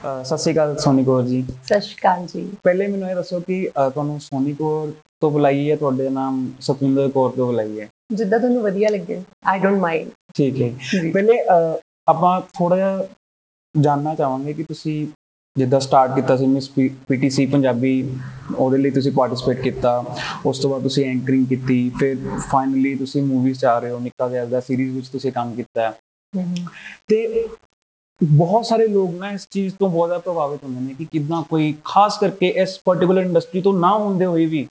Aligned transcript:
ਸਤਿ 0.00 0.36
ਸ਼੍ਰੀ 0.38 0.52
ਅਕਾਲ 0.54 0.76
ਸੋਨੀ 0.78 1.04
ਕੌਰ 1.04 1.22
ਜੀ। 1.22 1.42
ਸਤਿ 1.42 1.80
ਸ਼੍ਰੀ 1.80 1.94
ਅਕਾਲ 2.00 2.26
ਜੀ। 2.26 2.48
ਪਹਿਲੇ 2.64 2.86
ਮੈਨੂੰ 2.86 3.08
ਇਹ 3.10 3.14
ਦੱਸੋ 3.14 3.40
ਕਿ 3.40 3.66
ਅਹ 3.78 3.90
ਤੁਹਾਨੂੰ 3.90 4.18
ਸੋਨੀ 4.20 4.52
ਕੌਰ 4.52 4.92
ਤੋਂ 5.20 5.30
ਬੁਲਾਈ 5.30 5.70
ਹੈ 5.70 5.76
ਤੁਹਾਡੇ 5.76 6.08
ਨਾਮ 6.10 6.46
ਸਤਵਿੰਦਰ 6.60 7.08
ਕੌਰ 7.08 7.30
ਤੋਂ 7.30 7.46
ਬੁਲਾਈ 7.46 7.80
ਹੈ। 7.80 7.88
ਜਿੱਦਾਂ 8.14 8.38
ਤੁਹਾਨੂੰ 8.38 8.62
ਵਧੀਆ 8.62 8.88
ਲੱਗੇ 8.90 9.20
ਆਈ 9.46 9.58
ਡੋਨਟ 9.58 9.78
ਮਾਈਂਡ 9.78 10.08
ਠੀਕ 10.34 10.60
ਹੈ। 10.62 10.70
ਪਹਿਲੇ 11.12 11.38
ਅਹ, 11.42 11.78
ਆਪਾਂ 12.08 12.40
ਥੋੜਾ 12.54 12.76
ਜਿਹਾ 12.76 13.06
ਜਾਨਣਾ 13.74 14.14
ਚਾਹਾਂਗੇ 14.14 14.52
ਕਿ 14.52 14.62
ਤੁਸੀਂ 14.62 15.06
ਜਿੱਦਾਂ 15.56 15.80
ਸਟਾਰਟ 15.80 16.14
ਕੀਤਾ 16.14 16.36
ਸੀ 16.36 16.46
ਮਿਸ 16.46 16.68
ਪੀਟੀਸੀ 17.08 17.46
ਪੰਜਾਬੀ 17.46 17.92
ਉਹਦੇ 18.56 18.78
ਲਈ 18.78 18.90
ਤੁਸੀਂ 18.90 19.12
ਪਾਰਟਿਸਿਪੇਟ 19.12 19.60
ਕੀਤਾ 19.60 19.92
ਉਸ 20.46 20.58
ਤੋਂ 20.58 20.70
ਬਾਅਦ 20.70 20.82
ਤੁਸੀਂ 20.82 21.04
ਐਂਕਰਿੰਗ 21.04 21.46
ਕੀਤੀ 21.46 21.78
ਫਿਰ 22.00 22.16
ਫਾਈਨਲੀ 22.50 22.94
ਤੁਸੀਂ 22.94 23.22
ਮੂਵੀਜ਼ 23.22 23.58
'ਚ 23.58 23.64
ਆ 23.64 23.78
ਰਹੇ 23.78 23.90
ਹੋ 23.90 23.98
ਨਿੱਕਾ 23.98 24.28
ਜਿਹਾ 24.28 24.60
ਸੀਰੀਜ਼ 24.60 24.94
ਵਿੱਚ 24.96 25.08
ਤੁਸੀਂ 25.08 25.32
ਕੰਮ 25.32 25.54
ਕੀਤਾ। 25.54 25.82
ਹੈ 25.82 26.44
ਤੇ 27.08 27.48
ਬਹੁਤ 28.20 28.66
ਸਾਰੇ 28.66 28.86
ਲੋਕ 28.86 29.14
ਨਾ 29.14 29.30
ਇਸ 29.32 29.46
ਚੀਜ਼ 29.50 29.74
ਤੋਂ 29.74 29.88
ਬਹੁਤ 29.88 30.08
ਜ਼ਿਆਦਾ 30.08 30.22
ਪ੍ਰਭਾਵਿਤ 30.22 30.64
ਹੁੰਦੇ 30.64 30.80
ਨੇ 30.80 30.94
ਕਿ 30.94 31.04
ਕਿਦਾਂ 31.04 31.42
ਕੋਈ, 31.42 31.74
ਖਾਸ 31.84 32.18
ਕਰਕੇ 32.18 32.48
ਇਸ 32.56 32.78
ਪਾਰਟਿਕੂਲਰ 32.84 33.22
ਇੰਡਸਟਰੀ 33.22 33.60
ਤੋਂ 33.62 33.72
ਨਾ 33.74 33.92
ਹੁੰਦੇ 33.98 34.24
ਹੋਏ 34.24 34.46
ਵੀ 34.46 34.66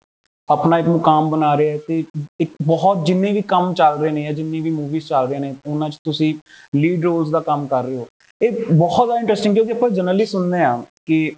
ਆਪਣਾ 0.49 0.77
ਇੱਕ 0.79 0.87
ਮੁਕਾਮ 0.87 1.29
ਬਣਾ 1.29 1.55
ਰਿਹਾ 1.57 1.73
ਹੈ 1.73 1.79
ਤੇ 1.87 2.03
ਇੱਕ 2.39 2.51
ਬਹੁਤ 2.63 3.05
ਜਿੰਨੇ 3.05 3.31
ਵੀ 3.33 3.41
ਕੰਮ 3.41 3.73
ਚੱਲ 3.73 3.97
ਰਹੇ 3.99 4.11
ਨੇ 4.11 4.23
ਜਾਂ 4.23 4.33
ਜਿੰਨੀ 4.33 4.59
ਵੀ 4.61 4.69
ਮੂਵੀਜ਼ 4.69 5.07
ਚੱਲ 5.07 5.27
ਰਹੀਆਂ 5.27 5.39
ਨੇ, 5.41 5.55
ਉਹਨਾਂ 5.67 5.89
'ਚ 5.89 5.97
ਤੁਸੀਂ 6.03 6.33
ਲੀਡ 6.75 7.03
ਰੋਲਸ 7.03 7.29
ਦਾ 7.29 7.39
ਕੰਮ 7.39 7.65
ਕਰ 7.67 7.83
ਰਹੇ 7.83 7.95
ਹੋ। 7.95 8.07
ਇਹ 8.41 8.51
ਬਹੁਤ 8.51 9.05
ਜ਼ਿਆਦਾ 9.05 9.19
ਇੰਟਰਸਟਿੰਗ 9.19 9.55
ਕਿਉਂਕਿ 9.55 9.71
ਆਪਾਂ 9.71 9.89
ਜਨਰਲੀ 9.89 10.25
ਸੁਣਦੇ 10.25 10.63
ਆ 10.63 10.81
ਕਿ 11.05 11.31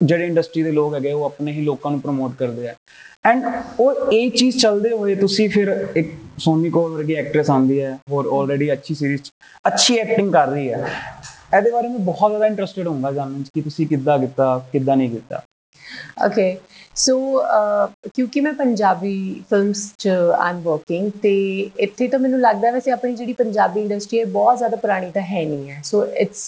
ਜਿਹੜੇ 0.00 0.26
ਇੰਡਸਟਰੀ 0.26 0.62
ਦੇ 0.62 0.72
ਲੋਕ 0.72 0.94
ਹੈਗੇ 0.94 1.12
ਉਹ 1.12 1.24
ਆਪਣੇ 1.24 1.52
ਹੀ 1.52 1.62
ਲੋਕਾਂ 1.64 1.90
ਨੂੰ 1.90 2.00
ਪ੍ਰਮੋਟ 2.00 2.34
ਕਰਦੇ 2.38 2.68
ਆ। 2.68 2.74
ਐਂਡ 3.24 3.44
ਉਹ 3.80 4.12
ਇਹ 4.12 4.30
ਚੀਜ਼ 4.30 4.58
ਚੱਲਦੇ 4.58 4.90
ਹੋਏ 4.90 5.14
ਤੁਸੀਂ 5.14 5.48
ਫਿਰ 5.50 5.68
ਇੱਕ 5.96 6.12
ਸੋਨੀ 6.38 6.70
ਕੋਲ 6.70 6.90
ਵਰਗੀ 6.92 7.14
ਐਕਟ੍ਰੈਸ 7.14 7.50
ਆਂਦੀ 7.50 7.80
ਹੈ 7.80 7.98
ਔਰ 8.12 8.26
ਆਲਰੇਡੀ 8.32 8.72
ਅੱਛੀ 8.72 8.94
ਸੀਰੀਜ਼ 8.94 9.30
ਅੱਛੀ 9.66 9.96
ਐਕਟਿੰਗ 9.98 10.32
ਕਰ 10.32 10.48
ਰਹੀ 10.48 10.68
ਹੈ। 10.72 10.86
ਇਹਦੇ 11.56 11.70
ਬਾਰੇ 11.70 11.88
ਮੈਂ 11.88 11.98
ਬਹੁਤ 11.98 12.30
ਜ਼ਿਆਦਾ 12.30 12.46
ਇੰਟਰਸਟਿਡ 12.46 12.86
ਹੋਊਂਗਾ 12.86 13.12
ਜਾਣਨ 13.12 13.42
'ਚ 13.42 13.50
ਕਿ 13.54 13.60
ਤੁਸੀਂ 13.62 13.86
ਕਿੱਦਾਂ 13.86 14.18
ਕੀਤਾ, 14.18 14.58
ਕਿੱਦਾਂ 14.72 14.96
ਨਹੀਂ 14.96 15.10
ਕੀਤਾ। 15.10 15.42
ਓਕੇ 16.26 16.56
ਸੋ 16.96 17.18
ਕਿਉਂਕਿ 18.14 18.40
ਮੈਂ 18.40 18.52
ਪੰਜਾਬੀ 18.52 19.42
ਫਿਲਮਸ 19.50 19.92
ਚ 19.98 20.08
ਆਮ 20.38 20.60
ਵਰਕਿੰਗ 20.62 21.10
ਤੇ 21.22 21.34
ਇੱਥੇ 21.80 22.08
ਤਾਂ 22.08 22.18
ਮੈਨੂੰ 22.18 22.40
ਲੱਗਦਾ 22.40 22.70
ਵੈਸੇ 22.70 22.90
ਆਪਣੀ 22.90 23.14
ਜਿਹੜੀ 23.14 23.32
ਪੰਜਾਬੀ 23.32 23.80
ਇੰਡਸਟਰੀ 23.80 24.20
ਹੈ 24.20 24.24
ਬਹੁਤ 24.32 24.58
ਜ਼ਿਆਦਾ 24.58 24.76
ਪੁਰਾਣੀ 24.76 25.10
ਤਾਂ 25.10 25.22
ਹੈ 25.22 25.44
ਨਹੀਂ 25.44 25.70
ਹੈ। 25.70 25.80
ਸੋ 25.84 26.04
ਇਟਸ 26.06 26.46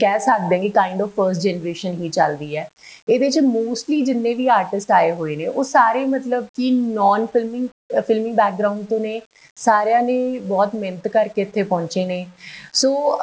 ਕਹਿ 0.00 0.18
ਸਕਦੇ 0.20 0.56
ਹਾਂ 0.56 0.62
ਕਿ 0.62 0.68
ਕਾਈਂਡ 0.68 1.02
ਆਫ 1.02 1.10
ਫਰਸਟ 1.16 1.40
ਜਨਰੇਸ਼ਨ 1.40 1.92
ਹੀ 2.00 2.08
ਚੱਲਦੀ 2.08 2.56
ਹੈ। 2.56 2.68
ਇਹਦੇ 3.08 3.30
ਚ 3.30 3.38
ਮੋਸਟਲੀ 3.44 4.00
ਜਿੰਨੇ 4.02 4.34
ਵੀ 4.34 4.46
ਆਰਟਿਸਟ 4.48 4.90
ਆਏ 4.92 5.10
ਹੋਏ 5.12 5.36
ਨੇ, 5.36 5.46
ਉਹ 5.46 5.64
ਸਾਰੇ 5.64 6.04
ਮਤਲਬ 6.06 6.46
ਕਿ 6.56 6.70
ਨਾਨ 6.70 7.26
ਫਿਲਮਿੰਗ 7.26 7.68
ਫਿਲਮੀ 7.98 8.32
ਬੈਕਗ੍ਰਾਉਂਡ 8.32 8.84
ਤੋਂ 8.86 8.98
ਨੇ, 9.00 9.20
ਸਾਰਿਆਂ 9.56 10.02
ਨੇ 10.02 10.38
ਬਹੁਤ 10.40 10.74
ਮਿਹਨਤ 10.74 11.08
ਕਰਕੇ 11.08 11.42
ਇੱਥੇ 11.42 11.62
ਪਹੁੰਚੇ 11.64 12.04
ਨੇ। 12.06 12.26
ਸੋ 12.72 13.18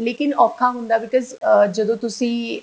ਲੇਕਿਨ 0.00 0.34
ਔਖਾ 0.40 0.70
ਹੁੰਦਾ 0.70 0.98
ਬਿਕਾਜ਼ 0.98 1.34
ਜਦੋਂ 1.72 1.96
ਤੁਸੀਂ 1.96 2.60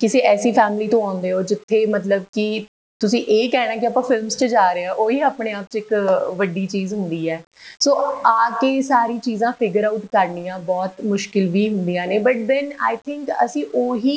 ਕਿਸੇ 0.00 0.20
ਐਸੀ 0.26 0.52
ਫੈਮਿਲੀ 0.52 0.88
ਤੋਂ 0.88 1.02
ਆਉਂਦੇ 1.02 1.32
ਹੋ 1.32 1.42
ਜਿੱਥੇ 1.42 1.84
ਮਤਲਬ 1.86 2.24
ਕਿ 2.32 2.66
ਤੁਸੀਂ 3.00 3.22
ਇਹ 3.28 3.48
ਕਹਿਣਾ 3.50 3.74
ਕਿ 3.76 3.86
ਆਪਾਂ 3.86 4.02
ਫਿਲਮਸ 4.02 4.36
'ਚ 4.36 4.44
ਜਾ 4.44 4.72
ਰਹੇ 4.72 4.84
ਹਾਂ, 4.84 4.92
ਉਹੀ 4.94 5.20
ਆਪਣੇ 5.20 5.52
ਆਪ 5.52 5.64
'ਚ 5.70 5.76
ਇੱਕ 5.76 5.92
ਵੱਡੀ 6.36 6.66
ਚੀਜ਼ 6.66 6.94
ਹੁੰਦੀ 6.94 7.28
ਹੈ। 7.30 7.40
ਸੋ 7.80 7.94
ਆ 8.26 8.48
ਕੇ 8.60 8.80
ਸਾਰੀ 8.82 9.18
ਚੀਜ਼ਾਂ 9.18 9.52
ਫਿਗਰ 9.58 9.84
ਆਊਟ 9.84 10.06
ਕਰਨੀਆਂ 10.12 10.58
ਬਹੁਤ 10.60 11.00
ਮੁਸ਼ਕਿਲ 11.06 11.48
ਵੀ 11.48 11.68
ਹੁੰਦੀਆਂ 11.68 12.06
ਨੇ 12.06 12.18
ਬਟ 12.18 12.36
ਦੈਨ 12.46 12.72
ਆਈ 12.80 12.96
ਥਿੰਕ 12.96 13.30
ਅਸੀਂ 13.44 13.64
ਉਹੀ 13.74 14.16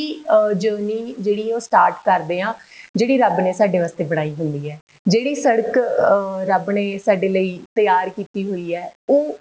ਜਰਨੀ 0.57 1.13
ਜਿਹੜੀ 1.19 1.51
ਉਹ 1.51 1.59
ਸਟਾਰਟ 1.59 1.95
ਕਰਦੇ 2.05 2.39
ਆ 2.41 2.53
ਜਿਹੜੀ 2.95 3.17
ਰੱਬ 3.17 3.39
ਨੇ 3.39 3.53
ਸਾਡੇ 3.53 3.79
ਵਾਸਤੇ 3.79 4.03
ਬਣਾਈ 4.03 4.33
ਹੁੰਦੀ 4.39 4.69
ਹੈ। 4.69 4.79
ਜਿਹੜੀ 5.07 5.35
ਸੜਕ 5.35 5.77
ਰੱਬ 6.47 6.71
ਨੇ 6.71 6.97
ਸਾਡੇ 7.05 7.27
ਲਈ 7.29 7.59
ਤਿਆਰ 7.75 8.09
ਕੀਤੀ 8.09 8.49
ਹੋਈ 8.49 8.73
ਹੈ, 8.75 8.91
ਉਹ 9.09 9.37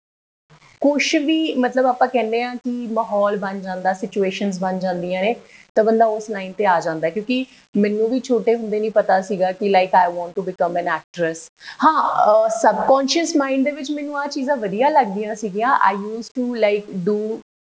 ਕੁਝ 0.81 1.17
ਵੀ 1.17 1.55
ਮਤਲਬ 1.55 1.87
ਆਪਾਂ 1.87 2.09
ਕਹਿੰਦੇ 2.09 2.43
ਆ 2.43 2.55
ਕਿ 2.55 2.71
ਮਾਹੌਲ 2.93 3.37
ਬਣ 3.37 3.61
ਜਾਂਦਾ 3.61 3.93
ਸਿਚੁਏਸ਼ਨਸ 3.93 4.59
ਬਣ 4.61 4.79
ਜਾਂਦੀਆਂ 4.79 5.23
ਨੇ, 5.23 5.34
ਤਾਂ 5.77 5.84
ਬੰਦਾ 5.84 6.07
ਉਸ 6.07 6.29
ਲਾਈਨ 6.31 6.53
ਤੇ 6.53 6.67
ਆ 6.67 6.79
ਜਾਂਦਾ 6.81 7.11
ਕਿਉਂਕਿ 7.11 7.45
ਮੈਨੂੰ 7.75 8.09
ਵੀ 8.11 8.21
ਛੋਟੇ 8.21 8.55
ਹੁੰਦੇ 8.55 8.81
ਨਹੀਂ 8.81 8.91
ਪਤਾ 8.91 9.21
ਸੀਗਾ 9.23 9.51
ਕਿ 9.53 9.69
like 9.69 9.95
I 9.95 10.12
want 10.12 10.34
to 10.34 10.43
become 10.43 10.77
an 10.77 10.89
actress 10.89 11.47
ਹਾਂ 11.84 12.49
ਸਬਕੌਂਸ਼ੀਅਸ 12.61 13.37
ਮਾਈਂਡ 13.37 13.65
ਦੇ 13.65 13.71
ਵਿੱਚ 13.71 13.91
ਮੈਨੂੰ 13.91 14.19
ਆ 14.19 14.27
ਚੀਜ਼ਾਂ 14.27 14.56
ਵਧੀਆ 14.56 14.88
ਲੱਗਦੀਆਂ 14.91 15.34
ਸੀਗੀਆਂ। 15.34 15.78
I 15.81 15.94
used 15.94 16.31
to 16.37 16.55
like 16.55 16.91
do 17.05 17.19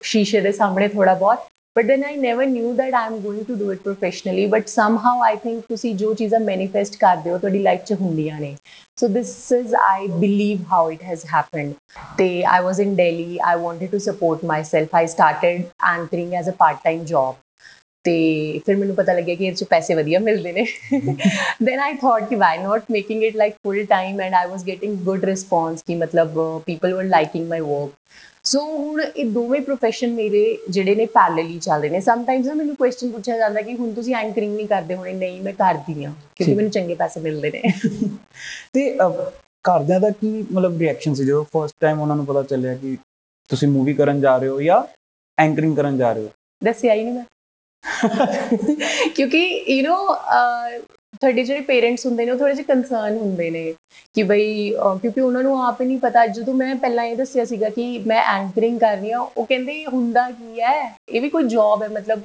ਸ਼ੀਸ਼ੇ 0.01 0.41
ਦੇ 0.41 0.51
ਸਾਹਮਣੇ 0.51 0.87
ਥੋੜਾ 0.87 1.13
ਬਹੁਤ। 1.13 1.47
But 1.75 1.85
then 1.85 2.03
I 2.03 2.15
never 2.17 2.45
knew 2.45 2.71
that 2.73 2.93
I 2.93 3.05
am 3.05 3.17
going 3.19 3.43
to 3.45 3.55
do 3.55 3.71
it 3.71 3.79
professionally 3.79 4.45
but 4.45 4.67
somehow 4.67 5.21
I 5.23 5.35
think 5.35 5.63
ਤੁਸੀਂ 5.69 5.93
ਜੋ 5.95 6.13
ਚੀਜ਼ਾਂ 6.13 6.39
ਮੈਨੀਫੈਸਟ 6.39 6.95
ਕਰਦੇ 6.95 7.31
ਹੋ 7.31 7.37
ਤੁਹਾਡੀ 7.37 7.59
ਲਾਈਫ 7.59 7.83
'ਚ 7.83 7.93
ਹੁੰਦੀਆਂ 7.93 8.39
ਨੇ 8.39 8.55
so 8.97 9.07
this 9.09 9.31
is 9.51 9.75
I 9.81 10.07
believe 10.09 10.63
how 10.71 10.89
it 10.91 11.03
has 11.03 11.25
happened 11.25 11.73
ਤੇ 12.17 12.27
I 12.45 12.63
was 12.63 12.79
in 12.79 12.95
Delhi 12.95 13.37
I 13.43 13.59
wanted 13.59 13.91
to 13.91 13.97
support 13.99 14.43
myself 14.45 14.95
I 14.95 15.07
started 15.07 15.63
anchoring 15.89 16.33
as 16.33 16.49
a 16.49 16.53
part 16.53 16.83
time 16.83 17.05
job 17.05 17.35
ਤੇ 18.05 18.61
ਫਿਰ 18.65 18.75
ਮੈਨੂੰ 18.75 18.95
ਪਤਾ 18.95 19.13
ਲੱਗਿਆ 19.13 19.35
ਕਿ 19.35 19.45
ਇਹ 19.47 19.53
ਚ 19.53 19.63
ਪੈਸੇ 19.63 19.95
ਵਧੀਆ 19.95 20.19
ਮਿਲਦੇ 20.19 20.51
ਨੇ 20.51 20.65
ਦੈਨ 21.63 21.79
ਆਈ 21.79 21.93
ਥੌਟ 21.93 22.27
ਕਿ 22.29 22.35
why 22.35 22.57
not 22.57 22.91
making 22.91 23.23
it 23.23 23.35
like 23.35 23.55
full 23.63 23.83
time 23.85 24.21
and 24.21 24.33
I 24.33 24.47
was 24.47 24.65
getting 24.67 24.97
good 24.97 25.25
response 25.25 25.83
ਕਿ 25.83 25.95
ਮਤਲਬ 25.95 26.39
ਪੀਪਲ 26.65 26.93
ਵਰ 26.93 27.03
ਲਾਈਕਿੰਗ 27.05 27.47
ਮਾਈ 27.49 27.59
ਵਰਕ 27.59 27.91
ਸੋ 28.45 28.59
ਹੁਣ 28.77 29.01
ਇਹ 29.01 29.25
ਦੋਵੇਂ 29.25 29.59
ਪ੍ਰੋਫੈਸ਼ਨ 29.61 30.13
ਮੇਰੇ 30.13 30.43
ਜਿਹੜੇ 30.69 30.95
ਨੇ 30.95 31.05
ਪੈਰਲਲੀ 31.05 31.57
ਚੱਲ 31.59 31.81
ਰਹੇ 31.81 31.89
ਨੇ। 31.89 31.99
ਸਮ 32.01 32.23
ਟਾਈਮਸ 32.25 32.45
ਨਾ 32.45 32.53
ਮੈਨੂੰ 32.53 32.75
ਕੁਐਸਚਨ 32.75 33.11
ਪੁੱਛਿਆ 33.11 33.37
ਜਾਂਦਾ 33.37 33.61
ਕਿ 33.61 33.73
ਹੁਣ 33.75 33.93
ਤੁਸੀਂ 33.93 34.15
ਐਂਕਰਿੰਗ 34.15 34.55
ਨਹੀਂ 34.55 34.67
ਕਰਦੇ 34.67 34.95
ਹੋਣੇ 34.95 35.13
ਨਹੀਂ 35.13 35.41
ਮੈਂ 35.41 35.53
ਕਰਦੀ 35.53 36.03
ਆ 36.03 36.11
ਕਿਉਂਕਿ 36.35 36.53
ਮੈਨੂੰ 36.55 36.71
ਚੰਗੇ 36.71 36.95
ਪੈਸੇ 36.95 37.19
ਮਿਲਦੇ 37.19 37.51
ਨੇ। 37.51 37.61
ਤੇ 38.73 38.89
ਘਰਦਿਆਂ 39.65 39.99
ਦਾ 39.99 40.09
ਕੀ 40.09 40.31
ਮਤਲਬ 40.51 40.79
ਰਿਐਕਸ਼ਨ 40.79 41.13
ਸੀ? 41.13 41.25
ਜਦੋਂ 41.25 41.43
ਫਰਸਟ 41.53 41.75
ਟਾਈਮ 41.79 42.01
ਉਹਨਾਂ 42.01 42.15
ਨੂੰ 42.15 42.25
ਪਤਾ 42.25 42.43
ਚੱਲਿਆ 42.43 42.75
ਕਿ 42.75 42.97
ਤੁਸੀਂ 43.49 43.67
ਮੂਵੀ 43.67 43.93
ਕਰਨ 43.93 44.21
ਜਾ 44.21 44.37
ਰਹੇ 44.37 44.47
ਹੋ 44.47 44.61
ਜਾਂ 44.61 44.81
ਐਂਕਰਿੰਗ 45.37 45.75
ਕਰਨ 45.75 45.97
ਜਾ 45.97 46.11
ਰਹੇ 46.13 46.23
ਹੋ? 46.23 46.29
ਦੱਸਿਆ 46.63 46.93
ਹੀ 46.93 47.03
ਨਹੀਂ 47.03 47.13
ਮੈਂ। 47.13 47.23
ਕਿਉਂਕਿ 49.15 49.39
ਯੂ 49.69 49.83
نو 49.85 49.95
ਤੁਹਾਡੇ 51.21 51.43
ਜਿਹੜੇ 51.43 51.61
ਪੇਰੈਂਟਸ 51.61 52.05
ਹੁੰਦੇ 52.05 52.25
ਨੇ, 52.25 52.31
ਉਹ 52.31 52.37
ਥੋੜੇ 52.37 52.53
ਜਿਹਾ 52.53 52.65
ਕੰਸਰਨ 52.67 53.17
ਹੁੰਦੇ 53.17 53.49
ਨੇ 53.49 53.73
ਕਿ 54.15 54.23
ਬਈ 54.23 54.69
ਕਿਉਂਕਿ 55.01 55.21
ਉਹਨਾਂ 55.21 55.43
ਨੂੰ 55.43 55.61
ਆਪ 55.65 55.81
ਹੀ 55.81 55.85
ਨਹੀਂ 55.87 55.97
ਪਤਾ। 55.99 56.25
ਜਦੋਂ 56.27 56.53
ਮੈਂ 56.53 56.75
ਪਹਿਲਾਂ 56.75 57.05
ਇਹ 57.05 57.15
ਦੱਸਿਆ 57.15 57.45
ਸੀਗਾ 57.45 57.69
ਕਿ 57.69 57.85
ਮੈਂ 58.07 58.21
ਐਂਕਰਿੰਗ 58.33 58.79
ਕਰ 58.79 58.97
ਰਹੀ 58.97 59.11
ਹਾਂ, 59.11 59.19
ਉਹ 59.19 59.45
ਕਹਿੰਦੇ 59.45 59.85
ਹੁੰਦਾ 59.85 60.29
ਕੀ 60.31 60.61
ਹੈ? 60.61 60.95
ਇਹ 61.09 61.21
ਵੀ 61.21 61.29
ਕੋਈ 61.29 61.43
ਜੌਬ 61.47 61.83
ਹੈ, 61.83 61.87
ਮਤਲਬ 61.89 62.21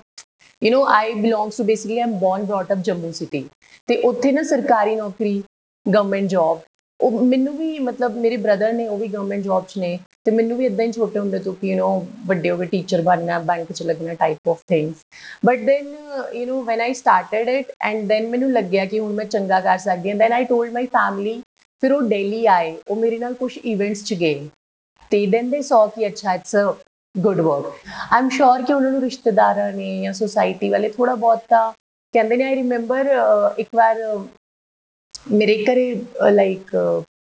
you 0.62 0.70
know 0.72 0.84
I 0.90 1.12
belongs 1.14 1.56
to 1.56 1.64
basically 1.64 1.98
I'm 2.00 2.12
born 2.18 2.44
brought 2.44 2.72
up 2.72 2.78
Jammu 2.84 3.10
city 3.12 3.44
ਤੇ 3.88 3.96
ਉੱਥੇ 4.04 4.32
ਨਾ 4.32 4.42
ਸਰਕਾਰੀ 4.42 4.94
ਨੌਕਰੀ 4.96 5.42
ਗਵਰਨਮੈਂਟ 5.86 6.28
ਜੌਬ 6.30 6.60
ਉਹ 6.99 7.19
ਮੈਨੂੰ 7.25 7.57
ਵੀ 7.57 7.77
ਮਤਲਬ 7.79 8.17
ਮੇਰੇ 8.17 8.37
ਬ੍ਰਦਰ 8.37 8.73
ਨੇ 8.73 8.87
ਉਹ 8.87 8.97
ਵੀ 8.97 9.07
ਗਵਰਨਮੈਂਟ 9.07 9.43
ਜੌਬ 9.43 9.65
'ਚ 9.65 9.77
ਨੇ 9.77 9.97
ਤੇ 10.25 10.31
ਮੈਨੂੰ 10.31 10.57
ਵੀ 10.57 10.65
ਇਦਾਂ 10.65 10.85
ਹੀ 10.85 10.91
ਛੋਟੇ 10.91 11.19
ਹੁੰਦੇ 11.19 11.39
ਤੋਂ 11.39 11.53
ਕਿ 11.53 11.67
ਯੂ 11.67 11.77
نو 11.77 12.05
ਵੱਡੇ 12.25 12.49
ਹੋ 12.49 12.57
ਕੇ 12.57 12.65
ਟੀਚਰ 12.65 13.01
ਬਣਨਾ 13.01 13.39
ਬੈਂਕ 13.39 13.71
'ਚ 13.71 13.83
ਲੱਗਣਾ 13.83 14.13
type 14.13 14.49
of 14.49 14.61
things 14.67 15.01
but 15.45 15.59
then 15.59 15.87
you 16.33 16.45
know 16.45 16.63
when 16.63 16.81
I 16.81 16.93
started 16.93 17.49
it 17.49 17.71
and 17.81 18.07
then 18.07 18.27
ਮੈਨੂੰ 18.27 18.51
ਲੱਗਿਆ 18.51 18.85
ਕਿ 18.85 18.99
ਹੁਣ 18.99 19.13
ਮੈਂ 19.13 19.25
ਚੰਗਾ 19.25 19.59
ਕਰ 19.59 19.77
ਸਕਦੀ 19.77 20.09
ਹਾਂ 20.09 20.17
then 20.17 20.33
I 20.33 20.45
told 20.45 20.73
my 20.73 20.85
family 20.85 21.41
ਫਿਰ 21.83 21.91
ਉਹ 21.91 22.01
ਦਿੱਲੀ 22.01 22.45
ਆਏ 22.45 22.75
ਉਹ 22.87 22.95
ਮੇਰੇ 22.95 23.17
ਨਾਲ 23.17 23.33
ਕੁਝ 23.33 23.57
ਇਵੈਂਟਸ 23.57 24.03
'ਚ 24.03 24.13
ਗਏ 24.13 24.47
ਤੇ 25.11 25.25
ਦੈਨ 25.27 25.49
ਦੇ 25.49 25.61
ਸੌ 25.61 25.85
ਕਿ 25.87 26.07
ਅੱਛਾ 26.07 26.33
it's 26.33 26.55
a 26.55 26.73
good 27.15 27.39
work 27.41 27.65
I 27.65 28.17
am 28.17 28.29
sure 28.29 28.61
ਕਿ 28.61 28.73
ਉਹਨਾਂ 28.73 28.91
ਨੂੰ 28.91 29.01
ਰਿਸ਼ਤੇਦਾਰਾਂ 29.01 29.71
ਨੇ 29.71 30.01
ਜਾਂ 30.01 30.13
ਸੋਸਾਇਟੀ 30.13 30.69
ਵਾਲੇ 30.69 30.89
ਥੋੜਾ 30.89 31.15
ਬਹੁਤ 31.15 31.43
ਤਾਂ 31.49 31.71
ਕਹਿੰਦੇ 32.13 32.35
ਨੇ 32.37 32.43
ਆਈ 32.43 32.55
ਰਿਮੈਂਬਰ 32.55 33.09
ਇੱਕ 33.57 33.69
ਵਾਰ 33.75 33.97
ਮੇਰੇ 35.30 35.64
ਘਰੇ 35.64 35.94
ਲਾਈਕ 36.32 36.70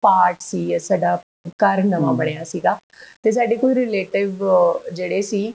ਪਾਰਟ 0.02 0.40
ਸੀ 0.40 0.78
ਸਾਡਾ 0.78 1.16
ਘਰ 1.64 1.82
ਨਵਾਂ 1.84 2.12
ਬਣਿਆ 2.14 2.44
ਸੀਗਾ। 2.44 2.78
ਤੇ 3.22 3.30
ਸਾਡੇ 3.32 3.56
ਕੋਈ 3.56 3.74
ਰਿਲੇਟਿਵ 3.74 4.44
ਜਿਹੜੇ 4.92 5.20
ਸੀ 5.22 5.52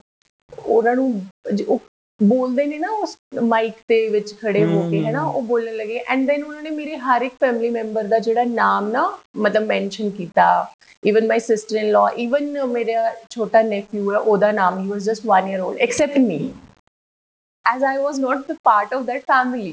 ਉਹਨਾਂ 0.66 0.96
ਨੂੰ 0.96 1.22
ਉਹ 1.68 1.80
ਬੋਲਦੇ 2.20 2.66
ਨੇ 2.66 2.78
ਨਾ 2.80 2.90
ਉਸ 3.04 3.18
ਮਾਈਕ 3.44 3.74
ਤੇ 3.88 4.08
ਵਿੱਚ 4.10 4.34
ਖੜੇ 4.42 4.64
ਹੋ 4.66 4.90
ਕੇ 4.90 5.04
ਹੈਨਾ 5.06 5.24
ਉਹ 5.28 5.42
ਬੋਲਣ 5.42 5.76
ਲੱਗੇ। 5.78 5.98
ਐਂਡ 6.08 6.28
ਦੈਨ 6.28 6.44
ਉਹਨਾਂ 6.44 6.62
ਨੇ 6.62 6.70
ਮੇਰੇ 6.70 6.98
ਹਰ 6.98 7.22
ਇੱਕ 7.22 7.34
ਫੈਮਿਲੀ 7.42 7.70
ਮੈਂਬਰ 7.70 8.04
ਦਾ 8.04 8.20
ਜਿਹੜਾ 8.20 8.44
ਨਾਮ 8.44 8.90
ਨਾ 8.92 9.08
ਮਤਲਬ 9.38 9.66
ਮੈਂਸ਼ਨ 9.68 10.10
ਕੀਤਾ। 10.10 10.46
Even 11.04 11.28
my 11.28 11.40
sister 11.40 11.78
in 11.78 11.92
law 11.92 12.08
even 12.18 12.66
ਮੇਰਾ 12.68 13.12
ਛੋਟਾ 13.30 13.62
ਨੇਫਿਊ 13.62 14.12
ਹੈ 14.14 14.18
ਉਹਦਾ 14.18 14.52
ਨਾਮ 14.52 14.80
ਹੀ 14.80 14.88
was 14.90 15.04
just 15.04 15.26
1 15.32 15.50
year 15.50 15.62
old 15.62 15.80
accept 15.88 16.18
me 16.28 16.40
as 17.66 17.84
I 17.90 17.92
was 18.00 18.18
not 18.24 18.42
the 18.48 18.56
part 18.68 18.92
of 18.96 19.06
that 19.06 19.24
family. 19.30 19.70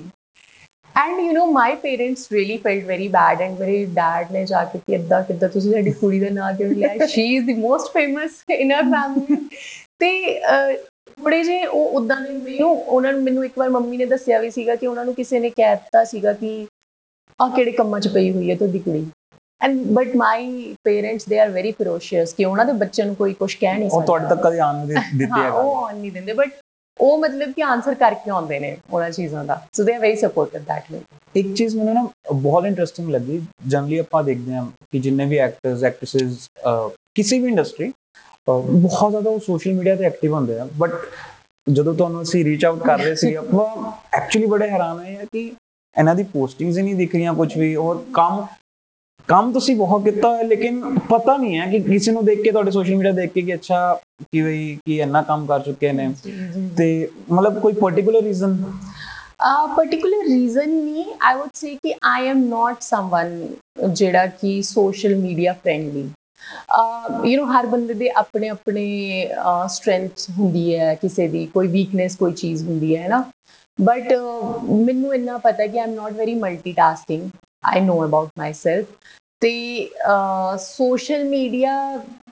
And 0.96 1.20
you 1.20 1.32
know 1.32 1.46
my 1.52 1.74
parents 1.76 2.26
really 2.32 2.56
felt 2.56 2.84
very 2.84 3.06
bad 3.08 3.40
and 3.42 3.58
ਮੇਰੇ 3.60 3.84
dad 3.94 4.32
ਨੇ 4.32 4.44
ਜਾ 4.44 4.64
ਕੇ 4.64 4.78
ਕਿ 4.78 4.94
ਇਦਾਂ 4.94 5.22
ਕਿਦਾਂ 5.22 5.48
ਤੁਸੀਂ 5.48 5.72
ਸਾਡੀ 5.72 5.92
ਕੁੜੀ 5.92 6.20
ਦਾ 6.20 6.28
ਨਾਂ 6.30 6.52
ਕਿਉਂ 6.52 6.70
ਲਿਆ 6.70 7.06
she 7.06 7.24
is 7.36 7.46
the 7.46 7.54
most 7.54 7.92
famous 7.92 8.42
in 8.50 8.72
our 8.72 8.82
family 8.84 9.36
ਤੇ 10.00 10.40
ਥੋੜੇ 11.18 11.42
ਜੇ 11.42 11.64
ਉਹ 11.64 11.92
ਉਦਾਂ 11.92 12.20
ਦੇ 12.20 12.32
ਮੈਨੂੰ 12.34 12.70
ਉਹਨਾਂ 12.76 13.12
ਨੂੰ 13.12 13.22
ਮੈਨੂੰ 13.22 13.44
ਇੱਕ 13.44 13.58
ਵਾਰ 13.58 13.70
ਮੰਮੀ 13.70 13.96
ਨੇ 13.96 14.06
ਦੱਸਿਆ 14.06 14.38
ਵੀ 14.38 14.50
ਸੀਗਾ 14.50 14.74
ਕਿ 14.76 14.86
ਉਹਨਾਂ 14.86 15.04
ਨੂੰ 15.04 15.14
ਕਿਸੇ 15.14 15.40
ਨੇ 15.40 15.50
ਕਹਿ 15.50 15.74
ਦਿੱਤਾ 15.74 16.04
ਸੀਗਾ 16.04 16.32
ਕਿ 16.32 16.54
ਆ 17.40 17.48
ਕਿਹੜੇ 17.48 17.72
ਕੰਮਾਂ 17.72 18.00
'ਚ 18.00 18.08
ਪਈ 18.08 18.30
ਹੋਈ 18.32 18.50
ਹੈ 18.50 18.56
ਤੁਹਾਡੀ 18.56 18.78
ਕੁੜੀ 18.78 19.04
and 19.60 19.82
but 19.92 20.16
my 20.16 20.74
parents 20.84 21.28
they 21.28 21.38
are 21.38 21.50
very 21.50 21.72
ferocious 21.72 22.34
ਕਿ 22.34 22.44
ਉਹਨਾਂ 22.44 22.64
ਦੇ 22.64 22.72
ਬੱਚਿਆਂ 22.78 23.06
ਨੂੰ 23.06 23.16
ਕੋਈ 23.16 23.34
ਕੁਝ 23.34 23.54
ਕਹਿ 23.54 23.78
ਨਹੀਂ 23.78 23.88
ਸਕਦਾ 23.90 23.98
ਉਹ 23.98 24.06
ਤੁਹਾਡੇ 24.06 24.28
ਤੱਕ 24.28 24.42
ਕਦੇ 24.42 24.60
ਆਣ 24.60 24.74
ਨਹੀਂ 24.76 24.96
ਦਿੱਤੇ 25.18 25.32
ਹਾਂ 25.32 25.50
ਉਹ 25.52 25.84
ਆਨ 25.84 25.96
ਨਹੀਂ 25.96 26.12
ਦਿੰਦੇ 26.12 26.32
ਬਟ 26.32 26.50
ਉਹ 27.00 27.18
ਮਤਲਬ 27.18 27.52
ਕਿ 27.52 27.62
ਆਨਸਰ 27.62 27.94
ਕਰਕੇ 27.94 28.30
ਆਉਂਦੇ 28.30 28.58
ਨੇ 28.60 28.76
ਉਹਨਾਂ 28.90 29.10
ਚੀਜ਼ਾਂ 29.10 29.44
ਦਾ। 29.44 29.60
So 29.74 29.84
they 29.84 29.94
are 29.94 30.00
very 30.00 30.16
sportive 30.16 30.62
that 30.62 30.92
way 30.92 31.00
ਇੱਕ 31.34 31.54
ਚੀਜ਼ 31.54 31.76
ਮੈਨੂੰ 31.76 31.94
ਨਾ 31.94 32.06
ਬਹੁਤ 32.32 32.64
ਇੰਟਰਸਟਿੰਗ 32.66 33.10
ਲੱਗੀ। 33.10 33.40
ਜਨਰਲੀ 33.66 33.98
ਆਪਾਂ 33.98 34.22
ਦੇਖਦੇ 34.24 34.54
ਹਾਂ 34.54 34.66
ਕਿ 34.92 34.98
ਜਿੰਨੇ 34.98 35.26
ਵੀ 35.26 35.38
ਐਕਟਰਸ 35.38 35.84
ਐਕਟ੍ਰੈਸਸ 35.84 36.48
ਕਿਸੇ 37.14 37.38
ਵੀ 37.38 37.48
ਇੰਡਸਟਰੀ 37.48 37.92
ਬਹੁਤ 38.48 39.10
ਜ਼ਿਆਦਾ 39.10 39.30
ਉਹ 39.30 39.38
ਸੋਸ਼ਲ 39.40 39.72
ਮੀਡੀਆ 39.72 39.96
ਤੇ 39.96 40.04
ਐਕਟਿਵ 40.04 40.34
ਹੁੰਦੇ 40.34 40.58
ਆ। 40.58 40.68
ਬਟ 40.78 40.92
ਜਦੋਂ 41.66 41.94
ਤੁਹਾਨੂੰ 41.94 42.22
ਅਸੀਂ 42.22 42.44
ਰੀਚ 42.44 42.64
ਆਊਟ 42.64 42.82
ਕਰ 42.84 42.98
ਰਹੇ 42.98 43.14
ਸੀ 43.14 43.34
ਆਪਾਂ 43.34 43.66
ਐਕਚੁਅਲੀ 44.18 44.46
ਬੜੇ 44.46 44.68
ਹੈਰਾਨ 44.70 44.98
ਹੋਏ 44.98 45.16
ਆ 45.16 45.24
ਕਿ 45.32 45.40
ਇਹਨਾਂ 45.96 46.14
ਦੀ 46.14 46.22
ਪੋਸਟਿੰਗਸ 46.32 46.78
ਹੀ 46.78 46.82
ਨਹੀਂ 46.82 46.94
ਦਿਖ 46.94 47.14
ਰਹੀਆਂ 47.14 47.34
ਕੁਝ 47.34 47.56
ਵੀ। 47.58 47.74
ਔਰ 47.76 48.02
ਕੰਮ 48.14 48.44
ਕੰਮ 49.28 49.52
ਤੁਸੀਂ 49.52 49.76
ਬਹੁਤ 49.76 50.04
ਕੀਤਾ 50.04 50.28
ਹੋਇਆ 50.28 50.42
ਲੇਕਿਨ 50.42 50.98
ਪਤਾ 50.98 51.36
ਨਹੀਂ 51.36 51.58
ਹੈ 51.58 51.66
ਕਿ 51.70 51.78
ਕਿਸੇ 51.80 52.12
ਨੂੰ 52.12 52.24
ਦੇਖ 52.24 52.42
ਕੇ 52.42 52.50
ਤੁਹਾਡੇ 52.50 52.70
ਸੋਸ਼ਲ 52.70 52.96
ਮੀਡੀਆ 52.96 53.12
ਦੇਖ 53.12 53.32
ਕੇ 53.32 53.42
ਕਿ 53.42 53.54
ਅੱਛਾ 53.54 54.00
ਕਿ 54.22 54.42
ਬਈ 54.42 54.78
ਕਿ 54.86 54.96
ਇੰਨਾ 54.96 55.22
ਕੰਮ 55.22 55.46
ਕਰ 55.46 55.60
ਚੁੱਕੇ 55.60 55.92
ਨੇ। 55.92 56.14
ਤੇ 56.76 57.08
ਮਤਲਬ 57.32 57.60
ਕੋਈ 57.60 57.72
particular 57.72 58.22
reason 58.22 58.56
a 59.44 59.54
particular 59.76 60.18
reason 60.26 60.66
ਨਹੀਂ 60.66 61.04
i 61.04 61.30
would 61.38 61.54
say 61.60 61.70
ਕਿ 61.82 61.94
i 62.08 62.18
am 62.32 62.42
not 62.50 62.84
someone 62.88 63.32
ਜਿਹੜਾ 63.92 64.26
ਕਿ 64.26 64.62
social 64.78 65.14
media 65.22 65.54
friendly 65.62 66.04
you 67.26 67.42
know 67.42 67.46
ਹਰ 67.52 67.66
ਬੰਦੇ 67.66 67.94
ਦੇ 67.94 68.10
ਆਪਣੇ 68.10 68.48
ਆਪਣੇ 68.48 68.84
ਸਟਰੈਂਥ 69.66 70.12
ਹੁੰਦੀ 70.38 70.76
ਹੈ 70.76 70.94
ਕਿਸੇ 70.94 71.28
ਦੀ 71.28 71.46
ਕੋਈ 71.46 71.68
ਵੀਕਨੈਸ 71.68 72.16
ਕੋਈ 72.16 72.32
ਚੀਜ਼ 72.32 72.62
ਹੁੰਦੀ 72.64 72.96
ਹੈ 72.96 73.08
ਨਾ? 73.08 73.24
ਬਟ 73.78 74.12
ਮੈਨੂੰ 74.86 75.14
ਇੰਨਾ 75.14 75.38
ਪਤਾ 75.38 75.66
ਕਿ 75.66 75.80
I'm 75.80 75.90
not 75.90 76.12
very 76.12 76.34
multitasking 76.34 77.28
I 77.65 77.81
know 77.81 78.03
about 78.05 78.29
myself 78.37 78.85
ਤੇ 79.41 79.89
ਸੋਸ਼ਲ 80.59 81.23
ਮੀਡੀਆ 81.23 81.73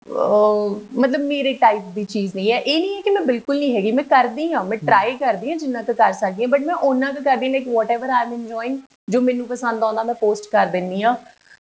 ਮਤਲਬ 0.07 1.22
ਮੇਰੇ 1.22 1.54
ਟਾਈਪ 1.54 1.83
ਦੀ 1.95 2.04
ਚੀਜ਼ 2.04 2.36
ਨਹੀਂ 2.36 2.51
ਹੈ 2.51 2.57
ਇਹ 2.57 2.80
ਨਹੀਂ 2.80 2.95
ਹੈ 2.95 3.01
ਕਿ 3.01 3.10
ਮੈਂ 3.10 3.22
ਬਿਲਕੁਲ 3.22 3.60
ਨਹੀਂ 3.60 3.75
ਹੈਗੀ 3.75 3.92
ਮੈਂ 3.92 4.04
ਕਰਦੀ 4.04 4.51
ਹਾਂ 4.54 4.63
ਮੈਂ 4.63 4.77
ਟਰਾਈ 4.77 5.16
ਕਰਦੀ 5.18 5.51
ਹਾਂ 5.51 5.57
ਜਿੰਨਾ 5.57 5.81
ਕੁ 5.81 5.94
ਕਰ 5.94 6.13
ਸਕਦੀ 6.13 6.44
ਹਾਂ 6.44 6.50
ਬਟ 6.50 6.62
ਮੈਂ 6.62 6.75
ਉਹਨਾਂ 6.75 7.13
ਕੁ 7.13 7.24
ਕਰਦੀ 7.24 7.50
like 7.50 7.68
whatever 7.68 8.10
I 8.10 8.25
am 8.25 8.33
enjoying 8.33 8.77
ਜੋ 9.10 9.22
ਮੈਨੂੰ 9.22 9.48
ਪਸੰਦ 9.48 9.83
ਆਉਂਦਾ 9.83 10.04
ਮੈਂ 10.04 10.16
ਪੋਸਟ 10.16 10.50
ਕਰ 10.51 10.68
ਦਿੰਨੀ 10.68 11.01
ਆ 11.04 11.16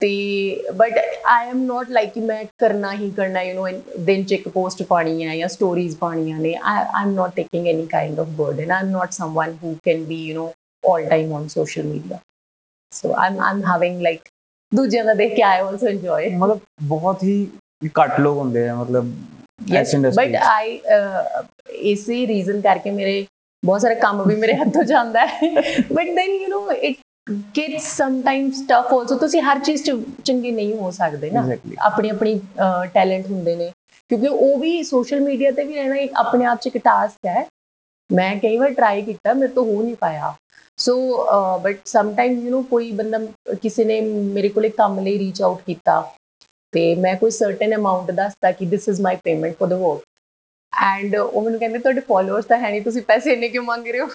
ਤੇ 0.01 0.09
but 0.75 0.97
I 1.25 1.49
am 1.49 1.63
not 1.65 1.89
like 1.89 2.13
ਕਿ 2.13 2.21
ਮੈਂ 2.21 2.44
ਕਰਨਾ 2.59 2.91
ਹੀ 2.94 3.09
ਕਰਨਾ 3.11 3.41
ਯੂ 3.41 3.53
نو 3.55 4.03
ਦਿਨ 4.05 4.23
ਚ 4.23 4.31
ਇੱਕ 4.31 4.47
ਪੋਸਟ 4.49 4.83
ਪਾਣੀ 4.83 5.25
ਹੈ 5.27 5.35
ਜਾਂ 5.38 5.47
ਸਟੋਰੀਜ਼ 5.47 5.97
ਪਾਣੀਆਂ 5.97 6.39
ਨੇ 6.39 6.55
I 6.63 6.85
am 7.01 7.13
not 7.13 7.35
taking 7.35 7.67
any 7.67 7.85
kind 7.85 8.19
of 8.19 8.27
burden 8.38 8.71
I 8.71 8.83
am 8.83 8.89
not 8.89 9.11
someone 9.11 9.57
who 9.63 9.75
can 9.85 10.03
be 10.03 10.23
you 10.23 10.35
know 10.35 10.49
all 10.83 11.05
time 11.05 11.31
on 11.31 11.49
social 11.49 11.85
media 11.85 12.19
so 12.92 13.10
i'm 13.24 13.42
i'm 13.48 13.62
having 13.70 13.98
like 14.08 14.30
ਦੂਜਿਆਂ 14.72 15.04
ਦਾ 15.04 15.14
ਦੇਖ 15.14 15.34
ਕੇ 15.36 15.42
ਆਈ 15.42 15.60
ਆਲਸੋ 15.60 15.88
ਇੰਜੋਏ 15.88 16.28
ਮਤਲਬ 16.36 16.58
ਬਹੁਤ 16.82 17.22
ਹੀ 17.24 17.48
ਘੱਟ 18.00 18.20
ਲੋਕ 18.20 18.38
ਹੁੰਦੇ 18.38 18.68
ਆ 18.68 18.74
ਮਤਲਬ 18.74 19.12
ਯੈਸ 19.70 19.94
ਬਟ 20.16 20.34
ਆਈ 20.42 20.80
ਇਸੇ 21.90 22.26
ਰੀਜ਼ਨ 22.26 22.60
ਕਰਕੇ 22.60 22.90
ਮੇਰੇ 22.90 23.24
ਬਹੁਤ 23.62 23.80
ਸਾਰੇ 23.80 23.94
ਕੰਮ 23.94 24.22
ਵੀ 24.28 24.36
ਮੇਰੇ 24.36 24.54
ਹੱਥੋਂ 24.54 24.82
ਜਾਂਦਾ 24.84 25.26
ਹੈ। 25.26 25.50
But 25.92 26.06
then 26.14 26.30
you 26.30 26.48
know 26.52 26.72
it 26.72 26.96
gets 27.58 27.86
sometimes 27.96 28.62
tough 28.68 28.92
also 28.94 29.16
ਤੁਸੀਂ 29.18 29.42
ਹਰ 29.42 29.58
ਚੀਜ਼ 29.58 29.82
ਚ 29.84 29.92
ਚੰਗੇ 30.24 30.50
ਨਹੀਂ 30.50 30.74
ਹੋ 30.76 30.90
ਸਕਦੇ 30.90 31.30
ਨਾ. 31.30 31.46
ਆਪਣੀ 31.80 32.08
ਆਪਣੀ 32.10 32.40
ਟੈਲੈਂਟ 32.94 33.26
ਹੁੰਦੇ 33.26 33.56
ਨੇ। 33.56 33.70
ਕਿਉਂਕਿ 34.10 34.28
ਉਹ 34.28 34.56
ਵੀ 34.58 34.82
ਸੋਸ਼ਲ 34.82 35.20
ਮੀਡੀਆ 35.20 35.50
ਤੇ 35.50 35.64
ਵੀ 35.64 35.74
ਰਹਿਣਾ 35.74 35.96
ਇੱਕ 35.96 36.12
ਆਪਣੇ 36.16 36.44
ਆਪ 36.44 36.60
ਚ 36.60 36.66
ਇੱਕ 36.66 36.78
ਟਾਸਕ 36.84 37.26
ਹੈ। 37.26 37.46
ਮੈਂ 38.10 38.34
ਕਈ 38.36 38.56
ਵਾਰ 38.58 38.70
ਟਰਾਈ 38.74 39.02
ਕੀਤਾ 39.02 39.32
ਮੇਰੇ 39.32 39.52
ਤੋਂ 39.52 39.64
ਹੋ 39.64 39.82
ਨਹੀਂ 39.82 39.96
ਪਾਇਆ। 40.00 40.34
So 40.78 40.94
but 41.62 41.78
sometime 41.86 42.38
you 42.40 42.50
know 42.52 42.62
ਕੋਈ 42.64 42.90
ਬੰਦਾ 42.92 43.19
ਕਿਸੇ 43.62 43.84
ਨੇ 43.84 44.00
ਮੇਰੇ 44.30 44.48
ਕੋਲੇ 44.48 44.69
ਕੰਮ 44.69 44.98
ਲਈ 45.00 45.19
ਰੀਚ 45.19 45.42
ਆਊਟ 45.42 45.60
ਕੀਤਾ 45.66 46.00
ਤੇ 46.72 46.94
ਮੈਂ 46.94 47.14
ਕੋਈ 47.16 47.30
ਸਰਟਨ 47.30 47.74
ਅਮਾਉਂਟ 47.74 48.10
ਦੱਸਤਾ 48.10 48.50
ਕਿ 48.52 48.66
this 48.66 48.88
is 48.92 49.00
my 49.00 49.14
payment 49.20 49.58
for 49.58 49.69
the 49.72 49.78
work. 49.80 50.00
And 50.72 51.16
ਉਹ 51.16 51.42
ਮੈਨੂੰ 51.42 51.58
ਕਹਿੰਦੇ 51.60 51.78
ਤੁਹਾਡੇ 51.78 52.00
ਫਾਲੋਅਰਸ 52.00 52.44
ਤਾਂ 52.44 52.58
ਹੈ 52.58 52.70
ਨਹੀਂ 52.70 52.82
ਤੁਸੀਂ 52.82 53.02
ਪੈਸੇ 53.02 53.32
ਇੰਨੇ 53.32 53.48
ਕਿਉਂ 53.48 53.64
ਮੰਗ 53.64 53.86
ਰਹੇ 53.86 54.00
ਹੋ 54.00 54.06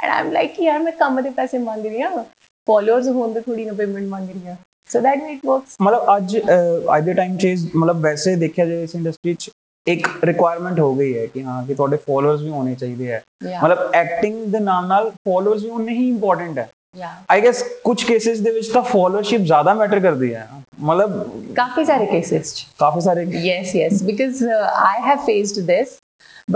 ਐਂਡ 0.00 0.10
ਆਮ 0.10 0.30
ਲਾਈਕ 0.32 0.60
ਯਾਰ 0.60 0.78
ਮੈਂ 0.78 0.92
ਕੰਮ 0.92 1.20
ਦੇ 1.20 1.30
ਪੈਸੇ 1.30 1.58
ਮੰਗ 1.60 1.86
ਰਹੀ 1.86 2.00
ਹਾਂ 2.02 2.24
ਫਾਲੋਅਰਸ 2.68 3.08
ਹੋਣ 3.08 3.32
ਤੇ 3.32 3.40
ਥੋੜੀ 3.40 3.64
ਨਾ 3.64 3.72
ਪੇਮੈਂਟ 3.72 4.06
ਮੰਗ 4.08 4.30
ਰਹੀ 4.30 4.46
ਹਾਂ 4.46 4.56
so 4.90 5.00
that 5.00 5.22
we 5.22 5.32
it 5.32 5.46
works 5.46 5.76
ਮਤਲਬ 5.80 6.16
ਅੱਜ 6.16 6.36
ਅਹ, 6.38 6.96
ਅੱਜ 6.96 7.04
ਦੇ 7.04 7.12
ਟਾਈਮ 7.14 7.36
'ਚ 7.36 7.44
ਇਸ- 7.46 7.68
ਮਤਲਬ 7.76 8.00
ਵੈਸੇ 8.00 8.34
ਦੇਖਿਆ 8.36 8.64
ਜਾਏ 8.66 8.82
ਇਸ 8.82 8.94
ਇੰਡਸਟਰੀ 8.94 9.34
'ਚ 9.34 9.50
ਇੱਕ 9.86 10.08
ਰਿਕੁਆਇਰਮੈਂਟ 10.24 10.78
ਹੋ 10.80 10.94
ਗਈ 10.94 11.18
ਹੈ 11.18 11.26
ਕਿ 11.26 11.42
ਹਾਂ 11.42 11.62
ਕਿ 11.66 11.74
ਤੁਹਾਡੇ 11.74 11.96
ਫਾਲੋਅਰਸ 11.96 12.40
ਵੀ 12.40 12.50
ਹੋਣੇ 12.50 12.74
ਚਾਹੀਦੇ 12.74 13.12
ਹੈ 13.12 13.22
ਮਤਲਬ 13.62 13.94
ਐਕਟਿੰਗ 13.94 14.44
ਦੇ 14.44 14.58
ਨਾਲ 14.58 14.86
ਨਾਲ 14.86 15.10
ਫਾਲੋਅਰਸ 15.10 15.62
ਵੀ 15.62 15.70
ਉਨੇ 15.70 15.92
ਹੀ 15.92 16.08
ਇੰਪੋਰਟੈਂਟ 16.08 16.58
ਹੈ 16.58 16.68
ਯਾ 16.96 17.10
ਆਈ 17.30 17.40
ਗੈਸ 17.40 17.62
ਕੁਝ 17.84 18.02
ਕੇਸਿਸ 18.04 18.40
ਦੇ 18.40 18.50
ਵਿੱਚ 18.50 18.68
ਤਾਂ 18.68 18.82
ਫਾਲੋਅਰਸ਼ਿਪ 18.82 19.40
ਜ਼ਿਆਦਾ 19.40 19.74
ਮੈਟਰ 19.74 20.00
ਕਰਦੀ 20.00 20.34
ਹੈ 20.34 20.48
ਮਤਲਬ 20.80 21.30
ਕਾਫੀ 21.56 21.84
ਸਾਰੇ 21.84 22.06
ਕੇਸਿਸ 22.06 22.54
ਚ 22.54 22.66
ਕਾਫੀ 22.78 23.00
ਸਾਰੇ 23.00 23.24
yes 23.24 23.74
yes 23.74 24.00
because 24.08 24.42
uh, 24.52 24.62
i 24.86 24.96
have 25.08 25.22
faced 25.28 25.60
this 25.70 25.94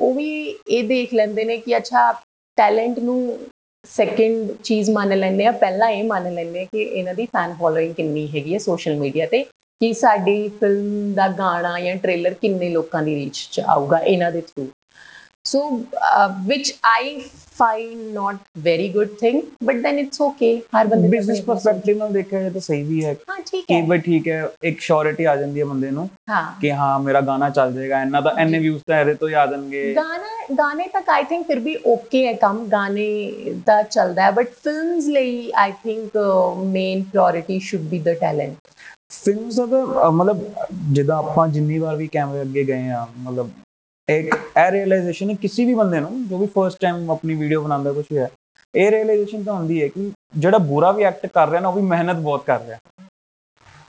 ਉਹ 0.00 0.14
ਵੀ 0.14 0.58
ਇਹ 0.68 0.88
ਦੇਖ 0.88 1.14
ਲੈਂਦੇ 1.14 1.44
ਨੇ 1.44 1.56
ਕਿ 1.56 1.76
ਅੱਛਾ 1.76 2.22
ਟੈਲੈਂਟ 2.56 2.98
ਨੂੰ 2.98 3.38
ਸੈਕਿੰਡ 3.86 4.52
ਚੀਜ਼ 4.64 4.90
ਮੰਨ 4.90 5.18
ਲੈਂਦੇ 5.18 5.46
ਆ 5.46 5.52
ਪਹਿਲਾਂ 5.52 5.90
ਇਹ 5.90 6.04
ਮੰਨ 6.04 6.34
ਲੈਂਦੇ 6.34 6.60
ਆ 6.60 6.64
ਕਿ 6.64 6.82
ਇਹਨਾਂ 6.82 7.14
ਦੀ 7.14 7.26
ਫੈਨ 7.26 7.54
ਫੋਲੋਇੰਗ 7.54 7.94
ਕਿੰਨੀ 7.94 8.28
ਹੈਗੀ 8.28 8.54
ਹੈ 8.54 8.58
ਸੋਸ਼ਲ 8.58 8.96
ਮੀਡੀਆ 8.96 9.26
ਤੇ 9.26 9.44
ਕਿ 9.80 9.92
ਸਾਡੀ 9.92 10.48
ਫਿਲਮ 10.48 11.14
ਦਾ 11.14 11.28
ਗਾਣਾ 11.28 11.80
ਜਾਂ 11.80 11.96
ਟ੍ਰੇਲਰ 11.96 12.34
ਕਿੰਨੇ 12.34 12.68
ਲੋਕਾਂ 12.68 13.02
ਦੀ 13.02 13.14
ਰੀਚ 13.14 13.48
ਚ 13.52 13.60
ਆਊਗਾ 13.60 13.98
ਇਹਨਾਂ 13.98 14.32
ਦੇ 14.32 14.40
through 14.40 14.66
so 15.46 15.60
which 16.46 16.72
I 16.86 17.18
find 17.52 18.00
not 18.12 18.36
very 18.58 18.88
good 18.88 19.08
thing 19.20 19.40
but 19.64 19.76
then 19.76 19.98
it's 19.98 20.20
okay 20.20 20.50
ਹਰ 20.76 20.86
ਬੰਦੇ 20.86 21.02
ਦੀ 21.02 21.08
ਬਿਜ਼ਨਸ 21.08 21.30
ਆਪਣੀ- 21.30 21.46
ਪਰਸਪੈਕਟਿਵ 21.46 21.96
ਨਾਲ 21.98 22.12
ਦੇਖਿਆ 22.12 22.40
ਜਾਏ 22.40 22.50
ਤਾਂ 22.50 22.60
ਸਹੀ 22.60 22.82
ਵੀ 22.82 23.04
ਹੈ 23.04 23.12
ਹਾਂ 23.28 23.36
ਠੀਕ 23.46 23.64
ਕਿ 23.66 23.74
ਹੈ 23.74 23.82
ਬਈ 23.86 23.98
ਠੀਕ 24.00 24.28
ਹੈ 24.28 24.48
ਇੱਕ 24.62 24.80
ਸ਼ੋਰਿਟੀ 24.80 25.24
ਆ 25.24 25.34
ਜਾਂਦੀ 25.36 25.60
ਹੈ 25.60 25.64
ਬੰਦੇ 25.64 25.90
ਨੂੰ 25.90 26.08
ਹਾਂ 26.30 26.42
ਕਿ 26.60 26.72
ਹਾਂ 26.72 26.98
ਮੇਰਾ 26.98 27.20
ਗਾਣਾ 27.20 27.48
ਚੱਲ 27.50 27.72
ਜਾਏਗਾ 27.72 28.00
ਇੰਨਾ 28.02 28.20
ਤਾਂ 28.20 28.32
ਇੰਨੇ 28.40 28.58
ਵਿਊਜ਼ 28.58 28.82
ਤਾਂ 28.86 29.00
ਇਹਦੇ 29.00 29.14
ਤੋਂ 29.14 29.28
ਹੀ 29.28 29.34
ਆ 29.34 29.46
ਜਾਣਗੇ 29.46 29.92
ਗਾਣਾ 29.96 30.54
ਗਾਣੇ 30.58 30.86
ਤੱਕ 30.92 31.08
ਆਈ 31.10 31.24
ਥਿੰਕ 31.24 31.46
ਫਿਰ 31.46 31.58
ਵੀ 31.60 31.76
ਓਕੇ 31.86 32.26
ਹੈ 32.26 32.32
ਕੰਮ 32.38 32.64
ਗਾਣੇ 32.68 33.06
ਦਾ 33.66 33.82
ਚੱਲਦਾ 33.84 34.22
ਹੈ 34.22 34.30
ਬਟ 34.30 34.52
ਫਿਲਮਸ 34.64 35.06
ਲਈ 35.08 35.50
I 35.56 35.72
think 35.82 36.16
main 36.66 37.02
priority 37.02 37.58
should 37.62 37.82
be 37.84 37.98
the 38.00 38.14
talent 38.20 38.54
films 39.14 39.56
ਦਾ 39.56 39.66
ਤਾਂ 39.66 39.84
ਅਹ, 39.84 40.10
ਮਤਲਬ 40.12 40.44
ਜਿੱਦਾਂ 40.92 41.16
ਆਪਾਂ 41.16 41.48
ਜਿੰਨੀ 41.48 41.78
ਵਾਰ 41.78 41.96
ਵੀ 41.96 42.06
ਕੈਮਰੇ 42.08 42.42
ਅੱਗੇ 42.42 42.64
ਗਏ 42.64 42.88
ਆ 42.90 43.06
ਮਤਲਬ 43.18 43.50
ਇੱਕ 44.08 44.34
ਇਹ 44.34 44.70
ਰਿਅਲਾਈਜੇਸ਼ਨ 44.70 45.30
ਹੈ, 45.30 45.34
ਕਿਸੇ 45.34 45.64
ਵੀ 45.64 45.74
ਬੰਦੇ 45.74 46.00
ਨੂੰ, 46.00 46.28
ਜੋ 46.28 46.38
ਵੀ 46.38 46.46
ਫਰਸਟ 46.46 46.78
ਟਾਈਮ 46.80 47.10
ਆਪਣੀ 47.10 47.34
ਵੀਡੀਓ 47.34 47.62
ਬਣਾਉਂਦਾ 47.62 47.92
ਕੁਝ 47.92 48.04
ਹੈ। 48.12 48.30
ਇਹ 48.74 48.90
ਰਿਅਲਾਈਜੇਸ਼ਨ 48.90 49.42
ਤਾਂ 49.42 49.54
ਹੁੰਦੀ 49.54 49.82
ਹੈ 49.82 49.88
ਕਿ 49.88 50.10
ਜਿਹੜਾ 50.36 50.58
ਬੁਰਾ 50.58 50.92
ਵੀ 50.92 51.02
ਐਕਟ 51.02 51.26
ਕਰ 51.26 51.48
ਰਿਹਾ 51.48 51.60
ਨਾ, 51.60 51.68
ਉਹ 51.68 51.74
ਵੀ 51.74 51.82
ਮਿਹਨਤ 51.82 52.16
ਬਹੁਤ 52.16 52.44
ਕਰ 52.46 52.60
ਰਿਹਾ। 52.60 52.78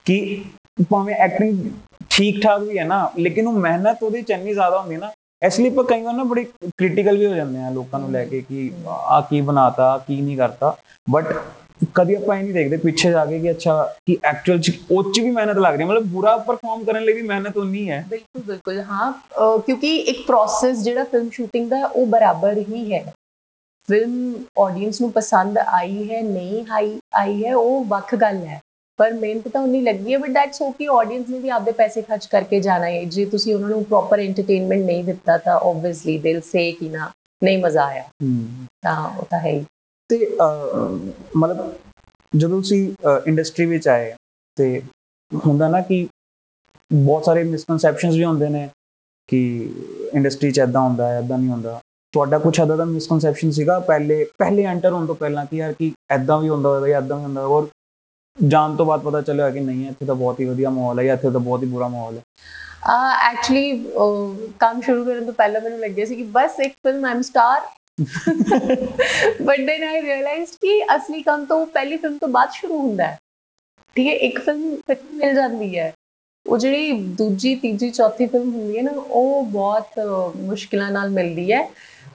ਕਿ 0.06 0.46
ਭਾਵੇਂ 0.90 1.16
ਐਕਟਿੰਗ 1.16 1.72
ਠੀਕ 2.10 2.42
ਠਾਕ 2.44 2.62
ਵੀ 2.62 2.78
ਹੈ 2.78 2.84
ਨਾ, 2.84 3.12
ਲੇਕਿਨ 3.20 3.48
ਉਹ 3.48 3.54
ਮਿਹਨਤ 3.54 4.04
ਉਹਦੇ 4.04 4.22
ਚ 4.22 4.32
ਇੰਨੀ 4.32 4.54
ਜ਼ਿਆਦਾ 4.54 4.80
ਹੁੰਦੀ 4.80 4.98
ਨਾ, 4.98 5.12
ਇਸ 5.46 5.60
ਲਈ 5.60 5.70
ਆਪਾਂ 5.70 5.84
ਕਈ 5.84 6.02
ਵਾਰ 6.02 6.14
ਨਾ 6.14 6.24
ਬੜੀ 6.24 6.44
ਕ੍ਰਿਟੀਕਲ 6.44 7.18
ਵੀ 7.18 7.26
ਹੋ 7.26 7.34
ਜਾਂਦੇ 7.36 7.64
ਆ 7.64 7.70
ਲੋਕਾਂ 7.70 8.00
ਨੂੰ 8.00 8.12
ਲੈ 8.12 8.26
ਕੇ 8.26 8.42
ਕਿ 8.42 8.72
ਆ 8.88 9.22
ਕੀ 9.22 9.42
ਬਣਾਤਾ 9.42 9.92
ਆਹ 9.92 10.00
ਕੀ 10.00 10.22
ਨਹੀਂ 10.22 10.38
ਕਰਤਾ। 10.38 10.76
ਬਟ 11.10 11.26
ਕਦੀ 11.96 12.14
ਆਪਾਂ 12.16 12.38
ਇਹ 12.38 12.44
ਨਹੀਂ 12.44 12.54
ਦੇਖਦੇ 12.54 12.78
ਪਿੱਛੇ 12.78 13.12
ਜਾ 13.12 13.26
ਕੇ 13.26 13.40
ਕਿ 13.40 13.52
ਅੱਛਾ 13.52 13.84
ਕਿ 14.06 14.18
ਐਕਚੁਅਲ 14.24 14.60
ਚ 14.60 14.72
ਉਹ 14.92 15.12
ਚ 15.12 15.20
ਵੀ 15.20 15.32
ਮਿਹਨਤ 15.32 15.58
ਲੱਗ 15.58 15.74
ਰਹੀ 15.74 15.82
ਹੈ। 15.82 15.88
ਮਤਲਬ 15.88 16.04
ਬੁਰਾ 16.04 16.36
ਪਰਫਾਰਮ 16.38 16.84
ਕਰਨ 16.84 17.04
ਲਈ 17.04 17.14
ਵੀ 17.14 17.22
ਮਿਹਨਤ 17.22 17.58
ਉਨੀ 17.58 17.90
ਹੈ। 17.90 18.06
ਬਿਲਕੁਲ 18.10 18.42
ਬਿਲਕੁਲ 18.42 18.80
ਹਾਂ। 18.82 19.12
ਕਿਉਂਕਿ 19.60 19.96
ਇੱਕ 19.96 20.26
ਪ੍ਰੋਸੈਸ 20.28 20.84
ਜਿਹੜਾ 20.84 21.04
ਫਿਲਮ 21.04 21.30
ਸ਼ੂਟਿੰਗ 21.30 21.70
ਦਾ 21.70 21.86
ਉਹ 21.86 22.06
ਬਰਾਬਰ 22.08 22.58
ਹੀ 22.70 22.94
ਹੈ। 22.94 23.04
ਫਿਲਮ 23.90 24.34
ਆਡੀਅנס 24.60 24.98
ਨੂੰ 25.02 25.12
ਪਸੰਦ 25.12 25.58
ਆਈ 25.58 26.10
ਹੈ 26.12 26.22
ਨਹੀਂ 26.22 26.66
ਆਈ 26.72 27.00
ਆਈ 27.14 27.46
ਹੈ 27.46 27.56
ਉਹ 27.56 27.84
ਵੱਖ 27.86 28.16
ਗੱਲ 28.16 28.38
ਹੈ। 28.38 28.60
ਪਰ 29.00 29.14
ਮਿਹਨਤ 29.14 29.48
ਤਾਂ 29.48 29.62
ਉਨੀ 29.62 29.82
ਲੱਗੀ 29.82 30.14
ਹੈ 30.14 30.18
ਬਟ 30.18 30.30
ਦੈਟਸ 30.30 30.62
ਓਕੇ 30.62 30.88
ਆਡੀਅנס 30.92 31.30
ਨੇ 31.30 31.40
ਵੀ 31.40 31.50
ਆਪਦੇ 31.50 31.72
ਪੈਸੇ 31.72 32.02
ਖਰਚ 32.02 32.26
ਕਰਕੇ 32.26 32.60
ਜਾਣਾ 32.60 32.86
ਹੈ। 32.86 33.04
ਜੇ 33.04 33.26
ਤੁਸੀਂ 33.26 33.56
ਉਹਨਾਂ 33.56 33.70
ਨੂੰ 33.70 33.84
ਪ੍ਰੋਪਰ 33.84 34.20
ਐਂਟਰਟੇਨਮੈਂਟ 34.20 34.82
ਨਹੀਂ 34.82 35.04
ਦਿੱਤਾ 35.04 35.38
ਤਾਂ 35.38 35.60
ਆਬਵੀਅਸਲੀ 35.60 36.18
ਦੇ 36.18 36.40
ਸੇ 36.40 36.72
ਕਿ 36.72 36.90
ਨਾ 36.90 37.12
ਨਹੀਂ 37.42 37.58
ਮਜ਼ਾ 37.58 37.86
ਆਇਆ। 37.86 38.04
ਤਾਂ 38.82 39.10
ਉਹ 39.18 39.26
ਤਾਂ 39.30 39.40
ਹੈ 39.40 39.52
ਹੀ। 39.52 39.66
ਤੇ 40.14 40.26
ਅਹ, 40.42 40.98
ਮਤਲਬ 41.38 41.74
ਜਦੋਂ 42.36 42.62
ਤੁਸੀਂ 42.62 42.94
ਇੰਡਸਟਰੀ 43.28 43.66
ਵਿੱਚ 43.66 43.88
ਆਏ 43.88 44.14
ਤੇ 44.58 44.82
ਹੁੰਦਾ 45.46 45.68
ਨਾ 45.70 45.82
ਕਿ 45.82 46.08
ਬਹੁਤ 46.94 47.26
ਸਾਰੇ 47.26 47.44
ਮਿਸਕਨਸੈਪਸ਼ਨਸ 47.44 48.16
ਵੀ 48.16 48.26
ਹੁੰਦੇ 48.26 48.50
ਨੇ 48.50 48.70
ਕਿ 49.28 49.70
ਇੰਡਸਟਰੀ 50.14 50.52
'ਚ 50.52 50.60
ਐਦਾਂ 50.60 50.82
ਹੁੰਦਾ 50.82 51.08
ਹੈ 51.10 51.18
ਐਦਾਂ 51.18 51.38
ਨਹੀਂ 51.38 51.50
ਹੁੰਦਾ। 51.50 51.80
ਤੁਹਾਡਾ 52.12 52.40
ਕੁਝ 52.40 52.60
ਐਦਾਂ 52.62 52.78
ਦਾ 52.78 52.86
ਮਿਸਕਨਸੈਪਸ਼ਨ 52.86 53.52
ਸੀਗਾ 53.52 53.80
ਪਹਿਲੇ 53.80 54.24
ਪਹਿਲੇ 54.38 54.64
ਐਂਟਰ 54.64 54.92
ਹੋਣ 54.92 55.06
ਤੋਂ 55.06 55.16
ਪਹਿਲਾਂ 55.16 55.46
ਕਿ 55.46 55.58
ਯਾਰ 55.58 55.74
ਕਿ 55.74 55.92
ਐਦਾਂ 56.12 56.38
ਵੀ 56.40 56.50
ਹੁੰਦਾ 56.50 56.70
ਹੋਵੇਗਾ 56.70 56.88
ਜਾਂ 56.88 57.02
ਐਦਾਂ 57.02 57.18
ਵੀ 57.18 57.24
ਹੁੰਦਾ 57.24 57.42
ਹੋਵੇਗਾ 57.42 57.56
ਔਰ 57.56 57.68
ਜਾਣ 58.48 58.76
ਤੋਂ 58.76 58.86
ਬਾਅਦ 58.86 59.02
ਪਤਾ 59.02 59.22
ਚੱਲਿਆ 59.22 59.50
ਕਿ 59.50 59.60
ਨਹੀਂ 59.60 59.88
ਇੱਥੇ 59.90 60.06
ਤਾਂ 60.06 60.16
ਬਹੁਤ 60.16 60.40
ਹੀ 60.40 60.46
ਵਧੀਆ 60.46 60.70
ਮਾਹੌਲ 60.70 61.00
ਹੈ 61.00 61.04
ਜਾਂ 61.04 61.14
ਇੱਥੇ 61.14 61.32
ਤਾਂ 61.32 61.40
ਬਹੁਤ 61.40 61.64
ਹੀ 61.64 61.68
ਬੁਰਾ 61.68 61.88
ਮਾਹੌਲ 61.88 62.18
ਹੈ। 62.18 62.22
ਐਕਚੁਅਲੀ 63.32 63.86
ਕੰਮ 64.60 64.82
ਸ਼ੁਰੂ 64.82 65.06
ਕਰਨ 65.06 65.26
ਤੋਂ 65.26 65.34
ਪਹਿਲਾਂ 65.34 65.62
ਮੈਨੂੰ 65.62 65.80
ਲੱਗਿਆ 65.80 66.06
ਸੀ 66.06 66.16
ਕਿ 66.16 66.24
ਬਸ 66.24 66.60
ਇੱਕ 66.60 66.74
film 66.74 67.06
I'm 67.06 67.22
star 67.22 67.62
but 69.42 69.60
then 69.60 69.84
I 69.84 70.02
realised 70.02 70.56
ਕਿ 70.62 70.82
ਅਸਲੀ 70.96 71.22
ਕੰਮ 71.22 71.46
ਤਾਂ 71.46 71.66
ਪਹਿਲੀ 71.66 71.98
ਫਿਲਮ 71.98 72.18
ਤੋਂ 72.18 72.28
ਬਾਅਦ 72.28 72.52
ਸ਼ੁਰੂ 72.52 72.80
ਹੁੰਦਾ 72.80 73.08
ਹੈ। 73.08 73.18
ਠੀਕ 73.96 74.08
ਹੈ 74.08 74.14
ਇੱਕ 74.28 74.40
ਫਿਲਮ 74.40 74.76
ਮਿਲ 75.14 75.36
ਜਾਂਦੀ 75.36 75.78
ਹੈ। 75.80 75.94
ਉਹ 76.46 76.58
ਜਿਹੜੀ 76.58 76.92
ਦੂਜੀ 77.18 77.56
ਤੀਜੀ 77.56 77.90
ਚੌਥੀ 77.90 78.26
ਫਿਲਮ 78.26 78.50
ਹੁੰਦੀ 78.54 78.78
ਹੈ 78.78 78.82
ਨਾ 78.84 78.92
ਉਹ 78.92 79.46
ਬਹੁਤ 79.46 80.00
ਮੁਸ਼ਕਿਲਾਂ 80.38 80.92
ਨਾਲ 80.92 81.10
ਮਿਲਦੀ 81.10 81.52
ਹੈ। 81.54 81.68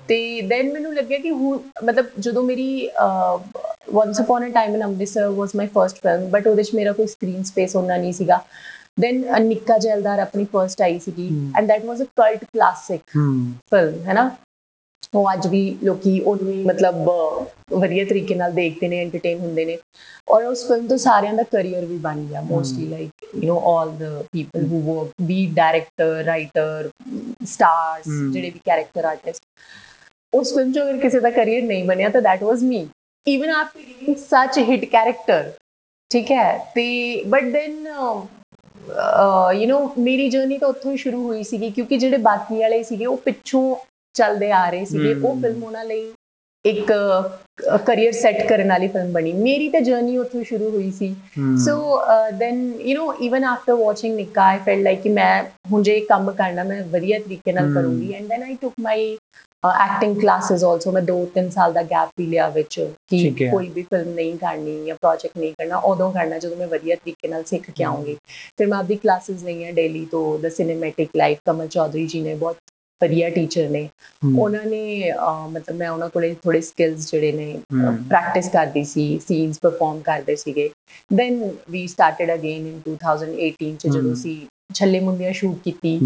ਤੇ 0.08 0.18
ਦੈਨ 0.40 0.73
ਮੈਨੂੰ 0.73 0.94
ਲੱਗਿਆ 0.94 1.18
ਕਿ 1.18 1.30
ਹੁਣ 1.30 1.58
ਮਤਲਬ 1.85 2.06
ਜਦੋਂ 2.18 2.42
ਮੇਰੀ 2.42 2.88
once 3.92 4.20
upon 4.20 4.47
a 4.47 4.52
time 4.52 4.75
in 4.75 4.85
Amritsar 4.85 5.26
was 5.28 5.54
my 5.56 5.66
first 5.66 5.97
film 5.97 6.28
but 6.30 6.47
ਉਹਦੇ 6.47 6.62
ਚ 6.62 6.75
ਮੇਰਾ 6.75 6.92
ਕੋਈ 6.92 7.06
ਸਕਰੀਨ 7.06 7.42
ਸਪੇਸ 7.42 7.76
ਹੁੰਦਾ 7.76 7.97
ਨਹੀਂ 7.97 8.12
ਸੀਗਾ। 8.12 8.40
ਦੈਨ 9.00 9.25
ਨਿੱਕਾ 9.42 9.78
ਜੈਲਦਾਰ 9.78 10.18
ਆਪਣੀ 10.18 10.44
ਫਰਸਟ 10.44 10.82
ਆਈ 10.82 10.99
ਸੀਗੀ। 10.99 11.28
And 11.58 11.70
that 11.70 11.87
was 11.90 12.04
a 12.04 12.08
cult 12.20 12.44
classic 12.49 13.00
ਹੂੰ। 13.16 13.52
ਫਿਲਮ 13.70 14.04
ਹੈ 14.06 14.12
ਨਾ? 14.12 14.30
ਉਹ 15.13 15.31
ਅੱਜ 15.33 15.45
ਵੀ 15.48 15.60
ਲੋਕੀ 15.83 16.19
ਉਹਨੂੰ 16.22 16.51
ਹੀ 16.51 16.63
ਮਤਲਬ 16.65 17.10
ਅਹ, 17.10 17.45
ਵਧੀਆ 17.72 18.05
ਤਰੀਕੇ 18.05 18.36
ਨਾਲ 18.36 18.51
ਦੇਖਦੇ 18.51 18.88
ਨੇ 18.88 19.00
ਐਂਟਰਟੇਨ 19.01 19.39
ਹੁੰਦੇ 19.39 19.65
ਨੇ 19.65 19.77
ਔਰ 20.27 20.43
ਉਸ 20.45 20.65
ਫਿਲਮ 20.67 20.88
ਤੋਂ 20.88 20.98
ਸਾਰਿਆਂ 20.98 21.33
ਦਾ 21.33 21.43
ਕੈਰੀਅਰ 21.43 21.86
ਵੀ 21.86 21.98
ਬਣ 21.98 22.19
ਗਿਆ 22.19 22.41
mostly 22.41 22.86
like 22.88 23.25
you 23.36 23.53
know 23.53 23.60
all 23.69 23.91
the 23.98 24.24
people 24.31 24.65
who 24.65 24.81
work 24.83 25.12
be 25.22 25.45
director 25.55 26.24
writer 26.25 26.89
stars 27.45 28.07
Hmm. 28.07 28.31
ਜਿਹੜੇ 28.33 28.50
ਵੀ 28.50 28.60
ਕੈਰੈਕਟਰ 28.65 29.05
ਆਰਟਿਸਟ 29.05 29.43
ਉਸ 30.33 30.53
ਫਿਲਮ 30.53 30.72
'ਚ 30.72 30.79
ਅਗਰ 30.79 30.98
ਕਿਸੇ 30.98 31.19
ਦਾ 31.19 31.29
ਕੈਰੀਅਰ 31.31 31.62
ਨਹੀਂ 31.63 31.83
ਬਣਿਆ 31.83 32.10
ਤਾਂ 32.10 32.22
that 32.22 32.45
was 32.45 32.65
me 32.65 32.81
even 33.27 33.53
after 33.55 33.83
giving 33.83 34.17
such 34.24 34.57
a 34.57 34.67
hit 34.72 34.89
character 34.91 35.41
ਠੀਕ 36.12 36.31
ਹੈ 36.31 36.57
ਤੇ 36.75 36.86
ਬਟ 37.27 37.43
ਦੈਨ 37.53 37.88
ਯੂ 39.53 39.67
نو 39.69 39.88
ਮੇਰੀ 40.00 40.29
ਜਰਨੀ 40.29 40.57
ਤਾਂ 40.57 40.67
ਉੱਥੋਂ 40.67 40.91
ਹੀ 40.91 40.98
ਸ਼ੁਰੂ 40.98 41.24
ਹੋਈ 41.24 41.43
ਸੀਗੀ 41.45 41.69
ਕਿਉਂਕਿ 41.72 41.98
ਜਿਹੜੇ 41.98 42.17
ਬਾਕੀ 42.24 42.60
ਵਾਲੇ 42.60 42.81
ਸੀਗੇ 42.83 43.05
ਉਹ 43.05 43.17
ਪਿੱਛੋਂ 43.25 43.75
ਚੱਲਦੇ 44.18 44.50
ਆ 44.52 44.68
ਰਹੇ 44.70 44.84
ਸੀਗੇ 44.84 45.14
ਉਹ। 45.14 45.40
ਫਿਲਮ 45.40 45.62
ਉਹਨਾਂ 45.64 45.84
ਲਈ 45.84 46.10
ਇੱਕ 46.64 46.92
ਕੈਰੀਅਰ 47.87 48.12
ਸੈੱਟ 48.12 48.46
ਕਰਨ 48.48 48.68
ਵਾਲੀ 48.68 48.88
ਫਿਲਮ 48.88 49.12
ਬਣੀ। 49.12 49.32
ਮੇਰੀ 49.34 49.68
ਤਾਂ 49.68 49.80
ਜਰਨੀ 49.80 50.16
ਉੱਥੋਂ 50.18 50.42
ਸ਼ੁਰੂ 50.44 50.70
ਹੋਈ 50.70 50.90
ਸੀ। 50.90 51.14
So 51.66 52.00
then 52.38 52.58
you 52.80 52.96
know 52.98 53.12
even 53.25 53.44
after 53.44 53.75
watching 53.75 54.14
Nikka 54.16 54.42
I 54.44 54.58
felt 54.66 54.82
like 54.84 55.00
ਕਿ 55.02 55.08
ਮੈਂ 55.10 55.42
ਹੁਣ 55.72 55.82
ਜੇ 55.82 55.98
ਕੰਮ 56.08 56.30
ਕਰਨਾ 56.32 56.64
ਮੈਂ 56.64 56.82
ਵਧੀਆ 56.90 57.18
ਤਰੀਕੇ 57.18 57.52
ਨਾਲ. 57.52 57.72
ਕਰੂੰਗੀ। 57.75 58.12
And 58.14 58.26
then 58.28 58.42
I 58.42 58.54
took 58.60 58.72
my 58.80 59.16
acting 59.64 60.16
classes 60.20 60.64
also 60.64 60.90
ਮੈਂ 60.92 61.02
2-3 61.02 61.48
ਸਾਲ 61.50 61.72
ਦਾ 61.72 61.82
ਗੈਪ 61.82 62.10
ਵੀ 62.18 62.26
ਲਿਆ 62.26 62.48
ਵਿੱਚ 62.48 62.78
ਕਿ। 63.10 63.48
ਕੋਈ 63.50 63.68
ਵੀ 63.68 63.82
ਫਿਲਮ 63.82 64.12
ਨਹੀਂ 64.14 64.37
ਕਰਨੀ 64.38 64.84
ਜਾਂ 64.87 64.96
ਪ੍ਰੋਜੈਕਟ 64.96 65.38
ਨਹੀਂ 65.38 65.52
ਕਰਨਾ 65.52 65.76
ਉਦੋਂ 65.84 66.10
ਕਰਨਾ 66.12 66.38
ਜਦੋਂ 66.38 66.56
ਮੈਂ 66.56 66.66
ਵਧੀਆ 66.66 66.96
ਤਰੀਕੇ 66.96 67.28
ਨਾਲ 67.28 67.44
ਸਿੱਖ 67.44 67.70
ਕੇ 67.70 67.84
ਆਉਂਗੀ 67.84 68.16
ਫਿਰ 68.58 68.66
ਮੈਂ 68.66 68.78
ਆਪਦੀ 68.78 68.96
ਕਲਾਸਿਸ 68.96 69.42
ਲਈਆਂ 69.44 69.72
ਡੇਲੀ 69.72 70.04
ਤੋਂ 70.10 70.38
the 70.38 70.48
cinematic 70.48 71.16
life 71.16 71.38
Kamal 71.44 71.68
Chaudhary 71.68 72.06
ji 72.06 72.20
ਨੇ 72.20 72.34
ਬਹੁਤ 72.34 72.56
ਵਧੀਆ 73.00 73.28
ਟੀਚਰ 73.31 73.69
ਨੇ। 73.71 73.88
ਉਹਨਾਂ 74.38 74.64
ਨੇ 74.67 75.12
ਮਤਲਬ 75.50 75.76
ਮੈਂ 75.76 75.88
ਉਹਨਾਂ 75.90 76.09
ਕੋਲੇ 76.09 76.35
ਥੋੜੇ 76.43 76.61
ਸਕਿੱਲਸ 76.61 77.11
ਜਿਹੜੇ 77.11 77.33
ਨੇ। 77.33 77.52
ਪ੍ਰੈਕਟਿਸ 78.09 78.49
ਕਰਦੀ 78.49 78.85
ਸੀ 78.85 79.07
ਸੀਨਸ 79.28 79.59
ਪਰਫਾਰਮ 79.62 80.00
ਕਰਦੇ 80.00 80.37
ਸੀਗੇ। 80.37 80.69
Then 81.14 81.43
we 81.71 81.87
started 81.87 82.35
again 82.35 82.67
in 82.67 82.81
2018 82.88 83.75
ਚ 83.76 83.87
ਜਦੋਂ। 83.88 84.14
ਸੀ 84.14 84.40
ਛੱਲੇ 84.75 85.00
ਮੁੰਡਿਆਂ 85.00 85.33
ਸ਼ੂਟ 85.33 85.59
ਕੀਤੀ 85.64 85.99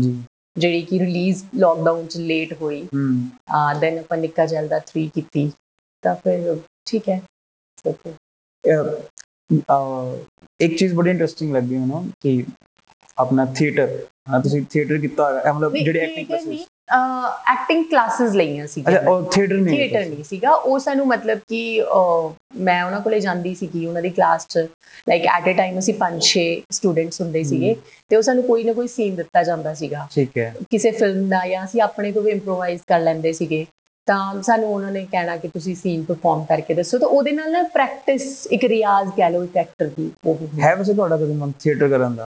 ਜਿਹੜੀ 0.57 0.81
ਕਿ 0.83 0.99
ਰਿਲੀਜ਼ 0.99 1.43
ਲੋਕਡਾਊਨ 1.57 2.07
ਚ 2.07 2.17
ਲੇਟ 2.19 2.53
ਹੋਈ। 2.63 2.83
ਹੂੰ। 2.95 3.79
ਦੈਨ 3.81 3.99
ਆਪਾਂ 3.99 4.17
ਨਿੱਕਾ 4.19 4.47
ਜਲਦਾ 4.47 4.79
3 4.89 5.09
ਕੀਤੀ। 5.15 5.51
ਤਾਂ 6.05 6.15
ਫਿਰ 6.15 6.57
ਠੀਕ 6.87 7.09
ਹੈ। 7.09 7.21
ਇੱਕ 10.61 10.77
ਚੀਜ਼ 10.79 10.95
ਬੜੀ 10.95 11.11
ਇੰਟਰਸਟਿੰਗ 11.11 11.53
ਲੱਗੀ 11.55 11.77
ਮੈਨੂੰ 11.77 12.05
ਕਿ 12.21 12.45
ਆਪਣਾ 13.19 13.45
ਥੀਏਟਰ 13.57 13.99
ਹਾਂ 14.31 14.41
ਤੁਸੀਂ 14.41 14.63
ਥੀਏਟਰ 14.71 14.99
ਕੀਤਾ 14.99 15.29
ਮਤਲਬ 15.53 15.75
ਜਿਹੜੇ 15.75 16.01
ਐਕਟਿੰਗ 16.01 16.27
ਕਲਾਸਿਸ 16.27 16.67
ਐਕਟਿੰਗ 16.89 17.85
ਕਲਾਸਿਸ 17.91 18.33
ਲਈਆਂ 18.35 18.67
ਸੀ 18.67 18.83
ਅੱਛਾ 18.89 19.11
ਉਹ 19.11 19.23
ਥੀਏਟਰ 19.33 19.55
ਨਹੀਂ 19.57 19.77
ਥੀਏਟਰ 19.77 20.07
ਨਹੀਂ 20.07 20.25
ਸੀਗਾ। 20.25 20.51
ਉਹ 20.51 20.79
ਸਾਨੂੰ 20.79 21.07
ਮਤਲਬ 21.07 21.39
ਕਿ 21.49 21.61
ਮੈਂ 22.61 22.83
ਉਹਨਾਂ 22.85 23.01
ਕੋਲੇ 23.01 23.21
ਜਾਂਦੀ 23.21 23.55
ਸੀਗੀ 23.55 23.85
ਉਹਨਾਂ 23.87 24.03
ਦੀ 24.03 24.11
ਕਲਾਸ 24.11 24.47
'ਚ। 24.49 24.59
ਲਾਈਕ 25.09 25.27
ਐਟ 25.27 25.49
ਅ 25.49 25.53
ਟਾਈਮ 25.57 25.79
ਅਸੀਂ 25.79 25.95
5-6 26.01 26.45
ਸਟੂਡੈਂਟਸ 26.71 27.21
ਹੁੰਦੇ 27.21 27.43
ਸੀਗੇ। 27.45 27.75
ਤੇ 28.11 28.17
ਉਹ 28.17 28.23
ਸਾਨੂੰ 28.23 28.43
ਕੋਈ 28.45 28.65
ਨਾ 28.65 28.73
ਕੋਈ 28.73 28.89
ਸੀਨ 28.89 29.15
ਦਿੱਤਾ 29.17 29.43
ਜਾਂਦਾ 29.43 29.75
ਸੀਗਾ। 29.75 30.07
ਠੀਕ 30.11 30.39
ਹੈ। 30.39 30.55
ਕਿਸੇ 30.71 30.91
ਫਿਲਮ 30.91 31.29
ਦਾ 31.29 31.47
ਜਾਂ 31.49 31.65
ਅਸੀਂ 31.65 31.83
ਆਪਣੇ 31.83 32.13
ਤੋਂ 32.13 32.23
ਵੀ 32.23 32.31
ਇੰਪਰੋਵਾਈਜ਼ 32.31 32.83
ਕਰ 32.89 33.01
ਲੈਂਦੇ 33.01 33.33
ਸੀਗੇ। 33.33 33.65
ਤਾਂ 34.09 34.43
ਸਾਨੂੰ 34.43 34.69
ਉਹਨਾਂ 34.69 34.91
ਨੇ 34.93 35.05
ਕਹਿਣਾ 35.13 35.37
ਕਿ 35.37 35.49
ਤੁਸੀਂ 35.49 35.75
ਸੀਨ 35.75 36.03
ਪਰਫਾਰਮ 36.05 36.45
ਕਰਕੇ 36.45 36.75
ਦੱਸੋ। 36.75 36.99
ਤਾਂ 36.99 37.09
ਉਹਦੇ 37.09 37.33
ਨਾਲ 37.33 37.53
ਨਾ 37.53 37.63
ਪ੍ਰੈਕਟਿਸ 37.75 38.25
ਇੱਕ 38.53 38.65
ਰਿਆਜ਼ 38.65 39.11
ਕਹਿ 39.17 39.31
ਲਓ 39.31 39.45
ਇੱਕ 39.45 39.57
ਐਕਟਰ 39.57 39.89
ਦੀ 39.97 40.11
ਉਹ 40.27 40.39
ਹੈ 40.61 40.75
ਵੈਸੇ 40.77 40.95
ਤੁਹਾਡਾ 40.95 41.17
ਕਦੇ 41.17 41.35
ਮਨ 41.35 41.53
ਥੀਏਟਰ 41.61 41.89
ਕਰਨ 41.89 42.17
ਦਾ? 42.17 42.25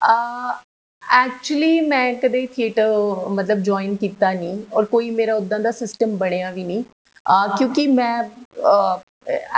ਐਕਚੁਅਲੀ 1.12 1.80
ਮੈਂ 1.80 2.14
ਕਦੇ 2.14 2.46
ਥੀਏਟਰ 2.46 2.92
ਮਤਲਬ 3.28 3.58
ਜੁਆਇਨ 3.58 3.96
ਕੀਤਾ 3.96 4.32
ਨਹੀਂ 4.32 4.62
ਔਰ 4.72 4.84
ਕੋਈ 4.84 5.10
ਮੇਰਾ 5.10 5.34
ਉਦਾਂ 5.34 5.60
ਦਾ 5.60 5.70
ਸਿਸਟਮ 5.70 6.16
ਬਣਿਆ 6.16 6.50
ਵੀ 6.50 6.64
ਨਹੀਂ 6.64 6.84
ਅਹ 7.26 7.56
ਕਿਉਂਕਿ 7.58 7.86
ਮੈਂ 7.86 8.22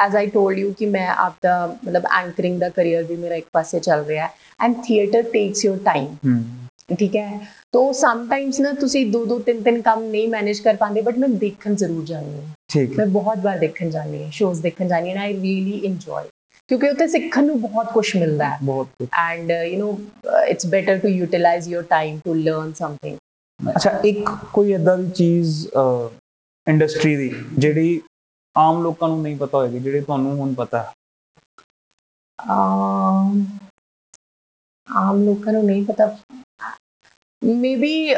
ਐਜ਼ 0.05 0.17
ਆਈ 0.17 0.27
ਟੋਲਡ 0.27 0.59
ਯੂ 0.59 0.73
ਕਿ 0.73 0.87
ਮੈਂ 0.87 1.09
ਆਪਦਾ 1.09 1.67
ਮਤਲਬ 1.67 2.07
ਐਂਕਰਿੰਗ 2.19 2.61
ਦਾ 2.61 2.69
ਕੈਰੀਅਰ 2.69 3.03
ਵੀ 3.03 3.17
ਮੇਰਾ 3.17 3.35
ਇੱਕ 3.35 3.47
ਪਾਸੇ 3.53 3.81
ਚੱਲ 3.81 4.05
ਰਿਹਾ 4.05 4.27
ਹੈ 4.27 4.33
and 4.61 4.75
theatre 4.85 5.23
takes 5.23 5.65
your 5.65 5.79
time 5.79 6.07
ਹੂੰ 6.27 6.45
ਠੀਕ 6.97 7.17
ਹੈ 7.17 7.41
ਤੋ 7.73 7.93
ਸਮ 7.93 8.29
ਟਾਈਮਸ 8.29 8.61
ਨਾ 8.61 8.73
ਤੁਸੀਂ 8.73 9.07
ਦੋ 9.07 9.25
ਦੋ 9.25 9.39
ਤਿੰਨ 9.39 9.63
ਤਿੰਨ 9.63 9.81
ਕੰਮ 9.83 10.03
ਨਹੀਂ 10.03 10.29
ਮੈਨੇਜ 10.29 10.61
ਕਰ 10.61 10.77
ਪਾਉਂਦੇ 10.77 11.03
ਬਟ 11.03 11.19
ਮੈਂ 11.19 11.29
ਦੇਖਣ 11.29 11.75
ਜ਼ਰੂਰ 11.75 12.05
ਜਾਂਦੀ 12.05 12.35
ਹਾਂ 12.35 12.55
ਠੀਕ 12.69 12.91
ਹੈ 12.91 12.97
ਮੈਂ 12.97 13.07
ਬਹੁਤ 13.07 13.39
ਵਾਰ 13.39 13.59
ਦੇਖਣ 13.59 13.91
ਜਾਂਦੀ 13.91 14.23
ਹਾਂ 14.25 14.31
ਸ਼ੋਜ਼ 14.31 14.63
ਦੇਖਣ 14.63 14.89
ਜਾਂਦੀ 14.89 15.11
ਹਾਂ 15.11 15.17
ਐਂਡ 15.17 15.23
ਆਈ 15.25 15.43
ਰੀਲੀ 15.43 15.79
ਇੰਜੋਏ 15.79 16.25
ਕਿਉਂਕਿ 16.69 16.89
ਉੱਥੇ 16.89 17.07
ਸਿੱਖਣ 17.07 17.45
ਨੂੰ 17.45 17.61
ਬਹੁਤ 17.61 17.93
ਕੁਝ 17.93 18.17
ਮਿਲਦਾ 18.17 18.49
ਹੈ। 18.51 18.59
ਬਹੁਤ 18.65 18.89
uh, 19.03 19.59
you 19.71 19.79
know 19.83 19.91
uh, 20.31 20.45
it's 20.53 20.69
better 20.71 20.97
to 21.05 21.13
utilize 21.17 21.69
your 21.75 21.83
time 21.93 22.17
to 22.27 22.35
learn 22.41 22.73
something. 22.81 23.17
ਅੱਛਾ 23.61 23.91
ਇੱਕ 24.05 24.31
ਕੋਈ 24.53 24.73
ਏਦਾਂ 24.73 24.97
ਦੀ 24.99 25.11
ਚੀਜ਼ 25.11 25.67
ਇੰਡਸਟਰੀ 26.67 27.17
ਦੀ 27.17 27.31
ਜਿਹੜੀ 27.59 28.01
ਆਮ 28.57 28.83
ਲੋਕਾਂ 28.83 29.09
ਨੂੰ 29.09 29.23
ਨਹੀਂ 29.23 29.37
ਪਤਾ 29.37 29.59
ਹੋਏਗੀ 29.59 29.79
ਜਿਹੜੀ 29.79 30.01
ਤੁਹਾਨੂੰ 30.01 30.37
ਹੁਣ 30.39 30.55
ਪਤਾ 30.55 30.83
ਹੈ? 30.83 30.93
ਆਮ 34.89 35.25
ਲੋਕਾਂ 35.25 35.53
ਨੂੰ 35.53 35.65
ਨਹੀਂ 35.65 35.85
ਪਤਾ। 35.85 36.17
ਮੇਬੀ 37.43 38.15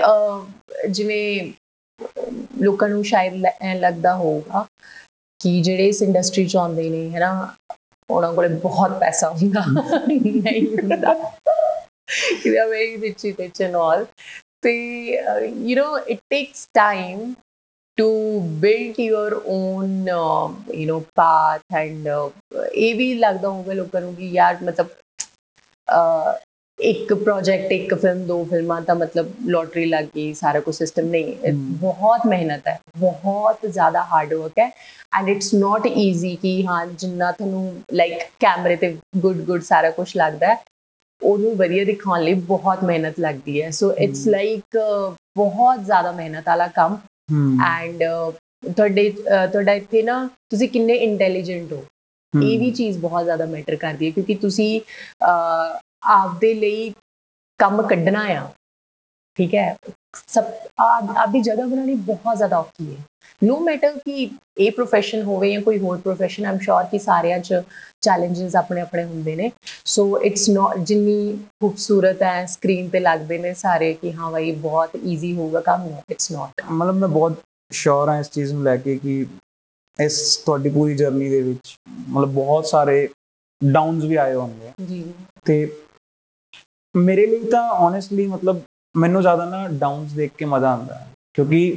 ਜਿਵੇਂ 0.91 1.53
ਲੋਕਾਂ 2.63 2.89
ਨੂੰ 2.89 3.05
ਸ਼ਾਇਦ 3.05 3.35
ਲੱਗਦਾ 3.77 4.15
ਹੋਊਗਾ 4.17 4.67
ਕਿ 5.41 5.61
ਜਿਹੜੇ 5.63 5.89
ਇਸ 5.89 6.03
ਇੰਡਸਟਰੀ 6.03 6.47
ਚ 6.47 6.57
ਆਉਂਦੇ 6.57 6.89
ਨੇ 6.91 7.09
ਹੈ 7.11 7.21
ਨਾ 7.21 7.55
ਉਹਨਾਂ 8.11 8.33
ਕੋਲੇ 8.33 8.49
ਬਹੁਤ 8.49 8.99
ਪੈਸਾ 9.01 9.31
ਹੁੰਦਾ 9.31 9.65
ਨਹੀਂ 10.09 10.67
ਹੁੰਦਾ 10.67 11.15
ਕਿ 12.43 12.51
they 12.51 12.59
are 12.59 12.69
very 12.69 12.97
rich 13.01 13.27
rich 13.41 13.63
and 13.63 13.77
all 13.77 14.07
ਤੇ 14.63 14.73
you 15.67 15.77
know 15.77 15.99
it 16.09 16.19
takes 16.31 16.69
time 16.75 17.35
to 17.99 18.41
build 18.63 18.99
your 18.99 19.31
own 19.45 20.09
uh, 20.09 20.49
you 20.73 20.87
know 20.87 20.99
path 21.21 21.79
and 21.79 22.09
ਇਹ 22.75 22.95
ਵੀ 22.95 23.15
ਲੱਗਦਾ 23.15 23.49
ਹੋਊਗਾ 23.49 23.73
ਲੋਕਾਂ 23.73 24.01
ਨੂੰ 24.01 24.15
ਕਿ 24.15 24.27
ਯਾਰ 24.27 24.59
ਮਤਲਬ 24.63 24.89
ਇੱਕ 26.79 27.13
ਪ੍ਰੋਜੈਕਟ 27.15 27.73
ਇੱਕ 27.73 27.95
ਫਿਲਮ 27.95 28.23
ਦੋ 28.27 28.43
ਫਿਲਮਾਂ 28.45 28.81
ਤਾਂ 28.83 28.95
ਮਤਲਬ 28.95 29.31
ਲੋਟਰੀ 29.47 29.85
ਲੱਗ 29.85 30.05
ਗਈ 30.17 30.33
ਸਾਰਾ 30.35 30.61
ਕੁਝ 30.61 30.75
ਸਿਸਟਮ 30.75 31.07
ਨਹੀਂ। 31.07 31.53
ਬਹੁਤ 31.81 32.27
ਮਿਹਨਤ 32.27 32.69
ਹੈ 32.69 32.79
ਬਹੁਤ 32.99 33.67
ਜ਼ਿਆਦਾ 33.67 34.03
ਹਾਰਡ 34.13 34.35
ਵਰਕ 34.35 34.59
ਹੈ 34.59 34.71
ਐਂਡ 35.19 35.29
ਇਟਸ 35.29 35.53
ਨਾਟ 35.55 35.87
ਈਜ਼ੀ 35.87 36.35
ਕਿ 36.37 36.53
ਹਾਂ 36.67 36.87
ਜਿੰਨਾ 36.89 37.31
ਤੁਹਾਨੂੰ 37.33 37.73
ਲਾਈਕ 37.95 38.23
ਕੈਮਰੇ 38.41 38.77
ਤੇ 38.77 38.97
ਗੁੱਡ 39.19 39.41
ਗੁੱਡ 39.47 39.63
ਸਾਰਾ 39.63 39.91
ਕੁਝ 39.91 40.09
ਲੱਗਦਾ 40.17 40.47
ਹੈ 40.47 40.57
ਉਹਨੂੰ 41.23 41.55
ਵਧੀਆ 41.57 41.85
ਦਿਖਾਉਣ 41.85 42.23
ਲਈ 42.23 42.35
ਬਹੁਤ 42.49 42.85
ਮਿਹਨਤ 42.85 43.19
ਲੱਗਦੀ 43.21 43.63
ਹੈ 43.63 43.71
ਸੋ 43.71 43.93
ਇਟਸ। 43.95 44.27
ਲਾਈਕ 44.29 44.77
ਬਹੁਤ 45.37 45.85
ਜ਼ਿਆਦਾ 45.85 46.13
ਮਿਹਨਤ 46.13 46.49
ਵਾਲਾ 46.49 46.67
ਕੰਮ 46.75 46.99
ਐਂਡ 47.67 48.03
ਤੁਹਾਡੇ 48.67 49.11
ਤੁਹਾਡਾ 49.11 49.73
ਇੱਥੇ 49.73 50.03
ਨਾ 50.03 50.29
ਤੁਸੀਂ 50.51 50.69
ਕਿੰਨੇ 50.69 50.95
ਇੰਟੈਲੀਜੈਂਟ 51.01 51.73
ਹੋ 51.73 51.85
ਇਹ 52.35 52.59
ਵੀ 52.59 52.71
ਚੀਜ਼ 52.71 52.99
ਬਹੁਤ 52.99 53.25
ਜ਼ਿਆਦਾ 53.25 53.45
ਮੈਟਰ 53.47 53.77
ਕਰਦੀ 53.77 54.07
ਹੈ 54.07 54.11
ਕਿਉਂਕਿ 54.11 54.35
ਤੁਸੀਂ 54.37 54.81
ਆਪਦੇ 56.03 56.55
ਲਈ 56.55 56.95
ਕੰਮ 57.59 57.83
ਕੱਢਣਾ 57.83 58.21
ਆ 58.21 58.53
ਠੀਕ 59.35 59.55
ਹੈ? 59.55 59.77
ਸਭ 60.29 60.45
ਆਪ- 60.79 61.17
ਆਪਦੀ 61.17 61.41
ਜਗ੍ਹਾ 61.41 61.67
ਬਣਾਉਣੀ 61.67 61.95
ਬਹੁਤ 61.95 62.37
ਜ਼ਿਆਦਾ 62.37 62.59
ਔਖੀ 62.59 62.97
ਹੈ। 62.97 63.01
ਨੋ 63.45 63.59
ਮੈਟਰ 63.61 63.99
ਕਿ 64.05 64.31
ਇਹ 64.59 64.73
ਪ੍ਰੋਫੈਸ਼ਨ 64.73 65.23
ਹੋਵੇ 65.23 65.53
ਜਾਂ 65.53 65.63
ਕੋਈ 65.63 65.79
ਹੋਰ 65.79 65.99
ਪ੍ਰੋਫੈਸ਼ਨ 65.99 66.47
ਆਮ 66.47 66.59
ਸ਼ੋਰ 66.59 66.85
ਕਿ 66.85 66.99
ਸਾਰਿਆਂ 66.99 67.39
'ਚ 67.39 67.63
ਚੈਲੰਜਸ 68.01 68.57
ਆਪਣੇ 68.57 68.81
ਆਪਣੇ 68.81 69.05
ਹੁੰਦੇ 69.05 69.37
ਨੇ। 69.37 69.51
ਸੋ 69.85 70.21
ਇਟਸ 70.21 70.49
ਨਾਟ 70.49 70.79
ਜਿੰਨੀ 70.79 71.39
ਖੂਬਸੂਰਤ 71.61 72.23
ਹੈ 72.23 72.47
ਸਕਰੀਨ 72.47 72.89
ਤੇ 72.89 73.01
ਲੱਗਦੇ 73.01 73.39
ਨੇ 73.39 73.55
ਸਾਰੇ 73.55 73.95
ਕਿ 73.95 74.13
ਹਾਂ 74.13 74.31
ਭਾਈ 74.31 74.53
ਬਹੁਤ 74.53 74.91
ਈਜ਼ੀ 75.05 75.35
ਹੋਊਗਾ 75.35 75.61
ਕੰਮ 75.61 75.97
ਇਟਸ 76.11 76.31
ਨਾਟ 76.31 76.63
ਮਤਲਬ 76.71 76.95
ਮੈਂ 76.95 77.09
ਬਹੁਤ 77.09 77.43
ਸ਼ੋਰ 77.73 78.09
ਹਾਂ 78.09 78.21
ਇਸ 78.21 78.31
ਚੀਜ਼ 78.31 78.53
ਨੂੰ 78.53 78.63
ਲੈ 78.63 78.77
ਕੇ 78.77 78.97
ਕਿ 78.97 79.27
ਇਸ 79.99 80.37
ਤੁਹਾਡੀ 80.37 80.71
ਪੂਰੀ 80.71 80.95
ਜਰਨੀ 80.95 81.29
ਦੇ 81.29 81.43
ਵਿੱਚ 81.43 81.77
ਮਤਲਬ 82.09 82.29
ਬਹੁਤ 82.29 82.67
ਸਾਰੇ 82.67 83.09
ਡਾਊਨਸ 83.65 84.05
ਵੀ 84.05 84.17
ਆਏ 84.17 84.35
ਹੋਣਗੇ। 84.35 84.71
ਜੀ। 84.87 85.13
ਤੇ 85.45 85.77
ਮੇਰੇ 86.95 87.27
ਲਈ 87.27 87.45
ਤਾਂ 87.51 87.69
ਓਨੈਸਟਲੀ 87.81 88.27
ਮਤਲਬ 88.27 88.61
ਮੈਨੂੰ 88.95 89.21
ਜ਼ਿਆਦਾ 89.23 89.45
ਨਾ 89.45 89.67
ਡਾਊਨਸ 89.69 90.13
ਦੇਖ 90.13 90.33
ਕੇ 90.39 90.45
ਮਜ਼ਾ 90.45 90.71
ਆਉਂਦਾ 90.73 90.95
ਹੈ 90.95 91.07
ਕਿਉਂਕਿ 91.35 91.77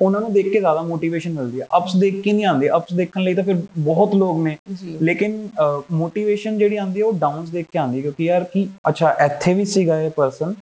ਉਹਨਾਂ 0.00 0.20
ਨੂੰ 0.20 0.32
ਦੇਖ 0.32 0.46
ਕੇ 0.52 0.58
ਜ਼ਿਆਦਾ 0.58 0.80
ਮੋਟੀਵੇਸ਼ਨ 0.82 1.32
ਮਿਲਦੀ 1.32 1.60
ਹੈ। 1.60 1.66
ਅਪਸ 1.76 1.94
ਦੇਖ 1.96 2.20
ਕੇ 2.22 2.32
ਨਹੀਂ 2.32 2.46
ਆਉਂਦੇ 2.46 2.68
ਅਪਸ 2.70 2.92
ਦੇਖਣ 2.94 3.22
ਲਈ 3.22 3.34
ਤਾਂ 3.34 3.44
ਫਿਰ 3.44 3.56
ਬਹੁਤ 3.78 4.14
ਲੋਕ 4.14 4.38
ਨੇ। 4.38 4.56
ਲੇਕਿਨ 5.02 5.48
ਮੋਟੀਵੇਸ਼ਨ 5.92 6.58
ਜਿਹੜੀ 6.58 6.76
ਆਉਂਦੀ 6.76 7.00
ਹੈ 7.00 7.04
ਉਹ 7.06 7.12
ਡਾਊਨਸ 7.12 7.50
ਦੇਖ 7.50 7.66
ਕੇ 7.72 7.78
ਆਉਂਦੀ 7.78 7.96
ਹੈ 7.96 8.02
ਕਿਉਂਕਿ 8.02 8.24
ਯਾਰ 8.24 8.44
ਕਿ 8.44 8.66
ਅੱਛਾ 8.88 9.16
ਇੱਥੇ 9.24 9.54
ਵੀ 9.54 9.64
ਸੀਗਾ 9.64 10.00
ਇਹ 10.00 10.10
ਪਰਸਨ 10.10 10.54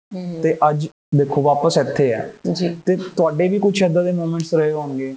ਤੇ 0.42 0.56
ਅੱਜ 0.70 0.86
ਦੇਖੋ 1.14 1.42
ਵਾਪਸ 1.42 1.78
ਇੱਥੇ 1.78 2.12
ਹੈ। 2.12 2.30
ਜੀ। 2.52 2.68
ਤੇ 2.86 2.96
ਤੁਹਾਡੇ 3.16 3.48
ਵੀ 3.48 3.58
ਕੁਝ 3.58 3.82
ਏਦਾਂ 3.82 4.04
ਦੇ 4.04 4.12
ਮੂਮੈਂਟਸ 4.12 4.54
ਰਹੇ 4.54 4.72
ਹੋਣਗੇ? 4.72 5.14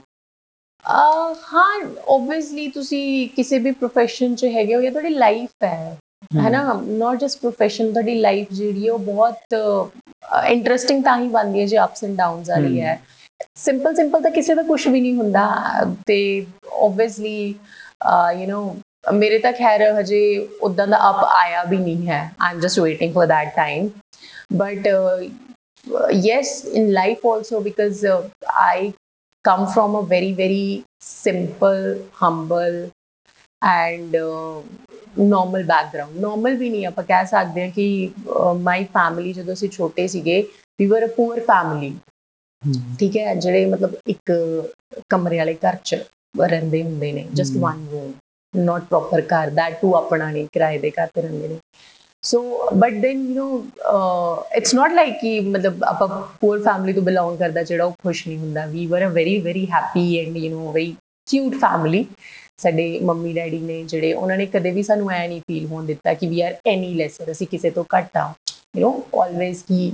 ਹਾਂ 0.85 1.79
ਓਬਵੀਅਸਲੀ 2.07 2.67
ਤੁਸੀਂ 2.67 3.29
ਕਿਸੇ 3.35 3.59
ਵੀ 3.59 3.71
profession 3.83 4.35
'ਚ 4.35 4.45
ਹੈਗੇ 4.45 4.75
ਹੋ 4.75 4.81
ਜਾਂ 4.81 4.91
ਤੁਹਾਡੀ 4.91 5.09
ਲਾਈਫ 5.09 5.63
ਹੈ 5.63 5.97
ਹੈ 6.37 6.49
ਨਾ 6.49 6.61
ਨਾਟ 6.87 7.19
ਜਸਟ 7.19 7.39
ਪ੍ਰੋਫੈਸ਼ਨ 7.39 7.91
ਤੁਹਾਡੀ 7.91 8.15
ਲਾਈਫ 8.17 8.51
ਜਿਹੜੀ 8.51 8.85
ਹੈ 8.87 8.91
ਉਹ 8.91 8.99
ਬਹੁਤ 9.01 9.53
ਇੰਟਰਸਟਿੰਗ 10.45 11.03
ਤਾਂ 11.03 11.17
ਹੀ 11.17 11.27
ਬਣਦੀ 11.29 11.59
ਹੈ 11.59 11.65
ਜੇ 11.65 11.77
ਅਪਸ 11.79 12.03
ਐਂਡ 12.03 12.15
ਡਾਊਨਸ 12.17 12.49
ਵਾਲੀ 12.49 12.79
ਹੈ। 12.81 12.99
ਸਿੰਪਲ 13.57 13.95
ਸਿੰਪਲ 13.95 14.21
ਤਾਂ 14.21 14.31
ਕਿਸੇ 14.31 14.55
ਦਾ 14.55 14.61
ਕੁਝ 14.63 14.87
ਵੀ 14.87 14.99
ਨਹੀਂ 15.01 15.13
ਹੁੰਦਾ 15.15 15.45
ਤੇ 16.07 16.17
ਆਬਵੀਅਸਲੀ 16.79 17.37
ਯੂ 18.35 18.47
نو 18.47 19.13
ਮੇਰੇ 19.13 19.37
ਤਾਂ 19.39 19.51
ਖੈਰ 19.53 19.81
ਹਜੇ 19.93 20.21
ਉਦਾਂ 20.61 20.87
ਦਾ 20.87 20.97
ਅਪ 21.09 21.23
ਆਇਆ 21.25 21.63
ਵੀ 21.63 21.77
ਨਹੀਂ 21.77 22.07
ਹੈ। 22.07 22.21
I'm 22.39 22.59
just 22.59 22.79
waiting 22.79 23.13
for 23.13 23.27
that 23.27 23.55
time 23.55 23.89
but 24.55 24.87
yes 26.19 26.63
in 26.67 26.91
life 26.91 27.25
also 27.27 27.59
because 27.61 28.05
I 28.05 28.91
come 29.45 29.65
from 29.65 29.97
a 29.97 30.03
very 30.07 30.31
very 30.33 30.83
simple 31.01 31.97
humble 32.21 32.87
simple 33.54 33.62
humble 33.62 34.00
and 34.00 34.14
uh, 34.16 34.60
normal 35.26 35.62
background 35.64 36.20
normal 36.20 36.56
ਵੀ 36.56 36.70
ਨਹੀਂ 36.70 36.86
ਆਪਾਂ 36.86 37.04
ਕਹਿ 37.04 37.26
ਸਕਦੇ 37.26 37.62
ਹਾਂ 37.62 37.70
ਕਿ 37.70 38.10
ਮਾਈ 38.62 38.84
ਫੈਮਿਲੀ 38.84 39.32
ਜਦੋਂ 39.32 39.52
ਅਸੀਂ 39.52 39.68
ਛੋਟੇ 39.68 40.06
ਸੀਗੇ 40.06 40.42
we 40.78 40.86
were 40.86 41.04
a 41.04 41.08
poor 41.16 41.40
family 41.40 41.94
ਠੀਕ 42.98 43.16
ਹੈ 43.16 43.34
ਜਿਹੜੇ 43.34 43.66
ਮਤਲਬ 43.66 43.94
ਇੱਕ 44.08 44.32
ਕਮਰੇ 45.08 45.38
ਵਾਲੇ 45.38 45.54
ਘਰ 45.54 45.76
'ਚ 45.76 45.94
ਰਹਿੰਦੇ 46.40 46.82
ਹੁੰਦੇ 46.82 47.12
ਨੇ 47.12 47.26
just 47.34 47.56
hmm. 47.56 47.60
One 47.62 47.86
room 47.92 48.12
not 48.64 48.82
proper 48.84 49.22
ਘਰ 49.22 49.50
ਦੈਟ 49.50 49.80
ਟੂ 49.80 49.94
ਆਪਣਾ 49.94 50.30
ਨਹੀਂ 50.30 50.46
ਕਿਰਾਏ 50.52 50.78
ਦੇ 50.78 50.90
ਘਰ 50.90 51.06
ਤੇ 51.06 51.22
ਰਹਿੰਦੇ 51.22 51.48
ਨੇ 51.48 51.58
so 52.24 52.68
but 52.74 52.92
then 52.92 53.24
you 53.30 53.44
know 53.44 53.62
it's 54.56 54.74
not 54.74 54.92
like 54.92 55.14
ਕਿ 55.20 55.40
ਮਤਲਬ 55.40 55.84
ਆਪਾਂ 55.84 56.08
ਪੂਅਰ 56.40 56.62
ਫੈਮਿਲੀ 56.62 56.92
ਤੋਂ 56.92 57.02
ਬਿਲੋਂਗ 57.02 57.38
ਕਰਦਾ 57.38 57.62
ਜਿਹੜਾ 57.62 57.84
ਉਹ 57.84 57.92
ਖੁਸ਼ 57.92 58.28
ਨਹੀਂ 58.28 58.38
ਹੁੰਦਾ 58.38 58.66
ਵੀ 58.66 58.86
were 58.86 59.06
a 59.06 59.10
very 59.10 59.38
very 59.38 59.66
happy 59.66 60.18
and 60.18 60.36
you 60.36 60.50
know 60.60 60.72
very 60.72 60.94
cute 61.28 61.54
family 61.54 62.06
ਸਾਡੇ 62.59 62.99
ਮੰਮੀ 63.03 63.33
ਡੈਡੀ 63.33 63.59
ਨੇ 63.59 63.83
ਜਿਹੜੇ, 63.83 64.13
ਉਹਨਾਂ 64.13 64.37
ਨੇ 64.37 64.45
ਕਦੇ 64.45 64.71
ਵੀ 64.71 64.83
ਸਾਨੂੰ 64.83 65.11
ਐ 65.11 65.27
ਨਹੀਂ 65.27 65.41
ਫੀਲ 65.47 65.65
ਹੋਣ 65.65 65.85
ਦਿੱਤਾ 65.85 66.13
ਕਿ 66.13 66.27
ਵੀ 66.27 66.41
ਆਰ 66.41 66.55
ਐਨੀ 66.67 66.93
ਲੈਸਰ 66.93 67.31
ਅਸੀਂ 67.31 67.47
ਕਿਸੇ 67.47 67.69
ਤੋਂ 67.69 67.83
ਘੱਟ 67.95 68.17
ਆ 68.17 68.33
you 68.77 68.89
know 68.89 69.21
always 69.21 69.63
keep 69.63 69.91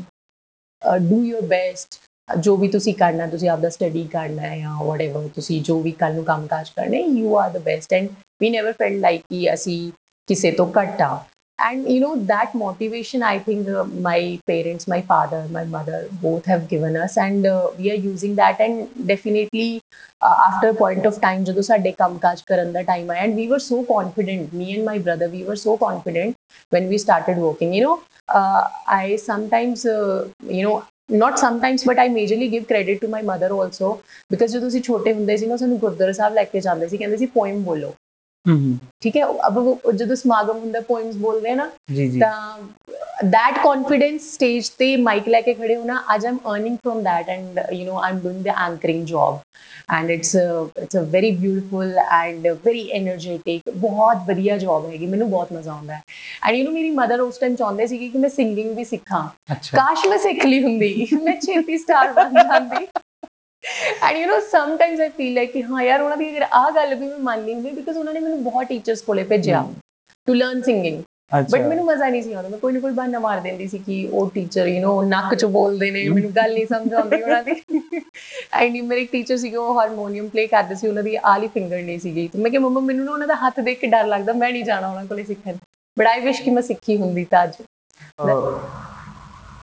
do 1.01 1.24
your 1.24 1.41
best 1.48 2.00
ਜੋ 2.30 2.56
ਵੀ 2.58 2.68
ਤੁਸੀਂ 2.68 2.94
ਕਰਨਾ, 2.96 3.27
ਤੁਸੀਂ 3.27 3.50
ਆਪਦਾ 3.50 3.70
ਸਟੱਡੀ 3.70 4.03
ਕਰਨਾ 4.03 4.41
ਹੈ 4.41 4.58
ਜਾਂ 4.60 4.75
ਵਟਐਵਰ 4.84 5.27
ਤੁਸੀਂ 5.36 5.62
ਜੋ 5.62 5.80
ਵੀ 5.82 5.91
ਕੱਲ 5.91 6.13
ਨੂੰ 6.15 6.24
ਕੰਮਕਾਜ 6.24 6.70
ਕਰਨਾ 6.75 6.98
ਹੈ 6.98 7.01
you 7.01 7.36
are 7.38 7.50
the 7.50 7.58
best 7.58 7.94
and 7.94 8.10
we 8.41 8.50
never 8.50 8.74
felt 8.74 9.00
like 9.00 9.22
ਕਿ 9.30 9.53
ਅਸੀਂ 9.53 9.91
ਕਿਸੇ 10.30 10.51
ਤੋਂ 10.51 10.72
ਘੱਟ 10.77 11.01
ਆ 11.01 11.15
and 11.61 11.88
you 11.88 12.00
know 12.00 12.17
that 12.17 12.55
motivation 12.55 13.23
i 13.23 13.38
think 13.38 13.69
uh, 13.69 13.85
my 13.85 14.38
parents 14.47 14.87
my 14.87 15.00
father 15.00 15.47
my 15.50 15.65
mother 15.65 16.07
both 16.21 16.45
have 16.45 16.69
given 16.69 16.97
us 16.97 17.17
and 17.17 17.47
uh, 17.47 17.71
we 17.79 17.91
are 17.91 17.95
using 17.95 18.35
that 18.35 18.61
and 18.61 19.07
definitely 19.07 19.81
uh, 20.21 20.37
after 20.49 20.69
a 20.69 20.75
point 20.75 21.07
of 21.07 21.21
time 21.21 21.45
ਜਦੋਂ 21.45 21.62
ਸਾਡੇ 21.62 21.93
ਕੰਮਕਾਜ 21.93 22.43
ਕਰਨ 22.47 22.73
ਦਾ 22.73 22.83
time 22.83 23.11
ਆਇਆ 23.11 23.25
and 23.25 23.41
we 23.41 23.47
were 23.53 23.62
so 23.69 23.83
confident 23.93 24.53
me 24.53 24.69
and 24.75 24.85
my 24.91 24.99
brother 24.99 25.31
we 25.37 25.43
were 25.49 25.59
so 25.65 25.76
confident 25.87 26.37
when 26.76 26.88
we 26.93 26.99
started 26.99 27.43
working 27.47 27.75
you 27.79 27.83
know 27.87 27.97
uh, 28.38 28.62
i 28.99 29.17
sometimes 29.25 29.87
uh, 29.97 30.29
you 30.59 30.65
know 30.69 30.76
not 31.23 31.38
sometimes 31.38 31.85
but 31.91 31.99
i 31.99 32.09
majorly 32.09 32.50
give 32.50 32.67
credit 32.73 33.00
to 33.05 33.09
my 33.09 33.23
mother 33.23 33.50
also 33.59 33.93
because 34.33 34.53
ਜਦੋਂ 34.53 34.69
ਅਸੀਂ 34.69 34.83
ਛੋਟੇ 34.83 35.12
ਹੁੰਦੇ 35.12 35.37
ਸੀ 35.37 35.47
ਨਾ 35.47 35.57
ਸਾਨੂੰ 35.57 35.79
ਗੁਰਦੁਆਰਾ 35.79 36.12
ਸਾਹਿਬ 36.12 36.35
ਲੈ 36.35 36.45
ਕੇ 36.45 36.61
ਜਾਂਦੇ 36.61 36.88
ਸੀ 36.88 36.97
ਕਹਿੰਦੇ 36.97 37.17
ਸੀ 37.17 37.26
poem 37.26 37.62
ਬੋਲੋ 37.65 37.88
ਹੂੰ 37.88 38.00
ਠੀਕ 38.46 39.18
ਹੈ 39.18 39.26
ਅਬ 39.48 39.58
ਉਹ 39.58 39.92
ਜਦੋਂ 39.92 40.16
ਸਮਾਗਮ 40.16 40.58
ਹੁੰਦਾ 40.60 40.80
ਪੋਇਮਸ 40.88 41.16
ਬੋਲਦੇ 41.18 41.50
ਆ 41.52 41.56
ਨਾ 41.56 41.70
ਜੀ 41.94 42.08
ਜੀ 42.10 42.20
ਤਾਂ 42.20 42.58
that 43.26 43.58
confidence 43.64 44.28
stage 44.36 44.70
ਤੇ 44.78 44.96
ਮਾਈਕ 44.98 45.28
ਲੈ 45.30 45.42
ਕੇ 45.42 45.54
ਖੜੇ 45.54 45.76
ਹੋਣਾ 45.76 46.02
ਅੱਜ 46.14 46.26
ਆਮ 46.26 46.38
earning 46.52 46.78
from 46.86 47.02
that 47.08 47.28
and 47.34 47.60
uh, 47.64 47.66
you 47.80 47.84
know 47.90 48.00
i'm 48.08 48.22
doing 48.24 48.40
the 48.48 48.56
anchoring 48.64 49.04
job 49.12 49.38
and 49.98 50.14
it's 50.16 50.32
a 50.42 50.46
it's 50.86 51.00
a 51.02 51.04
very 51.16 51.32
beautiful 51.44 52.02
and 52.18 52.50
a 52.52 52.56
very 52.64 52.84
energetic 53.00 53.70
ਬਹੁਤ 53.76 54.26
ਵਧੀਆ 54.28 54.58
ਜੌਬ 54.58 54.90
ਹੈਗੀ 54.92 55.06
ਮੈਨੂੰ 55.06 55.30
ਬਹੁਤ 55.30 55.54
ਮਜ਼ਾ 55.54 55.72
ਆਉਂਦਾ 55.72 55.94
ਹੈ 55.94 56.02
and 56.48 56.60
you 56.60 56.66
know 56.66 56.74
ਮੇਰੀ 56.74 56.90
ਮਦਰ 56.96 57.22
ਉਸ 57.22 57.38
ਟਾਈਮ 57.38 57.56
ਚਾਹੁੰਦੇ 57.56 57.88
ਸੀ 57.88 57.98
ਕਿ 57.98 58.18
ਮੈਂ 58.18 58.30
ਸਿੰਗਿੰਗ 58.30 58.76
ਵੀ 58.78 58.84
ਸਿੱਖਾਂ 58.86 59.24
ਅੱਛਾ 59.52 59.78
ਕਾਸ਼ 59.78 60.08
ਮੈਂ 60.08 60.18
ਸਿੱਖ 60.18 60.46
ਲਈ 60.46 60.64
ਹੁੰਦੀ 60.64 61.08
ਮੈਂ 61.24 61.40
ਛੇਤੀ 61.46 61.78
ਸਟਾਰ 61.78 62.14
ਬਣ 62.14 62.34
ਜਾਂਦੀ 62.34 62.86
and 64.03 64.17
you 64.17 64.26
know 64.26 64.41
sometimes 64.50 65.00
I 65.00 65.09
feel 65.09 65.35
like 65.35 65.53
ਕਿ 65.53 65.62
ਹਾਂ 65.62 65.83
ਯਾਰ 65.83 66.00
ਉਹਨਾਂ 66.00 66.17
ਦੀ 66.17 66.31
ਅਗਰ 66.31 66.47
ਆਹ 66.53 66.71
ਗੱਲ 66.71 66.95
ਵੀ 66.95 67.09
ਮੈਂ 67.09 67.19
ਮੰਨ 67.19 67.45
ਲਈ 67.45 67.55
ਹੁੰਦੀ 67.55 67.71
ਬਿਕਾਜ਼ 67.71 67.99
ਉਹਨਾਂ 67.99 68.12
ਨੇ 68.15 68.21
ਮੈਨੂੰ 68.21 68.43
ਬਹੁਤ 68.45 68.67
ਟੀਚਰਸ 68.67 69.03
ਕੋਲੇ 69.03 69.25
ਭੇਜਿਆ 69.25 69.67
ਟੂ 70.29 70.35
ਲਰਨ 70.35 70.62
ਸਿੰਗਿੰਗ 70.62 71.03
ਅੱਛਾ 71.33 71.47
ਬਟ 71.50 71.67
ਮੈਨੂੰ 71.67 71.85
ਮਜ਼ਾ 71.85 72.09
ਨਹੀਂ 72.09 72.23
ਸੀ 72.23 72.33
ਆਉਂਦਾ 72.33 72.49
ਮੈਂ 72.49 72.59
ਕੋਈ 72.59 72.73
ਨਾ 72.73 72.81
ਕੋਈ 72.81 72.93
ਬਹਾਨਾ 72.93 73.19
ਮਾਰ 73.19 73.41
ਦਿੰਦੀ 73.41 73.67
ਸੀ 73.69 73.79
ਕਿ 73.79 74.09
ਉਹ 74.12 74.31
ਟੀਚਰ 74.31 74.67
ਯੂ 74.67 74.83
نو 74.83 75.07
ਨੱਕ 75.09 75.35
ਚ 75.35 75.45
ਬੋਲਦੇ 75.45 75.91
ਨੇ 75.91 76.09
ਮੈਨੂੰ 76.09 76.31
ਗੱਲ 76.31 76.53
ਨਹੀਂ 76.53 76.67
ਸਮਝ 76.67 76.93
ਆਉਂਦੀ 76.95 77.23
ਉਹਨਾਂ 77.23 77.43
ਦੀ 77.43 77.55
ਐਂਡ 78.53 78.76
ਮੇਰੇ 78.83 79.05
ਟੀਚਰ 79.05 79.37
ਸੀਗੇ 79.37 79.57
ਉਹ 79.57 79.79
ਹਾਰਮੋਨੀਅਮ 79.81 80.29
ਪਲੇ 80.29 80.47
ਕਰਦੇ 80.47 80.75
ਸੀ 80.75 80.89
ਉਹਨਾਂ 80.89 81.02
ਦੀ 81.02 81.17
ਆਲੀ 81.25 81.49
ਫਿੰਗਰ 81.49 81.82
ਨਹੀਂ 81.82 81.99
ਸੀਗੀ 81.99 82.28
ਤੇ 82.28 82.39
ਮੈਂ 82.39 82.50
ਕਿਹਾ 82.50 82.63
ਮੰਮਾ 82.63 82.80
ਮੈਨੂੰ 82.80 83.04
ਨਾ 83.04 83.13
ਉਹਨਾਂ 83.13 83.26
ਦਾ 83.26 83.35
ਹੱਥ 83.35 83.61
ਦੇਖ 83.61 83.80
ਕੇ 83.80 83.87
ਡਰ 83.87 84.06
ਲੱਗਦਾ 84.06 84.32
ਮੈਂ 84.32 84.52
ਨਹੀਂ 84.52 84.65
ਜਾਣਾ 84.65 84.89
ਉਹਨਾਂ 84.89 85.04
ਕੋਲੇ 85.04 85.25
ਸਿੱਖਣ 85.25 85.56
ਬਟ 85.97 86.06
ਆਈ 86.06 86.21
ਵਿਸ਼ 86.21 86.43
ਕਿ 86.43 86.50
ਮੈਂ 86.50 86.63
ਸਿੱਖੀ 86.63 86.97
ਹੁੰਦੀ 86.97 87.25
ਤਾਂ 87.25 87.45
ਅੱਜ 87.45 87.56
ਅਹ 88.21 88.25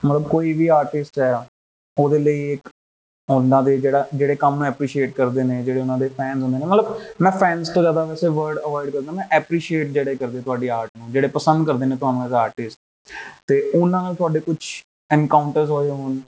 ਮਤਲਬ 0.06 0.28
ਕੋਈ 0.28 0.54
ਵੀ 0.54 0.67
ਆਰਟਿਸਟ 0.67 1.19
ਹੈ 1.19 1.34
ਉਹਦੇ 1.98 2.19
ਲਈ 2.19 2.52
ਇੱਕ 2.52 2.69
ਉਹਨਾਂ 3.31 3.62
ਦੇ 3.62 3.79
ਜਿਹੜਾ 3.79 4.09
ਜਿਹੜੇ 4.14 4.37
ਕੰਮ 4.37 4.55
ਨੂੰ 4.55 4.67
ਐਪਰੀਸ਼ੀਏਟ 4.67 5.14
ਕਰਦੇ 5.14 5.43
ਨੇ 5.43 5.62
ਜਿਹੜੇ 5.62 5.81
ਉਹਨਾਂ 5.81 5.99
ਦੇ 5.99 6.09
ਫੈਨਸ 6.09 6.43
ਹੁੰਦੇ 6.43 6.59
ਨੇ। 6.59 6.64
ਮਤਲਬ 6.64 7.01
ਮੈਂ 7.21 7.33
ਫੈਨਸ 7.33 7.69
ਤੋਂ 7.69 7.83
ਜ਼ਿਆਦਾ 7.83 8.05
ਵੈਸੇ 8.05 8.29
ਵਰਡ 8.29 8.59
ਅਵੋਇਡ 8.59 8.91
ਕਰਦਾ 8.91 9.12
ਮੈਂ 9.12 9.25
ਐਪਰੀਸ਼ੀਏਟ 9.31 9.87
ਜਿਹੜੇ 9.87 10.17
ਕਰਦੇ 10.17 10.41
ਤੁਹਾਡੀ 10.41 10.69
ਆਰਟ 10.69 10.91
ਨੂੰ 10.99 11.12
ਜਿਹੜੇ 11.12 11.29
ਪਸੰਦ 11.29 11.67
ਕਰਦੇ 11.67 11.87
ਨੇ 11.87 11.97
ਤੁਹਾਨੂੰ 11.97 12.25
ਐਜ਼ 12.25 12.33
ਆਰਟਿਸਟ 12.33 12.79
ਤੇ 13.47 13.73
ਉਹਨਾਂ 13.75 14.03
ਨਾਲ 14.03 14.14
ਤੁਹਾਡੇ 14.14 14.41
ਕੁਝ 14.41 14.57
ਐਨਕਾਊਂਟਰਸ 15.11 15.71
ਹੋਏ 15.71 15.91
ਹੋਣ? 15.91 16.19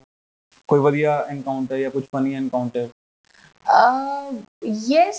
ਕੋਈ 0.69 0.81
ਵਧੀਆ 0.81 1.27
ਐਨਕਾਊਂਟਰ 1.29 1.79
ਜਾਂ 1.79 1.91
ਕੁਝ 1.91 2.05
funny 2.05 2.35
encounter 2.35 2.89
Uh, 3.71 4.37
yes, 4.69 5.19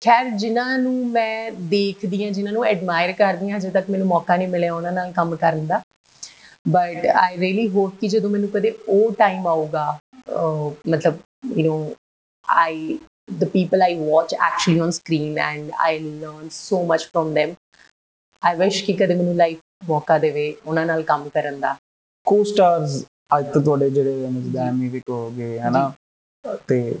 ਖੈਰ 0.00 0.30
ਜਿਨ੍ਹਾਂ 0.30 0.78
ਨੂੰ 0.78 0.94
ਮੈਂ 1.10 1.50
ਦੇਖਦੀ 1.70 2.24
ਹਾਂ 2.24 2.30
ਜਿਨ੍ਹਾਂ 2.32 2.52
ਨੂੰ 2.54 2.64
ਐਡਮਾਇਰ 2.64 3.12
ਕਰਦੀ 3.12 3.50
ਹਾਂ 3.50 3.58
ਅਜੇ 3.58 3.70
ਤੱਕ 3.70 3.90
ਮੈਨੂੰ 3.90 4.06
ਮੌਕਾ 4.06 4.36
ਨਹੀਂ 4.36 4.48
ਮਿਲਿਆ 4.48 4.74
ਉਹਨਾਂ 4.74 4.92
ਨਾਲ 4.92 5.12
ਕੰਮ 5.12 5.36
ਕਰਨ 5.36 5.66
ਦਾ। 5.66 5.80
ਬਟ 6.68 7.06
ਆਈ 7.06 7.36
ਰੀਲੀ 7.38 7.68
ਹੋਪ 7.68 7.94
ਕਿ 8.00 8.08
ਜਦੋਂ 8.08 8.30
ਮੈਨੂੰ 8.30 8.48
ਕਦੇ 8.48 8.74
ਉਹ 8.88 9.12
ਟਾਈਮ 9.12 9.46
ਆਊਗਾ 9.46 9.98
ਮਤਲਬ 10.88 11.18
you 11.56 11.66
know 11.66 11.94
I 12.48 12.98
the 13.38 13.46
people 13.52 13.82
I 13.84 13.94
watch 14.00 14.32
actually 14.46 14.80
on 14.82 14.92
screen 14.96 15.38
and 15.44 15.70
I 15.84 15.92
learn 16.02 16.50
so 16.56 16.78
much 16.90 17.06
from 17.06 17.32
them. 17.38 17.54
I 18.42 18.52
wish 18.60 18.76
ਕਿ 18.86 18.92
ਕਦੇ 18.92 19.14
ਮੈਨੂੰ 19.14 19.34
ਲਾਈਫ 19.36 19.58
ਮੌਕਾ 19.88 20.18
ਦੇਵੇ 20.18 20.44
ਉਹਨਾਂ 20.66 20.86
ਨਾਲ 20.86 21.02
ਕੰਮ 21.02 21.28
ਕਰਨ 21.28 21.60
ਦਾ। 21.60 21.74
ਕੋ 22.26 22.42
ਸਟਾਰਸ 22.44 23.04
ਅੱਜ 23.38 23.52
ਤੋਂ 23.54 23.62
ਤੁਹਾਡੇ 23.62 23.90
ਜਿਹੜੇ 23.90 24.28
ਮਿਸ 24.32 24.56
ਐਮੀ 24.56 24.88
ਵੀ 24.88 25.00
ਕਹੋਗੇ 25.00 25.58
ਹਨਾ? 25.60 25.92
ਤੇ 26.68 26.94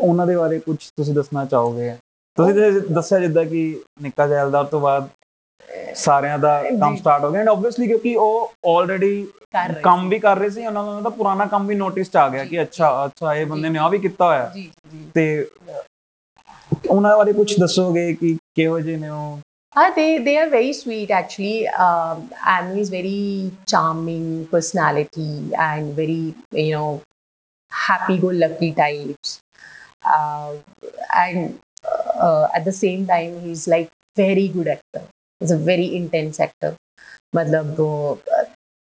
ਉਹਨਾਂ 0.00 0.26
ਦੇ 0.26 0.36
ਬਾਰੇ 0.36 0.58
ਕੁਝ 0.58 0.76
ਤੁਸੀਂ 0.96 1.14
ਦੱਸਣਾ 1.14 1.44
ਚਾਹੋਗੇ? 1.44 1.96
ਤੁਸੀਂ 2.36 2.54
ਤੇ 2.54 2.70
ਦੱਸਿਆ 2.70 3.18
ਜਿੱਦਾਂ 3.18 3.44
ਕਿ 3.44 3.80
ਨਿੱਕਾ 4.02 4.26
ਜੈਲਦਾਰ 4.26 4.64
ਤੋਂ 4.64 4.80
ਬਾਅਦ 4.80 5.08
ਸਾਰਿਆਂ 5.94 6.38
ਦਾ 6.38 6.62
ਕੰਮ। 6.80 6.96
ਸਟਾਰਟ 6.96 7.24
ਹੋ 7.24 7.30
ਗਿਆ। 7.30 7.40
ਐਂਡ 7.40 7.48
ਆਬਵੀਅਸਲੀ 7.48 7.86
ਕਿਉਂਕਿ 7.86 8.14
ਉਹ 8.16 8.52
ਆਲਰੇਡੀ 8.66 9.28
ਕੰਮ 9.82 10.08
ਵੀ 10.08 10.18
ਕਰ 10.18 10.38
ਰਹੇ 10.38 10.50
ਸੀ 10.50 10.66
ਉਹਨਾਂ 10.66 10.84
ਦਾ 10.84 10.92
ਮਤਲਬ 10.92 11.12
ਪੁਰਾਣਾ 11.12 11.46
ਕੰਮ 11.46 11.66
ਵੀ 11.66 11.74
ਨੋਟਿਸ 11.74 12.16
ਆ 12.16 12.28
ਗਿਆ 12.28 12.44
ਕਿ 12.44 12.62
ਅੱਛਾ 12.62 13.04
ਅੱਛਾ 13.06 13.34
ਇਹ 13.34 13.46
ਬੰਦੇ 13.46 13.68
ਨੇ 13.68 13.78
ਆ 13.78 13.88
ਵੀ 13.88 13.98
ਕੀਤਾ 13.98 14.26
ਹੋਇਆ। 14.26 14.54
ਤੇ 15.14 15.46
ਉਹਨਾਂ 16.90 17.16
ਬਾਰੇ 17.16 17.32
ਕੁਝ 17.32 17.60
ਦੱਸੋਗੇ 17.60 18.14
ਕਿ 18.14 18.36
ਕਿਹੋ 18.54 18.80
ਜਿਹੇ 18.80 18.96
ਨੇ 18.96 19.08
ਉਹ? 19.08 19.38
Ah, 19.80 19.84
they 19.96 20.08
they 20.24 20.32
are 20.38 20.48
very 20.52 20.72
sweet 20.78 21.12
actually. 21.18 21.66
Um, 21.84 22.18
Anu 22.54 22.80
is 22.80 22.88
very 22.94 23.20
charming 23.72 24.24
personality 24.50 25.28
and 25.66 25.94
very 26.00 26.16
you 26.62 26.72
know 26.72 26.90
happy-go-lucky 27.72 28.68
types. 28.80 29.30
Uh, 30.05 30.53
and 31.17 31.59
uh, 32.19 32.47
at 32.53 32.63
the 32.65 32.71
same 32.71 33.05
time, 33.07 33.39
he's 33.41 33.67
like 33.67 33.89
very 34.17 34.47
good 34.47 34.67
actor. 34.67 35.01
He's 35.41 35.51
a 35.51 35.57
very 35.57 35.95
intense 35.95 36.39
actor. 36.39 36.75
मतलब 37.35 37.75
वो 37.79 38.19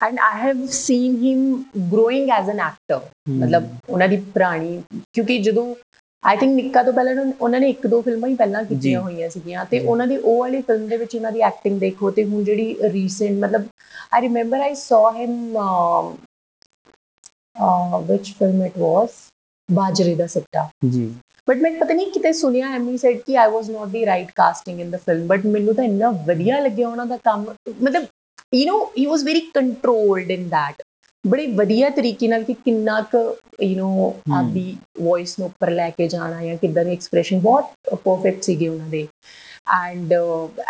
and 0.01 0.19
I 0.19 0.31
have 0.37 0.73
seen 0.73 1.17
him 1.21 1.65
growing 1.89 2.31
as 2.31 2.47
an 2.47 2.59
actor. 2.59 2.99
ਮਤਲਬ 3.29 3.67
ਉਹਨਾਂ 3.89 4.07
ਦੀ 4.07 4.17
ਪੁਰਾਣੀ 4.17 4.83
ਕਿਉਂਕਿ 5.13 5.37
ਜਦੋਂ 5.37 5.75
ਆਈ 6.25 6.37
think 6.37 6.55
ਨਿੱਕਾ 6.55 6.83
ਤੋਂ 6.83 6.93
ਪਹਿਲਾਂ 6.93 7.13
ਉਹਨਾਂ- 7.13 7.33
ਉਹਨਾਂ 7.41 7.59
ਨੇ 7.59 7.69
ਇੱਕ 7.69 7.87
ਦੋ 7.87 8.01
ਫਿਲਮਾਂ 8.01 8.29
ਹੀ 8.29 8.35
ਪਹਿਲਾਂ 8.35 8.63
ਕੀਤੀਆਂ 8.63 8.79
ਜੀ। 8.79 8.95
ਹੋਈਆਂ 8.95 9.29
ਸੀਗੀਆਂ 9.29 9.65
ਤੇ 9.65 9.79
ਜੀ। 9.79 9.85
ਉਹਨਾਂ 9.85 10.07
ਦੀ 10.07 10.17
ਉਹ 10.17 10.39
ਵਾਲੀ 10.39 10.61
ਫਿਲਮ 10.61 10.87
ਦੇ 10.87 10.97
ਵਿੱਚ 10.97 11.15
ਉਹਨਾਂ 11.15 11.31
ਦੀ 11.31 11.41
ਐਕਟਿੰਗ 11.41 11.79
ਦੇਖੋ 11.79 12.11
ਤੇ 12.11 12.23
ਹੁਣ 12.23 12.43
ਜਿਹੜੀ 12.43 12.77
ਰੀਸੈਂਟ 12.91 13.43
ਮਤਲਬ 13.43 13.65
I 14.13 14.21
remember 14.21 14.59
I 14.59 14.71
saw 14.71 15.03
him 15.17 15.33
um, 15.65 16.13
uh, 17.55 17.97
which 18.09 18.31
film 18.37 18.61
it 18.67 18.77
was 18.83 19.09
ਬਾਜਰੇ 19.69 20.15
ਦਾ 20.15 20.27
ਸਿੱਟਾ 20.27 20.69
ਜੀ 20.89 21.13
ਬਟ 21.49 21.57
ਮੈਂ 21.57 21.71
ਪਤਾ 21.71 21.93
ਨਹੀਂ 21.93 22.11
ਕਿਤੇ 22.11 22.31
ਸੁਣਿਆ 22.33 22.67
ਐਮੀ 22.67 22.97
ਸੈਡ 22.97 23.17
ਕਿ 23.17 23.37
I 23.37 23.51
was 23.51 23.69
not 23.69 23.87
the 23.87 24.05
right 24.05 24.31
casting 24.35 24.79
in 24.79 24.91
the 24.91 24.97
film 24.97 25.27
but 25.27 25.45
ਮੈਨੂੰ 25.45 25.75
ਤਾਂ 25.75 25.83
ਇੰਨਾ 25.83 26.09
ਵਧੀਆ 26.25 26.59
ਲੱਗਿਆ 26.59 26.87
ਉਹਨਾਂ 26.87 27.05
ਦਾ 27.05 27.17
ਕੰਮ 27.17 27.45
ਮਤਲਬ 27.81 28.05
you 28.53 28.65
know 28.65 28.85
he 28.97 29.05
was 29.05 29.23
very 29.23 29.39
controlled 29.39 30.31
in 30.31 30.49
that 30.49 30.81
ਬੜੇ 31.27 31.45
ਵਧੀਆ 31.47 31.89
ਤਰੀਕੇ 31.89 32.27
ਨਾਲ 32.27 32.43
ਕਿ 32.43 32.53
ਕਿੰਨਾ 32.53 33.01
ਕੁ 33.01 33.19
ਯੂ 33.63 33.75
نو 33.79 34.07
ਆਪਦੀ 34.33 34.77
ਵੌਇਸ 35.01 35.39
ਨੂੰ 35.39 35.47
ਉੱਪਰ 35.47 35.69
ਲੈ 35.71 35.89
ਕੇ 35.89 36.07
ਜਾਣਾ 36.07 36.43
ਜਾਂ 36.45 36.55
ਕਿੱਦਾਂ 36.57 36.85
ਦੇ 36.85 36.91
ਐਕਸਪ੍ਰੈਸ਼ਨ 36.91 37.39
ਬਹੁਤ 37.39 37.95
ਪਰਫੈਕਟ 38.05 38.43
ਸੀਗੇ 38.43 38.67
ਉਹਨਾਂ 38.67 38.87
ਦੇ 38.87 39.07
ਐਂਡ 39.83 40.13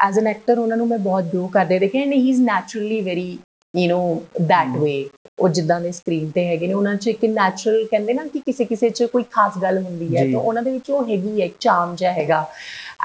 ਐਜ਼ 0.08 0.20
ਐਨ 0.20 0.28
ਐਕਟਰ 0.28 0.60
ਉਹਨਾਂ 0.60 0.78
ਨੂੰ 0.78 0.88
ਮੈਂ 0.88 0.98
ਬਹੁਤ 1.00 1.24
ਗਰੋ 1.24 1.48
ਕਰਦੇ 1.48 1.80
ਦੇਖਿਆ 1.80 2.02
and 2.02 2.14
he 2.14 2.30
is 2.30 2.42
naturally 2.42 3.02
very 3.02 3.38
you 3.74 3.88
know 3.90 4.46
that 4.48 4.78
way 4.78 4.94
ਉਹ 5.40 5.50
ਜਿੱਦਾਂ 5.50 5.80
ਦੇ 5.82 5.92
ਸਕਰੀਨ 5.92 6.30
ਤੇ 6.32 6.46
ਹੈਗੇ 6.48 6.68
ਨੇ 6.68 6.74
ਉਹਨਾਂ 6.74 6.96
'ਚ 6.96 7.08
ਇੱਕ 7.08 7.24
ਨੈਚੁਰਲ 7.28 7.86
ਕਹਿੰਦੇ 7.86 8.14
ਨਾ 8.14 8.24
ਕਿ 8.26 8.40
ਕਿਸੇ 8.42 8.66
ਕਿਸੇ 8.66 8.90
'ਚ 8.90 9.04
ਕੋਈ 9.14 9.24
ਖਾਸ 9.32 9.58
ਗੱਲ 9.62 9.78
ਹੁੰਦੀ 9.78 10.16
ਹੈ 10.18 10.26
ਜੀ। 10.26 10.32
ਤਾਂ 10.34 10.40
ਉਹਨਾਂ 10.42 10.64
ਦੇ 10.64 10.72
ਵਿੱਚ 10.72 10.90
ਉਹ 10.92 11.08
ਹੈਗੀ 11.10 11.42
ਹੈ 11.42 11.48
ਚਾਰਮ 11.60 11.96
ਜਿਹਾ 11.96 12.12
ਹੈਗਾ 12.14 12.46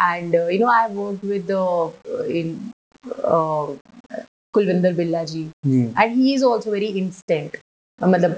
and 0.07 0.35
you 0.35 0.59
know 0.59 0.68
I 0.70 0.92
worked 0.94 1.24
with 1.24 1.51
in 2.33 2.55
Kulwinder 4.55 4.92
Billa 4.94 5.24
ji 5.24 5.42
ji 5.66 5.83
and 6.03 6.14
he 6.16 6.35
is 6.35 6.44
also 6.44 6.74
very 6.74 6.92
instant 6.98 7.59
ਮਤਲਬ 8.01 8.35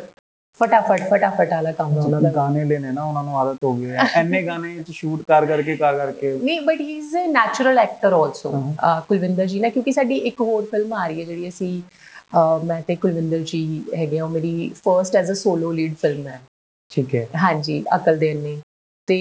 ਫਟਾਫਟ 0.61 1.03
ਫਟਾਫਟ 1.11 1.53
ਵਾਲਾ 1.53 1.71
ਕੰਮ 1.73 1.97
ਉਹਨਾਂ 1.97 2.21
ਦਾ 2.23 2.31
ਗਾਣੇ 2.33 2.65
ਲੈਣੇ 2.65 2.91
ਨਾ 2.93 3.05
ਉਹਨਾਂ 3.05 3.23
ਨੂੰ 3.25 3.37
ਆਦਤ 3.39 3.65
ਹੋ 3.65 3.73
ਗਈ 3.75 3.91
ਹੈ 3.91 4.07
ਐਨੇ 4.17 4.43
ਗਾਣੇ 4.43 4.77
ਚ 4.81 4.91
ਸ਼ੂਟ 4.93 5.23
ਕਰ 5.29 5.47
ਕਰਕੇ 5.47 5.77
ਕਰ 5.77 5.97
ਕਰਕੇ 5.97 6.33
ਨਹੀਂ 6.35 6.61
but 6.61 6.81
he 6.81 6.97
is 6.97 7.15
a 7.17 7.27
natural 7.29 7.79
actor 7.79 8.13
also 8.13 8.51
ਹਾਂ। 8.83 9.01
ਕੁਲਵਿੰਦਰ 9.01 9.47
ਜੀ 9.47 9.61
ਨਾ 9.61 9.69
ਕਿਉਂਕਿ 9.69 9.93
ਸਾਡੀ 9.93 10.17
ਇੱਕ 10.31 10.41
ਹੋਰ 10.41 10.65
ਫਿਲਮ 10.71 10.93
ਆ 10.93 11.07
ਰਹੀ 11.07 11.21
ਹੈ 11.21 11.25
ਜਿਹੜੀ 11.25 11.49
ਅਸੀਂ 11.49 11.81
ਅਹ, 11.81 12.14
ਮੈਂ 12.66 12.82
ਤੇ 12.82 12.96
ਕੁਲਵਿੰਦਰ 12.96 13.40
ਜੀ 13.40 13.84
ਹੈਗੇ 13.96 14.20
ਆ 14.20 14.28
ਮੇਰੀ 14.28 14.70
first 14.76 15.16
as 15.16 15.32
a 15.32 15.36
solo 15.36 15.72
lead 15.72 15.96
film 15.96 16.28
ਹੈ। 16.28 16.42
ਠੀਕ 16.92 17.16
ਹੈ। 17.16 17.28
ਹਾਂਜੀ 17.44 17.84
ਅਕਲ 17.96 18.18
ਦੇਨ 18.18 18.38
ਨੇ 18.38 18.58
ਤੇ 19.08 19.18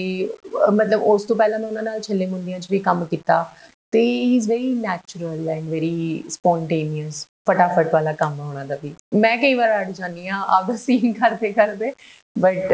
ਮਤਲਬ 0.73 1.01
ਉਸ 1.03 1.23
ਤੋਂ 1.23 1.35
ਪਹਿਲਾਂ 1.35 1.59
ਮੈਂ 1.59 1.67
ਉਹਨਾਂ 1.67 1.83
ਨਾਲ 1.83 1.99
ਛੱਲੇ 2.01 2.25
ਮੁੰਡੀਆਂ 2.25 2.59
'ਚ 2.59 2.67
ਵੀ 2.71 2.79
ਕੰਮ 2.79 3.05
ਕੀਤਾ 3.05 3.43
ਤੇ 3.91 4.01
he 4.01 4.35
is 4.35 4.49
very 4.49 4.73
natural 4.73 5.49
and 5.49 5.69
very 5.69 6.23
spontaneous 6.29 7.25
ਫਟਾਫਟ 7.49 7.93
ਵਾਲਾ 7.93 8.13
ਕੰਮ 8.13 8.39
ਉਹਨਾਂ 8.39 8.65
ਦਾ 8.65 8.77
ਵੀ। 8.83 8.93
ਮੈਂ 9.15 9.37
ਕਈ 9.37 9.53
ਵਾਰ 9.53 9.79
ਅੜ 9.81 9.91
ਜਾਂਦੀ 9.91 10.27
ਆ 10.27 10.39
ਆਪਦਾ 10.49 10.75
ਸੀਨ 10.75 11.13
ਕਰਦੇ 11.13 11.51
ਕਰਦੇ 11.53 11.91
But 12.36 12.72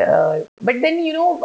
but 0.64 0.76
then 0.76 0.98
you 0.98 1.12
know 1.14 1.36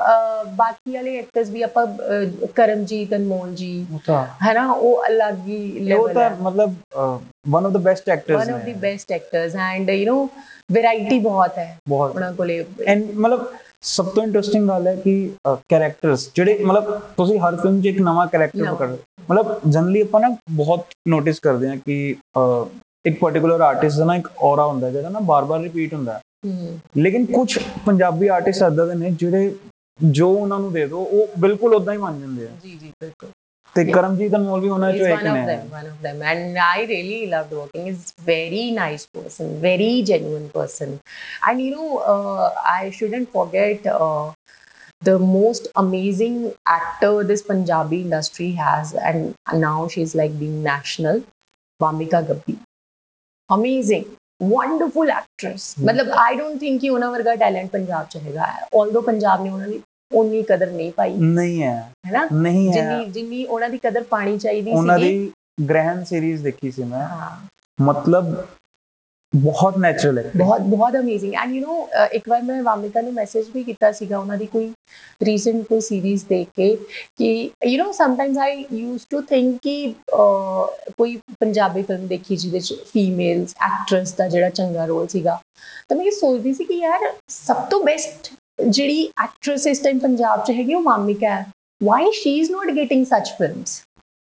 ਬਾਕੀ 0.56 0.94
ਵਾਲੇ 0.94 1.18
ਐਕਟਰਸ 1.18 1.50
ਵੀ 1.50 1.62
ਆਪਾਂ 1.62 1.86
ਅਹ, 1.86 2.48
ਕਰਮਜੀਤ 2.56 3.14
ਅਨਮੋਲ 3.14 3.54
ਜੀ 3.56 3.86
ਉਹ 3.94 4.00
ਤਾਂ 4.06 4.26
ਹੈ 4.44 4.54
ਨਾ 4.54 4.72
ਉਹ 4.72 5.04
ਅਲੱਗ 5.08 5.38
ਹੀ 5.48 5.60
ਉਹ 5.72 5.86
ਲੈਵਲ 5.86 6.14
ਤਾਂ 6.14 6.24
ਹੈ 6.24 6.36
ਮਤਲਬ 6.42 6.74
one 7.48 7.66
of 7.66 7.72
the 7.72 7.80
best 7.80 8.10
actors 8.10 8.40
one 8.40 8.54
of 8.54 8.64
the 8.64 8.74
best 8.82 9.12
actors 9.12 9.56
and 9.64 9.90
you 9.90 10.14
know 10.14 10.28
variety 10.74 11.20
ਬਹੁਤ 11.20 11.58
ਹੈ 11.58 11.78
ਬਹੁਤ 11.90 12.16
ਉਹਨਾਂ 12.16 12.32
ਕੋਲੇ 12.34 12.64
ਐਂਡ 12.88 13.06
ਮਤਲਬ 13.16 13.46
ਸਭ 13.86 14.10
ਤੋਂ 14.10 14.24
ਇੰਟਰਸਟਿੰਗ 14.24 14.68
ਗੱਲ 14.68 14.88
ਹੈ 14.88 14.96
ਕਿ 14.96 15.14
ਕੈਰੈਕਟਰਸ 15.70 16.30
ਜਿਹੜੇ 16.36 16.58
ਮਤਲਬ 16.64 17.00
ਤੁਸੀਂ 17.18 17.40
ਹਰ 17.40 17.56
ਫਿਲਮ 17.56 17.82
'ਚ 17.82 17.86
ਇੱਕ 17.86 18.00
ਨਵਾਂ 18.02 18.26
ਕੈਰੈਕਟਰ 18.28 18.60
ਨਵਾਂ। 18.60 18.74
ਪਕੜ 18.76 18.90
ਮਤਲਬ 19.30 19.60
ਜਨਰਲੀ 19.68 20.02
ਆਪਾਂ 20.02 20.20
ਨਾ 20.22 20.28
ਬਹੁਤ 20.52 20.86
ਨੋਟਿਸ 21.08 21.40
ਕਰਦੇ 21.40 21.70
ਹਾਂ 21.70 21.78
ਕਿ 21.78 22.16
ਅਹ, 22.38 22.66
ਇੱਕ 23.06 23.20
ਪਾਰਟਿਕੂਲਰ 23.20 23.62
ਆਰਟਿਸਟ 23.62 23.98
ਦਾ 23.98 24.06
ਨਾ 24.06 24.16
ਇੱਕ 24.16 24.28
ਔਰਾ 24.42 24.66
ਹੁੰਦਾ 24.66 24.90
ਜਿਹੜਾ 24.90 25.10
ਨਾ 25.10 25.20
ਬਾਰ-ਬਾਰ 25.24 25.62
ਰਿਪੀਟ 25.62 25.94
ਹੁੰਦਾ 25.94 26.14
ਹੈ। 26.14 26.20
ਹਮ, 26.35 26.35
ਲੇਕਿਨ 26.97 27.25
ਕੁਝ 27.27 27.59
ਪੰਜਾਬੀ 27.87 28.29
ਆਰਟਿਸਟ 28.29 28.63
ਏਦਾਂ 28.63 28.87
ਦੇ 28.87 28.95
ਨੇ 28.95 29.11
ਜਿਹੜੇ 29.11 29.55
ਜੋ 30.01 30.31
ਉਹਨਾਂ 30.33 30.59
ਨੂੰ 30.59 30.73
ਦੇ 30.73 30.87
ਦਿਓ 30.87 31.03
ਉਹ 31.03 31.39
ਬਿਲਕੁਲ 31.39 31.75
ਉਦਾਂ 31.75 31.95
ਹੀ 31.95 31.99
ਬਣ 31.99 32.19
ਜਾਂਦੇ 32.21 32.47
ਆ 32.47 32.51
ਜੀ 32.63 32.77
ਜੀ 32.79 32.93
ਬਿਲਕੁਲ 33.01 33.31
ਤੇ 33.77 33.85
ਕਰਮਜੀਤ 33.85 34.35
ਅਨਮੋਲ 34.35 34.61
ਵੀ 34.61 34.69
ਉਹਨਾਂ 34.69 34.93
He's 34.93 34.99
ਚੋਂ 34.99 35.07
ਇੱਕ 35.09 35.23
ਨੇ 35.25 35.59
them. 36.03 36.23
And 36.23 36.59
I 36.59 36.85
really 36.91 37.27
loved 37.27 37.53
working. 37.53 37.87
He's 37.87 38.13
very 38.29 38.71
nice 38.71 39.07
person, 39.07 39.61
very 39.61 40.03
genuine 40.03 40.49
person. 40.51 40.95
And 41.49 41.61
you 41.61 41.71
know, 41.75 41.99
uh, 42.13 42.47
I 42.73 42.91
shouldn't 42.91 43.31
forget 43.33 43.87
uh, 43.87 44.33
the 45.03 45.19
most 45.19 45.69
amazing 45.77 46.39
actor 46.67 47.13
this 47.25 47.43
Punjabi 47.43 48.01
industry 48.01 48.51
has, 48.53 48.95
and 49.11 49.35
now 49.67 49.89
she's 49.89 50.15
like 50.15 50.39
being 50.39 50.63
national, 50.63 51.23
Bamika 51.81 52.23
Gabbi. 52.31 52.57
Amazing. 53.51 54.07
Wonderful 54.43 55.11
actress 55.11 55.75
ਮਤਲਬ 55.85 56.11
I 56.11 56.35
don't 56.35 56.61
think 56.61 56.81
ਕਿ 56.81 56.91
ਉਹਨਾਂ 56.91 57.11
ਵਰਗਾ 57.11 57.35
talent 57.35 57.71
Punjab 57.71 58.07
ਚ 58.11 58.17
ਹੈਗਾ 58.17 58.43
although 58.81 59.01
Punjab 59.01 59.43
ਨੇ 59.43 59.51
ਉਹਨਾਂ 59.51 59.69
ਦੀ 59.69 59.81
ਉਨੀ 60.13 60.43
ਕਦਰ 60.43 60.71
ਨਹੀਂ 60.71 60.93
ਪਾਈ। 60.93 61.15
ਨਹੀਂ 61.15 61.63
ਹੈ। 61.63 61.93
ਹੈਨਾ? 62.07 62.29
ਨਹੀਂ 62.33 62.69
ਹੈ। 62.69 62.73
ਜਿੰਨੀ 62.73 63.05
ਜਿੰਨੀ 63.05 63.45
ਉਹਨਾਂ 63.45 63.69
ਦੀ 63.69 63.79
ਕਦਰ 63.79 64.03
ਪਾਣੀ 64.03 64.39
ਚਾਹੀਦੀ 64.39 64.71
ਸੀ 64.71 64.77
ਉਹਨਾਂ 64.77 64.99
ਦੀ 64.99 65.33
ਗ੍ਰੈਂਡ 65.69 66.05
ਸੀਰੀਜ਼ 66.05 66.43
ਦੇਖੀ 66.43 66.71
ਸੀ 66.71 66.85
ਮੈਂ। 66.85 67.09
ਮਤਲਬ 67.83 68.35
ਬਹੁਤ 69.36 69.78
ਨੈਚੁਰਲ 69.78 70.18
ਹੈ 70.18 70.32
ਬਹੁਤ 70.38 70.62
ਬਹੁਤ 70.62 70.96
ਅਮੇਜ਼ਿੰਗ 70.96 71.34
ਐਂਡ 71.34 71.52
ਯੂ 71.52 71.62
نو 71.64 72.06
ਇੱਕ 72.14 72.28
ਵਾਰ 72.30 72.42
ਮੈਂ 72.42 72.62
ਵਾਮਿਕਾ 72.64 73.02
ਨੂੰ 73.02 73.14
ਮੈਸੇਜ 73.14 73.46
ਵੀ 73.54 73.64
ਕੀਤਾ 73.64 73.92
ਸੀਗਾ 73.92 74.18
ਉਹਨਾਂ 74.18 74.38
ਦੀ 74.38 74.46
ਕੋਈ 74.46 74.68
ਰੀਸੈਂਟ 75.22 75.64
ਕੋਈ 75.68 75.82
ਸੀਰੀਜ਼ 75.82 76.26
ਦੇਖ 76.30 76.48
ਕੇ 76.56 76.76
ਕਿ 77.18 77.30
you 77.66 77.84
know 77.84 77.92
sometimes 77.94 78.38
I 78.38 78.66
used 78.74 79.06
to 79.10 79.22
think 79.22 79.58
ਕਿ 79.64 79.76
ਅਹ, 80.14 80.92
ਕੋਈ 80.98 81.16
ਪੰਜਾਬੀ 81.40 81.82
ਫਿਲਮ 81.84 82.06
ਦੇਖੀ 82.08 82.36
ਜਿਹਦੇ 82.36 82.60
ਚ 82.60 82.74
ਫੀਮੇਲਸ 82.94 83.56
ਐਕਟਰਸ 83.66 84.14
ਦਾ 84.14 84.28
ਜਿਹੜਾ 84.28 84.50
ਚੰਗਾ 84.52 84.86
ਰੋਲ 84.86 85.08
ਸੀਗਾ 85.08 85.40
ਤਾਂ 85.90 85.98
ਮੈਂ 85.98 86.06
ਇਹ 86.06 86.12
ਸੋਚਦੀ 86.12 86.54
ਸੀ 86.54 86.64
ਕਿ 86.64 86.74
ਯਾਰ 86.76 87.12
ਸਭ 87.32 87.66
ਤੋਂ 87.70 87.84
ਬੈਸਟ 87.84 88.32
ਜਿਹੜੀ 88.62 89.06
ਐਕਟਰਸ 89.24 89.68
ਇਸ 89.68 89.80
ਟਾਈਮ 89.80 90.00
ਪੰਜਾਬ 90.00 90.44
ਚ 90.46 90.52
ਹੈਗੀ 90.52 90.74
ਉਹ 90.74 90.82
ਵਾਮਿਕਾ 90.84 91.30
ਹੈ 91.30 91.46
why 91.82 92.12
she 92.14 92.38
is 92.40 92.52
not 92.52 92.76
getting 92.76 93.06
such 93.06 93.32
films 93.38 93.82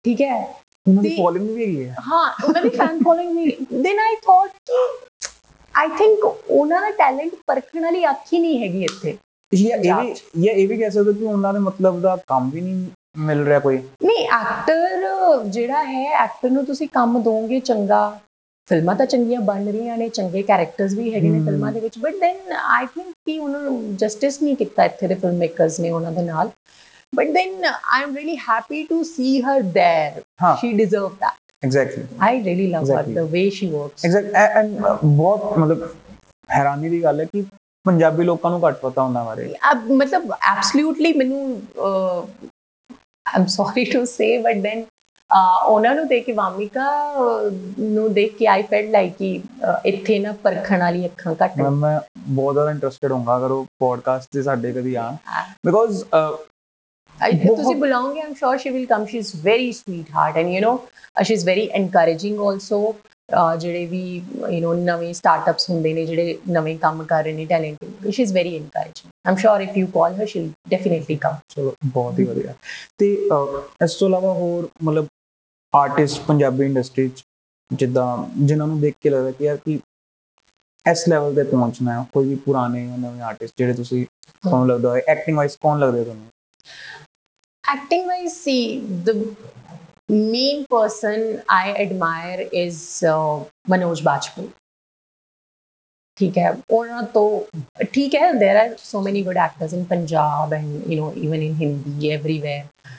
ਠੀਕ 0.05 0.21
ਹੈ 0.21 0.41
ਉਹਨਾਂ 0.86 1.02
ਦੀ 1.02 1.16
ਫੋਲੋਇੰਗ 1.16 1.50
ਵੀ 1.50 1.64
ਹੈਗੀ 1.64 1.84
ਹੈ 1.88 1.94
ਹਾਂ 2.06 2.24
ਉਹਨਾਂ 2.44 2.62
ਦੀ 2.62 2.68
ਫੈਨ 2.68 2.98
ਫੋਲੋਇੰਗ 3.02 3.36
ਵੀ 3.36 3.56
ਦੈਨ 3.82 3.98
ਆਈ 3.98 4.16
ਥੌਟ 4.22 4.50
ਕਿ 4.66 5.28
ਆਈ 5.74 5.88
ਥਿੰਕ 5.98 6.24
ਉਹਨਾਂ 6.24 6.80
ਦਾ 6.80 6.90
ਟੈਲੈਂਟ 6.90 7.34
ਪਰਖਣ 7.46 7.82
ਵਾਲੀ 7.82 8.04
ਅੱਖ 8.10 8.32
ਹੀ 8.32 8.38
ਨਹੀਂ 8.38 8.62
ਹੈਗੀ 8.62 8.82
ਇੱਥੇ। 8.84 9.16
ਇਹ 9.52 9.78
ਵੀ 9.78 10.14
ਜਾਂ 10.42 10.52
ਇਹ 10.54 10.66
ਵੀ 10.68 10.76
ਕਹਿ 10.78 10.90
ਸਕਦੇ 10.90 11.12
ਕਿ 11.12 11.24
ਉਹਨਾਂ 11.24 11.52
ਦੇ 11.52 11.58
ਮਤਲਬ 11.58 12.00
ਦਾ 12.00 12.16
ਕੰਮ 12.28 12.50
ਵੀ 12.50 12.60
ਨਹੀਂ 12.60 12.86
ਮਿਲ 13.26 13.44
ਰਿਹਾ 13.44 13.58
ਕੋਈ? 13.58 13.78
ਨਹੀਂ 14.04 14.26
ਐਕਟਰ 14.34 15.42
ਜਿਹੜਾ 15.46 15.82
ਹੈ 15.84 16.04
ਐਕਟਰ 16.24 16.50
ਨੂੰ 16.50 16.64
ਤੁਸੀਂ 16.66 16.88
ਕੰਮ 16.88 17.22
ਦੋਗੇ 17.22 17.60
ਚੰਗਾ। 17.60 18.00
ਫਿਲਮਾਂ 18.68 18.94
ਤਾਂ 18.96 19.06
ਚੰਗੀਆਂ 19.06 19.40
ਬਣ 19.40 19.64
ਰਹੀਆਂ 19.66 19.96
ਨੇ 19.98 20.08
ਚੰਗੇ 20.08 20.42
ਕੈਰੈਕਟਰਸ 20.42 20.92
ਵੀ 20.94 21.12
ਹੈਗੇ 21.14 21.28
ਨੇ। 21.28 21.40
ਫਿਲਮਾਂ 21.44 21.72
ਦੇ 21.72 21.80
ਵਿੱਚ। 21.80 21.98
ਬਟ 21.98 22.14
ਦੈਨ 22.20 22.52
ਆਈ 22.52 22.86
ਥਿੰਕ 22.86 23.06
ਕਿ 23.26 23.38
ਉਹਨਾਂ 23.38 23.60
ਨੂੰ 23.60 23.96
ਜਸਟਿਸ 23.96 24.40
ਨਹੀਂ 24.42 24.56
ਕੀਤਾ 24.56 24.84
ਇੱਥੇ 24.84 25.06
ਦੇ 25.06 25.14
ਫਿਲਮ 25.14 25.36
ਮੇਕਰਸ 25.38 25.78
ਨੇ 25.80 25.90
ਉਹਨਾਂ 25.90 26.12
ਦੇ 26.12 26.22
ਨਾਲ। 26.22 26.50
But 27.12 27.34
then 27.34 27.64
I'm 27.86 28.14
really 28.14 28.36
happy 28.36 28.86
to 28.86 29.04
see 29.04 29.40
her 29.42 29.62
there. 29.62 30.22
Huh. 30.38 30.56
She 30.56 30.72
deserved 30.74 31.18
that. 31.20 31.38
Exactly 31.62 32.04
I 32.20 32.42
really 32.44 32.66
love 32.68 32.90
her 32.90 33.08
the 33.08 33.24
way 33.32 33.48
she 33.50 33.66
works 33.70 34.04
exact 34.04 34.34
and 34.36 34.80
ਬਹੁਤ 35.04 35.58
ਮਤਲਬ 35.58 35.82
ਹੈਰਾਨੀ 36.48 36.88
ਦੀ 36.88 37.02
ਗੱਲ 37.02 37.20
ਹੈ 37.20 37.24
ਕਿ 37.24 37.42
ਪੰਜਾਬੀ 37.84 38.24
ਲੋਕਾਂ 38.24 38.50
ਨੂੰ 38.50 38.60
ਘੱਟ 38.62 38.76
ਪਤਾ 38.76 39.02
ਹੁੰਦਾ 39.02 39.22
ਬਾਰੇ 39.24 39.52
ਮਤਲਬ 39.90 40.32
ਐਬਸੋਲੂਟਲੀ 40.32 41.12
ਮੈਨੂੰ 41.12 41.60
I'm 43.26 43.46
sorry 43.48 43.84
to 43.92 44.04
say 44.06 44.36
but 44.38 44.62
then 44.62 44.84
ਉਹਨਾਂ 45.66 45.94
ਨੂੰ 45.94 46.06
ਦੇਖ 46.08 46.24
ਕੇ 46.26 46.32
ਵਾਮਿਕਾ 46.32 46.86
ਨੂੰ 47.80 48.12
ਦੇਖ 48.14 48.36
ਕੇ 48.38 48.46
ਆਈ 48.46 48.62
ਫੈਲਟ 48.62 48.90
ਲਾਈਕ 48.90 49.14
ਕਿ 49.18 49.40
ਇੱਥੇ 49.86 50.18
ਨਾ 50.18 50.32
ਪਰਖਣ 50.42 50.80
ਵਾਲੀ 50.80 51.04
ਅੱਖਾਂ 51.06 51.34
ਘੱਟ 51.42 51.60
ਮੈਂ 51.60 51.98
ਬਹੁਤ 52.18 52.54
ਜ਼ਿਆਦਾ 52.54 52.70
ਇੰਟਰਸਟਿਡ 52.70 53.12
ਹੋਊਂਗਾ 53.12 53.36
ਅਗਰ 53.36 53.50
ਉਹ 53.50 53.66
ਪੋਡਕਾਸਟ 53.80 54.28
ਤੇ 54.32 54.42
ਸਾਡੇ 54.42 54.72
ਕਦੀ 54.72 54.94
ਆ 54.94 55.10
ਬਿਕੋਜ਼ 55.66 56.04
ਤੁਸੀਂ 57.21 57.75
ਬੁਲਾਓਗੇ 57.75 58.21
I'm 58.21 58.33
sure 58.33 58.57
she 58.57 58.69
will 58.69 58.85
come 58.85 59.05
she 59.05 59.17
is 59.17 59.31
very 59.43 59.71
sweet 59.71 60.09
heart 60.15 60.37
and 60.37 60.47
you 60.49 60.61
know 60.61 60.77
she 61.23 61.33
is 61.33 61.45
very 61.45 61.67
encouraging 61.73 62.39
also 62.39 62.79
ਜਿਹੜੇ 63.59 63.85
ਵੀ 63.85 64.01
ਯੂ 64.15 64.59
نو 64.63 64.73
ਨਵੇਂ 64.79 65.13
ਸਟਾਰਟਅਪਸ 65.13 65.69
ਹੁੰਦੇ 65.69 65.93
ਨੇ 65.93 66.05
ਜਿਹੜੇ 66.05 66.37
ਨਵੇਂ 66.49 66.77
ਕੰਮ 66.79 67.03
ਕਰ 67.05 67.23
ਰਹੇ 67.23 67.33
ਨੇ 67.33 67.45
talent 67.45 68.11
she 68.11 68.23
is 68.23 68.33
very 68.33 68.55
encouraging 68.57 69.11
I'm 69.25 69.35
sure 69.37 69.61
if 69.61 69.77
you 69.77 69.87
call 69.93 70.15
her 70.15 70.25
she 70.25 70.47
definitely 70.69 71.15
come 71.17 71.35
ਚਲੋ 71.49 71.73
ਬਹੁਤ 71.85 72.19
ਹੀ 72.19 72.23
ਵਧੀਆ 72.23 72.53
ਤੇ 72.99 73.15
ਅਹ, 73.31 73.61
ਇਸ 73.83 73.95
ਤੋਂ 73.95 74.07
ਇਲਾਵਾ 74.07 74.33
ਹੋਰ 74.33 74.69
ਮਤਲਬ 74.83 75.07
ਆਰਟਿਸਟ 75.73 76.21
ਪੰਜਾਬੀ 76.27 76.65
ਇੰਡਸਟਰੀ 76.65 77.07
ਚ 77.09 77.23
ਜਿੱਦਾਂ 77.71 78.07
ਜਿਨ੍ਹਾਂ 78.39 78.67
ਨੂੰ 78.67 78.79
ਦੇਖ 78.81 78.95
ਕੇ 79.01 79.09
ਲੱਗਦਾ 79.09 79.31
ਕਿ 79.31 79.43
ਯਾਰ 79.45 79.57
ਕਿ 79.57 79.79
ਇਸ 80.85 81.07
ਲੈਵਲ 81.07 81.33
ਤੇ 81.35 81.43
ਪਹੁੰਚਣਾ 81.45 81.93
ਹੈ 81.93 82.05
ਕੋਈ 82.13 82.27
ਵੀ 82.27 82.35
ਪੁਰਾਣੇ 82.41 82.85
ਜਾਂ 82.87 82.97
ਨਵੇਂ 82.99 83.21
ਆਰਟਿਸਟ 83.23 83.53
ਜਿਹੜੇ 83.57 83.73
ਤੁਸੀਂ 83.73 84.05
ਤੁਹਾਨੂੰ 84.43 84.67
ਲੱਗਦਾ 84.67 84.89
ਹੋਏ 84.89 85.01
ਐਕਟਿੰਗ 85.07 85.37
ਵਾਈਜ਼ 85.37 85.57
ਕੌਣ 85.61 85.79
ਲੱਗਦੇ 85.79 86.03
ਤੁਹਾਨੂੰ 86.03 86.25
acting 87.64 88.06
wise 88.06 88.36
see 88.36 88.80
the 89.04 89.14
main 90.08 90.66
person 90.66 91.42
i 91.48 91.72
admire 91.74 92.48
is 92.64 92.80
uh, 93.04 93.44
manoj 93.68 94.02
bajpayee 94.10 94.50
ठीक 96.18 96.36
है 96.36 96.50
और 96.72 96.88
ना 96.88 97.00
तो 97.14 97.22
ठीक 97.92 98.14
है 98.14 98.32
there 98.38 98.56
are 98.56 98.74
so 98.78 99.00
many 99.00 99.22
good 99.24 99.36
actors 99.36 99.74
in 99.74 99.84
Punjab 99.92 100.52
and 100.54 100.90
you 100.90 100.96
know 100.96 101.10
even 101.18 101.42
in 101.42 101.54
Hindi 101.56 102.08
everywhere 102.08 102.98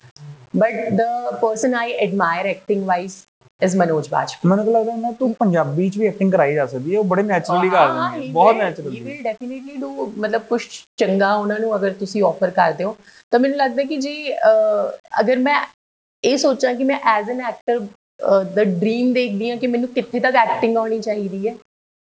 but 0.55 0.89
the 0.93 1.05
person 1.41 1.75
I 1.75 1.91
admire 2.05 2.47
acting 2.47 2.85
wise 2.87 3.15
is 3.61 3.75
manoj 3.79 3.97
bajpayee 4.13 4.47
ਮੈਨੂੰ 4.49 4.65
ਤਾਂ 4.65 4.73
ਲੱਗਦਾ 4.73 4.91
ਉਹਨਾਂ 4.91 5.11
ਤੋਂ 5.19 5.27
ਪੰਜਾਬੀ 5.39 5.89
ਚ 5.89 5.97
ਵੀ 5.97 6.07
ਐਕਟਿੰਗ 6.07 6.31
ਕਰਾਈ 6.31 6.53
ਜਾ 6.53 6.65
ਸਕਦੀ 6.65 6.93
ਹੈ 6.93 6.99
ਉਹ 6.99 7.03
ਬੜੇ 7.11 7.23
ਨੈਚੁਰਲੀ 7.23 7.69
ਕਰ 7.69 7.75
ਹਾਂ, 7.77 8.09
ਦਿੰਦੇ 8.11 8.27
ਨੇ 8.27 8.31
ਬਹੁਤ 8.33 8.55
ਨੈਚੁਰਲੀ 8.55 9.01
will 9.03 9.21
definitely 9.27 9.75
do 9.83 10.07
ਮਤਲਬ 10.17 10.41
ਕੁਝ 10.49 10.61
ਚੰਗਾ 10.97 11.33
ਉਹਨਾਂ 11.35 11.59
ਨੂੰ 11.59 11.75
ਅਗਰ 11.75 11.93
ਤੁਸੀਂ 11.99 12.23
ਆਫਰ 12.23 12.51
ਕਰਦੇ 12.51 12.83
ਹੋ। 12.83 12.95
ਤਾਂ 13.31 13.39
ਮੈਨੂੰ 13.39 13.57
ਲੱਗਦਾ 13.57 13.83
ਕਿ 13.83 13.97
ਜੀ 13.97 14.33
ਅਗਰ 15.19 15.37
ਮੈਂ 15.39 15.55
ਇਹ 16.23 16.37
ਸੋਚਾਂ 16.37 16.73
ਕਿ 16.75 16.83
ਮੈਂ 16.83 16.99
ਐਜ਼ 17.09 17.29
ਐਨ 17.29 17.41
ਐਕਟਰ 17.41 17.79
ਦਾ 18.55 18.63
ਡ੍ਰੀਮ 18.63 19.13
ਦੇਖਦੀ 19.13 19.49
ਹਾਂ 19.49 19.57
ਕਿ 19.57 19.67
ਮੈਨੂੰ 19.67 19.89
ਕਿੱਥੇ 19.89 20.19
ਤੱਕ 20.19 20.35
ਐਕਟਿੰਗ 20.35 20.77
ਆਉਣੀ 20.77 20.99
ਚਾਹੀਦੀ 20.99 21.47
ਹੈ 21.47 21.55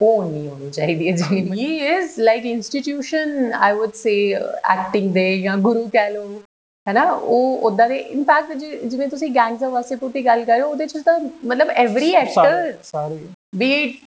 ਉਹ 0.01 0.23
ਨਹੀਂ 0.23 0.47
ਹੋਣੀ 0.49 0.69
ਚਾਹੀਦੀ 0.71 1.09
ਹੈ 1.09 1.15
ਜੀ। 1.15 1.41
He 1.53 1.75
is 1.87 2.19
like 2.19 2.45
institution 2.45 3.51
I 3.53 3.73
would 3.73 3.93
say 3.93 4.13
acting 4.33 5.11
ਦੇ 5.13 5.25
ਜਾਂ 5.41 5.57
ਗੁਰੂ 5.57 5.87
ਕਹਿ 5.93 6.11
ਲਓ। 6.11 6.41
ਹੈ 6.89 6.93
ਨਾ 6.93 7.03
ਉਹ 7.11 7.59
ਉਦਾਂ 7.61 7.87
ਦੇ 7.89 7.97
ਇਨਫੈਕਟ 7.97 8.57
ਜਿਵੇਂ 8.85 9.07
ਤੁਸੀਂ 9.07 9.29
ਗੈਂਗਸ 9.29 9.63
ਆਫ 9.63 9.71
ਵਾਸੇਪੁਰ 9.71 10.11
ਦੀ 10.11 10.25
ਗੱਲ 10.25 10.43
ਕਰ 10.45 10.53
ਰਹੇ 10.53 10.61
ਹੋ 10.61 10.69
ਉਹਦੇ 10.69 10.85
ਚ 10.85 10.97
ਤਾਂ 10.97 11.19
ਮਤਲਬ 11.45 11.69
ਐਵਰੀ 11.69 12.13
ਐਕਟਰ 12.13 12.73
ਸਾਰੇ 12.83 13.19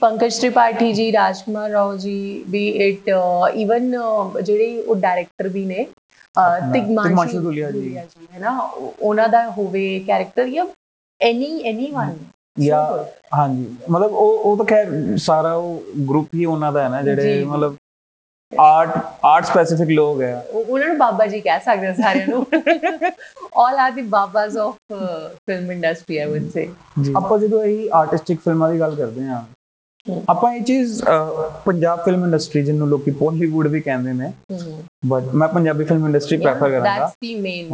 Pankaj 0.00 0.36
Tripathi 0.40 0.88
ji, 0.94 1.04
Rajkumar 1.12 1.62
Rao 1.72 1.96
ji, 1.96 2.44
be 2.50 2.60
it 2.78 3.08
uh, 3.12 3.46
even 3.56 3.88
uh, 4.00 4.42
ਜਿਹੜੇ 4.42 4.82
ਉਹ 4.82 4.94
ਡਾਇਰੈਕਟਰ 4.96 5.48
ਵੀ 5.48 5.64
ਨੇ 5.64 5.86
ਤਿਗਮਾਂਸ਼ੂ 6.72 7.02
ਤਿਗਮਾਂਸ਼ੂ 7.02 7.40
ਦੁਲੀਆ 7.40 7.70
ਜੀ। 7.70 7.96
ਹੈ 7.96 8.38
ਨਾ 8.38 8.58
ਉਹ- 8.60 8.92
ਉਹਨਾਂ 9.02 9.28
ਦਾ 9.28 9.50
ਹੋਵੇ 9.50 9.98
ਕੈਰੈਕਟਰ 10.06 10.48
ਜਾਂ 10.48 10.66
ਐਨੀ 11.20 11.62
ਐਨੀਵਨ 11.64 12.16
ਜਾਂ 12.60 12.84
ਹਾਂਜੀ 13.34 13.76
ਮਤਲਬ 13.90 14.12
ਉਹ 14.12 14.38
ਉਹ 14.38 14.56
ਤਾਂ 14.56 14.66
ਖੈਰ 14.66 15.16
ਸਾਰਾ 15.16 15.54
ਉਹ 15.54 15.82
ਗਰੁੱਪ 16.08 16.34
ਹੀ 16.34 16.44
ਉਹਨਾਂ 16.44 16.72
ਦਾ 16.72 16.82
ਹੈ 16.82 16.88
ਨਾ 16.88 17.02
ਜਿਹੜੇ 17.02 17.34
ਜੀ। 17.34 17.44
ਮਤਲਬ 17.44 17.76
ਆਰਟ 18.60 18.90
ਆਰਟ 19.24 19.44
ਸਪੈਸੀਫਿਕ 19.44 19.90
ਲੋਕ 19.90 20.20
ਹੈ। 20.22 20.34
ਉਹਨਾਂ 20.54 20.88
ਨੂੰ 20.88 20.96
ਬਾਬਾ 20.98 21.26
ਜੀ 21.26 21.40
ਕਹਿ 21.40 21.60
ਸਕਦੇ 21.64 21.86
ਹਾਂ 21.86 21.94
ਸਾਰਿਆਂ 21.94 22.26
ਨੂੰ। 22.28 22.46
Are 23.62 23.88
the 23.96 24.04
babas 24.12 24.54
of 24.62 24.96
uh, 24.96 25.22
film 25.48 25.72
industry 25.74 26.18
i 26.20 26.28
would 26.30 26.46
say 26.52 26.64
ਆਪਾਂ 27.16 27.38
ਜਦੋਂ 27.38 27.62
ਇਹ 27.64 27.90
ਆਰਟਿਸਟਿਕ 27.94 28.40
ਫਿਲਮਾਂ 28.40 28.70
ਦੀ 28.72 28.80
ਗੱਲ 28.80 28.94
ਕਰਦੇ 28.96 29.24
ਹਮ। 29.24 29.44
ਆਪਾਂ 30.28 30.52
ਇਹ 30.54 30.62
ਚੀਜ਼ 30.64 31.02
ਪੰਜਾਬ 31.64 32.04
ਫਿਲਮ 32.04 32.24
ਇੰਡਸਟਰੀ 32.24 32.62
ਜਿਹਨੂੰ 32.64 32.88
ਲੋਕੀ 32.88 33.10
ਪੋਲੀਵੁੱਡ 33.10 33.66
ਵੀ 33.68 33.80
ਕਹਿੰਦੇ 33.80 34.12
ਨੇ 34.12 34.32
ਬਟ 35.06 35.34
ਮੈਂ 35.34 35.48
ਪੰਜਾਬੀ 35.48 35.84
ਫਿਲਮ 35.84 36.06
ਇੰਡਸਟਰੀ 36.06 36.36
ਪ੍ਰੈਫਰ 36.38 36.70
ਕਰਾਂਗਾ। 36.70 36.98
That's 36.98 37.12
the 37.22 37.34
main? 37.40 37.68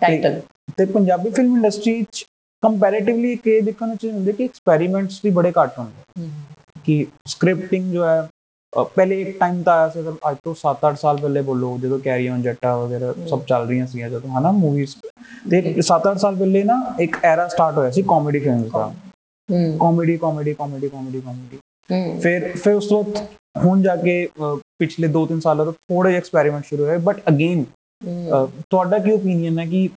ਟਾਈਟਲ 0.00 0.40
ਤੇ 0.76 0.84
ਪੰਜਾਬੀ 0.84 1.30
ਫਿਲਮ 1.30 1.56
ਇੰਡਸਟਰੀ 1.56 2.04
ਚ 2.12 2.24
ਕੰਪੈਰੀਟਿਵਲੀ 2.62 3.34
ਕਿ 3.36 3.60
ਦੇਖਣ 3.60 3.86
ਨੂੰ 3.86 3.96
ਚਾਹੀਦਾ 3.96 4.16
ਹੁੰਦੇ 4.16 4.32
ਕਿ 4.32 4.44
ਐਕਸਪੈਰੀਮੈਂਟਸ 4.44 5.20
ਵੀ 5.24 5.30
ਬੜੇ 5.30 5.52
ਘੱਟ 5.62 5.78
ਹੁੰਦੇ। 5.78 6.28
ਕਿ 6.84 7.06
ਸਕ੍ਰਿਪਟਿੰਗ 7.26 7.92
ਜੋ 7.92 8.04
ਹੈ 8.04 8.28
ਪਹਿਲੇ 8.72 9.20
ਇੱਕ 9.20 9.38
ਟਾਈਮ 9.38 9.62
ਤਾਂ 9.62 9.72
ਆਇਆ 9.74 9.88
ਸੀ 9.88 10.00
ਅਗਰ 10.00 10.12
ਅੱਜ 10.30 10.36
ਤੋਂ 10.44 10.54
7-8 10.56 10.94
ਸਾਲ 10.96 11.16
ਪਹਿਲੇ 11.16 11.40
ਬੋਲੋ 11.42 11.76
ਜਦੋਂ 11.78 11.98
ਕੈਰੀ 11.98 12.28
ਔਨ 12.28 12.42
ਜੱਟਾ 12.42 12.76
ਵਗੈਰਾ 12.76 13.12
ਸਭ 13.28 13.42
ਚੱਲ 13.48 13.66
ਰਹੀਆਂ 13.68 13.86
ਸੀ 13.86 13.98
ਜਦੋਂ 14.00 14.30
ਹਨਾ 14.38 14.50
ਮੂਵੀਜ਼ 14.52 14.94
ਤੇ 15.50 15.60
7-8 15.82 16.14
ਸਾਲ 16.18 16.36
ਪਹਿਲੇ 16.36 16.62
ਨਾ 16.64 16.76
ਇੱਕ 17.00 17.16
ਐਰਾ 17.24 17.46
ਸਟਾਰਟ 17.48 17.76
ਹੋਇਆ 17.78 17.90
ਸੀ 17.90 18.02
ਕਾਮੇਡੀ 18.08 18.38
ਫਿਲਮਸ 18.38 18.70
ਦਾ। 18.72 18.92
Comedy 19.78 20.16
comedy 20.16 20.54
comedy 20.54 20.88
comedy 20.88 21.20
comedy 21.20 21.58
ਫਿਰ 22.20 22.50
ਫਿਰ 22.56 22.74
ਉਸ 22.74 22.86
ਤੋਂ 22.86 23.02
ਬਾਅਦ 23.04 23.64
ਹੁਣ 23.64 23.82
ਜਾ 23.82 23.96
ਕੇ 23.96 24.16
ਪਿਛਲੇ 24.78 25.08
2-3 25.14 25.40
ਸਾਲਾਂ 25.40 25.64
ਤੋਂ 25.64 25.72
ਥੋੜੇ 25.72 26.08
ਜਿਹੇ 26.08 26.18
ਐਕਸਪੈਰੀਮੈਂਟ 26.18 26.64
ਸ਼ੁਰੂ 26.64 26.84
ਹੋਏ 26.84 26.96
ਬਟ 27.02 27.20
ਅਗੇਨ 27.28 27.64
ਤੁਹਾਡਾ 28.70 28.98
ਕੀ 28.98 29.12
ਓਪੀਨੀਅਨ 29.12 29.58
ਹੈ 29.58 29.66
ਕਿ 29.66 29.88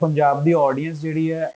ਪੰਜਾਬ 0.00 0.42
ਦੀ 0.44 0.52
ਆਡੀਅנס 0.58 1.00
ਜਿਹੜੀ 1.00 1.30
ਹੈ 1.32 1.50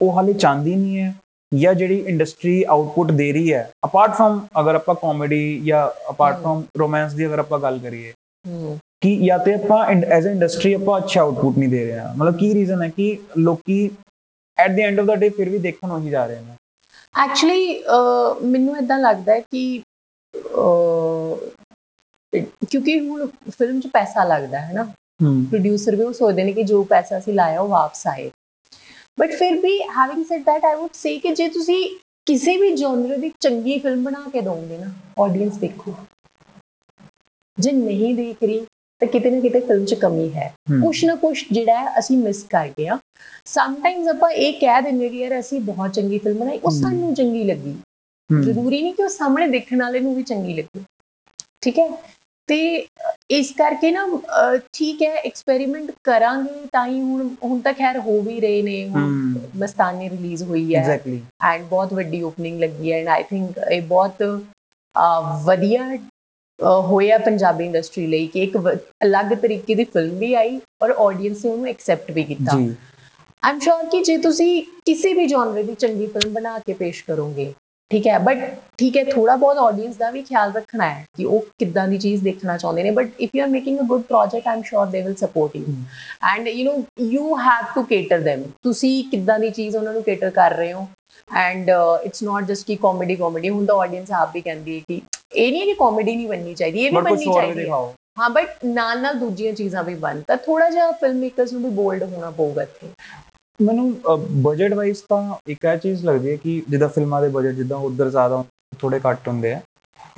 ਉਹ 0.00 0.12
ਹਾਲੇ 0.12 0.32
ਚਾਹੁੰਦੀ 0.34 0.74
ਨਹੀਂ 0.74 0.98
ਹੈ? 0.98 1.14
ਜਾਂ 1.56 1.72
ਜਿਹੜੀ 1.74 1.98
ਇੰਡਸਟਰੀ 2.08 2.62
ਆਊਟਪੁੱਟ 2.68 3.10
ਦੇ 3.12 3.32
ਰਹੀ 3.32 3.52
ਹੈ 3.52 3.70
ਅਪਾਰਟ 3.84 4.14
ਫਰਮ 4.14 4.40
ਅਗਰ 4.60 4.74
ਆਪਾਂ 4.74 4.94
ਕਾਮੇਡੀ 4.94 5.60
ਜਾਂ 5.64 5.86
ਅਪਾਰਟ। 6.10 6.40
ਫਰਮ 6.42 6.62
ਰੋਮਾਂਸ 6.78 7.12
ਦੀ 7.14 7.26
ਅਗਰ 7.26 7.38
ਆਪਾਂ 7.38 7.58
ਗੱਲ 7.60 7.78
ਕਰੀਏ 7.78 8.12
ਕਿ 9.02 9.16
ਜਾਂ 9.26 9.38
ਤੇ 9.38 9.54
ਆਪਾਂ 9.54 9.84
ਐਜ਼ 9.86 10.26
ਅ 10.26 10.30
ਇੰਡਸਟਰੀ 10.30 10.72
ਆਪਾਂ 10.74 10.98
ਅੱਛਾ 10.98 11.20
ਆਊਟਪੁੱਟ 11.20 11.58
ਨਹੀਂ 11.58 11.68
ਦੇ 11.68 11.84
ਰਹੇ 11.84 11.98
ਹਾਂ। 11.98 12.14
ਮਤਲਬ 12.16 12.36
ਕੀ 12.38 12.52
ਰੀਜ਼ਨ 12.54 12.82
ਹੈ 12.82 12.88
ਕਿ 12.88 13.16
ਲੋਕੀ 13.38 13.78
at 14.58 14.70
the 14.70 14.82
end 14.82 15.00
of 15.00 15.06
the 15.06 15.14
day 15.14 15.28
ਫਿਰ 15.30 15.48
ਵੀ 15.50 15.58
ਦੇਖਣ 15.58 15.90
ਉਹੀ 15.92 16.10
ਜਾ 16.10 16.26
ਰਹੇ 16.26 16.40
ਨੇ। 16.40 16.54
ਐਕਚੁਅਲੀ 17.14 17.82
ਮੈਨੂੰ 18.44 18.76
ਇਦਾਂ 18.78 18.98
ਲੱਗਦਾ 18.98 19.32
ਹੈ 19.32 19.40
ਕਿ 19.40 19.82
ਕਿਉਂਕਿ 22.70 22.98
ਹੁਣ 23.00 23.26
ਫਿਲਮ 23.50 23.80
'ਚ 23.80 23.86
ਪੈਸਾ 23.92 24.24
ਲੱਗਦਾ 24.24 24.60
ਹੈ 24.60 24.72
ਨਾ। 24.72 24.84
ਪ੍ਰੋਡਿਊਸਰ 25.22 25.96
ਵੀ 25.96 26.02
ਉਹ 26.04 26.12
ਸੋਚਦੇ 26.12 26.44
ਨੇ 26.44 26.52
ਕਿ 26.52 26.62
ਜੋ 26.62 26.82
ਪੈਸਾ 26.84 27.18
ਅਸੀਂ 27.18 27.34
ਲਾਇਆ 27.34 27.60
ਉਹ 27.60 27.68
ਵਾਪਸ 27.68 28.06
ਆਏ। 28.06 28.30
ਬਟ 29.18 29.32
ਫਿਰ 29.32 29.56
ਵੀ 29.60 29.78
having 29.96 30.24
said 30.24 30.42
that 30.44 30.64
I 30.64 30.74
would 30.74 30.90
say 30.94 31.16
ਕਿ 31.18 31.34
ਜੇ 31.34 31.48
ਤੁਸੀਂ 31.48 31.82
ਕਿਸੇ 32.26 32.56
ਵੀ 32.56 32.70
ਜਨਰ 32.76 33.16
ਦੀ 33.16 33.30
ਚੰਗੀ 33.40 33.78
ਫਿਲਮ 33.78 34.02
ਬਣਾ 34.04 34.28
ਕੇ 34.32 34.40
ਦੋਗੇ 34.40 34.78
ਨਾ 34.78 34.90
ਆਡੀਅנס 35.20 35.58
ਦੇਖੋ 35.58 35.94
ਜੇ 37.58 37.72
ਨਹੀਂ 37.72 38.14
ਦੇਖ 38.14 38.42
ਰਹੀ 38.42 38.64
ਤਾਂ 39.00 39.08
ਕਿਤੇ 39.08 39.30
ਨਾ 39.30 39.40
ਕਿਤੇ 39.40 39.60
ਫਿਲਮ 39.60 39.84
'ਚ 39.84 39.94
ਕਮੀ 39.94 40.28
ਹੈ 40.32 40.52
ਕੁਛ 40.82 41.04
ਨਾ 41.04 41.14
ਕੁਛ 41.14 41.44
ਜਿਹੜਾ 41.52 41.76
ਹੈ 41.76 41.98
ਅਸੀਂ 41.98 42.16
ਮਿਸ 42.18 42.42
ਕਰ 42.50 42.68
ਗਏ 42.78 42.86
ਆ 42.88 42.98
ਸਮਟਾਈਮਸ 43.46 44.08
ਆਪਾਂ 44.08 44.30
ਇਹ 44.30 44.52
ਕਹਿ 44.60 44.82
ਦਿੰਦੇ 44.82 45.08
ਕਿ 45.08 45.18
ਯਾਰ 45.18 45.38
ਅਸੀਂ 45.38 45.60
ਬਹੁਤ 45.62 45.92
ਚੰਗੀ 45.92 46.18
ਫਿਲਮ 46.18 46.38
ਬਣਾਈ 46.38 46.58
ਉਹ। 46.58 46.70
ਸਾਨੂੰ 46.72 47.14
ਚੰਗੀ 47.14 47.42
ਲੱਗੀ 47.44 47.74
ਜ਼ਰੂਰੀ 48.30 48.80
ਨਹੀਂ 48.82 48.94
ਕਿ 48.94 49.02
ਉਹ 49.02 49.08
ਸਾਹਮਣੇ 49.08 49.46
ਦੇਖਣ 49.48 49.82
ਵਾਲੇ 49.82 50.00
ਨੂੰ 50.00 50.14
ਵੀ 50.14 50.22
ਚੰਗੀ 50.22 50.54
ਲੱਗੇ 50.54 50.82
ਠੀਕ 51.62 51.78
ਹੈ 51.78 51.88
ਤੇ 52.48 52.86
ਇਸ 53.30 53.50
ਕਰਕੇ 53.52 53.90
ਨਾ 53.90 54.06
ਠੀਕ 54.72 55.02
ਹੈ 55.02 55.14
ਐਕਸਪੈਰੀਮੈਂਟ 55.16 55.90
ਕਰਾਂਗੇ 56.04 56.66
ਤਾਂ 56.72 56.86
ਹੀ 56.86 57.00
ਹੁਣ 57.00 57.28
ਹੁਣ 57.44 57.60
ਤਾਂ 57.60 57.72
ਖੈਰ 57.72 57.98
ਹੋ 57.98 58.20
ਵੀ 58.22 58.40
ਰਹੇ 58.40 58.62
ਨੇ 58.62 58.84
ਮਸਤਾਨੀ 59.56 60.08
ਰਿਲੀਜ਼ 60.10 60.42
ਹੋਈ 60.42 60.74
ਹੈ। 60.74 60.80
ਐਗਜ਼ੈਕਟਲੀ 60.80 61.20
ਐਂਡ 61.44 61.64
ਬਹੁਤ 61.64 61.92
ਵੱਡੀ 61.94 62.22
ਓਪਨਿੰਗ 62.22 62.60
ਲੱਗੀ 62.60 62.92
ਹੈ 62.92 62.98
ਐਂਡ 62.98 63.08
ਆਈ 63.08 63.22
ਥਿੰਕ 63.22 63.58
ਇਹ 63.70 63.82
ਬਹੁਤ 63.82 64.22
ਵਧੀਆ 65.44 65.96
ਹੋਇਆ 66.82 67.18
ਪੰਜਾਬੀ 67.18 67.64
ਇੰਡਸਟਰੀ 67.64 68.06
ਲਈ 68.06 68.26
ਕਿ 68.26 68.42
ਇੱਕ 68.42 68.56
ਅਲੱਗ 69.04 69.34
ਤਰੀਕੇ 69.34 69.74
ਦੀ 69.74 69.84
ਫਿਲਮ 69.84 70.14
ਵੀ 70.18 70.32
ਆਈ 70.34 70.58
ਔਰ 70.82 70.90
ਆਡੀਅנס 70.90 71.44
ਨੇ 71.44 71.50
ਉਹਨੂੰ 71.50 71.66
ਐਕਸੈਪਟ 71.68 72.10
ਵੀ 72.10 72.24
ਕੀਤਾ। 72.24 72.56
ਜੀ। 72.58 72.74
ਆਮ 73.42 73.58
ਸ਼ੋਰ 73.58 73.84
ਕਿ 73.86 74.02
ਜੇ 74.02 74.16
ਤੁਸੀਂ 74.18 74.62
ਕਿਸੇ 74.86 75.12
ਵੀ 75.12 75.26
ਜਨਰ 75.26 75.62
ਦੀ 75.62 75.74
ਚੰਗੀ 75.74 76.06
ਫਿਲਮ 76.06 76.32
ਬਣਾ 76.32 76.58
ਕੇ 76.58 76.72
ਪੇਸ਼ 76.74 77.04
ਕਰੋਗੇ 77.04 77.52
ਠੀਕ 77.90 78.06
ਹੈ 78.06 78.18
ਬਟ 78.18 78.38
ਠੀਕ 78.78 78.96
ਹੈ 78.96 79.02
ਥੋੜਾ 79.04 79.34
ਬਹੁਤ 79.36 79.58
ਆਡੀਅנס 79.58 79.96
ਦਾ 79.98 80.10
ਵੀ 80.10 80.22
ਖਿਆਲ 80.22 80.52
ਰੱਖਣਾ 80.52 80.88
ਹੈ 80.88 81.04
ਕਿ 81.16 81.24
ਉਹ 81.24 81.44
ਕਿੱਦਾਂ 81.58 81.86
ਦੀ 81.88 81.98
ਚੀਜ਼ 81.98 82.22
ਦੇਖਣਾ 82.22 82.56
ਚਾਹੁੰਦੇ 82.56 82.82
ਨੇ 82.82 82.90
but 82.90 83.10
if 83.20 83.34
you 83.34 83.42
are 83.42 83.48
making 83.48 83.78
a 83.80 83.82
good 83.82 84.02
project 84.02 84.48
I'm 84.48 84.62
sure 84.62 84.86
they 84.86 85.02
will 85.02 85.14
support 85.14 85.56
you 85.56 85.64
and 86.34 86.48
you 86.48 86.72
know 86.72 86.82
you 87.02 87.36
have 87.36 87.64
to 87.74 87.82
cater 87.82 88.20
them. 88.20 88.42
ਤੁਸੀਂ 88.62 89.04
ਕਿੱਦਾਂ 89.04 89.38
ਦੀ 89.38 89.50
ਚੀਜ਼ 89.50 89.76
ਉਹਨਾਂ 89.76 89.92
ਨੂੰ 89.92 90.02
ਕੇਟਰ 90.02 90.30
ਕਰ 90.30 90.54
ਰਹੇ 90.54 90.72
ਹੋ? 90.72 90.86
ਐਂਡ 91.30 91.70
ਇਟਸ 92.04 92.22
ਨਾਟ 92.22 92.44
ਜਸਟ 92.44 92.66
ਕਿ 92.66 92.76
ਕਾਮੇਡੀ 92.76 93.16
ਕਾਮੇਡੀ 93.16 93.48
ਹੁਣ 93.48 93.66
ਤਾਂ 93.66 93.74
ਆਡੀਅנס 93.76 94.12
ਆਪ 94.12 94.30
ਵੀ 94.34 94.40
ਕਹਿੰਦੀ 94.40 94.78
ਹੈ 94.78 94.82
ਕਿ 94.88 95.00
ਇਹ 95.34 95.50
ਨਹੀਂ 95.52 95.60
ਹੈ 95.60 95.66
ਕਿ 95.66 95.74
ਕਾਮੇਡੀ 95.74 96.16
ਨਹੀਂ 96.16 96.28
ਬਣਨੀ 96.28 96.54
ਚਾਹੀਦੀ 96.54 96.84
ਇਹ 96.84 96.90
ਵੀ 96.90 96.96
ਬਣਨੀ 96.96 97.24
ਚਾਹੀਦੀ 97.24 97.70
ਹੈ। 97.70 97.76
ਹਾਂ 98.18 98.28
ਬਟ 98.30 98.64
ਨਾਲ 98.64 99.00
ਨਾਲ 99.00 99.14
ਦੂਜੀਆਂ 99.14 99.52
ਚੀਜ਼ਾਂ 99.52 99.82
ਵੀ 99.84 99.94
ਬਣ 99.94 100.20
ਤਾਂ 100.20 100.36
ਥੋੜਾ 100.36 100.68
ਜਿਹਾ 100.70 100.90
ਫਿਲਮ 100.92 101.16
ਮੇਕਰਸ 101.16 101.52
ਨੂੰ 101.52 101.62
ਵੀ 101.62 101.70
ਬੋਲਡ 101.70 102.02
ਹੋਣਾ 102.02 102.30
ਪਊਗਾ 102.30 102.62
ਇੱਥੇ। 102.62 102.88
ਮੈਨੂੰ 103.60 103.92
ਬਜਟ 104.42 104.72
ਵਾਈਜ਼ 104.74 105.02
ਤਾਂ 105.08 105.34
ਇੱਕ 105.48 105.64
ਇਹ 105.64 105.76
ਚੀਜ਼ 105.78 106.04
ਲੱਗਦੀ 106.04 106.30
ਹੈ 106.30 106.36
ਕਿ 106.36 106.62
ਜਿੱਦਾਂ 106.70 106.88
ਫਿਲਮਾਂ 106.88 107.20
ਦੇ 107.22 107.28
ਬਜਟ 107.28 107.54
ਜਿੱਦਾਂ 107.54 107.78
ਉਧਰ 107.78 108.10
ਜ਼ਿਆਦਾ 108.10 108.44
ਥੋੜੇ 108.78 109.00
ਘੱਟ 109.10 109.28
ਹੁੰਦੇ 109.28 109.52
ਆ 109.54 109.60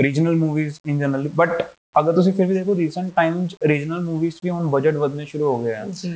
regional 0.00 0.36
movies 0.36 0.78
in 0.86 0.98
general 0.98 1.28
but 1.36 1.62
ਅਗਰ 2.00 2.12
ਤੁਸੀਂ 2.12 2.32
ਫਿਰ 2.32 2.46
ਵੀ 2.46 2.54
ਦੇਖੋ 2.54 2.74
ਰੀਸੈਂਟ 2.76 3.10
ਟਾਈਮ 3.16 3.46
ਰੀਜਨਲ 3.64 4.00
ਮੂਵੀਜ਼ 4.00 4.34
ਵੀ 4.44 4.50
ਹੁਣ 4.50 4.66
ਬਜਟ 4.66 4.94
ਵਧਨੇ 4.94 5.24
ਸ਼ੁਰੂ 5.24 5.44
ਹੋ 5.44 5.58
ਗਏ 5.58 5.74
ਆ। 5.74 5.84
ਜੀ। 5.84 6.12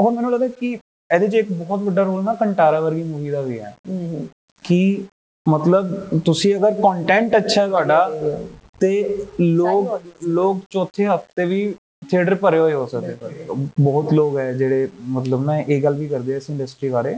ਹੁਣ 0.00 0.14
ਮੈਨੂੰ 0.14 0.32
ਲੱਗਦਾ 0.32 0.48
ਕਿ 0.48 0.72
ਇਹਦੇ 1.10 1.28
'ਚ 1.28 1.34
ਇੱਕ 1.34 1.52
ਬਹੁਤ 1.52 1.80
ਵੱਡਾ 1.80 2.02
ਰੋਲ 2.02 2.24
ਨਾ 2.24 2.34
ਕੰਟਾਰਾ 2.34 2.80
ਵਰਗੀ 2.80 3.02
ਮੂਵੀ 3.02 3.30
ਦਾ 3.30 3.40
ਵੀ 3.40 3.58
ਹੈ। 3.60 3.76
ਕਿ 4.64 5.04
ਮਤਲਬ 5.46 6.18
ਤੁਸੀਂ 6.24 6.54
ਅਗਰ 6.56 6.72
ਕੰਟੈਂਟ 6.72 7.36
ਅੱਛਾ 7.36 7.62
ਹੈ 7.62 7.68
ਤੁਹਾਡਾ 7.68 8.10
ਤੇ 8.80 9.24
ਲੋਕ 9.40 10.00
ਲੋਕ 10.24 10.60
ਚੌਥੇ 10.70 11.06
ਹਫ਼ਤੇ 11.06 11.44
ਵੀ 11.44 11.74
ਥੀਏਟਰ 12.02 12.34
ਭਰੇ 12.34 12.58
ਹੋਏ 12.58 12.72
ਹੋ 12.72 12.86
ਸਕਦੇ 12.86 13.16
ਬਹੁਤ 13.80 14.12
ਲੋਕ 14.12 14.36
ਹੈ 14.38 14.52
ਜਿਹੜੇ 14.52 14.88
ਮਤਲਬ 15.08 15.44
ਨਾ 15.44 15.58
ਇਹ 15.58 15.82
ਗੱਲ 15.82 15.94
ਵੀ 15.94 16.08
ਕਰਦੇ 16.08 16.34
ਆ 16.34 16.36
ਇਸ 16.36 16.50
ਇੰਡਸਟਰੀ 16.50 16.88
ਬਾਰੇ। 16.88 17.14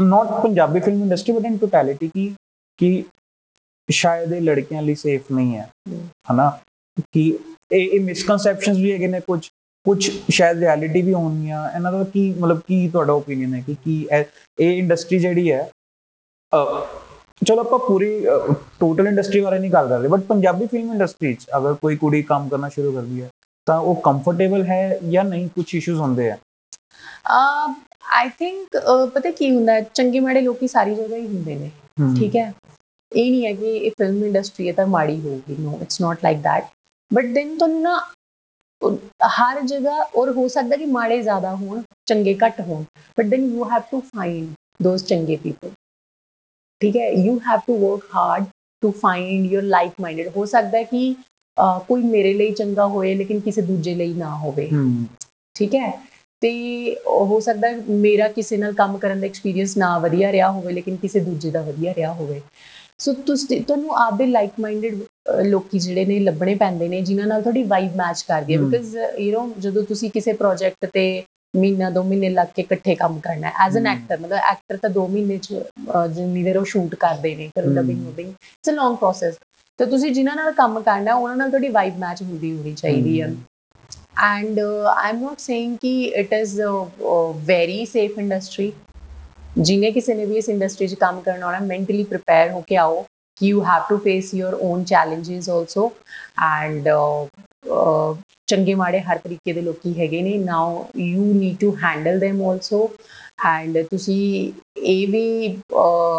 Not 0.00 0.42
Punjabi 0.42 0.80
film 0.80 1.02
industry 1.02 1.32
but 1.34 1.44
in 1.44 1.56
totality 1.56 2.08
ਕੀ 2.08 2.34
ਕਿ 2.78 3.04
ਸ਼ਾਇਦ 3.88 4.32
ਇਹ 4.32 4.40
ਲੜਕੀਆਂ 4.40 4.82
ਲਈ 4.82 4.94
ਸੇਫ 4.94 5.32
ਨਹੀਂ 5.32 5.56
ਹੈ। 5.56 5.68
ਹਮ। 5.88 6.06
ਹਨਾ? 6.32 6.50
ਕਿ 7.12 7.38
ਇਹ 7.72 7.88
ਇਹ 7.88 8.00
ਮਿਸਕਨਸੈਪਸ਼ਨਸ 8.00 8.76
ਵੀ 8.76 8.92
ਹੈਗੇ 8.92 9.06
ਨੇ 9.06 9.20
ਕੁਝ 9.20 9.40
ਕੁਝ 9.86 10.10
ਸ਼ਾਇਦ 10.30 10.58
ਰਿਐਲਿਟੀ 10.58 11.02
ਵੀ 11.02 11.12
ਹੋਣਗੀਆਂ। 11.14 11.68
ਇਹਨਾਂ 11.76 11.92
ਦਾ 11.92 12.04
ਕੀ 12.04 12.30
ਮਤਲਬ 12.38 12.60
ਕੀ 12.60 12.88
ਤੁਹਾਡਾ 12.88 13.12
ਓਪੀਨੀਅਨ 13.12 13.54
ਹੈ 13.54 13.60
ਕਿ 13.60 13.74
ਕੀ 13.84 14.06
ਇਹ- 14.12 14.24
ਇਹ 14.58 14.78
ਇੰਡਸਟਰੀ 14.78 15.18
ਜਿਹੜੀ 15.18 15.50
ਹੈ 15.52 15.70
ਅਹ, 16.52 16.80
ਚਲੋ 17.44 17.60
ਆਪਾਂ 17.60 17.78
ਪੂਰੀ 17.78 18.08
ਟੋਟਲ 18.80 19.06
ਇੰਡਸਟਰੀ 19.06 19.40
ਬਾਰੇ 19.40 19.58
ਨਹੀਂ 19.58 19.70
ਗੱਲ 19.70 19.88
ਕਰਦੇ 19.88 20.08
ਬਟ 20.08 20.20
ਪੰਜਾਬੀ 20.20 20.66
ਫਿਲਮ 20.66 20.92
ਇੰਡਸਟਰੀ 20.92 21.34
'ਚ 21.34 21.46
ਅਗਰ 21.56 21.74
ਕੋਈ 21.74 21.96
ਕੁੜੀ 21.96 22.22
ਕੰਮ 22.22 22.48
ਕਰਨਾ 22.48 22.68
ਸ਼ੁਰੂ 22.68 22.92
ਕਰਦੀ 22.92 23.20
ਹੈ 23.22 23.28
ਤਾਂ 23.68 23.78
ਉਹ 23.80 23.94
ਕੰਫਰਟੇਬਲ 24.04 24.64
ਹੈ 24.66 24.98
ਜਾਂ 25.10 25.24
ਨਹੀਂ? 25.24 25.48
ਕੁਝ 25.48 25.74
ਇਸ਼ੂਜ਼ 25.74 26.00
ਹੁੰਦੇ 26.00 26.30
ਆ? 26.30 26.36
ਆਈ 28.16 28.28
ਥਿੰਕ 28.38 28.76
ਪਤਾ 29.14 29.30
ਕੀ 29.30 29.50
ਹੁੰਦਾ 29.54 29.80
ਚੰਗੇ 29.80 30.20
ਮਾੜੇ 30.20 30.40
ਲੋਕੀ 30.40 30.68
ਸਾਰੀ 30.68 30.94
ਜਗ੍ਹਾ 30.94 31.16
ਹੀ 31.16 31.26
ਹੁੰਦੇ 31.26 31.54
ਨੇ। 31.56 31.70
ਠੀਕ 32.18 32.36
ਹੈ? 32.36 32.52
ਇਹ 33.12 33.30
ਨਹੀਂ 33.30 33.46
ਹੈ 33.46 33.52
ਕਿ 33.54 33.76
ਇਹ 33.76 33.90
ਫਿਲਮ 33.98 34.24
ਇੰਡਸਟਰੀ 34.24 34.68
ਹੈ 34.68 34.72
ਤਾਂ 34.72 34.86
ਮਾੜੀ 34.86 35.18
ਹੋਊਗੀ। 35.20 35.56
No 35.58 35.78
it's 35.82 36.00
not 36.00 36.24
like 36.24 36.42
that 36.44 36.64
but 37.10 37.26
then 37.34 37.56
ਤੁਹਾਨੂੰ 37.58 37.80
ਨਾ 37.82 37.98
ਹਰ 39.38 39.60
ਜਗ੍ਹਾ 39.66 40.02
ਔਰ 40.16 40.30
ਹੋ 40.32 40.46
ਸਕਦਾ 40.48 40.76
ਕਿ 40.76 40.84
ਮਾੜੇ 40.86 41.20
ਜ਼ਿਆਦਾ 41.22 41.54
ਹੋਣ 41.56 41.82
ਚੰਗੇ 42.06 42.36
ਘੱਟ 42.44 42.60
ਹੋਣ। 42.60 42.82
But 43.18 43.24
then 43.26 43.44
you 43.54 43.64
have 43.70 43.82
to 43.90 44.00
find 44.14 44.52
those 44.82 45.04
ਚੰਗੇ 45.06 45.36
ਪੀਪਲ 45.42 45.70
ਠੀਕ 46.80 46.96
ਹੈ? 46.96 47.08
You 47.10 47.38
have 47.48 47.60
to 47.66 47.76
work 47.78 48.04
hard 48.14 48.44
to 48.82 48.90
find 49.00 49.52
your 49.52 49.62
like 49.64 49.92
minded 50.00 50.36
ਹੋ 50.36 50.44
ਸਕਦਾ 50.46 50.82
ਕਿ 50.82 51.14
ਕੋਈ 51.88 52.02
ਮੇਰੇ 52.04 52.32
ਲਈ 52.34 52.50
ਚੰਗਾ 52.52 52.86
ਹੋਏ 52.86 53.14
ਲੇਕਿਨ 53.14 53.40
ਕਿਸੇ 53.40 53.62
ਦੂਜੇ 53.62 53.94
ਲਈ 53.94 54.12
ਨਾ 54.14 54.34
ਹੋਵੇ 54.36 54.68
ਠੀਕ 55.56 55.74
ਹੈ 55.74 55.90
ਤੇ 56.42 56.50
ਹੋ 57.08 57.38
ਸਕਦਾ 57.40 57.68
ਮੇਰਾ 58.00 58.28
ਕਿਸੇ 58.30 58.56
ਨਾਲ 58.56 58.72
ਕੰਮ 58.74 58.96
ਕਰਨ 58.98 59.20
ਦਾ 59.20 59.26
ਐਕਸਪੀਰੀਅੰਸ 59.26 59.76
ਨਾ 59.76 59.96
ਵਧੀਆ 59.98 60.32
ਰਿਹਾ 60.32 60.50
ਹੋਵੇ 60.50 60.72
ਲੇਕਿਨ 60.72 60.96
ਕਿਸੇ 60.96 61.20
ਦੂਜੇ 61.20 61.50
ਦਾ 61.50 61.62
ਵਧੀਆ 61.62 61.94
ਰਿਹਾ 61.94 62.12
ਹੋਵੇ 62.12 62.40
ਸੋ 62.98 63.12
ਤੁਸੀਂ 63.26 63.60
ਤੁਹਾਨੂੰ 63.62 63.96
ਆਪਦੇ 63.96 64.26
ਲਾਈਕ 64.26 64.52
ਮਾਈਂਡਡ 64.60 65.02
ਲੋਕੀ 65.44 65.78
ਜਿਹੜੇ 65.78 66.04
ਨੇ 66.04 66.18
ਲੱਭਣੇ 66.20 66.54
ਪੈਂਦੇ 66.54 66.88
ਨੇ 66.88 67.00
ਜਿਨ੍ਹਾਂ 67.00 67.26
ਨਾਲ 67.26 67.42
ਤੁਹਾਡੀ 67.42 67.62
ਵਾਈਬ 67.64 67.96
ਮੈਚ 67.96 68.22
ਕਰਦੀ 68.22 68.54
ਹੈ। 68.54 68.58
ਬਿਕਾਜ਼ 68.60 68.96
ਯੂ 69.20 69.32
نو 69.34 69.50
ਜਦੋਂ 69.58 69.82
ਤੁਸੀਂ 69.84 70.10
ਕਿਸੇ 70.10 70.32
ਪ੍ਰੋਜੈਕਟ 70.34 70.86
ਤੇ 70.92 71.04
ਮਹੀਨਾ 71.54 71.90
ਦੋ 71.90 72.02
ਮਹੀਨੇ 72.02 72.28
ਲੱਗ 72.30 72.46
ਕੇ 72.56 72.62
ਇਕੱਠੇ 72.62 72.94
ਕੰਮ 72.94 73.18
ਕਰਨਾ 73.20 73.50
ਐਜ਼ 73.66 73.76
ਐਨ। 73.76 73.86
ਐਕਟਰ 73.88 74.18
ਮਤਲਬ 74.18 74.38
ਐਕਟਰ 74.50 74.76
ਤਾਂ 74.76 74.90
ਦੋ 74.90 75.06
ਮਹੀਨੇ 75.08 75.38
ਚ 75.38 75.62
ਜਿੰਨੀ 76.14 76.42
ਦੇਰ 76.42 76.56
ਉਹ 76.58 76.64
ਸ਼ੂਟ 76.64 76.94
ਕਰਦੇ 76.96 77.34
ਨੇ 77.36 77.48
ਫਿਰ। 77.54 77.66
Dubbing 77.72 78.06
dubbing 78.06 78.28
it's 78.28 78.70
a 78.70 78.72
long 78.72 78.96
process 78.96 79.38
ਤੇ 79.78 79.86
ਤੁਸੀਂ 79.86 80.10
ਜਿਨ੍ਹਾਂ 80.12 80.36
ਨਾਲ 80.36 80.52
ਕੰਮ 80.52 80.80
ਕਰਨਾ 80.82 81.14
ਉਹਨਾਂ 81.14 81.36
ਨਾਲ 81.36 81.50
ਤੁਹਾਡੀ 81.50 81.68
ਵਾਈਬ 81.70 81.98
ਮੈਚ 81.98 82.22
ਹੁੰਦੀ 82.22 82.56
ਹੋਣੀ 82.56 82.74
ਚਾਹੀਦੀ 82.74 83.20
ਹੈ 83.22 83.32
and 84.24 84.58
uh, 84.60 84.92
i'm 85.00 85.18
not 85.20 85.42
saying 85.42 85.74
ਕਿ 85.80 85.90
a, 86.20 86.22
a 87.08 87.18
very 87.46 87.80
safe 87.88 88.20
industry 88.22 88.70
ਜਿਨੇ 89.58 89.90
ਕਿਸੇ 89.92 90.14
ਨੇ 90.14 90.24
ਵੀ 90.24 90.36
ਇਸ 90.38 90.48
ਇੰਡਸਟਰੀ 90.48 90.86
'ਚ 90.88 90.94
ਕੰਮ 90.94 91.20
ਕਰਨਾ 91.20 91.46
ਹੋਣਾ 91.46 91.58
ਮੈਂਟਲੀ 91.60 92.02
ਪ੍ਰਿਪੇਅਰ 92.04 92.50
ਹੋ 92.50 92.60
ਕੇ 92.68 92.76
ਆਓ। 92.76 93.04
ਕਿ 93.36 93.46
you 93.46 93.62
have 93.64 93.82
to 93.88 93.96
face 94.04 94.32
your 94.34 94.54
own 94.62 94.84
challenges 94.84 95.48
also 95.48 95.90
and 96.44 96.88
ਚੰਗੇ 98.48 98.74
ਮਾੜੇ 98.74 99.00
ਹਰ 99.00 99.18
ਤਰੀਕੇ 99.18 99.52
ਦੇ 99.52 99.60
ਲੋਕੀ 99.62 99.98
ਹੈਗੇ 100.00 100.22
ਨੇ। 100.22 100.36
Now 100.38 100.86
you 100.98 101.24
need 101.34 101.56
to 101.60 101.74
handle 101.84 102.18
them 102.20 102.42
also 102.50 102.88
and 103.38 103.78
ਤੁਸੀਂ 103.82 104.52
ਇਹ 104.76 105.06
ਵੀ 105.08 105.48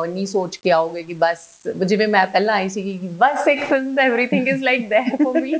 ਨਹੀਂ 0.09 0.25
ਸੋਚ 0.27 0.57
ਕੇ 0.57 0.71
ਆਓਗੇ 0.71 1.03
ਕਿ 1.03 1.13
ਬਸ 1.13 1.39
ਜਿਵੇਂ 1.85 2.07
ਮੈਂ 2.07 2.27
ਪਹਿਲਾਂ 2.27 2.55
ਆਈ 2.55 2.69
ਸੀ 2.69 2.81
ਕਿ 2.83 3.07
ਬਸ 3.07 3.47
ਇੱਕ 3.47 3.63
film 3.63 3.99
everything 3.99 4.47
is 4.47 4.63
like 4.63 4.89
that 4.89 5.15
for 5.23 5.41
me 5.41 5.53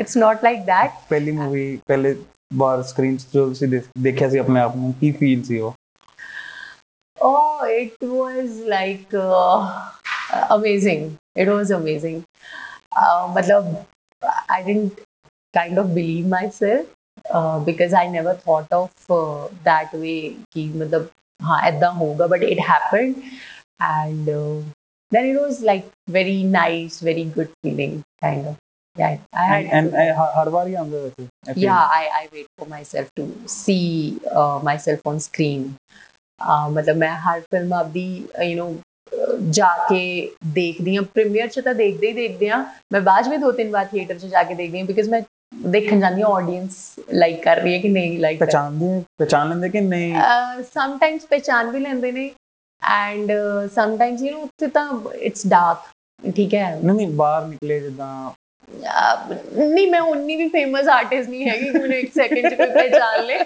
it's 0.00 0.16
not 0.16 0.44
like 0.44 0.60
that 0.60 0.90
ਪਹਿਲੀ 1.08 1.32
ਮੂਵੀ 1.32 1.78
ਪਹਿਲੇ 1.86 2.16
ਬਾਰ 2.54 2.82
ਸਕਰੀਨ 2.82 3.16
ਜੋ 3.34 3.48
ਤੁਸੀਂ 3.48 3.68
ਦੇਖ- 3.68 3.88
ਦੇਖਿਆ 3.98 4.28
ਸੀ 4.28 4.38
ਆਪਣੇ 4.38 4.60
ਆਪ 4.60 4.76
ਨੂੰ 4.76 4.92
ਕੀ 5.00 5.12
ਫੀਲ 5.12 5.42
ਸੀ 5.42 5.60
ਉਹ? 5.60 5.74
Oh, 7.18 7.64
it 7.72 8.04
was 8.12 8.54
like 8.68 9.12
uh, 9.14 9.58
amazing. 10.50 11.02
It 11.36 11.48
was 11.48 11.70
amazing. 11.70 12.16
Uh, 12.96 13.28
matlab 13.36 13.68
i 14.48 14.58
didn't 14.62 14.98
kind 15.54 15.78
of 15.78 15.92
believe 15.94 16.26
myself. 16.26 16.88
Because 17.64 17.94
I 17.94 18.08
never 18.08 18.34
thought 18.34 18.74
of 18.74 19.12
that 19.64 19.96
way 19.96 20.18
ਕਿ 20.50 20.66
ਮਤਲਬ 20.76 21.06
ਹਾਂ 21.40 21.60
ਐਦਾਂ 21.62 21.92
ਹੋਊਗਾ 21.92 22.26
but 22.26 22.42
it 22.42 22.60
happened 22.60 23.14
and 23.80 24.30
then 25.12 25.26
it 25.26 25.38
was 25.38 25.60
like 25.60 25.88
very 26.08 26.42
nice, 26.42 27.00
very 27.00 27.24
good 27.24 27.50
feeling, 27.62 28.02
kind 28.20 28.46
of. 28.46 28.56
Yeah, 28.96 29.18
I 29.34 29.44
had 29.44 29.66
and, 29.66 29.94
and 29.94 30.16
Harvari 30.16 30.74
Yeah, 31.56 31.76
I, 31.76 32.08
I 32.14 32.28
wait 32.32 32.46
for 32.58 32.66
myself 32.66 33.10
to 33.16 33.26
see 33.46 34.18
uh, 34.34 34.60
myself 34.62 35.06
on 35.06 35.20
screen. 35.20 35.74
ਮਤਲਬ 36.72 36.96
ਮੈਂ 36.96 37.16
ਹਰ 37.16 37.40
film 37.40 37.72
ਆਪਦੀ 37.72 38.04
you 38.44 38.56
know 38.56 38.72
ਜਾ 39.50 39.66
ਕੇ 39.88 40.00
ਦੇਖਦੀ 40.54 40.96
ਆ 40.96 41.02
premier 41.14 41.48
ਚ 41.48 41.60
ਤਾਂ 41.60 41.74
ਦੇਖਦੇ 41.74 42.06
ਹੀ 42.06 42.12
ਦੇਖਦੇ 42.12 42.48
ਆ 42.50 42.56
ਮੈਂ 42.92 43.00
ਬਾਅਦ 43.00 43.28
ਵਿੱਚ 43.28 43.40
ਦੋ 43.40 43.52
ਤਿੰਨ 43.52 43.70
ਵਾਰ 43.70 43.84
ਥੀਏਟਰ 43.84 44.18
ਚ 44.18 44.26
ਜਾ 44.26 44.42
ਕੇ 44.42 44.54
ਦੇਖਦੀ 44.54 44.80
ਆ 44.80 44.84
ਬਿਕਾਜ਼ 44.84 45.08
ਮੈਂ 45.10 45.20
ਦੇਖਣ 45.62 46.00
ਜਾਂਦੀ 46.00 46.22
ਹਾਂ 46.22 46.28
ਆਡੀਅנס 46.32 47.04
ਲਾਈਕ 47.14 47.42
ਕਰ 47.42 47.56
ਰਹੀ 47.56 47.74
ਹੈ 47.74 47.78
ਕਿ 47.80 47.88
ਨਹੀਂ 47.88 48.18
ਲਾਈਕ 48.18 48.38
ਪਛਾਣਦੇ 48.40 49.02
ਪਛਾਣ 49.18 49.48
ਲੈਂਦੇ 49.48 49.68
ਕਿ 49.68 49.80
ਨਹੀਂ? 49.80 50.14
ਸਮ 50.64 50.96
ਟਾਈਮਸ 50.98 51.26
ਪਛਾਣ 51.30 51.70
ਵੀ 51.70 51.80
ਲੈਂਦੇ 51.80 52.12
ਨੇ 52.12 52.30
and 52.82 53.32
sum 53.74 53.96
Times 53.96 54.22
you 54.22 54.30
know 54.30 54.42
ਉੱਥੇ 54.42 54.66
ਤਾਂ 54.68 54.88
ਇਟਸ 55.20 55.46
ਡਾਰਕ 55.46 55.90
ਠੀਕ 56.32 56.54
ਹੈ। 56.54 56.78
ਨਹੀਂ 56.84 57.08
ਬਾਹਰ 57.16 57.46
ਨਿਕਲੇ 57.46 57.78
ਜਿੱਦਾਂ। 57.80 58.30
ਨਹੀਂ 58.70 59.86
ਮੈਂ 59.90 60.00
ਉਨੀ 60.02 60.36
ਵੀ 60.36 60.48
ਫੇਮਸ 60.48 60.88
ਆਰਟਿਸਟ 60.88 61.28
ਨਹੀਂ 61.30 61.48
ਹੈਗੀ 61.48 61.64
ਕਿ 61.64 61.78
ਮੈਨੂੰ 61.78 61.96
1 61.96 62.10
ਸੈਕਿੰਡ 62.14 62.48
ਚ 62.48 62.54
ਕੋਈ 62.54 62.66
ਪਹਿਚਾਨ 62.68 63.24
ਲੇ। 63.24 63.38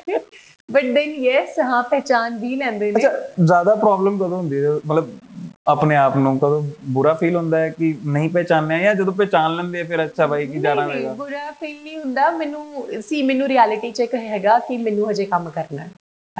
ਬਟ 0.68 0.84
ਦੈਨ 0.94 1.14
ਯੈਸ 1.16 1.58
ਹਾਂ 1.60 1.82
ਪਹਿਚਾਨ 1.84 2.36
ਵੀ 2.38 2.54
ਲੈਂਦੇ 2.56 2.90
ਨੇ। 2.92 2.98
ਅੱਛਾ 2.98 3.10
ਜ਼ਿਆਦਾ 3.40 3.74
ਪ੍ਰੋਬਲਮ 3.76 4.16
ਕਦੋਂ 4.18 4.36
ਹੁੰਦੀ 4.38 4.64
ਹੈ? 4.64 4.70
ਮਤਲਬ 4.86 5.10
ਆਪਣੇ 5.66 5.96
ਆਪ 5.96 6.16
ਨੂੰ 6.16 6.38
ਕਦੋਂ 6.38 6.62
ਬੁਰਾ 6.84 7.14
ਫੀਲ 7.14 7.36
ਹੁੰਦਾ 7.36 7.58
ਹੈ 7.58 7.68
ਕਿ 7.68 7.94
ਨਹੀਂ 8.06 8.30
ਪਹਿਚਾਨਿਆ 8.30 8.78
ਜਾਂ 8.78 8.94
ਜਦੋਂ 8.94 9.12
ਪਹਿਚਾਨ 9.12 9.56
ਲੈਂਦੇ 9.56 9.80
ਆ 9.80 9.84
ਫਿਰ 9.84 10.04
ਅੱਛਾ 10.04 10.26
ਬਾਈ 10.26 10.46
ਕੀ 10.46 10.58
ਜਾਣਾ 10.58 10.86
ਨਹੀਂ, 10.86 10.94
ਨਹੀਂ, 10.94 11.04
ਹੋਏਗਾ? 11.06 11.14
ਬੁਰਾ 11.14 11.50
ਫੀਲ 11.50 11.82
ਨਹੀਂ 11.82 11.98
ਹੁੰਦਾ। 11.98 12.30
ਮੈਨੂੰ 12.30 12.86
ਸੀ 13.08 13.22
ਮੈਨੂੰ 13.22 13.48
ਰਿਐਲਿਟੀ 13.48 13.90
ਚੈੱਕ 13.90 14.14
ਹੈਗਾ 14.14 14.58
ਕਿ 14.58 14.76
ਮੈਨੂੰ 14.76 15.10
ਹਜੇ 15.10 15.24
ਕੰਮ 15.24 15.50
ਕਰਨਾ 15.50 15.82
ਹੈ। 15.82 15.90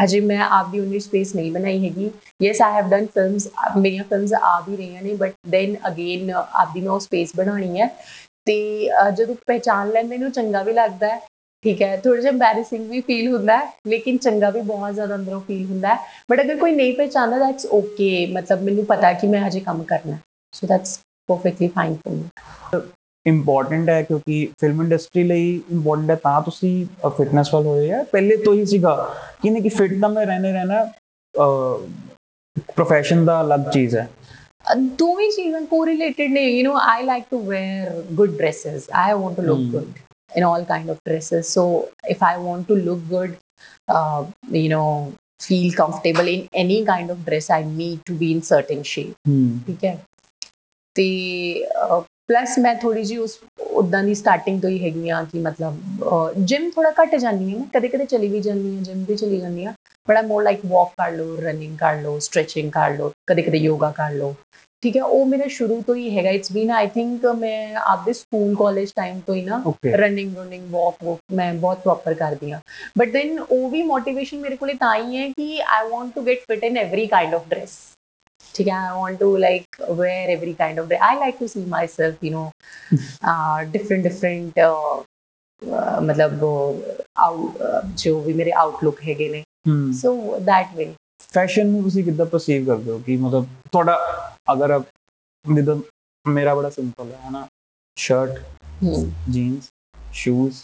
ਅਜੇ 0.04 0.20
ਮੈਂ 0.20 0.40
ਆਪਦੀ 0.40 0.80
ਉਨੀ 0.80 1.00
ਸਪੇਸ 1.00 1.34
ਨਹੀਂ 1.34 1.52
ਬਣਾਈ 1.52 1.84
ਹੈਗੀ। 1.84 2.10
Yes 2.42 2.62
I 2.62 2.72
have 2.72 2.88
done 2.88 3.06
films 3.06 3.48
ਮੇਰੀਆਂ 3.76 4.04
ਫਿਲਮਸ 4.04 4.32
ਆ 4.32 4.60
ਵੀ 4.60 4.76
ਰਹੀਆਂ 4.76 5.02
ਨੇ 5.02 5.14
ਬਟ 5.14 5.32
ਦੈਨ 5.48 5.76
ਅਗੇਨ 5.88 6.30
ਆਪਦੀ 6.30 6.80
ਮੈਂ 6.80 6.90
ਉਹ 6.90 7.00
ਸਪੇਸ 7.00 7.32
ਬਣਾਉਣੀ 7.36 7.80
ਹੈ। 7.80 7.86
ਤੇ 8.44 8.88
ਅਹ, 8.90 9.10
ਜਦੋਂ 9.10 9.34
ਪਹਿਚਾਨ 9.46 9.88
ਲੈਂਦੇ 9.90 10.18
ਨੂੰ 10.18 10.30
ਚੰਗਾ 10.30 10.62
ਵੀ 10.62 10.72
ਲੱਗਦਾ 10.72 11.06
ਹੈ। 11.08 11.20
ਠੀਕ 11.64 11.80
ਹੈ 11.82 11.96
ਥੋੜਾ 11.96 12.20
ਜਿਹਾ 12.20 12.32
ਐਮਬੈਰੈਸਿੰਗ 12.32 12.88
ਵੀ 12.90 13.00
ਫੀਲ 13.00 13.28
ਹੁੰਦਾ 13.34 13.56
ਹੈ 13.58 13.70
ਲੇਕਿਨ 13.88 14.16
ਚੰਗਾ 14.18 14.50
ਵੀ 14.50 14.60
ਬਹੁਤ 14.62 14.94
ਜ਼ਿਆਦਾ 14.94 15.14
ਅੰਦਰੋਂ 15.14 15.40
ਫੀਲ 15.40 15.64
ਹੁੰਦਾ 15.66 15.94
ਹੈ। 15.94 15.98
ਬਟ 16.30 16.40
ਅਗਰ 16.40 16.56
ਕੋਈ 16.56 16.74
ਨਹੀਂ 16.74 16.92
ਪਹਿਚਾਨਦਾ 16.96 17.38
ਦੈਟਸ 17.38 17.66
ਓਕੇ 17.78 18.10
ਮਤਲਬ 18.32 18.62
ਮੈਨੂੰ 18.62 18.84
ਪਤਾ 18.86 19.12
ਕਿ 19.12 19.26
ਮੈਂ 19.28 19.40
ਹਜੇ 19.46 19.60
ਕੰਮ 19.60 19.82
ਕਰਨਾ 19.84 20.16
so 20.54 20.66
that's 20.66 20.98
perfectly 21.28 21.68
fine 21.68 21.94
for 21.96 22.14
me 22.14 22.80
important 23.26 23.88
ਹੈ 23.88 24.02
ਕਿਉਂਕਿ 24.02 24.46
ਫਿਲਮ 24.60 24.82
ਇੰਡਸਟਰੀ 24.82 25.22
ਲਈ 25.24 25.48
ਇੰਪੋਰਟੈਂਟ 25.70 26.10
ਹੈ 26.10 26.16
ਤਾਂ 26.22 26.40
ਤੁਸੀਂ 26.42 26.74
ਫਿਟਨੈਸ 27.16 27.52
ਵੱਲ 27.54 27.66
ਹੋਏ 27.66 27.90
ਆ। 27.92 28.02
ਪਹਿਲੇ 28.12 28.36
ਤੋਂ 28.44 28.54
ਹੀ 28.54 28.64
ਸੀਗਾ 28.66 28.94
ਕਿ 29.42 29.50
ਨਹੀਂ 29.50 29.62
ਕਿ 29.62 29.68
ਫਿਟ 29.68 30.00
ਤਾਂ 30.00 30.08
ਮੈਂ 30.08 30.26
ਰਹਿਣੇ 30.26 30.52
ਰਹਿਣਾ 30.52 30.84
profession 32.80 33.24
ਦਾ 33.26 33.40
ਅਲੱਗ 33.40 33.70
ਚੀਜ਼ 33.72 33.96
ਹੈ। 33.96 34.08
ਦੋਵੇਂ 34.98 35.30
ਚੀਜ਼ਾਂ 35.32 35.60
ਕੋਰਿਲੇਟਡ 35.70 36.30
ਨੇ 36.32 36.42
you 36.42 36.70
know 36.70 36.78
I 36.82 37.02
like 37.04 37.24
to 37.30 37.38
wear 37.42 38.02
good 38.12 38.36
dresses 38.36 38.88
I 38.94 39.12
want 39.12 39.36
to 39.36 39.42
look 39.42 39.60
good 39.72 39.84
in 40.30 40.42
all 40.42 40.64
kind 40.64 40.90
of 40.90 41.02
dresses 41.04 41.48
so 41.48 41.88
if 42.08 42.22
i 42.22 42.36
want 42.36 42.66
to 42.68 42.74
look 42.76 43.00
good 43.08 43.36
uh, 43.88 44.24
you 44.50 44.68
know 44.68 45.12
feel 45.40 45.72
comfortable 45.72 46.26
in 46.26 46.48
any 46.54 46.84
kind 46.84 47.10
of 47.10 47.24
dress 47.24 47.50
i 47.50 47.62
need 47.62 48.04
to 48.06 48.12
be 48.14 48.32
in 48.32 48.42
certain 48.42 48.82
shape 48.82 49.14
ਠੀਕ 49.66 49.84
ਹੈ 49.84 49.96
ਤੇ 50.96 51.04
plus 52.28 52.58
ਮੈਂ 52.58 52.74
ਥੋੜੀ 52.74 53.02
ਜੀ 53.04 53.16
ਉਸ 53.16 53.38
ਉਦਾਂ 53.70 54.02
ਦੀ 54.04 54.14
starting 54.14 54.60
ਤੋਂ 54.62 54.70
ਹੀ 54.70 54.84
ਹੈਗੀ 54.84 55.08
ਆ 55.08 55.22
ਕਿ 55.22 55.38
ਮਤਲਬ 55.38 56.34
ਜਿਮ 56.44 56.70
ਥੋੜਾ 56.70 56.90
ਘੱਟ 57.00 57.14
ਜਾਂਦੀ 57.16 57.54
ਹਾਂ 57.54 57.64
ਕਦੇ 57.74 57.88
ਕਦੇ 57.88 58.04
ਚਲੀ 58.04 58.28
ਵੀ 58.28 58.40
ਜਾਂਦੀ 58.40 58.74
ਹਾਂ 58.76 58.82
ਜਿਮ 58.82 59.04
ਵੀ 59.08 59.16
ਚਲੀ 59.16 59.40
ਜਾਂਦੀ 59.40 59.64
ਹਾਂ 59.64 59.72
ਬੜਾ 60.08 60.22
ਮੋਰ 60.22 60.42
ਲਾਈਕ 60.42 60.60
ਵਾਕ 60.66 60.92
ਕਰ 60.98 61.12
ਲਓ 61.12 61.36
ਰਨਿੰਗ 61.36 61.76
ਕਰ 61.78 62.00
ਲਓ 62.02 62.18
ਸਟ੍ਰੈਚਿੰਗ 62.18 62.70
ਕਰ 62.72 62.96
ਲਓ 62.96 63.12
ਕਦੇ 63.26 63.42
ਕਦੇ 63.42 63.58
ਯੋਗਾ 63.58 63.90
ਕਰ 63.90 64.12
ਲਓ 64.12 64.34
ਠੀਕ 64.86 64.96
ਹੈ 64.96 65.02
ਉਹ 65.04 65.24
ਮੇਰਾ 65.26 65.46
ਸ਼ੁਰੂ 65.50 65.80
ਤੋਂ 65.86 65.94
ਹੀ 65.94 66.16
ਹੈਗਾ 66.16 66.30
ਇਟਸ 66.30 66.52
ਬੀਨ 66.52 66.70
ਆਈ 66.70 66.86
ਥਿੰਕ 66.88 67.24
ਮੈਂ 67.36 67.76
ਆਪਦੇ 67.76 68.12
ਸਕੂਲ 68.12 68.54
ਕਾਲਜ 68.54 68.90
ਟਾਈਮ 68.96 69.18
ਤੋਂ 69.20 69.34
ਹੀ 69.34 69.40
ਨਾ 69.42 69.60
okay 69.66 69.96
running 69.96 70.36
running 70.36 70.68
walk 70.70 71.02
walk 71.04 71.18
ਮੈਂ 71.32 71.52
ਬਹੁਤ 71.54 71.78
ਪ੍ਰੋਪਰ 71.78 72.14
ਕਰਦੀ 72.14 72.52
ਹਾਂ 72.52 72.60
ਬਟ 72.98 73.08
ਦੈਨ 73.08 73.38
ਉਹ 73.40 73.68
ਵੀ 73.70 73.82
ਮੋਟੀਵੇਸ਼ਨ 73.82 74.38
ਮੇਰੇ 74.38 74.56
ਕੋਲੇ 74.56 74.74
ਤਾਂ 74.74 74.94
ਹੀ 74.96 75.16
ਹੈ 75.16 75.28
ਕਿ 75.28 75.60
I 75.68 75.88
want 75.88 76.12
to 76.14 76.22
get 76.22 76.44
fit 76.48 76.64
in 76.64 76.76
every 76.76 77.06
kind 77.06 77.34
of 77.34 77.48
dress 77.48 77.72
ਠੀਕ 78.54 78.68
ਹੈ 78.68 78.74
I 78.74 79.00
want 79.00 79.18
to 79.18 79.36
like 79.36 79.80
wear 79.90 80.30
every 80.30 80.52
kind 80.52 80.78
of 80.80 80.92
I 81.00 81.18
like 81.18 81.38
to 81.38 81.46
see 81.46 81.64
myself 81.86 82.24
you 82.24 82.30
know 82.32 83.64
different 83.72 84.02
different 84.02 84.60
ਮਤਲਬ 86.02 86.44
ਆਊਟ 87.18 87.58
ਜੋ 87.96 88.20
ਵੀ 88.20 88.32
ਮੇਰੇ 88.32 88.52
ਆਊਟਲੁੱਕ 88.58 89.02
ਹੈਗੇ 89.08 89.28
ਨੇ 89.28 89.42
ਹੂੰ 89.68 89.92
ਸੋ 89.94 90.38
ਦੈਟ 90.42 90.76
ਵੇ 90.76 90.92
ਫੈਸ਼ਨ 91.32 91.66
ਨੂੰ 91.66 91.82
ਤੁਸੀਂ 91.82 92.04
ਕਿੱਦਾਂ 92.04 92.26
ਪਰਸੀਵ 92.26 92.66
ਕਰਦੇ 92.66 92.90
ਹੋ 92.90 92.98
ਕਿ 92.98 93.16
ਮਤਲਬ 93.16 93.46
ਤੁਹਾਡਾ 93.72 93.98
ਅਗਰ 94.48 94.78
ਜਿੱਦਾਂ 95.44 95.76
ਮੇਰਾ 96.26 96.54
ਬੜਾ 96.54 96.70
ਸਿੰਪਲ 96.70 97.10
ਹੈ 97.12 97.28
ਹਨਾ 97.28 97.46
ਸ਼ਰਟ 97.96 98.38
ਜੀਨਸ 99.30 99.68
ਸ਼ੂਜ਼ 100.12 100.62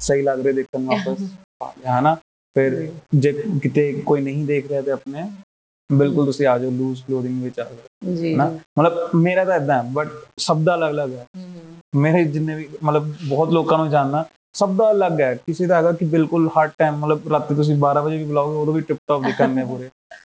ਸਹੀ 0.00 0.22
ਲੱਗ 0.22 0.40
ਰਹੇ 0.40 0.52
ਦੇਖਣ 0.52 0.84
ਵਾਪਸ 0.84 1.22
ਪਾ 1.60 1.72
ਲਿਆ 1.78 1.98
ਹਨਾ 1.98 2.14
ਫਿਰ 2.56 2.76
ਜੇ 3.14 3.32
ਕਿਤੇ 3.62 3.92
ਕੋਈ 4.06 4.20
ਨਹੀਂ 4.20 4.44
ਦੇਖ 4.46 4.66
ਰਿਹਾ 4.68 4.82
ਤੇ 4.82 4.90
ਆਪਣੇ 4.90 5.22
ਬਿਲਕੁਲ 5.90 6.26
ਤੁਸੀਂ 6.26 6.46
ਆ 6.46 6.58
ਜਾਓ 6.58 6.70
ਲੂਜ਼ 6.70 7.02
ਕਲੋਥਿੰਗ 7.02 7.42
ਵਿੱਚ 7.42 7.60
ਆ 7.60 7.64
ਜਾਓ 7.64 8.14
ਜੀ 8.14 8.34
ਨਾ 8.34 8.46
ਮਤਲਬ 8.78 9.14
ਮੇਰਾ 9.16 9.44
ਤਾਂ 9.44 9.56
ਇਦਾਂ 9.56 9.82
ਬਟ 9.92 10.08
ਸਭ 10.40 10.62
ਦਾ 10.64 10.74
ਅਲੱਗ-ਅਲੱਗ 10.74 11.12
ਹੈ 11.12 11.26
ਮੇਰੇ 11.94 12.24
ਜਿੰਨੇ 12.24 12.54
ਵੀ 12.54 12.68
ਮਤਲਬ 12.82 13.12
ਬਹੁਤ 13.28 13.50
ਲੋਕਾਂ 13.50 13.78
ਨੂੰ 13.78 13.88
ਜਾਣਦਾ 13.90 14.24
ਸਭ 14.54 14.76
ਦਾ 14.76 14.90
ਅਲੱਗ 14.90 15.20
ਹੈ 15.20 15.34
ਕਿਸੇ 15.36 15.66
ਦਾ 15.66 15.76
ਹੈਗਾ 15.76 15.92
ਕਿ 15.92 16.04
ਬਿਲਕੁਲ 16.04 16.48
ਹਰ 16.48 16.68
ਟਾਈਮ 16.78 16.96
ਮਤਲਬ 16.96 17.28
ਰਾਤੀ 17.32 17.54
ਤੁਸੀਂ 17.54 17.76
12 17.76 18.02
ਵਜੇ 18.04 18.16
ਵੀ 18.16 18.24
ਬੁਲਾਓਗੇ 18.24 18.56
ਉਦੋਂ 18.56 18.74
ਵੀ 18.74 18.80
ਟਿਪ 18.80 18.98
ਟੌਪ 19.08 19.22
ਦਿਖਣਗੇ 19.22 19.64
ਪੂਰੇ 19.64 19.88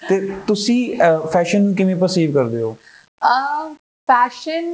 ਤੇ 0.10 0.20
ਤੁਸੀਂ 0.48 0.80
ਫੈਸ਼ਨ 1.34 1.74
ਕਿਵੇਂ 1.74 1.96
ਪਰਸੀਵ 1.96 2.34
ਕਰਦੇ 2.34 2.62
ਹੋ 2.62 2.76
Uh, 3.22 3.70
fashion, 4.10 4.66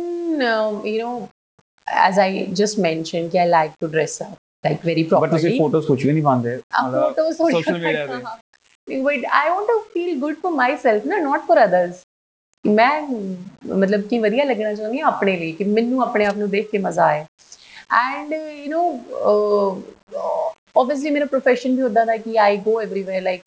um, 0.45 0.73
you 0.85 0.97
know, 1.01 1.11
as 1.87 2.17
I 2.23 2.25
just 2.61 2.79
mentioned, 2.85 3.35
I 3.35 3.45
like 3.45 3.75
to 3.83 3.89
dress 3.93 4.15
up 4.25 4.33
like 4.63 4.81
very 4.89 5.03
but 5.03 5.13
properly. 5.13 5.29
ਤੁਸੀਂ 5.31 5.59
ਫੋਟੋਜ਼ 5.59 5.85
ਕੁਝ 5.87 6.05
ਵੀ 6.05 6.11
ਨਹੀਂ 6.11 6.23
ਪਾਉਂਦੇ 6.23 6.55
Uh, 6.55 6.89
photos, 6.95 7.37
social 7.37 7.79
media 7.85 8.07
पे। 8.07 9.01
But 9.03 9.25
I 9.41 9.45
want 9.49 9.69
to 9.71 9.77
feel 9.93 10.11
good 10.23 10.39
for 10.41 10.51
myself, 10.55 11.05
no, 11.11 11.19
not 11.27 11.45
for 11.49 11.57
others. 11.65 12.01
ਮੈਂ 12.65 12.91
ਮਤਲਬ 13.67 14.01
ਕਿ 14.01 14.19
ਵਧੀਆ 14.19 14.43
ਲੱਗਣਾ 14.45 14.73
ਚਾਹੁੰਦੀ 14.73 14.99
ਹਾਂ 14.99 15.07
ਆਪਣੇ 15.07 15.35
ਲਈ 15.37 15.51
ਕਿ 15.51 15.63
ਮੈਨੂੰ 15.63 16.01
ਆਪਣੇ 16.03 16.25
ਆਪ 16.25 16.37
ਨੂੰ 16.37 16.49
ਦੇਖ 16.49 16.69
ਕੇ 16.71 16.77
ਮਜ਼ਾ 16.77 17.05
ਆਏ 17.05 17.25
ਐਂਡ 17.99 18.33
ਯੂ 18.33 18.71
نو 18.73 18.83
ਆਬਵੀਅਸਲੀ 20.78 21.10
ਮੇਰਾ 21.10 21.26
profession 21.26 21.76
ਵੀ 21.76 21.82
ਉਦਾਂ 21.82 22.04
ਦਾ 22.06 22.16
ਕਿ 22.16 22.38
ਆਈ 22.38 22.56
ਗੋ 22.56 22.80
ਐਵਰੀਵੇਅਰ 22.80 23.22
ਲਾਈਕ 23.22 23.42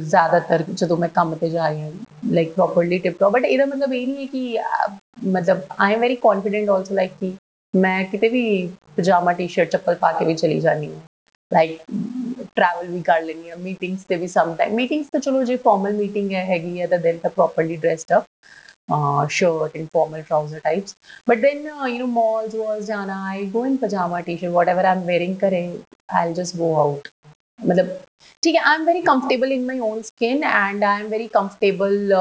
ਜ਼ਿਆਦਾਤਰ 0.00 0.62
ਜਦੋਂ 0.72 0.96
ਮੈਂ 0.96 1.08
ਕੰਮ 1.08 1.34
ਤੇ 1.34 1.48
ਜਾ 1.50 1.68
ਰਹੀ 1.68 1.80
ਹਾਂ 1.80 1.90
like 2.32 2.52
properly 2.52 2.98
tip 2.98 3.18
top 3.20 3.32
but 3.32 3.44
ਇਹਦਾ 3.44 3.64
ਮਤਲਬ 3.66 3.92
ਇਹ 3.94 4.06
ਨਹੀਂ 4.06 4.16
ਹੈ 4.18 4.26
ਕਿ 4.32 4.58
ਅਹ, 4.60 4.88
ਮਤਲਬ 5.26 5.60
I 5.78 5.94
am 5.94 6.00
very 6.00 6.16
confident 6.18 6.70
also 6.70 6.94
like 6.94 7.12
ਕਿ 7.20 7.32
ਮੈਂ 7.74 8.02
ਕਿਤੇ 8.04 8.28
ਵੀ 8.28 8.42
ਪਜਾਮਾ 8.96 9.32
ਟੀ-ਸ਼ਰਟ 9.32 9.70
ਚੱਪਲ 9.70 9.94
ਪਾ 9.94 10.12
ਕੇ 10.12 10.24
ਵੀ 10.24 10.34
ਚਲੀ 10.34 10.60
ਜਾਂਦੀ 10.60 10.86
ਹਾਂ 10.86 11.00
ਲਾਈਕ 11.52 11.78
ਟਰੈਵਲ 12.56 12.86
ਵੀ 12.86 13.00
ਕਰ 13.02 13.22
ਲੈਂਦੀ 13.22 13.50
ਹਾਂ 13.50 13.56
ਮੀਟਿੰਗਸ 13.56 14.04
ਤੇ 14.08 14.16
ਵੀ 14.16 14.26
ਸਮ 14.28 14.54
ਟਾਈਮ 14.54 14.74
ਮੀਟਿੰਗਸ 14.74 15.06
ਤਾਂ 15.12 15.20
ਚਲੋ 15.20 15.42
ਜੇ 15.44 15.56
ਫਾਰਮਲ 15.56 15.92
ਮੀਟਿੰਗ 15.92 16.32
ਹੈ 16.32 16.44
ਹੈਗੀ 16.44 16.80
ਹੈ 16.80 16.86
ਤਾਂ 16.86 16.98
ਦਿਨ 16.98 17.18
ਤਾਂ 17.18 17.30
properly 17.30 17.76
dressed 17.76 18.16
up 18.16 18.24
uh, 18.88 19.26
shirt 19.28 19.74
and 19.74 19.90
formal 19.90 20.22
trouser 20.22 20.60
types. 20.60 20.96
But 21.26 21.40
then, 21.40 21.66
uh, 21.68 21.84
you 21.84 21.98
know, 21.98 22.06
malls, 22.06 22.54
malls, 22.54 22.86
jana, 22.86 23.20
I 23.26 23.44
go 23.46 23.64
in 23.64 23.78
pajama, 23.78 24.22
t-shirt, 24.22 24.52
whatever 24.52 24.80
I'm 24.80 25.06
wearing, 25.06 25.36
kare, 25.36 25.72
I'll 26.10 26.34
just 26.34 26.56
go 26.56 26.76
out. 26.80 27.08
मतलब 27.60 27.86
ठीक 28.42 28.54
है 28.54 28.60
I 28.62 28.74
am 28.74 28.84
very 28.86 29.00
comfortable 29.02 29.52
in 29.52 29.64
my 29.66 29.78
own 29.82 30.02
skin 30.02 30.44
and 30.44 30.84
I 30.84 31.00
am 31.00 31.06
very 31.08 31.26
comfortable 31.28 32.12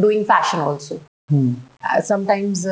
doing 0.00 0.24
fashion 0.30 0.58
also 0.58 0.98
sometimes 2.08 2.66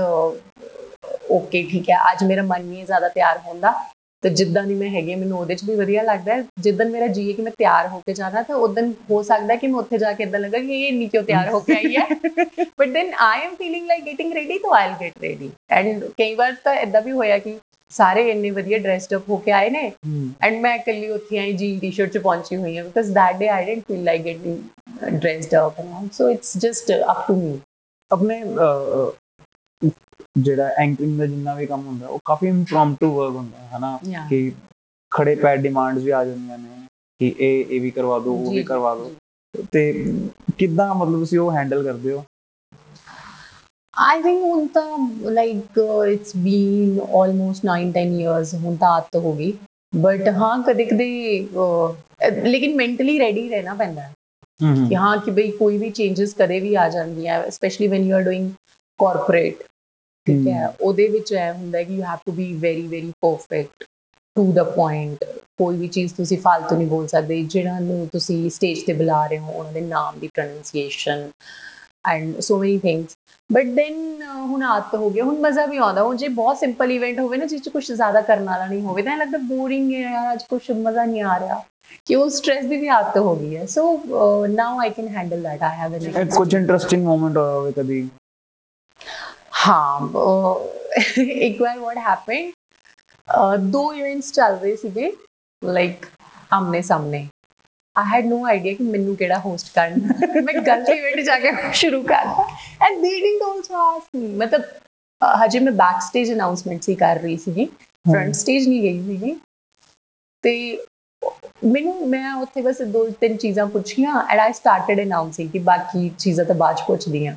okay 1.36 1.62
ठीक 1.70 1.88
है 1.88 1.96
आज 2.10 2.22
मेरा 2.24 2.42
मन 2.42 2.64
नहीं 2.64 2.78
है 2.78 2.84
ज़्यादा 2.86 3.08
तैयार 3.08 3.42
होंदा 3.46 3.74
ਤੇ 4.22 4.30
ਜਿੱਦਾਂ 4.30 4.62
ਦੀ 4.62 4.74
ਮੈਂ 4.74 4.88
ਹੈਗੀ 4.90 5.14
ਮੈਨੂੰ 5.14 5.38
ਉਹਦੇ 5.38 5.54
'ਚ 5.54 5.64
ਵੀ 5.64 5.74
ਵਧੀਆ 5.76 6.02
ਲੱਗਦਾ 6.02 6.34
ਹੈ। 6.34 6.44
ਜਿੱਦਨ 6.60 6.90
ਮੇਰਾ 6.90 7.06
ਜੀ 7.06 7.28
ਹੈ 7.28 7.36
ਕਿ 7.36 7.42
ਮੈਂ 7.42 7.52
ਤਿਆਰ 7.58 7.88
ਹੋ 7.88 7.98
ਕੇ 8.06 8.12
ਜਾਣਾ 8.12 8.42
ਤਾਂ 8.42 8.56
ਉਦੋਂ 8.56 8.82
ਹੋ 9.10 9.22
ਸਕਦਾ 9.22 9.54
ਕਿ 9.56 9.66
ਮੈਂ 9.66 9.78
ਉੱਥੇ 9.80 9.98
ਜਾ 9.98 10.12
ਕੇ 10.12 10.22
ਇਦਾਂ 10.22 10.40
ਲੱਗਾ 10.40 10.58
ਕਿ 10.58 10.80
ਇਹ 10.82 10.88
ਇੰਨੀ 10.88 11.06
ਕਿਉਂ 11.06 11.22
ਤਿਆਰ 11.22 11.50
ਹੋ 11.50 11.60
ਕੇ 11.60 11.74
ਆਈ 11.74 11.96
ਹੈ? 11.96 12.06
But 12.78 12.88
then 12.88 13.12
I 13.20 13.40
am 13.40 13.54
feeling 13.54 13.86
like 13.86 14.04
getting 14.06 14.32
ready 14.32 14.58
ਤਾਂ 14.58 14.70
ਆਈਲ 14.76 14.92
ਗੈਟ 15.00 15.22
ਰੈਡੀ 15.22 15.50
ਐਂਡ 15.70 16.04
ਕਈ 16.18 16.34
ਵਾਰ 16.34 16.54
ਤਾਂ 16.64 16.74
ਇਦਾਂ 16.74 17.02
ਵੀ 17.02 17.12
ਹੋਇਆ 17.12 17.38
ਕਿ 17.38 17.58
ਸਾਰੇ 17.92 18.30
ਇੰਨੇ 18.30 18.50
ਵਧੀਆ 18.50 18.78
ਡਰੈਸਡ 18.78 19.14
ਅਪ 19.16 19.28
ਹੋ 19.30 19.36
ਕੇ 19.36 19.52
ਆਏ 19.52 19.70
ਨੇ 19.70 19.90
ਐਂਡ 20.42 20.60
ਮੈਂ 20.60 20.74
ਇਕੱਲੀ 20.74 21.08
ਉੱਥੇ 21.08 21.38
ਆਈ 21.38 21.52
ਜੀ 21.52 21.78
ਟੀ-ਸ਼ਰਟ 21.80 22.12
'ਚ 22.12 22.18
ਪਹੁੰਚੀ 22.18 22.56
ਹੋਈ 22.56 22.76
ਹਾਂ 22.78 22.84
because 22.84 23.10
that 23.12 23.36
day 23.36 23.48
I 23.48 23.64
didn't 23.64 23.84
feel 23.88 24.04
like 24.04 24.24
getting 24.24 25.18
dressed 25.18 25.56
up 25.56 25.82
so 26.12 26.30
it's 26.30 26.56
just 26.58 26.92
up 27.10 27.26
to 27.28 27.36
me 27.36 27.58
ਆਪਣੇ 28.10 28.42
ਜਿਹੜਾ 30.36 30.68
ਐਂਕਰਿੰਗ 30.78 31.18
ਦਾ 31.18 31.26
ਜਿੰਨਾ 31.26 31.54
ਵੀ 31.54 31.66
ਕੰਮ 31.66 31.86
ਹੁੰਦਾ 31.86 32.06
ਉਹ 32.08 32.18
ਕਾਫੀ 32.24 32.46
ਇੰਪ੍ਰੋਮਪਟੂ 32.48 33.12
ਵਰਕ 33.14 33.34
ਹੁੰਦਾ 33.34 33.58
ਹੈ 33.58 33.68
ਹਨਾ. 33.78 33.98
ਕਿ 34.30 34.52
ਖੜੇ 35.12 35.34
ਪੈਰ 35.34 35.56
ਡਿਮਾਂਡਸ 35.56 36.02
ਵੀ 36.02 36.10
ਆ 36.10 36.24
ਜਾਂਦੀਆਂ 36.24 36.58
ਨੇ 36.58 36.86
ਕਿ 37.20 37.34
ਇਹ 37.38 37.64
ਇਹ 37.70 37.80
ਵੀ 37.80 37.90
ਕਰਵਾ 37.90 38.18
ਦਿਓ 38.18 38.32
ਉਹ 38.34 38.50
ਵੀ 38.52 38.62
ਕਰਵਾ 38.62 38.94
ਦਿਓ 38.94 39.10
ਤੇ 39.72 39.92
ਕਿੱਦਾਂ 40.58 40.94
ਮਤਲਬ 40.94 41.18
ਤੁਸੀਂ 41.18 41.38
ਉਹ 41.38 41.52
ਹੈਂਡਲ 41.52 41.82
ਕਰਦੇ 41.84 42.12
ਹੋ? 42.12 42.24
ਆਈ 43.94 44.22
ਥਿੰਕ 44.22 44.42
ਹੁਣ 44.42 44.66
ਤਾਂ 44.66 44.98
like 45.30 45.78
it's 46.12 46.32
been 46.36 47.00
almost 47.16 47.66
9-10 47.66 48.20
years 48.20 48.54
ਹੁਣ 48.54 48.76
ਤਾਂ 48.76 48.88
ਆਦਤ 48.88 49.16
ਹੋ 49.16 49.32
ਗਈ। 49.32 49.52
ਬਟ 49.96 50.28
ਹਾਂ 50.28 50.58
ਕਦੇ 50.62 50.84
ਕਦੇ 50.84 51.08
ਲੇਕਿਨ 52.44 52.74
ਮੈਂਟਲੀ 52.76 53.18
ਰੈਡੀ 53.18 53.48
ਰਹਿਣਾ 53.48 53.74
ਪੈਂਦਾ। 53.74 54.02
ਹੈ 54.02 54.12
ਹੂੰ। 54.60 54.88
ਕਿ 54.88 54.96
ਹਾਂ 54.96 55.16
ਕਿ 55.16 55.30
ਬਈ 55.30 55.50
ਕੋਈ 55.50 55.78
ਵੀ 55.78 55.90
ਚੇਂजेस 55.90 56.34
ਕਦੇ 56.38 56.60
ਵੀ 56.60 56.74
ਆ 56.74 56.88
ਜਾਂਦੀਆਂ 56.88 57.42
specially 57.50 57.88
when 57.88 58.04
you 58.04 58.16
are 58.16 58.22
doing 58.22 58.50
corporate 59.00 59.62
ਠੀਕ 60.26 60.46
ਹੈ। 60.48 60.66
ਉਹਦੇ 60.80 61.06
ਵਿੱਚ 61.08 61.32
ਇਹ 61.32 61.52
ਹੁੰਦਾ 61.52 61.82
ਕਿ 61.82 61.94
you 61.94 62.02
have 62.02 62.18
to 62.26 62.32
be 62.32 62.52
very 62.58 62.86
very 62.88 63.12
perfect 63.22 63.84
to 64.36 64.52
the 64.52 64.62
point 64.66 65.24
ਕੋਈ 65.58 65.76
ਵੀ 65.76 65.88
ਚੀਜ਼ 65.88 66.12
ਤੁਸੀਂ 66.14 66.38
ਫालतू 66.40 66.76
ਨਹੀਂ 66.76 66.86
ਬੋਲ 66.88 67.06
ਸਕਦੇ 67.08 67.42
ਜਿਹਨਾਂ 67.44 67.80
ਨੂੰ 67.80 68.06
ਤੁਸੀਂ 68.12 68.38
ਸਟੇਜ 68.50 68.82
ਤੇ 68.82 68.92
ਬੁਲਾ 68.94 69.26
ਰਹੇ 69.26 69.38
ਹੋ 69.38 69.52
ਉਹਨਾਂ 69.52 69.72
ਦੇ 69.72 69.80
ਨਾਮ 69.82 70.18
ਦੀ 70.18 70.28
pronunciation 70.30 71.28
and 72.08 72.40
so 72.40 72.58
many 72.58 72.78
things 72.78 73.16
but 73.50 73.66
then 73.74 74.22
ਹੁਣ 74.22 74.62
ਆਦਤ 74.64 74.94
ਹੋ 74.94 75.10
ਗਿਆ 75.10 75.24
ਹੁਣ 75.24 75.38
ਮਜ਼ਾ 75.40 75.66
ਵੀ 75.66 75.76
ਆਉਂਦਾ। 75.78 76.02
ਹੁਣ 76.02 76.16
ਜੇ 76.16 76.28
ਬਹੁਤ 76.30 76.58
ਸਿੰਪਲ 76.58 76.90
ਇਵੈਂਟ 76.92 77.18
ਹੋਵੇ 77.20 77.36
ਨਾ 77.38 77.46
ਜਿਸ 77.46 77.62
ਚ 77.62 77.68
ਕੁਝ 77.68 77.84
ਜ਼ਿਆਦਾ 77.86 78.20
ਕਰਨ 78.22 78.44
ਵਾਲਾ 78.44 78.66
ਨਹੀਂ 78.66 78.80
ਹੋਵੇ 78.82 79.02
ਤਾਂ 79.02 79.12
ਐਂ 79.12 79.18
ਲੱਗਦਾ 79.18 79.38
ਬੋਰਿੰਗ 79.46 79.92
ਹੈ 79.94 80.00
ਯਾਰ 80.02 80.32
ਅੱਜ 80.32 80.42
ਕੁਝ 80.50 80.60
ਮਜ਼ਾ 80.72 81.04
ਨਹੀਂ 81.04 81.22
ਆ 81.24 81.38
ਰਿਹਾ। 81.38 81.62
ਕਿ 82.06 82.14
ਉਹ 82.14 82.28
ਸਟ੍ਰੈਸ 82.30 82.64
ਦੀ 82.66 82.76
ਵੀ 82.76 82.88
ਆਦਤ 82.90 83.16
ਹੋ 83.18 83.34
ਗਈ 83.36 83.56
ਹੈ। 83.56 83.64
So 83.66 84.46
now 84.48 84.78
I 84.80 84.90
can 84.90 85.08
handle 85.08 85.42
that 85.42 85.62
I 85.62 85.78
have 85.78 85.94
ਇਹ 85.96 86.26
ਕੁਝ 86.28 86.54
ਇੰਟਰਸਟਿੰਗ 86.54 87.04
ਮੂਮੈਂਟ 87.04 87.36
ਹੋਇਆ 87.36 87.52
ਹੋਵੇ 87.52 87.72
ਕਦੀ। 87.74 88.08
ਹਾਂ 89.52 90.08
ਇੱਕ 91.18 91.60
ਵਾਰ 91.62 91.78
ਵਾਟ 91.78 91.98
ਹੈਪਨ 91.98 92.50
ਦੋ 93.70 93.92
ਇਵੈਂਟਸ 93.94 94.32
ਚੱਲ 94.32 94.56
ਰਹੇ 94.58 94.76
ਸੀਗੇ 94.76 95.12
ਲਾਈਕ 95.62 96.06
ਆਮਨੇ 96.52 96.80
ਸਾਹਮਣੇ 96.82 97.26
ਆਈ 97.96 98.04
ਹੈਡ 98.12 98.26
ਨੋ 98.26 98.44
ਆਈਡੀਆ 98.46 98.74
ਕਿ 98.74 98.84
ਮੈਨੂੰ 98.84 99.14
ਕਿਹੜਾ 99.16 99.38
ਹੋਸਟ 99.38 99.68
ਕਰਨਾ 99.74 100.40
ਮੈਂ 100.42 100.54
ਗਲਤ 100.56 100.88
ਇਵੈਂਟ 100.88 101.20
ਜਾ 101.26 101.38
ਕੇ 101.38 101.50
ਸ਼ੁਰੂ 101.74 102.02
ਕਰਤਾ। 102.02 102.46
And 102.86 103.00
they 103.02 103.10
didn't 103.10 103.42
also 103.48 103.74
ask 103.80 104.16
me 104.16 104.26
ਮਤਲਬ 104.36 104.62
ਹਜੇ 105.44 105.58
ਮੈਂ 105.60 105.72
ਬੈਕ 105.72 106.00
ਸਟੇਜ 106.02 106.32
ਅਨਾਉਂਸਮੈਂਟ 106.32 106.82
ਸੀ 106.82 106.94
ਕਰ 106.94 107.18
ਰਹੀ 107.22 107.36
ਸੀਗੀ। 107.38 107.64
ਫਰੰਟ 108.04 108.34
ਸਟੇਜ 108.34 108.68
ਨਹੀਂ 108.68 108.80
ਗਈ 108.82 109.02
ਸੀਗੀ। 109.06 109.34
ਤੇ 110.44 110.52
ਮੈਨੂੰ, 111.64 112.08
ਮੈਂ 112.08 112.32
ਉੱਥੇ 112.34 112.62
ਬਸ 112.62 112.80
ਦੋ 112.92 113.08
ਤਿੰਨ 113.20 113.36
ਚੀਜ਼ਾਂ 113.36 113.66
ਪੁੱਛੀਆਂ। 113.66 114.22
ਐਂਡ 114.22 114.40
ਆਈ 114.40 114.52
ਸਟਾਰਟਡ 114.52 115.00
ਅਨਾਉਂਸਿੰਗ 115.02 115.50
ਕਿ 115.50 115.58
ਬਾਕੀ 115.70 116.08
ਚੀਜ਼ਾਂ 116.18 116.44
ਤਾਂ 116.44 116.54
ਬਾਅਦ 116.54 116.76
ਚ 116.76 116.82
ਪੁੱਛਦੀ 116.86 117.26
ਆ 117.26 117.34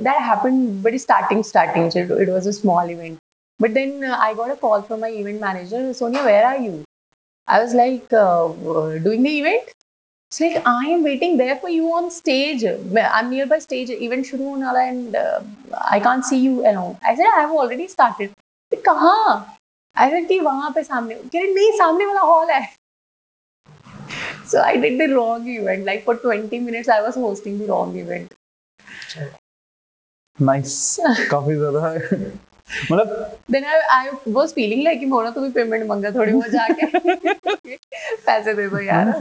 that 0.00 0.20
happened 0.20 0.82
very 0.86 0.98
starting 0.98 1.42
starting 1.42 1.90
so 1.90 1.98
it, 2.00 2.10
it 2.10 2.28
was 2.28 2.46
a 2.46 2.52
small 2.52 2.90
event 2.90 3.18
but 3.58 3.74
then 3.74 4.04
uh, 4.04 4.16
i 4.20 4.34
got 4.34 4.50
a 4.50 4.56
call 4.56 4.82
from 4.82 5.00
my 5.00 5.10
event 5.10 5.40
manager 5.40 5.82
sonia 5.92 6.22
where 6.24 6.46
are 6.46 6.58
you 6.58 6.84
i 7.48 7.60
was 7.62 7.74
like 7.74 8.12
uh, 8.12 8.46
uh, 8.46 8.98
doing 9.06 9.22
the 9.22 9.34
event 9.40 9.74
it's 10.30 10.40
like 10.40 10.62
i 10.66 10.86
am 10.86 11.02
waiting 11.02 11.36
there 11.36 11.56
for 11.56 11.68
you 11.68 11.92
on 11.98 12.10
stage 12.10 12.64
i'm 13.18 13.30
nearby 13.30 13.58
stage 13.58 13.90
event 13.90 14.26
shuru 14.30 14.50
hone 14.50 14.66
wala 14.70 14.88
and 14.94 15.16
uh, 15.26 15.40
i 15.96 16.00
can't 16.08 16.24
see 16.32 16.40
you 16.48 16.56
alone 16.72 16.98
i 17.12 17.14
said 17.20 17.30
i 17.36 17.40
have 17.44 17.54
already 17.62 17.88
started 17.96 18.34
कहाँ 18.76 19.54
I 19.96 20.10
said 20.10 20.26
कि 20.28 20.38
वहाँ 20.40 20.70
पे 20.74 20.82
सामने 20.84 21.14
कह 21.14 21.38
रहे 21.38 21.52
नहीं 21.54 21.70
सामने 21.78 22.06
वाला 22.06 22.20
हॉल 22.20 22.50
है 22.50 22.66
so 24.50 24.60
I 24.60 24.76
did 24.82 24.98
the 24.98 25.08
wrong 25.14 25.46
event 25.54 25.84
like 25.84 26.04
for 26.04 26.14
20 26.20 26.58
minutes 26.66 26.88
I 26.88 27.00
was 27.06 27.16
hosting 27.22 27.58
the 27.58 27.66
wrong 27.70 27.96
event 28.02 28.32
Nice 30.41 30.97
काफी 31.31 31.55
ज्यादा 31.55 31.93
मतलब 32.91 33.37
then 33.51 33.65
I 33.65 33.79
I 33.97 34.09
was 34.33 34.53
feeling 34.53 34.83
like 34.83 34.99
कि 34.99 35.05
मोना 35.05 35.29
तू 35.31 35.41
भी 35.41 35.49
पेमेंट 35.51 35.87
मांगा 35.87 36.11
थोड़ी 36.11 36.31
बहुत 36.33 36.49
जाके 36.51 36.85
पैसे 38.25 38.53
दे 38.53 38.67
दो 38.69 38.79
यार 38.79 39.13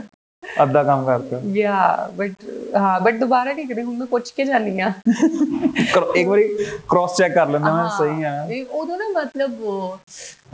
ਅੱਧਾ 0.63 0.83
ਕੰਮ 0.85 1.05
ਕਰਦੇ 1.07 1.37
ਹੋ। 1.37 1.41
ਯਾ 1.55 2.09
ਬਟ 2.17 2.33
ਹਾਂ 2.77 2.99
ਬਟ 3.01 3.15
ਦੁਬਾਰਾ 3.19 3.53
ਨਹੀਂ 3.53 3.67
ਕਰੀ 3.67 3.83
ਹੁਣ 3.83 3.97
ਮੈਂ 3.97 4.07
ਪੁੱਛ 4.07 4.31
ਕੇ 4.37 4.45
ਜਾਨੀ 4.45 4.81
ਆ 4.81 4.93
ਇੱਕ 5.09 6.29
ਵਾਰੀ 6.29 6.49
ਕ੍ਰਾਸ 6.91 7.17
ਚੈੱਕ 7.19 7.35
ਕਰ 7.35 7.49
ਲੈਂਦਾ 7.49 7.73
ਮੈਂ 7.75 7.89
ਸਹੀ 7.99 8.23
ਆ। 8.23 8.35
ਨਹੀਂ 8.47 8.65
ਉਦੋਂ 8.81 8.97
ਨਾ 8.99 9.09
ਮਤਲਬ 9.15 9.65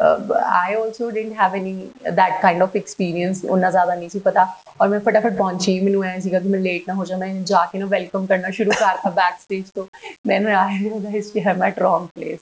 I 0.01 0.75
also 0.75 1.11
didn't 1.11 1.41
have 1.41 1.55
any 1.55 1.73
that 2.15 2.41
kind 2.43 2.63
of 2.63 2.77
experience 2.77 3.45
ਉਹਨਾਂ 3.45 3.71
ਜ਼ਿਆਦਾ 3.71 3.95
ਨਹੀਂ 3.95 4.09
ਸੀ 4.11 4.19
ਪਤਾ। 4.25 4.47
ਔਰ 4.81 4.89
ਮੈਂ 4.89 5.01
ਫਟਾਫਟ 5.01 5.37
ਪਹੁੰਚੀ 5.39 5.79
ਮੈਨੂੰ 5.81 6.05
ਐ 6.05 6.19
ਸੀਗਾ 6.21 6.41
ਕਿ 6.41 6.49
ਮੈਂ 6.49 6.61
ਲੇਟ 6.61 6.89
ਨਾ 6.89 6.95
ਹੋ 6.95 7.05
ਜਾ 7.05 7.17
ਮੈਂ 7.17 7.35
ਜਾ 7.47 7.65
ਕੇ 7.73 7.79
ਨਾ 7.79 7.87
ਵੈਲਕਮ 7.87 8.27
ਕਰਨਾ 8.27 8.51
ਸ਼ੁਰੂ 8.51 8.71
ਕਰਤਾ 8.71 9.11
ਬੈਕ 9.11 9.41
ਸਟੇਜ 9.41 9.65
ਤੋਂ। 9.75 9.87
ਮੈਨੂੰ 10.27 10.53
ਆਇਆ 10.53 10.95
ਉਹਦਾ 10.95 11.11
ਹਿਸਟਰੀ 11.11 11.45
ਹੈ 11.47 11.55
ਮੈਂ 11.55 11.71
ਰੋਂਗ 11.81 12.07
ਪਲੇਸ 12.15 12.41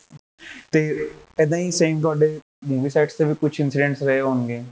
ਤੇ 0.73 0.89
ਇਦਾਂ 1.41 1.59
ਹੀ 1.59 1.71
ਸੇਮ 1.73 2.01
ਤੁਹਾਡੇ 2.01 2.39
ਮੂਵੀ 2.67 2.91
ਸੈਟਸ 2.91 3.15
ਤੇ 3.15 3.25
ਵੀ 3.25 3.35
ਕੁਝ 3.41 3.61
ਇਨਸੀਡੈਂਟਸ 3.61 4.03
ਰਹੇ 4.03 4.21
ਹੋਣਗੇ? 4.21 4.63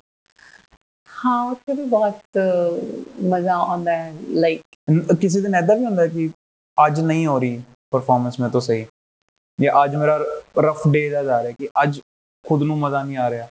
ਹਾਂ 1.25 1.43
ਉੱਥੇ 1.51 1.75
ਵੀ 1.75 1.85
ਬਹੁਤ 1.89 2.39
ਮਜ਼ਾ 3.25 3.55
ਆਉਂਦਾ 3.57 3.93
ਹੈ 3.93 4.13
ਲਾਈਕ 4.35 5.15
ਕਿਸੇ 5.21 5.41
ਦਿਨ 5.41 5.55
ਐਦਾਂ 5.55 5.77
ਵੀ 5.77 5.85
ਹੁੰਦਾ 5.85 6.07
ਕਿ 6.07 6.29
ਅੱਜ 6.79 7.01
ਨਹੀਂ 7.01 7.27
ਹੋ 7.27 7.39
ਰਹੀ 7.39 7.61
ਪਰਫਾਰਮੈਂਸ 7.93 8.41
ਮੈਂ 8.41 8.49
ਤੋਂ 8.51 8.61
ਸਹੀ 8.61 8.85
ਜਾਂ 9.59 9.85
ਅੱਜ 9.85 9.95
ਮੇਰਾ 9.97 10.19
ਰਫ 10.61 10.87
ਡੇ 10.89 11.09
ਦਾ 11.11 11.23
ਜਾ 11.23 11.43
ਰਿਹਾ 11.43 11.53
ਕਿ 11.59 11.69
ਅੱਜ 11.83 12.01
ਖੁਦ 12.45 12.63
ਨੂੰ 12.63 12.79
ਮਜ਼ਾ 12.79 13.03
ਨਹੀਂ 13.03 13.17
ਆ 13.19 13.29
ਰਿਹਾ। 13.31 13.49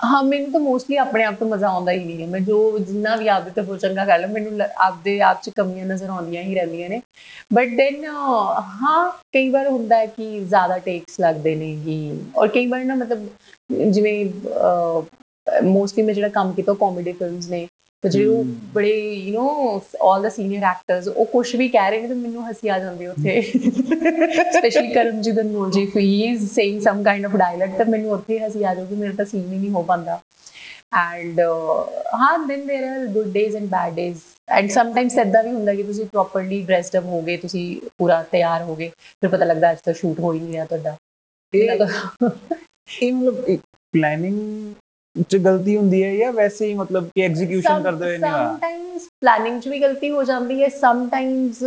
ਹਾਂ 0.00 0.22
ਮੈਨੂੰ 0.24 0.50
ਤਾਂ 0.52 0.60
ਮੋਸਟਲੀ 0.60 0.96
ਆਪਣੇ 0.96 1.24
ਆਪ 1.24 1.34
ਤੋਂ 1.34 1.48
ਮਜ਼ਾ 1.48 1.68
ਆਉਂਦਾ 1.68 1.92
ਹੀ 1.92 2.04
ਨਹੀਂ 2.04 2.22
ਹੈ। 2.22 2.26
ਮੈਂ 2.28 2.40
ਜੋ 2.40 2.78
ਜਿੰਨਾ 2.78 3.14
ਵੀ 3.16 3.28
ਆਪਦੇ 3.28 3.62
ਤੋਂ 3.62 3.76
ਚੰਗਾ 3.78 4.04
ਕਰ 4.04 4.18
ਲਾਂ 4.18 4.28
ਮੈਨੂੰ 4.28 4.60
ਆਪਦੇ 4.78 5.20
ਆਪ 5.22 5.42
'ਚ 5.42 5.50
ਕਮੀਆਂ 5.56 5.86
ਨਜ਼ਰ 5.86 6.08
ਆਉਂਦੀਆਂ 6.10 6.42
ਹੀ 6.42 6.54
ਰਹਿੰਦੀਆਂ 6.54 6.88
ਨੇ। 6.88 7.00
ਬਟ 7.54 7.76
ਦੈਨ 7.76 8.04
ਹਾਂ 8.04 9.10
ਕਈ 9.34 9.48
ਵਾਰ 9.50 9.68
ਹੁੰਦਾ 9.68 9.96
ਹੈ 9.96 10.06
ਕਿ 10.08 10.40
ਜ਼ਿਆਦਾ 10.40 10.78
ਟੇਕਸ 10.80 11.20
ਲੱਗਦੇ 11.20 11.54
ਨੇ 11.56 11.74
ਕਿ 11.84 11.96
ਔਰ 12.36 12.48
ਕਈ 12.48 12.66
ਵਾਰ 12.66 12.84
ਨਾ 12.84 12.94
ਮਤਲਬ 12.94 13.26
ਜਿਵੇਂ 13.90 14.24
ਮੋਸਟਲੀ 15.63 16.03
ਮੈਂ 16.03 16.13
ਜਿਹੜਾ 16.13 16.27
ਕੰਮ 16.31 16.53
ਕੀਤਾ 16.53 16.73
ਕਾਮੇਡੀ 16.79 17.11
ਫਿਲਮਸ 17.13 17.47
ਨੇ 17.49 17.67
ਤੇ 18.03 18.09
ਜਿਹੜੇ 18.09 18.25
ਉਹ 18.27 18.43
ਹਮ। 18.43 18.53
ਬੜੇ 18.73 18.91
you 19.11 19.33
know 19.35 19.79
all 20.03 20.21
the 20.21 20.29
senior 20.29 20.63
actors 20.65 21.07
ਉਹ 21.09 21.25
ਕੁਝ 21.27 21.55
ਵੀ 21.55 21.67
ਕਹਿ 21.69 21.89
ਰਹੇ 21.91 22.01
ਨੇ 22.01 22.07
ਤੇ 22.07 22.13
ਮੈਨੂੰ 22.15 22.45
ਹੱਸੀ 22.47 22.67
ਆ 22.69 22.77
ਜਾਂਦੀ 22.79 23.05
ਹੈ 23.05 23.11
ਉੱਥੇ 23.11 23.41
specially 23.41 24.93
Karamjit 24.93 25.39
Anmol 25.39 25.71
ji 25.71 25.85
he 25.87 26.05
is 26.23 26.47
saying 26.51 26.79
some 26.81 27.03
kind 27.03 27.25
of 27.25 27.35
dialogue 27.37 27.77
ਤਾਂ 27.77 27.85
ਮੈਨੂੰ 27.85 28.11
ਉੱਥੇ 28.11 28.39
ਹੱਸੀ 28.39 28.63
ਆ 28.63 28.73
ਜਾਊਗੀ 28.75 28.95
ਮੇਰਾ 28.95 29.13
ਤਾਂ 29.13 29.25
ਸੀਨ 29.25 29.41
ਹੀ 29.43 29.57
ਨਹੀਂ 29.57 29.69
ਹੋ 29.71 29.81
ਪਾਉਂਦਾ 29.83 30.19
ਐਂਡ 30.97 31.39
ਹਾਂ 32.13 32.37
then 32.39 32.65
there 32.67 32.85
are 32.89 33.05
good 33.09 33.27
days 33.31 33.55
and 33.55 33.67
bad 33.69 33.93
days 33.95 34.19
and 34.49 34.69
sometimes 34.71 35.17
ਇਦਾਂ 35.17 35.43
ਵੀ 35.43 35.51
ਹੁੰਦਾ 35.51 35.73
ਕਿ 35.75 35.83
ਤੁਸੀਂ 35.83 36.05
ਪ੍ਰੋਪਰਲੀ 36.07 36.61
ਡਰੈਸਡ 36.63 36.97
ਅਪ 36.97 37.05
ਹੋਗੇ 37.07 37.37
ਤੁਸੀਂ 37.37 37.65
ਪੂਰਾ 37.99 38.21
ਤਿਆਰ 38.31 38.63
ਹੋਗੇ 38.63 38.89
ਫਿਰ 39.21 39.29
ਪਤਾ 39.29 39.45
ਲੱਗਦਾ 39.45 39.71
ਅੱਜ 39.71 39.79
ਤਾਂ 39.85 39.93
ਸ਼ੂਟ 39.95 40.19
ਹੋ 40.19 40.33
ਹੀ 40.33 40.39
ਨਹੀਂ 40.39 40.51
ਰਿਹਾ 40.53 40.65
ਤੁਹਾਡਾ 40.65 40.95
ਇਹਨਾਂ 41.53 41.75
ਦਾ 41.77 41.87
ਇਹ 42.97 43.13
ਮਤਲਬ 43.13 43.57
ਪਲੈਨਿੰਗ 43.93 44.73
ਚ 45.30 45.36
ਗਲਤੀ 45.36 45.76
ਹੁੰਦੀ 45.76 46.04
ਹੈ 46.04 46.16
ਜਾਂ 46.16 46.32
ਵੈਸੇ 46.32 46.66
ਹੀ 46.66 46.74
ਮਤਲਬ 46.74 47.04
ਕਿ 47.04 47.22
ਐਗਜ਼ੀਕਿਊਸ਼ਨ 47.22 47.82
ਕਰਦੇ 47.82 48.04
ਹੋਏ 48.04 48.18
ਨਹੀਂ 48.18 48.32
ਹੋਇਆ? 48.32 48.48
ਸਮਟਾਈਮਸ 48.48 49.02
ਪਲੈਨਿੰਗ 49.20 49.60
'ਚ 49.60 49.68
ਵੀ 49.68 49.80
ਗਲਤੀ 49.80 50.10
ਹੋ 50.10 50.24
ਜਾਂਦੀ 50.24 50.62
ਹੈ 50.62 50.68
ਸਮਟਾਈਮਸ 50.68 51.58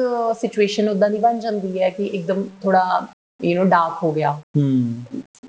ਸਿਚੁਏਸ਼ਨ 0.41 0.89
ਉਦਾਂ 0.89 1.09
ਦੀ 1.09 1.17
ਬਣ 1.17 1.39
ਜਾਂਦੀ 1.39 1.81
ਹੈ 1.81 1.89
ਕਿ 1.89 2.05
ਇੱਕਦਮ 2.05 2.43
ਥੋੜਾ 2.63 3.07
ਯੂ 3.45 3.63
نو 3.63 3.69
ਡਾਰਕ 3.69 4.03
ਹੋ 4.03 4.11
ਗਿਆ। 4.11 4.31
ਹੂੰ। 4.57 4.95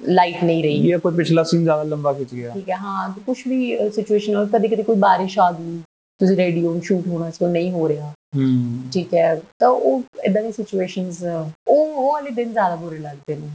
ਲਾਈਟ 0.05 0.45
ਨਹੀਂ 0.45 0.63
ਰਹੀ। 0.63 0.91
ਇਹ 0.91 0.99
ਕੋਈ 0.99 1.15
ਪਿਛਲਾ 1.15 1.43
ਸੀਨ 1.43 1.63
ਜ਼ਿਆਦਾ 1.63 1.83
ਲੰਬਾ 1.83 2.13
ਖਿੱਚ 2.13 2.35
ਗਿਆ। 2.35 2.51
ਠੀਕ 2.55 2.71
ਹੈ 2.71 2.77
ਹਾਂ 2.77 3.15
ਕੁਝ 3.27 3.49
ਵੀ 3.49 3.91
ਸਿਚੁਏਸ਼ਨ 3.91 4.35
ਹੋ 4.35 4.47
ਕਦੇ 4.47 4.69
ਕਦੇ 4.69 4.83
ਕੋਈ 4.83 4.97
ਬਾਰਿਸ਼ 4.97 5.39
ਆ 5.39 5.53
ਗਈ 5.53 5.81
ਤੁਸੀਂ 6.21 6.37
ਰੈਡੀ 6.37 6.67
ਹੋ 6.67 6.81
ਸ਼ੂਟ 6.81 7.07
ਹੋਣਾ 7.07 7.31
ਸੀ 7.31 7.45
ਉਹ 7.45 7.51
ਨਹੀਂ 7.51 7.73
ਹੋ 7.73 7.89
ਰਿਹਾ। 7.89 8.13
ਹੂੰ। 8.37 8.79
ਠੀਕ 8.93 9.15
ਹੈ 9.15 9.43
ਤਾਂ 9.59 9.69
ਉਹ 9.69 10.03
ਇਦਾਂ 10.25 10.43
ਦੀ 10.43 10.53
ਸਿਚੁਏਸ਼ਨਸ 10.53 11.23
ਉਹ 11.69 11.87
ਉਹ 11.87 12.13
ਵਾਲੇ 12.13 12.31
ਦਿਨ 12.31 12.53
ਜ਼ਿਆਦਾ 12.53 12.77
ਬੁਰੇ 12.77 12.99
ਲੱਗਦੇ 12.99 13.37
ਨੇ। 13.37 13.49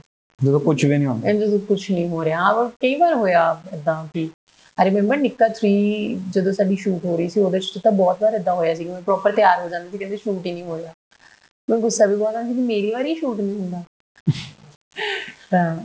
ਜਦੋਂ 0.44 0.60
ਕੁਝ 0.60 0.86
ਵੀ 0.86 0.98
ਨਹੀਂ 0.98 1.08
ਹੁੰਦਾ। 1.08 1.30
ਐਂਡ 1.30 1.40
ਜਦੋਂ 1.40 1.60
ਕੁਝ 1.60 1.92
ਨਹੀਂ 1.92 2.08
ਹੋ 2.10 2.24
ਰਿਹਾ 2.26 2.50
ਔਰ 2.52 2.70
ਕਈ 2.80 2.96
ਵਾਰ 2.96 3.14
ਹੋਇਆ 3.14 3.62
ਇਦਾਂ 3.74 4.08
ਕਿ 4.14 4.30
ਆਈ 4.78 4.90
ਰਿਮੈਂਬਰ 4.90 5.18
ਨਿੱਕਾ 5.18 5.48
3 5.58 5.72
ਜਦੋਂ 6.30 6.54
ਸਾਡੀ 6.54 6.76
ਸ਼ੂਟ 6.76 7.06
ਹੋ 7.06 7.18
ਰਹੀ 7.18 7.30
ਸੀ 7.30 7.40
ਉਹਦੇ 7.40 7.60
'ਚ 7.60 7.80
ਤਾਂ 7.84 7.92
ਬਹੁਤ 7.92 8.22
ਵਾਰ 8.24 8.34
ਇਦਾਂ 8.34 8.56
ਹੋਇਆ 8.56 8.76
ਸੀ 8.76 8.84
ਕਿ 8.84 8.90
ਮੈਂ 8.90 9.02
ਪ੍ਰੋਪਰ 9.02 9.32
ਤਿਆਰ 9.32 9.62
ਹੋ 9.62 9.70
ਜਾਂਦੀ 9.70 9.90
ਸੀ 9.90 9.98
ਕਹਿੰਦੇ 9.98 10.18
ਸ਼ੂਟ 10.18 10.46
ਹੀ 10.46 10.52
ਨਹੀਂ 10.52 10.64
ਹੋ 10.64 10.78
ਰਿਹਾ। 10.78 10.94
ਮੈਂ 11.70 11.78
ਗੁੱਸਾ 11.78 12.06
ਵੀ 12.06 12.16
ਬਹੁਤ 12.16 12.36
ਆਉਂਦਾ 12.36 12.50
ਸੀ 12.50 12.56
ਕਿ 12.56 12.62
ਮੇਰੀ 12.62 12.92
ਵਾਰੀ 12.92 13.16
ਸ਼ੂਟ 13.16 13.40
ਨਹੀਂ 13.40 13.60
ਹੁੰਦਾ। 13.60 13.84
ਤਾਂ 15.52 15.76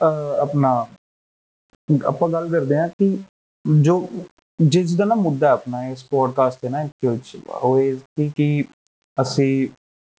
ਅਹ, 0.00 0.40
ਆਪਣਾ 0.40 0.86
ਆਪਾਂ 2.06 2.28
ਗੱਲ 2.28 2.48
ਕਰਦੇ 2.48 2.76
ਹਾਂ 2.76 2.88
ਕਿ 2.88 3.18
ਜੋ 3.80 4.08
ਜਿਸ 4.58 4.94
ਦਾ 4.94 5.04
ਨਾ 5.04 5.14
ਮੁੱਦਾ 5.14 5.50
ਆਪਣਾ 5.50 5.86
ਇਸ 5.88 6.04
ਪੋਡਕਾਸਟ 6.04 6.58
ਤੇ 6.60 6.68
ਨਾ 6.68 6.88
ਉਹ 7.48 7.80
ਇਹ 7.80 7.96
ਸੀ 7.96 8.30
ਕਿ 8.36 8.64
ਅਸੀਂ 9.22 9.68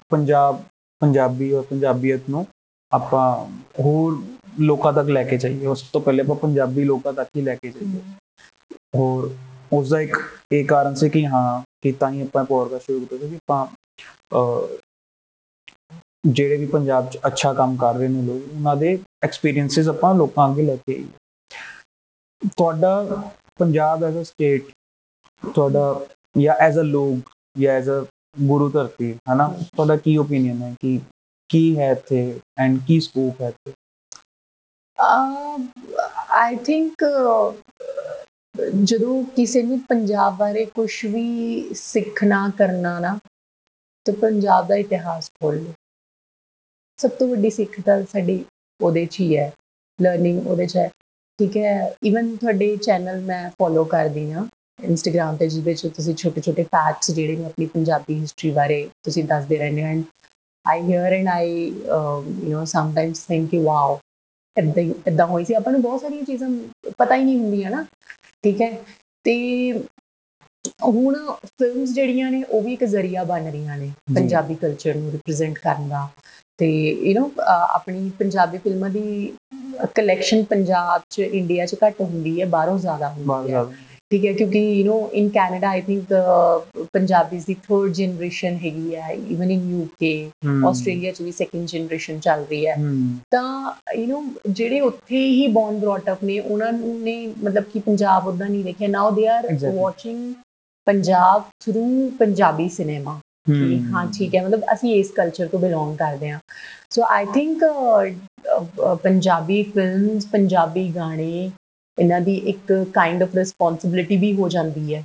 ਪੰਜਾਬ 0.09 0.63
ਪੰਜਾਬੀ 1.01 1.51
ਔਰ 1.53 1.63
ਪੰਜਾਬੀਅਤ 1.63 2.29
ਨੂੰ 2.29 2.45
ਆਪਾਂ 2.91 3.25
ਹੋਰ 3.79 4.21
ਲੋਕਾਂ 4.59 4.91
ਤੱਕ 4.93 5.09
ਲੈ 5.09 5.23
ਕੇ 5.23 5.37
ਜਾਈਏ। 5.37 5.65
ਉਸ 5.67 5.81
ਤੋਂ 5.93 6.01
ਪਹਿਲੇ 6.01 6.21
ਆਪਾਂ 6.21 6.35
ਪੰਜਾਬੀ 6.35 6.83
ਲੋਕਾਂ 6.83 7.13
ਤੱਕ 7.13 7.29
ਹੀ 7.37 7.41
ਲੈ 7.41 7.55
ਕੇ 7.55 7.69
ਜਾਈਏ। 7.69 8.01
ਹੋਰ 8.95 9.29
ਉਸ 9.73 9.89
ਦਾ 9.89 9.99
ਇੱਕ 10.01 10.17
ਇਹ 10.51 10.65
ਕਾਰਨ 10.65 10.95
ਸੀ 10.95 11.09
ਕਿ 11.09 11.25
ਹਾਂ, 11.27 11.61
ਕਿ 11.83 11.91
ਤਾਂ 11.91 12.11
ਹੀ 12.11 12.21
ਆਪਾਂ 12.21 12.43
ਪੋਡਕਾਸਟ 12.45 12.85
ਸ਼ੁਰੂ 12.85 13.05
ਕੀਤਾ 13.05 13.27
ਸੀ 13.27 13.35
ਆਪਾਂ 13.35 13.65
ਜਿਹੜੇ 16.27 16.57
ਵੀ 16.57 16.65
ਪੰਜਾਬ 16.65 17.09
'ਚ 17.09 17.17
ਅੱਛਾ 17.27 17.53
ਕੰਮ 17.53 17.75
ਕਰ 17.77 17.93
ਰਹੇ 17.95 18.07
ਨੇ 18.07 18.21
ਲੋਕ, 18.21 18.41
ਉਹਨਾਂ 18.53 18.75
ਦੇ 18.75 18.97
ਐਕਸਪੀਰੀਐਂਸਸ 19.23 19.87
ਆਪਾਂ 19.89 20.13
ਲੋਕਾਂ 20.15 20.49
ਅੱਗੇ 20.51 20.63
ਲੈ 20.63 20.75
ਕੇ 20.75 20.93
ਆਈਏ। 20.93 22.49
ਤੁਹਾਡਾ 22.49 23.23
ਪੰਜਾਬ 23.59 24.03
ਐਜ਼ 24.03 24.17
ਅ 24.17 24.23
ਸਟੇਟ 24.23 24.71
ਤੁਹਾਡਾ 25.43 25.83
ਜਾਂ 26.35 26.55
ਐਜ਼ 26.61 26.79
ਅ 26.79 26.83
ਲੋਕ 26.83 27.31
ਜਾਂ 27.55 27.73
ਐਜ਼ 27.73 27.89
ਅ 27.89 28.03
ਗੁਰੂ 28.41 28.69
ਧਰਤੀ, 28.69 29.13
ਹਨਾ? 29.31 29.47
ਤੁਹਾਡਾ 29.75 29.95
ਕੀ 29.97 30.17
ਓਪੀਨੀਅਨ 30.17 30.61
ਹੈ 30.61 30.73
ਕਿ 30.81 30.99
ਕੀ 31.51 31.77
ਹੈ 31.77 31.91
ਇੱਥੇ 31.91 32.39
ਐਂਡ 32.57 32.77
ਕੀ 32.87 32.99
ਸਕੋਪ 32.99 33.41
ਹੈ 33.41 33.47
ਇੱਥੇ? 33.47 33.73
ਆਈ 36.29 36.55
ਥਿੰਕ 36.55 37.03
ਜਦੋਂ 38.83 39.23
ਕਿਸੇ 39.35 39.61
ਨੂੰ 39.63 39.79
ਪੰਜਾਬ 39.79 40.37
ਬਾਰੇ 40.37 40.65
ਕੁਝ 40.65 40.91
ਵੀ 41.05 41.73
ਸਿੱਖਣਾ, 41.73 42.51
ਕਰਨਾ 42.57 42.99
ਨਾ, 42.99 43.17
ਤੇ 44.05 44.11
ਪੰਜਾਬ 44.11 44.67
ਦਾ 44.67 44.75
ਇਤਿਹਾਸ 44.75 45.29
ਖੋਲ 45.31 45.55
ਲਓ। 45.55 45.73
ਸਭ 46.99 47.09
ਤੋਂ 47.09 47.27
ਵੱਡੀ 47.27 47.49
ਸਿੱਖ 47.49 47.79
ਤਾਂ 47.81 48.01
ਸਾਡੀ 48.11 48.43
ਉਹਦੇ 48.81 49.05
'ਚ 49.05 49.19
ਹੀ 49.19 49.37
ਹੈ 49.37 49.51
ਲਰਨਿੰਗ 49.99 50.47
ਉਹਦੇ 50.47 50.65
'ਚ 50.67 50.77
ਹੈ। 50.77 50.87
ਠੀਕ 51.39 51.57
ਹੈ 51.57 51.95
ਇਵਨ 52.03 52.35
ਤੁਹਾਡੇ 52.37 52.75
ਚੈਨਲ 52.77 53.21
ਮੈਂ 53.21 53.49
ਫੋਲੋ 53.49 53.83
ਕਰਦੀ 53.85 54.31
ਹਾਂ 54.31 54.45
ਇੰਸਟਾਗ੍ਰam 54.83 55.37
ਤੇ 55.37 55.47
ਜਿਹਦੇ 55.49 55.73
'ਚ 55.73 55.87
ਤੁਸੀਂ 55.87 56.15
ਛੋਟੇ 56.15 56.41
ਛੋਟੇ 56.41 56.63
ਫੈਕਟਸ 56.63 57.11
ਜਿਹੜੇ 57.11 57.35
ਨੇ, 57.35 57.45
ਆਪਣੀ 57.45 57.65
ਪੰਜਾਬੀ 57.65 58.19
ਹਿਸਟਰੀ 58.19 58.51
ਬਾਰੇ 58.51 58.89
ਤੁਸੀਂ 59.03 59.23
ਦੱਸਦੇ 59.23 59.57
ਰਹਿੰਦੇ 59.57 59.83
ਹੋ। 59.83 59.87
And 59.87 60.03
I 60.65 60.79
hear 60.81 61.05
and 61.05 61.29
I 61.29 61.43
uh, 61.89 62.21
you 62.43 62.51
know 62.51 62.65
sometimes 62.65 63.25
think 63.31 63.49
ਕਿ 63.51 63.59
wow 63.67 63.97
ਇਦਾਂ 64.57 64.83
ਇਦਾਂ 65.07 65.25
ਹੋਈ 65.27 65.45
ਸੀ। 65.45 65.53
ਆਪਾਂ 65.53 65.71
ਨੂੰ 65.73 65.81
ਬਹੁਤ 65.81 66.01
ਸਾਰੀਆਂ 66.01 66.23
ਚੀਜ਼ਾਂ 66.23 66.49
ਪਤਾ 66.97 67.15
ਹੀ 67.15 67.23
ਨਹੀਂ 67.23 67.37
ਹੁੰਦੀਆਂ 67.39 67.71
ਨਾ। 67.71 67.85
ਠੀਕ 68.43 68.61
ਹੈ? 68.61 68.71
ਤੇ 69.25 69.35
ਹੁਣ 70.85 71.15
ਫਿਲਮਸ 71.45 71.89
ਜਿਹੜੀਆਂ 71.89 72.31
ਨੇ 72.31 72.43
ਉਹ 72.43 72.61
ਵੀ 72.61 72.73
ਇੱਕ 72.73 72.83
ਜ਼ਰੀਆ 72.83 73.23
ਬਣ 73.23 73.49
ਰਹੀਆਂ 73.51 73.77
ਨੇ 73.77 73.91
ਪੰਜਾਬੀ 74.15 74.55
ਕਲਚਰ 74.55 74.95
ਨੂੰ 74.95 75.11
ਰਿਪਰੈਜ਼ੈਂਟ 75.11 75.57
ਕਰਨ 75.59 75.89
ਦਾ। 75.89 76.07
ਤੇ 76.57 76.67
ਯੂ 76.89 77.13
نو 77.19 77.29
ਆਪਣੀ 77.47 78.09
ਪੰਜਾਬੀ 78.19 78.57
ਫਿਲਮਾਂ 78.57 78.89
ਦੀ 78.89 79.33
ਕਲੈਕਸ਼ਨ 79.95 80.43
ਪੰਜਾਬ 80.43 81.01
ਚ 81.09 81.19
ਇੰਡੀਆ 81.19 81.65
ਚ 81.65 81.75
ਘੱਟ 81.85 82.01
ਹੁੰਦੀ 82.01 82.39
ਹੈ। 82.41 82.45
ਬਾਹਰੋਂ 82.45 82.77
ਜ਼ਿਆਦਾ 82.79 83.09
ਹੁੰਦੀ 83.13 83.53
ਹੈ। 83.53 83.63
ਠੀਕ 84.10 84.24
ਹੈ 84.26 84.32
ਕਿਉਂਕਿ 84.32 84.58
you 84.60 84.84
know 84.84 85.08
in 85.12 85.28
Canada 85.28 85.68
I 85.68 85.80
think 85.80 86.12
Punjabis 86.92 87.46
the 87.46 87.54
third 87.62 87.92
generation 87.92 88.56
ਹੈਗੀ 88.56 88.94
ਹੈ 88.94 89.12
ਇਵਨ 89.12 89.50
ਇਨ 89.50 89.68
ਯੂਕੇ 89.70 90.12
ਆਸਟ੍ਰੇਲੀਆ 90.66 91.12
'ਚ 91.12 91.22
ਵੀ 91.22 91.32
ਸੈਕੰਡ 91.32 91.66
ਜਨਰੇਸ਼ਨ 91.66 92.18
ਚੱਲ 92.20 92.44
ਰਹੀ 92.50 92.66
ਹੈ 92.66 92.76
ਤਾਂ 93.32 93.72
ਯੂ 93.96 94.06
نو 94.06 94.50
ਜਿਹੜੇ 94.50 94.80
ਉੱਥੇ 94.80 95.26
ਹੀ 95.26 95.46
ਬੌਰਨ 95.48 95.78
ਬ੍ਰੌਟ 95.78 96.10
ਅਪ 96.12 96.24
ਨੇ 96.24 96.38
ਉਹਨਾਂ 96.40 96.72
ਨੇ 96.72 97.16
ਮਤਲਬ 97.26 97.64
ਕਿ 97.64 97.80
ਪੰਜਾਬ 97.80 98.26
ਉਦਾਂ 98.26 98.48
ਨਹੀਂ 98.48 98.64
ਦੇਖਿਆ 98.64 98.88
now 98.88 99.10
they 99.10 99.26
are 99.28 99.52
watching 99.74 100.34
Punjab 100.86 101.42
through 101.60 102.10
Punjabi 102.18 102.68
cinema 102.68 103.20
ਕਿ 103.48 103.78
ਹਾਂ 103.92 104.06
ਠੀਕ 104.18 104.34
ਹੈ 104.34 104.42
ਮਤਲਬ 104.42 104.62
ਅਸੀਂ 104.72 104.94
ਇਸ 104.94 105.10
ਕਲਚਰ 105.10 105.46
ਤੋਂ 105.46 105.58
ਬਿਲੋਂਗ 105.58 105.96
ਕਰਦੇ 105.96 106.30
ਹਾਂ 106.30 106.38
so 106.90 107.02
I 107.10 107.26
think 107.34 107.64
Punjabi 109.02 109.62
films 109.62 110.26
Punjabi 110.26 110.88
ਗਾਣੇ 110.88 111.50
ਇਹਨਾਂ 111.98 112.20
ਦੀ 112.20 112.34
ਇੱਕ 112.46 112.72
ਕਾਈਂਡ 112.94 113.22
ਆਫ 113.22 113.34
ਰਿਸਪੌਂਸਿਬਿਲਿਟੀ 113.34 114.16
ਵੀ 114.16 114.32
ਹੋ 114.34 114.48
ਜਾਂਦੀ 114.48 114.94
ਹੈ 114.94 115.02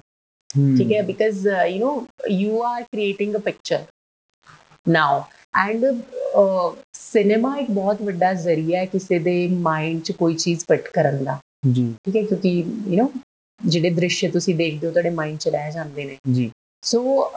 ਠੀਕ 0.50 0.92
ਹੈ 0.92 1.02
because 1.02 1.48
you 1.48 1.80
know 1.80 2.32
you 2.32 2.62
are 2.64 2.84
creating 2.84 3.36
a 3.36 3.40
picture 3.40 3.84
now 4.86 5.24
and 5.58 5.86
cinema 6.94 7.56
ਇੱਕ 7.58 7.72
ਬਹੁਤ 7.72 8.02
ਵੱਡਾ 8.02 8.34
ਜ਼ਰੀਆ 8.34 8.80
ਹੈ 8.80 8.86
ਕਿਸੇ 8.86 9.20
ਦੇ 9.20 9.36
ਮਾਈਂਡ 9.62 10.02
'ਚ 10.02 10.12
ਕੋਈ 10.12 10.36
ਚੀਜ਼ 10.36 10.66
ਫਿੱਟ 10.68 10.88
ਕਰਨ 10.88 11.24
ਦਾ 11.24 11.40
ਜੀ 11.68 11.94
ਠੀਕ 12.06 12.16
ਹੈ 12.16 12.24
ਕਿਉਂਕਿ 12.24 12.50
ਯੂ 12.50 13.04
نو 13.04 13.08
ਜਿਹੜੇ 13.60 13.90
ਦ੍ਰਿਸ਼ 13.90 14.26
ਤੁਸੀਂ 14.26 14.56
ਦੇਖਦੇ 14.56 14.88
ਹੋ 14.88 14.92
ਤੁਹਾਡੇ 14.92 15.10
ਮਾਈਂਡ 15.10 15.38
'ਚ 15.38 15.48
ਰਹਿ 15.48 15.72
ਜਾਂਦੇ 15.72 16.06
ਨੇ 16.06 16.18
ਜੀ 16.34 16.52
ਸੋ 16.84 17.32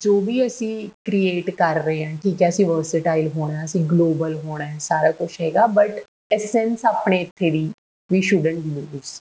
ਜੋ 0.00 0.20
ਵੀ 0.20 0.46
ਅਸੀਂ 0.46 0.88
ਕ੍ਰੀਏਟ 1.04 1.50
ਕਰ 1.50 1.82
ਰਹੇ 1.82 2.04
ਹਾਂ 2.04 2.16
ਠੀਕ 2.22 2.42
ਹੈ 2.42 2.48
ਅਸੀਂ 2.48 2.66
ਵਰਸਟਾਈਲ 2.66 3.28
ਹੋਣਾ 3.28 3.64
ਅਸੀਂ 3.64 3.84
ਗਲੋਬਲ 3.84 4.34
ਹੋਣਾ 4.34 4.64
ਹੈ 4.64 4.78
ਸਾਰਾ 4.78 5.10
ਕੁਝ 5.10 5.30
ਹੈਗਾ 5.40 5.66
ਬਟ 5.66 6.00
ਐਸੈਂਸ 6.32 6.84
ਆਪਣੇ 6.84 7.20
ਇੱਥੇ 7.20 7.50
ਦੀ 7.50 7.70
ਵੀ 8.11 8.21
ਸ਼ੁਡਨਟ 8.23 8.65
ਲੂਜ਼ 8.67 9.19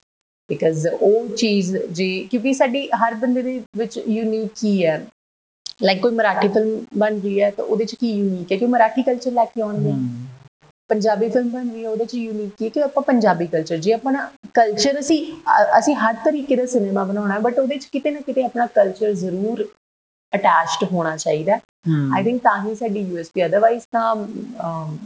ਬਿਕਾਜ਼ 0.50 0.86
ਉਹ 0.90 1.28
ਚੀਜ਼ 1.36 1.76
ਜੇ 1.90 2.08
ਕਿਉਂਕਿ 2.30 2.52
ਸਾਡੀ 2.54 2.86
ਹਰ 2.96 3.14
ਬੰਦੇ 3.16 3.42
ਦੇ 3.42 3.60
ਵਿੱਚ 3.76 3.98
ਯੂਨੀਕ 3.98 4.50
ਕੀ 4.54 4.84
ਹੈ। 4.84 4.98
ਲਾਈਕ 5.80 6.00
ਕੋਈ 6.02 6.12
ਮਰਾਠੀ 6.12 6.48
ਫਿਲਮ 6.48 6.84
ਬਣ 6.98 7.18
ਰਹੀ 7.20 7.40
ਹੈ 7.42 7.50
ਤਾਂ 7.50 7.64
ਉਹਦੇ 7.64 7.84
ਚ 7.84 7.94
ਕੀ 7.94 8.10
ਯੂਨੀਕ 8.10 8.52
ਹੈ? 8.52 8.56
ਕਿ 8.58 8.66
ਮਰਾਠੀ 8.66 9.02
ਕਲਚਰ 9.02 9.32
ਲੈ 9.32 9.44
ਕੇ 9.46 9.62
ਆਉਣਗੇ। 9.62 9.92
ਪੰਜਾਬੀ 10.90 11.28
ਫਿਲਮ 11.28 11.48
ਬਣ 11.50 11.68
ਰਹੀ 11.70 11.84
ਹੈ 11.84 11.88
ਉਹਦੇ 11.88 12.04
ਚ 12.04 12.14
ਯੂਨੀਕ 12.14 12.62
ਹੈ 12.62 12.68
ਕਿ 12.68 12.82
ਆਪਾਂ 12.82 13.02
ਪੰਜਾਬੀ 13.02 13.46
ਕਲਚਰ 13.46 13.76
ਜੇ 13.78 13.92
ਆਪਣਾ 13.92 14.28
ਕਲਚਰ 14.54 14.98
ਅਸੀਂ 14.98 15.18
ਅਸੀਂ 15.78 15.94
ਹਰ 15.96 16.14
ਤਰੀਕੇ 16.24 16.56
ਦਾ 16.56 16.66
ਸਿਨੇਮਾ 16.66 17.04
ਬਣਾਉਣਾ 17.04 17.34
ਹੈ 17.34 17.38
ਬਟ 17.40 17.58
ਉਹਦੇ 17.58 17.76
ਚ 17.76 17.84
ਕਿਤੇ 17.92 18.10
ਨਾ 18.10 18.20
ਕਿਤੇ 18.20 18.44
ਆਪਣਾ 18.44 18.66
ਕਲਚਰ 18.74 19.12
ਜ਼ਰੂਰ 19.14 19.66
ਅਟੈਚਡ 20.32 20.84
ਹੋਣਾ 20.92 21.16
ਚਾਹੀਦਾ 21.16 21.58
ਆਈ 22.14 22.24
ਥਿੰਕ 22.24 22.42
ਤਾਂ 22.42 22.56
ਹੀ 22.64 22.74
ਸਾਡੀ 22.74 23.00
ਯੂਐਸਪੀ 23.00 23.44
ਅਦਰਵਾਈਜ਼ 23.46 23.84
ਤਾਂ 23.92 24.14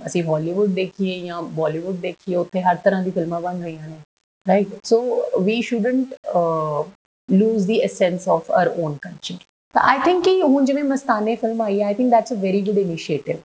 ਅਸੀਂ 0.07 0.23
ਹਾਲੀਵੁੱਡ 0.25 0.71
ਦੇਖੀਏ 0.71 1.19
ਜਾਂ 1.21 1.43
ਬਾਲੀਵੁੱਡ 1.53 1.97
ਦੇਖੀਏ 1.97 2.37
ਉੱਥੇ 2.37 2.63
ਹਰ 2.63 2.77
ਤਰ੍ਹਾਂ 2.77 3.03
ਦੀ 3.03 3.11
ਫਿਲਮਾਂ 3.11 3.41
ਬਣ 3.41 3.63
ਰਹੀਆਂ 3.63 3.89
ਨੇ। 3.89 3.97
Right 4.47 4.69
so 4.85 5.01
we 5.41 5.61
shouldn't 5.63 6.15
lose 7.29 7.67
the 7.67 7.79
essence 7.81 8.29
of 8.29 8.51
our 8.51 8.69
own 8.79 8.97
culture 9.03 9.37
ਤਾਂ 9.75 9.83
ਆਈ 9.83 9.99
ਥਿੰਕ 10.05 10.25
ਕਿ 10.25 10.41
ਹੁਣ 10.43 10.65
ਜਿਵੇਂ 10.65 10.83
Mastaney 10.85 11.37
film 11.37 11.61
I 11.63 11.81
I 11.81 11.95
think 11.95 12.11
that's 12.11 12.33
a 12.33 12.37
very 12.37 12.61
good 12.63 12.79
initiative 12.79 13.37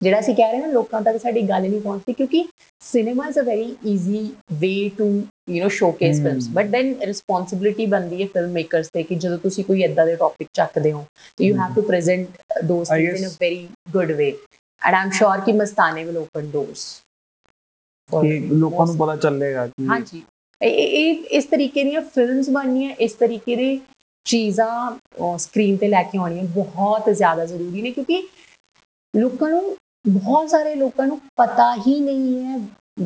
ਜਿਹੜਾ 0.00 0.18
ਅਸੀਂ 0.18 0.34
ਕਹਿ 0.34 0.52
ਰਹੇ 0.52 0.60
ਹਾਂ 0.60 0.68
ਲੋਕਾਂ 0.68 1.00
ਤੱਕ 1.02 1.16
ਸਾਡੀ 1.16 1.42
ਗੱਲ 1.42 1.62
ਨਹੀਂ 1.62 1.80
ਪਹੁੰਚਦੀ 1.80 2.12
ਕਿਉਂਕਿ 2.12 2.44
cinema 2.82 3.26
is 3.28 3.38
a 3.38 3.42
very 3.42 3.76
easy 3.86 4.28
way 4.60 4.72
to 4.98 5.06
you 5.50 5.64
know 5.64 5.68
showcase 5.70 6.20
films 6.22 6.48
but 6.48 6.66
then 6.66 6.94
responsibility 7.02 7.86
ਬਣਦੀ 7.86 8.22
ਹੈ 8.22 8.26
ਫਿਲਮ 8.34 8.50
ਮੇਕਰਸ 8.52 8.90
ਤੇ 8.94 9.02
ਕਿ 9.02 9.14
ਜਦੋਂ 9.14 9.38
ਤੁਸੀਂ 9.38 9.64
ਕੋਈ 9.64 9.82
ਇਦਾਂ 9.82 10.06
ਦੇ 10.06 10.16
ਟੌਪਿਕ 10.16 10.48
ਚੱਕਦੇ 10.54 10.92
ਹੋ 10.92 11.04
you 11.40 11.56
have 11.56 11.74
to 11.74 11.82
present 11.82 12.62
those 12.64 12.88
things 12.88 13.20
in 13.20 13.26
a 13.26 13.32
very 13.40 13.66
good 13.92 14.12
way 14.12 14.30
and 14.82 14.94
I'm 14.94 15.10
sure 15.10 15.40
ਕਿ 15.40 15.52
ਮਸਤਾਨੇ 15.54 16.04
ਵਿਲ 16.04 16.16
ਓਪਨ 16.16 16.50
ਡੋਰਸ 16.50 16.86
ਲੋਕਾਂ 18.10 18.86
ਨੂੰ 18.86 18.96
ਪਤਾ 18.96 19.16
ਚੱਲੇਗਾ 19.16 19.66
ਕਿ 19.66 19.86
ਹਾਂਜੀ 19.86 20.22
ਇਹ 20.60 21.24
ਇਸ 21.30 21.44
ਤਰੀਕੇ 21.44 21.82
ਦੀਆਂ 21.84 22.00
ਫਿਲਮਸ 22.04 22.50
ਬਣਨੀਆਂ 22.50 22.94
ਇਸ 23.00 23.12
ਤਰੀਕੇ 23.14 23.56
ਦੇ 23.56 23.78
ਚੀਜ਼ਾਂ 24.26 25.36
ਸਕਰੀਨ 25.38 25.76
ਤੇ 25.76 25.88
ਲੈ 25.88 26.02
ਕੇ 26.02 26.18
ਆਉਣੀਆਂ 26.18 26.44
ਬਹੁਤ 26.54 27.08
ਜ਼ਿਆਦਾ 27.10 27.44
ਜ਼ਰੂਰੀ 27.44 27.82
ਨੇ 27.82 27.90
ਕਿਉਂਕਿ 27.90 28.22
ਲੋਕਾਂ 29.14 29.48
ਨੂੰ 29.50 29.76
ਬਹੁਤ 30.06 30.48
ਸਾਰੇ 30.48 30.74
ਲੋਕਾਂ 30.74 31.06
ਨੂੰ 31.06 31.20
ਪਤਾ 31.36 31.74
ਹੀ 31.76 31.98
ਨਹੀਂ 32.00 32.44
ਹੈ 32.44 32.58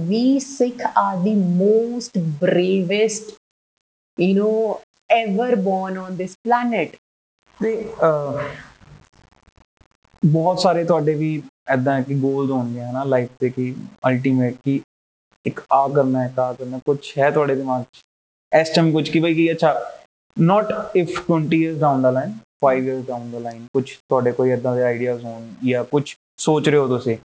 we 0.07 0.39
Sikh 0.39 0.83
are 0.97 1.17
the 1.17 1.35
most 1.35 2.19
bravest 2.41 3.33
you 4.19 4.35
know 4.39 4.75
ever 5.11 5.55
born 5.57 5.99
on 5.99 6.17
this 6.17 6.37
planet 6.45 6.97
ਤੇ 7.61 7.75
ਬਹੁਤ 10.23 10.61
ਸਾਰੇ 10.61 10.85
ਤੁਹਾਡੇ 10.85 11.15
ਵੀ 11.15 11.43
ਐਦਾਂ 11.69 12.01
ਕਿ 12.03 12.15
ਗੋਲਸ 12.15 12.51
ਹੋਣਗੇ 12.51 12.81
ਹਨਾ 12.81 13.05
ਲਾਈਫ 13.05 13.29
ਤੇ 13.41 13.51
ਕਿ 13.51 13.75
ਅਲਟੀਮੇਟ 14.09 14.55
ਕਿ 14.65 14.81
ਇੱਕ 15.47 15.61
ਆ 15.73 15.87
ਕਰਨਾ 15.89 16.23
ਹੈ 16.23 16.33
ਕਾ 16.37 16.53
ਕਰਨਾ 16.53 16.79
ਕੁਝ 16.79 16.99
ਹੈ 17.19 17.31
ਤੁਹਾਡੇ 17.31 17.55
ਦਿਮਾਗ 17.55 17.83
'ਚ? 17.83 18.01
ਇਸ 18.53 18.71
ਟਾਈਮ 18.71 18.93
ਕੁਝ 18.93 19.09
ਕਿ 19.11 19.21
ਬਈ 19.21 19.35
ਕਿ 19.35 19.51
ਅੱਛਾ 19.53 19.75
not 20.37 20.97
if 20.97 21.21
20 21.31 21.53
years 21.55 21.79
down 21.79 22.03
the 22.03 22.11
line 22.11 22.33
5 22.63 22.87
years 22.87 23.07
down 23.07 23.31
the 23.31 23.39
line 23.39 23.67
ਕੁਝ 23.73 23.85
ਤੁਹਾਡੇ 23.91 24.33
ਕੋਈ 24.33 24.51
ਇਦਾਂ 24.51 24.75
ਦੇ 24.77 24.83
ਆਈਡੀਆਜ਼ 24.83 25.25
ਹੋਣ 25.25 25.49
ਜਾਂ 25.65 25.85
ਕੁਝ 25.85 26.05
ਸੋਚ 26.40 26.70
ਰਹੇ 26.70 26.78
ਹੋ 26.78 26.88
ਤੁਸੀਂ 26.88 27.18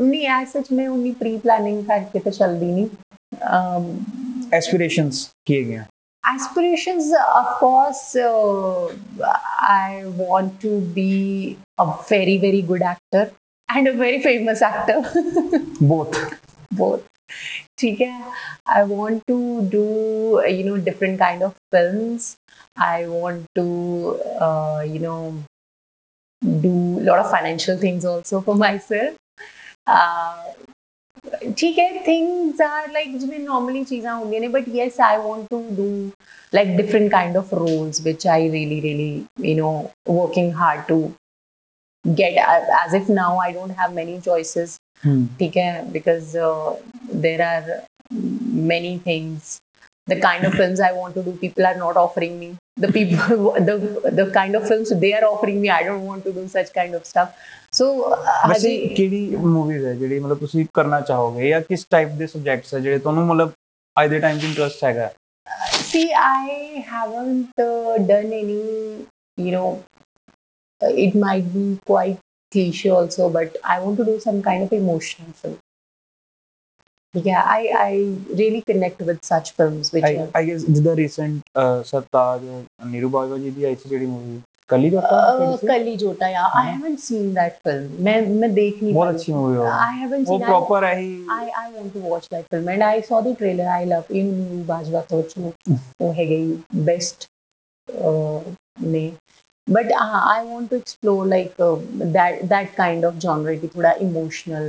ਨਹੀਂ 0.00 0.26
ਐ 0.28 0.44
ਸੱਚ 0.44 0.72
ਮੈਂ 0.72 0.88
ਉਨੀ 0.88 1.10
ਪ੍ਰੀ 1.12 1.36
ਪਲਾਨਿੰਗ 1.38 1.84
ਕਰਕੇ 1.86 2.18
ਤਾਂ 2.18 2.32
ਚੱਲਦੀ 2.32 2.70
ਨਹੀਂ 2.72 2.88
ਐਸਪੀਰੇਸ਼ਨਸ 4.52 5.28
ਕੀ 5.46 5.62
ਹੈਗੀਆਂ 5.62 5.84
aspirations 6.24 7.08
of 7.38 7.48
course 7.60 8.16
uh, 8.16 8.88
i 9.70 10.04
want 10.20 10.54
to 10.60 10.80
be 10.94 11.56
a 11.78 11.86
very 12.10 12.36
very 12.44 12.62
good 12.70 12.82
actor 12.82 13.24
and 13.68 13.88
a 13.88 13.92
very 13.92 14.20
famous 14.22 14.62
actor 14.62 14.96
both 15.90 16.16
both 16.80 17.10
ठीक 17.78 18.00
है 18.00 18.12
i 18.74 18.82
want 18.92 19.22
to 19.30 19.36
do 19.74 19.84
you 20.48 20.64
know 20.66 20.76
different 20.88 21.18
kind 21.20 21.46
of 21.46 21.54
films 21.74 22.28
i 22.86 22.98
want 23.14 23.48
to 23.58 23.64
uh, 24.46 24.80
you 24.92 25.00
know 25.06 25.18
do 26.41 26.99
a 26.99 27.03
lot 27.03 27.19
of 27.19 27.29
financial 27.31 27.77
things 27.77 28.05
also 28.05 28.41
for 28.41 28.55
myself. 28.55 29.15
Uh, 29.87 30.43
ठीक 31.57 31.77
है 31.77 32.03
things 32.05 32.59
are 32.61 32.87
like 32.93 33.17
जिसमें 33.19 33.39
normally 33.45 33.83
चीज़ें 33.85 34.09
होंगी 34.09 34.39
ना 34.39 34.51
but 34.51 34.67
yes 34.75 34.99
I 34.99 35.17
want 35.17 35.49
to 35.49 35.61
do 35.79 35.87
like 36.53 36.75
different 36.77 37.11
kind 37.11 37.35
of 37.35 37.51
roles 37.51 38.01
which 38.01 38.25
I 38.25 38.39
really 38.55 38.79
really 38.81 39.27
you 39.49 39.55
know 39.55 39.91
working 40.05 40.51
hard 40.51 40.87
to 40.87 41.13
get. 42.15 42.37
As 42.85 42.93
if 42.93 43.09
now 43.09 43.37
I 43.37 43.51
don't 43.51 43.75
have 43.81 43.93
many 43.93 44.19
choices. 44.21 44.77
Hmm. 45.03 45.25
ठीक 45.39 45.57
है 45.57 45.91
because 45.91 46.35
uh, 46.35 46.75
there 47.25 47.41
are 47.41 47.83
many 48.71 48.97
things 48.97 49.59
the 50.08 50.20
kind 50.20 50.44
of 50.44 50.54
films 50.54 50.80
I 50.80 50.92
want 50.92 51.14
to 51.14 51.22
do 51.22 51.32
people 51.42 51.66
are 51.66 51.76
not 51.76 51.96
offering 51.96 52.38
me 52.38 52.48
the 52.76 52.90
people 52.96 53.52
the 53.68 53.76
the 54.20 54.26
kind 54.30 54.54
of 54.58 54.66
films 54.68 54.92
they 55.04 55.12
are 55.18 55.24
offering 55.24 55.60
me 55.60 55.70
I 55.70 55.82
don't 55.88 56.06
want 56.10 56.24
to 56.24 56.32
do 56.38 56.46
such 56.56 56.72
kind 56.78 56.94
of 57.00 57.06
stuff 57.12 57.30
so 57.78 57.86
ਵੈਸੇ 58.48 58.76
ਕਿਹੜੀ 58.96 59.20
movies 59.36 59.84
ਹੈ 59.86 59.94
ਜਿਹੜੀ 59.94 60.18
ਮਤਲਬ 60.20 60.38
ਤੁਸੀਂ 60.38 60.66
ਕਰਨਾ 60.74 61.00
ਚਾਹੋਗੇ 61.10 61.48
ਜਾਂ 61.48 61.60
ਕਿਸ 61.68 61.86
ਟਾਈਪ 61.90 62.10
ਦੇ 62.18 62.26
ਸਬਜੈਕਟਸ 62.26 62.74
ਹੈ 62.74 62.80
ਜਿਹੜੇ 62.80 62.98
ਤੁਹਾਨੂੰ 62.98 63.26
ਮਤਲਬ 63.26 63.52
ਅੱਜ 63.96 64.10
ਦੇ 64.10 64.18
ਟਾਈਮ 64.20 64.38
'ਚ 64.38 64.44
ਇੰਟਰਸਟ 64.44 64.84
ਹੈਗਾ 64.84 65.10
see 65.86 66.06
I 66.20 66.84
haven't 66.92 67.60
uh, 67.64 67.96
done 68.10 68.30
any 68.36 68.60
you 69.46 69.50
know 69.56 69.66
it 71.04 71.18
might 71.24 71.50
be 71.56 71.66
quite 71.90 72.22
cliche 72.52 72.90
also 72.90 73.28
but 73.36 73.58
I 73.74 73.76
want 73.82 74.00
to 74.00 74.06
do 74.08 74.14
some 74.24 74.40
kind 74.48 74.64
of 74.66 74.72
emotional 74.72 75.36
film 75.42 75.58
yeah 77.14 77.42
I 77.46 77.60
I 77.78 77.92
really 78.38 78.62
connect 78.62 79.00
with 79.00 79.20
such 79.24 79.52
films 79.58 79.92
which 79.92 80.04
are 80.04 80.30
I 80.36 80.46
guess 80.48 80.64
ਜਿੱਦਾਂ 80.70 80.96
recent 80.96 81.58
Sartaj 81.86 82.42
Neeru 82.90 83.08
Bajwa 83.08 83.38
ਜੀ 83.38 83.50
ਦੀ 83.50 83.64
ਆਈ 83.64 83.74
ਸੀ 83.74 83.88
ਜਿਹੜੀ 83.88 84.06
movie 84.06 84.40
ਕੱਲੀ 84.68 84.90
ਜੋਟਾ 84.90 85.56
ਕੱਲੀ 85.66 85.94
ਜੋਟਾ 85.96 86.28
ਯਾ 86.28 86.42
I 86.56 86.66
haven't 86.66 86.98
seen 86.98 87.32
that 87.34 87.56
film 87.64 88.02
ਮੈਂ 88.04 88.20
ਮੈਂ 88.40 88.48
ਦੇਖ 88.48 88.82
ਨਹੀਂ 88.82 88.94
ਬਹੁਤ 88.94 89.14
ਅੱਛੀ 89.14 89.32
ਮੂਵੀ 89.32 89.56
ਹੈ 89.56 89.70
I 89.80 89.92
haven't 90.02 90.28
ਉਹ 90.28 90.38
seen 90.38 90.46
ਪ੍ਰੋਪਰ 90.46 90.84
ਹੈ 90.84 90.94
ਹੀ 90.98 91.26
I 91.36 91.44
I 91.62 91.66
want 91.76 91.98
to 91.98 92.04
watch 92.12 92.28
that 92.34 92.50
film 92.54 92.72
and 92.74 92.86
I 92.88 92.96
saw 93.10 93.20
the 93.28 93.34
trailer 93.42 93.68
I 93.76 93.84
love 93.92 94.16
in 94.22 94.32
Bajwa 94.66 95.04
ਤੋਂ 95.10 95.22
ਉਹ 96.00 96.12
ਹੈਗੇ 96.14 96.40
ਬੈਸਟ 96.88 97.28
ਨੇ 98.82 99.10
but 99.66 99.90
uh, 99.98 100.20
I 100.30 100.40
want 100.46 100.70
to 100.70 100.78
explore 100.78 101.20
like 101.26 101.60
uh, 101.66 101.76
that 102.16 102.42
that 102.48 102.72
kind 102.80 103.06
of 103.10 103.14
genre 103.20 103.54
कि 103.60 103.68
थोड़ा 103.76 103.92
emotional 104.06 104.66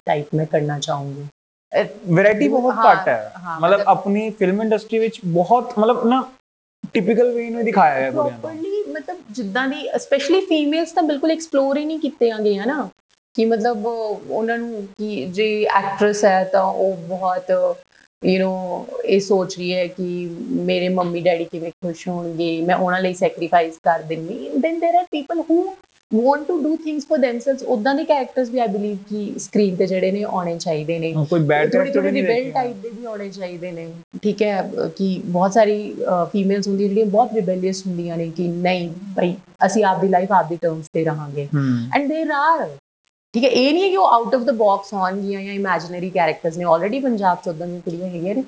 type 0.06 0.34
में 0.34 0.46
करना 0.48 0.78
चाहूँगी 0.80 1.26
variety 2.08 2.46
ਬਹੁਤ 2.48 2.74
ਹਾਂ, 2.74 2.84
ਘੱਟ 2.86 3.08
ਹੈ 3.08 3.32
ਹਾਂ, 3.36 3.58
ਮਤਲਬ 3.60 3.72
ਮਤਲਬ- 3.72 3.88
ਆਪਣੀ 3.88 4.28
ਫਿਲਮ 4.30 4.60
ਇੰਡਸਟਰੀ 4.62 4.98
ਵਿੱਚ 4.98 5.18
ਬਹੁਤ 5.26 5.78
ਮਤਲਬ 5.78 6.04
ਨਾ 6.06 6.22
ਟਿਪੀਕਲ 6.94 7.32
ਵੇ 7.32 7.48
ਨੂੰ 7.50 7.64
ਦਿਖਾਇਆ 7.64 8.00
ਗਿਆ 8.00 8.10
ਕੁੜੀਆਂ 8.12 8.30
ਨੂੰ 8.32 8.40
ਪ੍ਰੋਪਰਲੀ 8.40 8.82
ਮਤਲਬ 8.92 9.16
ਜਿੱਦਾਂ 9.30 9.66
ਦੀ 9.68 9.88
ਸਪੈਸ਼ਲੀ 9.98 10.40
ਫੀਮੇਲਸ 10.46 10.92
ਤਾਂ 10.92 11.02
ਬਿਲਕੁਲ 11.02 11.30
ਐਕਸਪਲੋਰ 11.30 11.78
ਹੀ 11.78 11.84
ਨਹੀਂ 11.84 11.98
ਕੀਤੀਆਂ 12.00 12.38
ਗਈਆਂ 12.38 12.66
ਨਾ 12.66 12.88
ਕਿ 13.34 13.44
ਮਤਲਬ 13.44 13.86
ਉਹਨਾਂ 13.86 14.58
ਨੂੰ 14.58 14.86
ਕਿ 14.98 15.24
ਜੇ 15.32 15.48
ਐਕਟਰੈਸ 15.64 16.24
ਹੈ 16.24 16.42
ਤਾਂ 16.44 16.62
ਉਹ 16.64 16.96
ਬਹੁਤ 17.08 17.50
ਯੂ 18.22 18.38
نو 18.40 19.00
ਇਹ 19.04 19.20
ਸੋਚ 19.20 19.56
ਰਹੀ 19.58 19.72
ਹੈ 19.74 19.86
ਕਿ 19.88 20.04
ਮੇਰੇ 20.62 20.88
ਮੰਮੀ 20.90 21.20
ਡੈਡੀ 21.20 21.44
ਕਿਵੇਂ 21.44 21.70
ਖੁਸ਼ 21.72 22.06
ਹੋਣਗੇ 22.08 22.60
ਮੈਂ 22.62 22.76
ਉਹਨਾਂ 22.76 23.00
ਲਈ 23.00 23.14
ਸੈਕਰੀਫਾਈਸ 23.14 23.78
ਕਰ 23.82 24.02
ਦਿੰਨੀ 24.04 24.48
then 24.56 24.78
there 24.78 24.96
are 24.96 25.04
people 25.10 25.40
who 25.50 25.62
want 26.13 26.41
to 26.47 26.57
do 26.61 26.75
things 26.83 27.05
for 27.07 27.21
themselves 27.21 27.63
ਉਦਾਂ 27.75 27.93
ਦੇ 27.95 28.03
ਕੈਰੈਕਟਰਸ 28.05 28.49
ਵੀ 28.49 28.59
ਆਈ 28.59 28.67
ਬਲੀਵ 28.67 28.97
ਕਿ 29.09 29.39
ਸਕਰੀਨ 29.39 29.75
ਤੇ 29.75 29.85
ਜਿਹੜੇ 29.87 30.11
ਨੇ 30.11 30.23
ਆਉਣੇ 30.23 30.57
ਚਾਹੀਦੇ 30.57 30.97
ਨੇ। 30.99 31.13
ਕੋਈ 31.29 31.39
ਬੈਡ 31.41 31.71
ਕੈਰੈਕਟਰ 31.71 32.01
ਨਹੀਂ 32.01 32.23
ਰਿਬੈਲ 32.23 32.51
ਟਾਈਪ 32.51 32.75
ਦੇ 32.83 32.89
ਵੀ 32.89 33.05
ਆਉਣੇ 33.05 33.29
ਚਾਹੀਦੇ 33.29 33.71
ਨੇ। 33.71 33.87
ਠੀਕ 34.23 34.41
ਹੈ 34.41 34.61
ਕਿ 34.97 35.21
ਬਹੁਤ 35.25 35.53
ਸਾਰੀ 35.53 35.93
ਫੀਮੇਲਸ 36.31 36.67
ਹੁੰਦੀਆਂ 36.67 36.89
ਜਿਹੜੀਆਂ 36.89 37.05
ਬਹੁਤ 37.07 37.33
ਰਿਬੈਲੀਅਸ 37.35 37.85
ਹੁੰਦੀਆਂ 37.87 38.17
ਨੇ 38.17 38.29
ਕਿ 38.37 38.47
ਨਹੀਂ 38.47 38.89
ਭਾਈ 39.15 39.35
ਅਸੀਂ 39.65 39.83
ਆਪਦੀ 39.85 40.07
ਲਾਈਫ 40.07 40.31
ਆਪਦੀ 40.31 40.57
ਟਰਮਸ 40.61 40.89
ਤੇ 40.93 41.03
ਰਹਾਂਗੇ। 41.05 41.47
ਐਂਡ 41.95 42.11
देयर 42.11 42.31
ਆਰ 42.37 42.67
ਠੀਕ 43.33 43.43
ਹੈ 43.43 43.49
ਇਹ 43.49 43.71
ਨਹੀਂ 43.73 43.83
ਹੈ 43.83 43.89
ਕਿ 43.89 43.97
ਉਹ 43.97 44.07
ਆਊਟ 44.07 44.35
ਆਫ 44.35 44.41
ਦਾ 44.41 44.51
ਬਾਕਸ 44.53 44.93
ਹੋਣਗੀਆਂ 44.93 45.41
ਜਾਂ 45.41 45.53
ਇਮੇਜਿਨਰੀ 45.53 46.09
ਕੈਰੈਕਟਰਸ 46.09 46.57
ਨੇ। 46.57 46.63
ਆਲਰੇਡੀ 46.63 46.99
ਪੰਜਾਬ 46.99 47.37
ਚ 47.45 47.49
ਉਦਾਂ 47.49 47.67
ਦੀਆਂ 47.67 47.79
ਕੁੜੀਆਂ 47.81 48.07
ਹੈਗੀਆਂ 48.07 48.35
ਨੇ। 48.35 48.43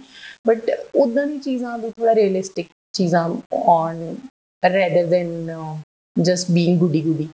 ਬਟ 0.47 0.69
ਉਦਾਂ 0.95 1.25
ਦੀ 1.27 1.37
ਚੀਜ਼ਾਂ 1.39 1.77
ਵੀ 1.77 1.89
ਥੋੜਾ 1.89 2.15
ਰੀਅਲਿਸਟਿਕ 2.15 2.67
ਚੀਜ਼ਾਂ 2.93 3.29
on 3.53 4.15
rather 4.63 5.05
than 5.05 5.51
just 6.15 6.51
being 6.51 6.79
goody 6.79 7.01
goody 7.01 7.27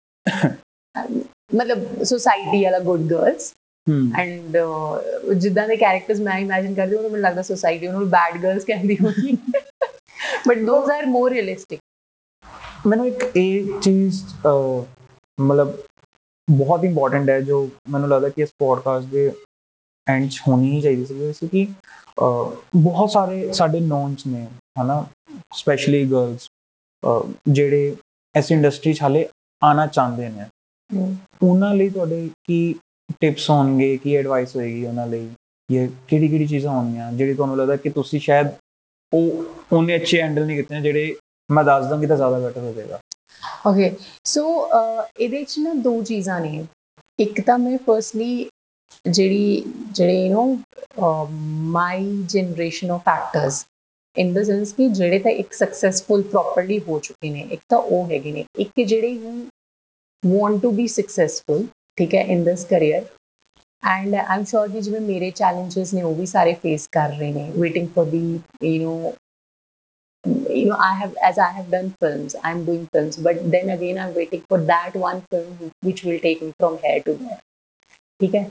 ਮਤਲਬ 1.56 2.04
ਸੋਸਾਇਟੀ 2.04 2.64
ਵਾਲਾ 2.64 2.80
ਗੁੱਡ 2.80 3.02
ਗਰਲਸ 3.10 3.54
ਐਂਡ 4.20 4.58
ਜਿੱਦਾਂ 5.34 5.68
ਦੇ 5.68 5.76
ਕੈਰੈਕਟਰਸ 5.76 6.20
ਮੈਂ 6.20 6.38
ਇਮੇਜਿਨ 6.40 6.74
ਕਰਦੀ 6.76 6.96
ਹਾਂ 6.96 7.02
ਮੈਨੂੰ 7.04 7.20
ਲੱਗਦਾ 7.20 7.42
ਸੋਸਾਇਟੀ 7.42 7.88
ਉਹਨਾਂ 7.88 8.00
ਨੂੰ 8.00 8.10
ਬੈਡ 8.10 8.38
ਗਰਲਸ 8.38 8.66
ਕਹਿੰਦੀ 8.66 8.98
ਹੋਗੀ 9.02 9.38
but 10.48 10.58
those 10.58 10.90
are 10.92 11.06
more 11.06 11.32
realistic 11.32 11.80
ਮੈਨੂੰ 12.88 13.08
ਇੱਕ 13.08 13.24
ਇਹ 13.36 13.80
ਚੀਜ਼ 13.82 14.22
ਮਤਲਬ 15.38 15.78
ਬਹੁਤ 16.48 16.84
ਇੰਪੋਰਟੈਂਟ 16.84 17.30
ਹੈ 17.30 17.40
ਜੋ 17.42 17.68
ਮੈਨੂੰ 17.90 18.10
ਲੱਗਦਾ 18.10 18.30
ਕਿ 18.30 18.42
ਇਸ 18.42 18.50
ਪੋਡਕਾਸਟ 18.60 19.08
ਦੇ 19.08 19.32
ਐਂਡ 20.08 20.30
'ਚ 20.30 20.42
ਹੋਣੀ 20.48 20.72
ਹੀ 20.72 20.82
ਚਾਹੀਦੀ 20.82 21.06
ਸੀ 21.06 21.34
ਸੀ 21.34 21.48
ਕਿ 21.48 21.66
ਅਹ, 22.22 22.52
ਬਹੁਤ 22.76 23.10
ਸਾਰੇ 23.12 23.52
ਸਾਡੇ 23.54 23.80
ਨੌਨਸ 23.80 24.26
ਨੇ 24.28 24.48
ਹਨਾ? 24.82 25.06
ਸਪੈਸ਼ਲੀ 25.54 26.04
ਗਰਲਸ 26.06 26.48
ਜਿਹੜੇ 27.50 27.96
ਇਸ 28.36 28.52
ਇੰਡਸਟਰੀ 28.52 28.94
'ਚ 28.94 29.02
ਹਾਲੇ 29.02 29.28
ਆਣਾ 29.62 29.86
ਚਾਹੁੰਦੇ 29.88 30.30
ਨੇ। 30.30 30.46
ਉਹਨਾਂ 31.44 31.74
ਲਈ 31.76 31.90
ਤੁਹਾਡੇ 31.90 32.30
ਕੀ 32.46 32.76
ਟਿਪਸ 33.22 33.50
ਹੋਣਗੇ 33.50 33.96
ਕੀ 33.98 34.16
ਐਡਵਾਈਸ 34.16 34.56
ਹੋਏਗੀ 34.56 34.86
ਉਹਨਾਂ 34.86 35.08
ਲਈ? 35.08 35.30
ਇਹ 35.70 35.88
ਕਿਹੜੀ 36.08 36.28
ਕਿਹੜੀ 36.28 36.46
ਚੀਜ਼ਾਂ 36.48 36.72
ਹੋਣਗੀਆਂ 36.74 37.12
ਜਿਹੜੀ 37.12 37.34
ਤੁਹਾਨੂੰ 37.34 37.58
ਲੱਗਦਾ 37.58 37.76
ਕਿ 37.76 37.90
ਤੁਸੀਂ 37.90 38.20
ਸ਼ਾਇਦ 38.20 38.48
ਉਹ 39.14 39.44
ਉਹਨੇ 39.74 39.96
ਅੱਛੇ 39.96 40.22
ਹੈਂਡਲ 40.22 40.46
ਨਹੀਂ 40.46 40.58
ਕੀਤੇ 40.58 40.76
ਨੇ 40.76 40.82
ਜਿਹੜੇ 40.82 41.16
ਮੈਂ 41.50 41.64
ਦੱਸ 41.64 41.86
ਦਾਂਗੀ 41.86 42.08
ਤਾਂ 42.08 42.16
ਜ਼ਿਆਦਾ 42.16 42.40
ਬੈਟਰ 42.40 42.62
ਹੋ 42.62 42.74
ਜਾਏਗਾ। 42.74 43.00
ਓਕੇ 43.68 43.92
ਸੋ 44.26 44.44
ਇਹਦੇ 45.20 45.44
ਚ 45.44 45.60
ਨਾ 45.60 45.74
ਦੋ 45.84 46.02
ਚੀਜ਼ਾਂ 46.04 46.40
ਨੇ। 46.42 46.66
ਇੱਕ 47.20 47.42
ਤਾਂ 47.42 47.58
ਮੈਂ 47.60 47.78
ਫਰਸਟਲੀ 47.78 48.50
ਜਿਹੜੀ 49.06 49.64
ਜਿਹੜੇ 49.92 50.26
you 50.28 50.44
know 51.00 51.26
my 51.72 52.24
generation 52.26 52.92
of 52.92 53.08
actors 53.10 53.66
in 54.18 54.34
the 54.34 54.44
sense 54.44 54.72
कि 54.74 54.90
जेह्ड़े 54.90 55.20
तां 55.20 55.34
एक 55.34 55.54
सक्सेसफुल 55.54 56.24
प्रापर्ली 56.32 56.78
हो 56.88 57.00
चुके 57.00 57.30
ने 57.30 57.42
इक 57.42 57.60
तां 57.70 57.80
तो 57.82 57.88
ओह् 57.98 58.10
हैगे 58.12 58.32
ने। 58.32 58.46
इक 58.60 58.72
कि 58.76 58.86
जेह्ड़े 58.86 59.14
वांट 60.26 60.62
टू 60.62 60.72
बी 60.72 60.88
सक्सेसफुल 60.88 61.68
ठीक 61.98 62.14
ऐ 62.14 62.24
in 62.34 62.44
this 62.44 62.66
career 62.66 63.10
and 63.88 64.16
I 64.16 64.38
am 64.38 64.44
sure 64.46 64.72
कि 64.72 64.82
जिवें 64.82 65.00
मेरे 65.00 65.32
चैलेंजेस 65.32 65.94
ने 65.94 66.04
ओह् 66.04 66.18
बी 66.18 66.28
सारे 66.28 66.54
फेस 66.64 66.88
कर 66.94 67.10
रहे 67.10 67.32
ने। 67.34 67.50
Waiting 67.62 67.88
for 67.96 68.06
the 68.06 68.24
you 68.64 68.84
know 68.84 69.16
you 70.28 70.64
know 70.70 70.78
i 70.86 70.88
have 71.02 71.14
as 71.26 71.38
i 71.44 71.46
have 71.58 71.68
done 71.74 71.86
films 72.04 72.34
i'm 72.48 72.64
doing 72.70 72.82
films 72.96 73.18
but 73.28 73.38
then 73.52 73.70
again 73.76 74.00
i'm 74.06 74.16
waiting 74.16 74.42
for 74.50 74.58
that 74.70 74.98
one 75.04 75.22
film 75.34 75.70
which 75.88 76.02
will 76.08 76.18
take 76.26 76.42
me 76.42 76.50
from 76.64 76.76
here 76.82 77.04
to 77.06 77.14
there 77.20 77.38
ठीक 78.20 78.36
है? 78.36 78.42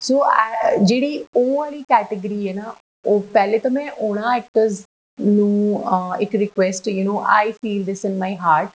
सो 0.00 0.14
so, 0.14 0.24
uh, 0.30 0.84
जेह्ड़ी 0.84 1.24
ओह् 1.36 1.64
आह्ली 1.64 1.82
category 1.82 2.46
है 2.46 2.54
ना 2.54 2.74
ਉਹ 3.04 3.20
ਪਹਿਲੇ 3.32 3.58
ਤਾਂ 3.58 3.70
ਮੈਂ 3.70 3.90
ਉਹਨਾਂ 3.90 4.34
ਐਕਟਰਸ 4.36 4.82
ਨੂੰ 5.18 5.82
ਅਹ, 5.82 6.14
ਇੱਕ 6.20 6.34
request 6.34 6.88
you 6.88 7.04
know 7.04 7.18
I 7.28 7.52
feel 7.52 7.84
this 7.84 8.04
in 8.04 8.16
my 8.18 8.36
heart 8.36 8.70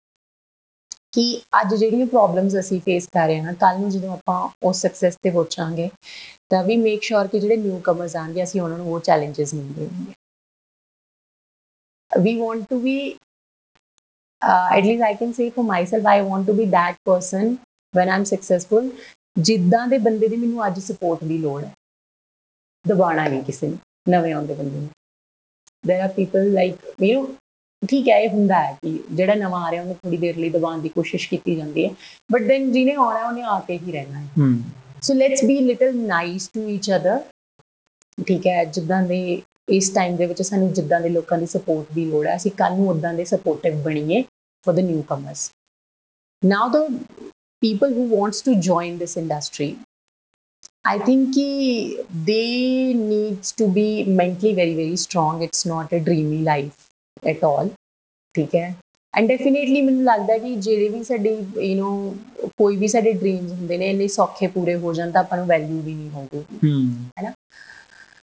ਕਿ 1.13 1.23
ਅੱਜ 1.61 1.73
ਜਿਹੜੀਆਂ 1.75 2.05
ਪ੍ਰੋਬਲਮਸ 2.07 2.59
ਅਸੀਂ 2.59 2.79
ਫੇਸ 2.81 3.07
ਕਰ 3.13 3.27
ਰਹੇ 3.27 3.37
ਹਾਂ 3.37 3.45
ਨਾ 3.45 3.53
ਕੱਲ 3.53 3.79
ਨੂੰ 3.79 3.89
ਜਦੋਂ 3.89 4.11
ਆਪਾਂ 4.13 4.49
ਉਸ 4.63 4.81
ਸਕਸੈਸ 4.81 5.15
ਤੇ 5.23 5.29
ਪਹੁੰਚਾਂਗੇ 5.29 5.89
ਤਾਂ 6.49 6.63
ਵੀ 6.63 6.77
ਮੇਕ 6.77 7.03
ਸ਼ੋਰ 7.03 7.27
ਕਿ 7.27 7.39
ਜਿਹੜੇ 7.39 7.55
ਨਿਊ 7.55 7.79
ਕਮਰਸ 7.79 8.15
ਆਣਗੇ 8.15 8.43
ਅਸੀਂ 8.43 8.61
ਉਹਨਾਂ 8.61 8.77
ਨੂੰ 8.77 8.93
ਉਹ 8.93 8.99
ਚੈਲੰਜਸ 8.99 9.53
ਨਹੀਂ 9.53 9.73
ਦੇਵਾਂਗੇ 9.73 10.13
we 12.11 12.31
want 12.37 12.63
to 12.73 12.77
be 12.83 12.93
uh, 14.41 14.69
at 14.77 14.83
least 14.83 15.03
i 15.03 15.11
can 15.13 15.33
say 15.33 15.45
for 15.49 15.63
myself 15.63 16.05
i 16.05 16.15
want 16.21 16.47
to 16.47 16.53
be 16.53 16.65
that 16.71 16.95
person 17.03 17.51
when 17.93 18.11
i'm 18.15 18.25
successful 18.25 18.89
ਜਿੱਦਾਂ 19.39 19.87
ਦੇ 19.87 19.97
ਬੰਦੇ 19.97 20.27
ਦੀ 20.27 20.35
ਮੈਨੂੰ 20.35 20.65
ਅੱਜ 20.67 20.79
ਸਪੋਰਟ 20.79 21.23
ਦੀ 21.23 21.37
ਲੋੜ 21.37 21.63
ਹੈ। 21.63 21.73
ਦਬਾਣਾ 22.85 23.27
ਨਹੀਂ 23.27 23.43
ਕਿਸੇ 23.43 23.67
ਨੂੰ। 23.67 23.77
ਨਵੇਂ 24.09 24.33
ਆਉਂਦੇ 24.33 24.53
ਬੰਦੇ 24.53 24.79
ਨੂੰ। 24.79 24.89
There 25.83 26.01
are 26.05 26.11
people 26.15 26.49
like 26.57 27.07
you 27.07 27.17
know 27.17 27.27
ਠੀਕ 27.87 28.09
ਹੈ 28.09 28.19
ਇਹ 28.19 28.29
ਹੁੰਦਾ 28.29 28.59
ਹੈ 28.59 28.73
ਕਿ 28.73 28.99
ਜਿਹੜਾ 29.11 29.35
ਨਵਾਂ 29.35 29.67
ਆ 29.67 29.71
ਰਿਹਾ 29.71 29.81
ਉਹਨੂੰ 29.81 29.95
ਥੋੜੀ 29.95 30.17
ਦੇਰ 30.17 30.37
ਲਈ 30.37 30.49
ਦਬਾਉਣ 30.49 30.79
ਦੀ 30.79 30.89
ਕੋਸ਼ਿਸ਼ 30.89 31.29
ਕੀਤੀ 31.29 31.55
ਜਾਂਦੀ 31.55 31.85
ਹੈ। 31.85 31.89
ਬਟ 32.31 32.41
ਦੈਨ 32.41 32.71
ਜਿਹਨੇ 32.71 32.93
ਆਉਣਾ 32.93 33.27
ਉਹਨੇ 33.27 33.41
ਆ 33.41 33.59
ਕੇ 33.59 33.77
ਹੀ 33.77 33.91
ਰਹਿਣਾ 33.91 34.19
ਹੈ। 34.19 34.27
ਹੂੰ। 34.37 34.63
So 35.01 35.13
let's 35.13 35.43
be 35.45 35.59
little 35.59 35.95
nice 35.95 36.47
to 36.47 36.69
each 36.69 36.91
other 36.95 37.19
ਠੀਕ 38.27 38.47
ਹੈ 38.47 38.65
ਜਿੱਦਾਂ 38.65 39.03
ਦੇ 39.03 39.41
ਇਸ 39.69 39.89
ਟਾਈਮ 39.89 40.15
ਦੇ 40.15 40.25
ਵਿੱਚ 40.25 40.41
ਸਾਨੂੰ 40.41 40.73
ਜਿੱਦਾਂ 40.73 41.01
ਦੇ 41.01 41.09
ਲੋਕਾਂ 41.09 41.37
ਦੀ 41.37 41.45
ਸਪੋਰਟ 41.45 41.93
ਦੀ 41.93 42.05
ਲੋੜ 42.05 42.27
ਹੈ 42.27 42.35
ਅਸੀਂ 42.35 42.51
ਕੱਲ 42.51 42.75
ਨੂੰ 42.75 42.89
ਉਦਾਂ 42.89 43.13
ਦੇ 43.13 43.25
ਸਪੋਰਟਿਵ 43.25 43.81
ਬਣੀਏ 43.81 44.21
for 44.65 44.75
the 44.75 44.79
newcomers 45.01 45.51
now 46.45 46.69
the 46.69 46.99
people 47.65 47.93
who 47.95 48.03
wants 48.09 48.37
to 48.45 48.51
join 48.65 48.93
this 48.99 49.13
industry 49.21 49.65
I 50.85 50.97
think 50.97 51.33
ki 51.35 51.99
they 52.25 52.93
needs 52.93 53.51
to 53.51 53.67
be 53.67 54.03
mentally 54.05 54.53
very 54.53 54.75
very 54.75 54.95
strong. 54.95 55.41
It's 55.41 55.65
not 55.65 55.91
a 55.91 55.99
dreamy 55.99 56.39
life 56.43 56.85
at 57.23 57.43
all. 57.43 57.69
ਠੀਕ 58.35 58.55
ਹੈ 58.55 58.75
and 59.13 59.27
definitely 59.27 59.81
ਮੈਨੂੰ 59.81 60.03
ਲੱਗਦਾ 60.03 60.37
ਕਿ 60.37 60.55
ਜਿਹੜੇ 60.55 60.87
ਵੀ 60.89 61.03
ਸਾਡੇ 61.03 61.31
you 61.63 61.75
know 61.79 62.49
ਕੋਈ 62.57 62.75
ਵੀ 62.77 62.87
ਸਾਡੇ 62.87 63.11
dreams 63.13 63.51
ਹੁੰਦੇ 63.51 63.77
ਨੇ 63.77 63.89
ਇੰਨੇ 63.89 64.07
ਸੌਖੇ 64.07 64.47
ਪੂਰੇ 64.47 64.75
ਹੋ 64.75 64.93
ਜਾਣ 64.93 65.11
ਤਾਂ 65.11 65.21
ਆਪਾਂ 65.21 65.37
ਨੂੰ 65.37 65.47
ਵੈਲਿਊ 65.47 65.81
ਵੀ 65.81 65.93
ਨਹੀਂ 65.93 66.09
ਹੋਊਗੀ। 66.09 66.43
ਹਮ 66.63 67.09
ਹੈਨਾ 67.19 67.33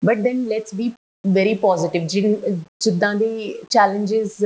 but 0.05 0.17
then 0.17 0.43
let's 0.47 0.75
be 0.75 0.91
very 1.25 1.53
positive 1.61 2.07
ਜਿੱਦਾਂ 2.07 3.13
ਦੇ 3.15 3.29
ਚੈਲੰਜਸ 3.69 4.43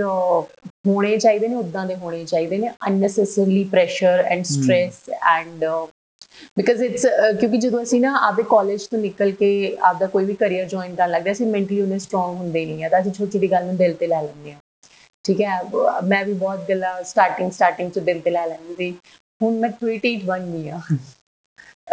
ਹੋਣੇ 0.88 1.18
ਚਾਹੀਦੇ 1.18 1.47
ਨੇ 1.47 1.56
ਉਦਾਂ 1.56 1.86
ਦੇ 1.86 1.95
ਹੋਣੇ 1.95 2.24
ਚਾਹੀਦੇ 2.26 2.58
ਨੇ। 2.58 2.70
Unnecessarily 2.88 3.64
pressure 3.72 4.24
and 4.26 4.43
stress 4.45 5.12
and 5.36 5.66
because 6.58 6.82
it's 6.84 7.06
ਕਿਉਂਕਿ 7.39 7.58
ਜਦੋਂ 7.58 7.82
ਅਸੀਂ 7.84 8.00
ਨਾ 8.02 8.16
ਆਪਦੇ 8.22 8.44
ਕਾਲਜ 8.50 8.86
ਤੋਂ 8.88 9.00
ਨਿਕਲ 9.00 9.32
ਕੇ 9.34 9.50
ਆਪਦਾ 9.82 10.08
ਕੋਈ 10.08 10.26
ਵੀ 10.26 10.34
ਕੈਰੀਅਰ 10.36 10.66
ਜੁਆਇਨ 10.70 10.96
ਕਰਨ 10.96 11.12
ਲੱਗਦੇ 11.12 11.32
ਅਸੀਂ 11.32 11.48
ਮੈਂਟਲੀ 11.48 11.82
ਉਹਨੇ 11.82 12.00
ਸਟਰੋਂਗ 12.00 12.36
ਹੁੰਦੇ 12.38 12.66
ਨਹੀਂ 12.66 12.86
ਆ। 12.86 12.89
ਤਾਂ 12.89 13.02
ਅਸੀਂ 13.02 13.12
ਛੋਟੀ 13.12 13.39
ਦੀ 13.39 13.52
ਗੱਲ 13.52 13.66
ਨੂੰ 13.66 13.76
ਦਿਲ 13.78 13.94
ਤੇ 13.94 14.08
ਲੈ 14.08 14.22
ਲੈਂਦੇ 14.22 14.52
ਆ 14.52 14.58
ਠੀਕ 15.26 15.41
ਹੈ? 15.41 15.60
ਮੈਂ 16.04 16.24
ਵੀ 16.26 16.34
ਬਹੁਤ 16.36 16.66
ਗੱਲਾਂ 16.70 17.02
ਸਟਾਰਟਿੰਗ 17.04 17.52
ਸਟਾਰਟਿੰਗ 17.52 17.91
ਚ 17.91 18.00
ਦਿਲ 18.02 18.20
ਤੇ 18.20 18.32
ਲੈ 18.32 18.46
ਲੈਂਦੀ 18.48 18.76
ਸੀ। 18.78 18.91
ਹੁਣ 19.41 19.60
ਮੈਂ 19.60 19.70
28 19.82 20.16
ਬਣ 20.26 20.46
ਗਈ 20.48 20.70
ਆ। 20.70 20.80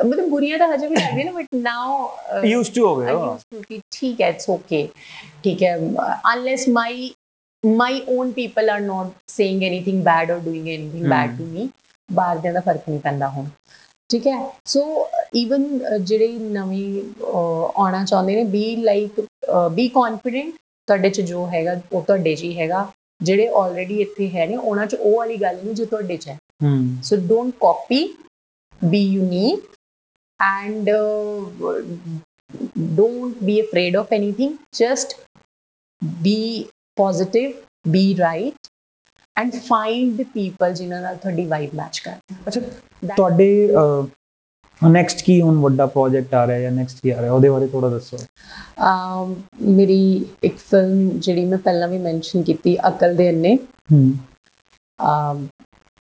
ਮਤਲਬ 0.05 0.29
ਬੁਰੀਆਂ 0.31 0.59
ਤਾਂ 0.59 0.69
ਹਜੇ 0.69 0.87
ਵੀ 0.87 0.97
ਲੱਗਦੀ 0.97 1.25
ਨਾ 1.25 1.33
ਬਟ 1.33 1.47
ਨਾਓ 1.55 2.43
ਯੂਜ਼ਡ 2.45 2.75
ਟੂ 2.75 2.87
ਹੋ 2.87 2.95
ਗਏ 2.97 3.13
ਹੋ। 3.13 3.39
ਕਿ 3.69 3.81
ਠੀਕ 3.91 4.21
ਹੈ 4.21 4.29
ਇਟਸ 4.29 4.49
ਓਕੇ 4.51 4.89
ਠੀਕ 5.45 5.63
ਹੈ? 5.63 5.77
Unless 6.33 6.69
my 6.69 7.11
my 7.63 8.01
own 8.09 8.31
people 8.33 8.71
are 8.71 8.81
not 8.81 9.11
saying 9.29 9.63
anything 9.63 10.03
bad 10.05 10.31
or 10.33 10.39
doing 10.45 10.69
anything 10.69 11.07
bad 11.11 11.37
to 11.39 11.45
me 11.47 11.69
ਬਾਹਰ 12.09 12.39
ਦੇ 12.39 12.53
ਦਾ 12.53 12.61
ਫ਼ਰਕ 12.61 12.89
ਨਹੀਂ 12.89 13.01
ਪੈਂਦਾ 13.01 13.29
ਹੁਣ। 13.29 13.47
ਠੀਕ 14.11 14.27
ਹੈ? 14.27 14.39
ਸੋ 14.67 15.07
ਇਵਨ 15.35 15.81
ਜਿਹੜੇ 16.05 16.29
ਨਵੇਂ 16.29 17.03
ਆਉਣਾ 17.25 18.05
ਚਾਹੁੰਦੇ 18.05 18.35
ਨੇ 18.37 18.45
ਬੀ 18.45 18.77
ਲਾਈਕ 18.77 19.21
ਬੀ 19.73 19.89
ਕੌਨਫੀਡੈਂਟ 19.89 20.55
ਤੁਹਾਡੇ 20.89 21.11
ਚ 21.11 21.21
ਜੋ 21.21 21.47
ਹੈਗਾ 21.47 21.81
ਉਹ 21.93 22.03
ਤੁਹਾਡੇ 22.03 22.35
ਚ 22.37 22.43
ਹੀ 22.43 22.59
ਹੈਗਾ। 22.59 22.87
ਜਿਹੜੇ 23.23 23.49
ਆਲਰੇਡੀ 23.57 24.01
ਇੱਥੇ 24.01 24.29
ਹੈ 24.31 24.47
ਨੇ 24.47 24.57
ਉਹਨਾਂ 24.57 24.87
ਚ 24.87 24.95
ਉਹ 24.95 25.17
ਵਾਲੀ 25.17 25.37
ਗੱਲ 25.37 25.57
ਨਹੀਂ 25.65 25.75
ਜੋ 25.75 25.85
ਤੁਹਾਡੇ 25.85 26.17
ਚ 26.17 26.29
ਹੈ। 26.29 26.39
ਹੂੰ। 26.65 26.79
So 27.09 27.19
don't 27.31 27.53
copy, 27.65 28.01
be 28.83 29.03
unique, 29.15 29.67
and 30.41 30.89
uh, 30.91 31.81
don't 32.99 33.43
be 33.49 33.57
afraid 33.63 33.99
of 34.01 34.15
anything. 34.19 34.55
Just 34.79 35.15
be 36.25 36.37
positive, 36.97 37.51
and 39.37 39.59
find 39.67 40.21
the 40.21 40.27
people 40.33 40.75
ਜਿਨ੍ਹਾਂ 40.75 41.01
ਨਾਲ 41.03 41.17
ਤੁਹਾਡੀ 41.17 41.47
ਵਾਈਬ 41.47 41.75
ਮੈਚ 41.75 41.99
ਕਰਦੀ 41.99 42.37
ਅੱਛਾ 42.49 42.61
ਤੁਹਾਡੇ 43.17 43.51
ਨੈਕਸਟ 44.81 45.23
ਕੀ 45.25 45.41
ਹੁਣ 45.43 45.59
ਵੱਡਾ 45.61 45.87
ਪ੍ਰੋਜੈਕਟ 45.87 46.35
ਆ 46.35 46.47
ਰਿਹਾ 46.47 46.59
ਜਾਂ 46.59 46.71
ਨੈਕਸਟ 46.73 47.01
ਕੀ 47.03 47.11
ਆ 47.11 47.21
ਰਿਹਾ 47.21 47.33
ਉਹਦੇ 47.33 47.49
ਬਾਰੇ 47.51 47.67
ਥੋੜਾ 47.67 47.89
ਦੱਸੋ 47.89 48.17
um, 48.87 49.35
ਮੇਰੀ 49.77 50.01
ਇੱਕ 50.45 50.59
ਫਿਲਮ 50.59 51.09
ਜਿਹੜੀ 51.19 51.45
ਮੈਂ 51.45 51.59
ਪਹਿਲਾਂ 51.59 51.89
ਵੀ 51.89 51.99
ਮੈਂਸ਼ਨ 51.99 52.43
ਕੀਤੀ 52.43 52.77
ਅਕਲ 52.89 53.17
ਦੇ 53.17 53.31
ਅੰਨੇ 53.31 53.57
ਹੂੰ 53.93 54.13
um, 54.99 55.49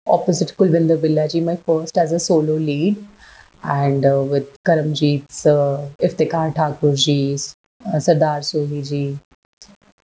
opposite 0.06 0.56
Kulvinder 0.56 0.96
Villaji, 0.96 1.42
my 1.42 1.56
first 1.56 1.96
as 1.96 2.12
a 2.12 2.20
solo 2.20 2.56
lead, 2.56 2.96
and 3.64 4.04
uh, 4.04 4.22
with 4.22 4.48
Karamjeet's 4.64 5.46
uh, 5.46 5.88
Iftikhar 6.00 6.54
Thakur 6.54 6.94
ji, 6.96 7.36
uh, 7.82 8.00
Sardar 8.00 8.38
Sohi 8.42 8.82
ji. 8.84 9.04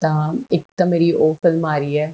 ਤਾਂ 0.03 0.33
ਇੱਕ 0.53 0.65
ਤਾਂ 0.77 0.87
ਮੇਰੀ 0.87 1.11
ਉਹ 1.15 1.35
ਫਿਲਮ 1.35 1.65
ਆ 1.65 1.77
ਰਹੀ 1.79 1.99
ਹੈ 1.99 2.13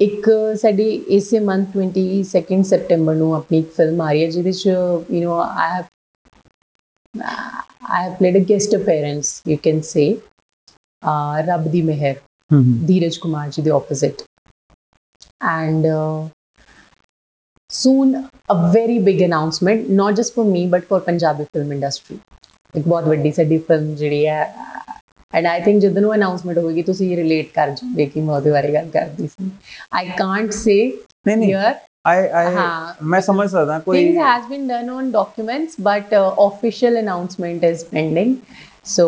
ਇੱਕ 0.00 0.28
ਸਾਡੀ 0.60 0.90
ਇਸੇ 1.16 1.38
ਮੰਥ 1.40 1.76
22 1.78 2.22
ਸੈਪਟੈਂਬਰ 2.64 3.14
ਨੂੰ 3.14 3.34
ਆਪਣੀ 3.34 3.58
ਇੱਕ 3.58 3.70
ਫਿਲਮ 3.72 4.00
ਆ 4.00 4.10
ਰਹੀ 4.10 4.24
ਹੈ 4.24 4.30
ਜਿਹਦੇ 4.30 4.52
ਚ 4.52 4.66
you 4.66 5.22
know 5.22 5.40
I 5.40 5.70
have 5.72 5.84
played 8.18 8.36
a 8.36 8.40
guest 8.40 8.74
appearance, 8.74 9.42
you 9.44 9.58
can 9.58 9.82
say. 9.82 10.18
Uh, 11.02 11.42
Rab 11.46 11.70
di 11.70 11.82
Meher, 11.82 12.12
Dheeraj 12.50 13.20
Kumar 13.20 13.50
ji, 13.50 13.62
the 13.62 13.72
opposite. 13.72 14.22
And 15.40 15.84
uh, 15.84 16.28
soon 17.70 18.28
a 18.48 18.72
very 18.72 18.98
big 19.00 19.20
announcement, 19.20 19.90
not 19.90 20.16
just 20.16 20.34
for 20.34 20.44
me, 20.44 20.66
but 20.68 20.84
for 20.84 21.00
Punjabi 21.00 21.48
film 21.52 21.72
industry. 21.72 22.18
ਇੱਕ 22.76 22.86
ਬਹੁਤ 22.88 23.08
ਵੱਡੀ 23.08 23.30
ਸਾਡੀ 23.32 23.58
film 23.58 23.94
ਜਿਹੜੀ 23.94 24.26
ਹੈ 24.26 24.44
and 25.34 25.46
I 25.46 25.60
think 25.60 25.80
ਜਦੋਂ 25.82 26.02
ਨੂੰ 26.02 26.14
announcement 26.14 26.58
ਹੋਏਗੀ 26.58 26.82
ਤੁਸੀਂ 26.82 27.16
ਰਿਲੇਟ 27.16 27.48
ਕਰ 27.54 27.70
ਜਾਓਗੇ 27.70 28.06
ਕਿ 28.06 28.20
ਮੈਂ 28.20 28.34
ਉਹਦੇ 28.34 28.50
ਬਾਰੇ 28.50 28.72
ਗੱਲ 28.72 28.88
ਕਰਦੀ 28.92 29.26
ਸੀ 29.28 29.50
ਆਈ 29.94 30.08
ਕਾਂਟ 30.18 30.50
ਸੇ 30.52 30.76
ਨਹੀਂ 31.26 31.36
ਨਹੀਂ 31.36 31.54
ਆਈ 32.06 32.26
ਆਈ। 32.28 32.54
ਮੈਂ 33.02 33.20
ਸਮਝ 33.20 33.48
ਸਕਦਾ 33.50 33.78
ਕੋਈ 33.78 33.98
things 33.98 34.20
has 34.24 34.46
been 34.52 34.66
done 34.70 34.88
on 34.94 35.10
documents 35.16 35.76
but 35.88 36.14
uh, 36.20 36.22
official 36.46 36.96
announcement 37.02 37.66
is 37.68 37.84
pending 37.94 38.32
so 38.96 39.04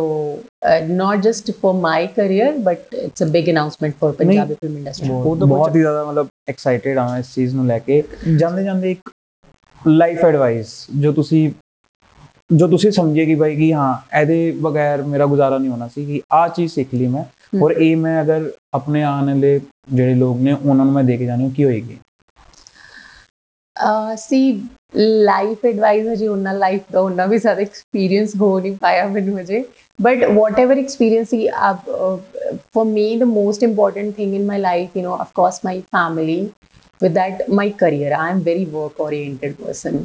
uh, 0.69 0.77
not 1.01 1.23
just 1.27 1.51
for 1.63 1.73
my 1.81 1.97
career 2.19 2.51
but 2.69 2.95
it's 2.99 3.25
a 3.27 3.29
big 3.37 3.49
announcement 3.55 3.97
for 4.03 4.11
punjabi 4.21 4.59
film 4.61 4.77
industry 4.83 5.09
ਬਹੁਤ 5.09 5.45
ਬਹੁਤ 5.45 5.75
ਹੀ 5.77 5.81
ਜ਼ਿਆਦਾ 5.81 6.05
ਮਤਲਬ 6.05 6.29
ਐਕਸਾਈਟਿਡ 6.49 6.99
ਹਾਂ 6.99 7.19
ਇਸ 7.19 7.35
ਚੀਜ਼ 7.35 7.55
ਨੂੰ 7.55 7.67
ਲੈ 7.67 7.79
ਕੇ 7.89 8.03
ਜਾਂਦੇ 8.39 8.65
ਜਾਂਦੇ 8.65 8.91
ਇੱਕ 8.91 9.11
ਲਾਈਫ 9.87 10.25
ਐਡਵਾਈਸ 10.25 10.75
ਜੋ 11.01 11.13
ਤੁਸੀਂ 11.13 11.49
ਜੋ 12.57 12.67
ਤੁਸੀਂ 12.69 12.91
ਸਮਝੇ 12.91 13.25
ਕਿ 13.27 13.35
ਭਾਈ 13.35 13.57
ਕਿ 13.57 13.73
ਹਾਂ 13.75 13.95
ਇਹਦੇ 14.21 14.51
ਬਗੈਰ 14.63 15.03
ਮੇਰਾ 15.03 15.27
ਗੁਜ਼ਾਰਾ 15.27 15.59
ਨਹੀਂ 15.59 15.71
ਹੋਣਾ 15.71 15.89
ਸੀ 15.89 16.05
ਕਿ 16.07 16.21
ਆਹ 16.33 16.49
ਚੀਜ਼ 16.49 16.73
ਸਿੱਖ 16.73 16.95
ਲਈ 16.95 17.07
ਮੈਂ 17.07 17.25
ਔਰ 17.63 17.73
ਇਹ 17.73 17.97
ਮੈਂ 17.97 18.21
ਅਗਰ 18.23 18.51
ਆਪਣੇ 18.75 19.03
ਆਉਣ 19.03 19.27
ਵਾਲੇ 19.27 19.61
ਜਿਹੜੇ 19.93 20.15
ਲੋਕ 20.15 20.39
ਨੇ 20.39 20.53
ਉਹਨਾਂ 20.53 20.85
ਨੂੰ 20.85 20.95
ਮੈਂ 20.95 21.05
ਦੇ 21.05 21.17
ਕੇ 21.17 21.27
ਜਾਣੀ 21.27 21.51
ਕੀ 21.51 21.65
ਹੋਏਗੀ 21.65 21.99
uh, 23.77 24.13
see 24.17 24.45
life 25.29 25.65
advice 25.71 26.13
ਹਜੇ 26.13 26.29
ਉਹਨਾਂ 26.29 26.53
ਲਾਈਫ 26.55 26.83
ਦਾ 26.93 27.01
ਉਹਨਾਂ 27.01 27.27
ਵੀ 27.29 27.39
ਸਾਰਾ 27.39 27.61
ਐਕਸਪੀਰੀਅੰਸ 27.61 28.37
ਹੋ 28.41 28.59
ਨਹੀਂ 28.61 28.77
ਪਾਇਆ 28.77 29.09
ਮੈਨੂੰ 29.09 29.39
ਹਜੇ 29.39 29.65
whatever 29.99 30.77
experience 30.83 31.31
he 31.31 31.49
uh, 31.49 31.77
uh, 31.97 32.17
for 32.73 32.85
me 32.85 33.17
the 33.19 33.27
most 33.27 33.63
important 33.63 34.17
thing 34.17 34.33
in 34.35 34.47
my 34.47 34.59
life 34.59 34.97
you 34.99 35.03
know 35.03 35.17
of 35.25 35.29
course 35.35 35.59
my 35.65 35.75
family 35.97 36.39
with 37.01 37.15
that 37.19 37.45
my 37.61 37.67
career 37.83 38.09
i 38.19 38.31
am 38.31 38.41
very 38.49 38.65
work 38.73 38.99
oriented 39.07 39.55
person 39.59 40.01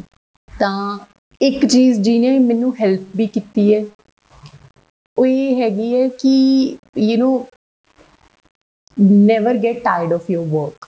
ਤਾਂ 0.50 0.98
ਇੱਕ 1.42 1.66
ਚੀਜ਼ 1.66 2.00
ਜਿਹਨੇ 2.02 2.38
ਮੈਨੂੰ 2.40 2.74
ਹੈਲਪ 2.82 3.16
ਵੀ 3.16 3.26
ਕੀਤੀ 3.28 3.74
ਹੈ, 3.74 3.84
ਉਹ 5.18 5.26
ਇਹ 5.26 5.62
ਹੈਗੀ 5.62 5.96
ਹੈ 5.96 6.08
ਕਿ 6.20 6.30
you 7.00 7.18
know 7.18 7.40
never 8.98 9.58
get 9.64 9.84
tired 9.84 10.14
of 10.14 10.30
your 10.32 10.46
work 10.48 10.86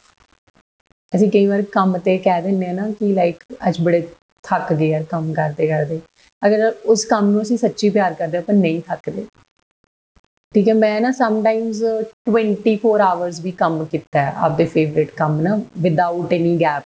ਅਸੀਂ 1.14 1.30
ਕਈ 1.32 1.46
ਵਾਰ 1.48 1.62
ਕੰਮ 1.72 1.98
ਤੇ 2.00 2.18
ਕਹਿ 2.18 2.42
ਦਿੰਦੇ 2.42 2.70
ਆ 2.70 2.74
ਨਾ 2.74 2.90
ਕਿ 3.00 3.14
ਲਾਈਕ 3.14 3.44
ਅੱਜ 3.70 3.80
ਬੜੇ 3.84 4.02
ਥੱਕ 4.44 4.74
ਗਏ 4.74 4.88
ਯਾਰ 4.90 5.04
ਕੰਮ 5.10 5.34
ਕਰਦੇ 5.34 5.68
ਕਰਦੇ। 5.68 6.00
ਅਗਰ 6.42 6.72
ਉਸ 6.86 7.06
ਕੰਮ 7.06 7.30
ਨੂੰ 7.32 7.42
ਅਸੀਂ 7.42 7.58
ਸੱਚੀ 7.58 7.90
ਪਿਆਰ 7.90 8.14
ਕਰਦੇ 8.14 8.38
ਆਪਾਂ 8.38 8.56
ਨਹੀਂ 8.56 8.82
ਥੱਕਦੇ। 8.88 9.26
ਠੀਕ 10.56 10.68
ਹੈ, 10.70 10.74
ਮੈਂ 10.74 11.00
ਨਾ 11.02 11.12
ਸਮਟਾਈਮਸ 11.12 11.82
24 12.30 13.02
ਆਵਰਸ 13.02 13.40
ਵੀ 13.42 13.52
ਕੰਮ 13.58 13.84
ਕੀਤਾ 13.86 14.22
ਹੈ, 14.22 14.34
ਆਪਦੇ 14.38 14.66
ਫੇਵਰਿਟ 14.68 15.12
ਕੰਮ 15.18 15.40
ਨਾ 15.42 15.60
ਵਿਦਆਊਟ 15.78 16.34
ਐਨੀ 16.34 16.58
ਗੈਪ 16.62 16.84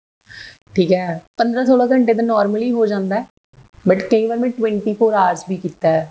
ਠੀਕ 0.75 0.93
ਹੈ 0.93 1.07
15 1.39 1.65
16 1.67 1.87
ਘੰਟੇ 1.91 2.15
ਤਾਂ 2.15 2.25
ਨਾਰਮਲੀ 2.25 2.71
ਹੋ 2.73 2.87
ਜਾਂਦਾ 2.87 3.21
ਹੈ। 3.21 3.27
ਬਟ 3.85 4.03
ਕਈ 4.05 4.27
ਵਾਰ 4.27 4.39
ਮੈਂ 4.39 4.51
24 4.59 5.13
ਆਵਰਸ 5.15 5.45
ਵੀ 5.49 5.57
ਕੀਤਾ 5.57 5.89
ਹੈ। 5.89 6.11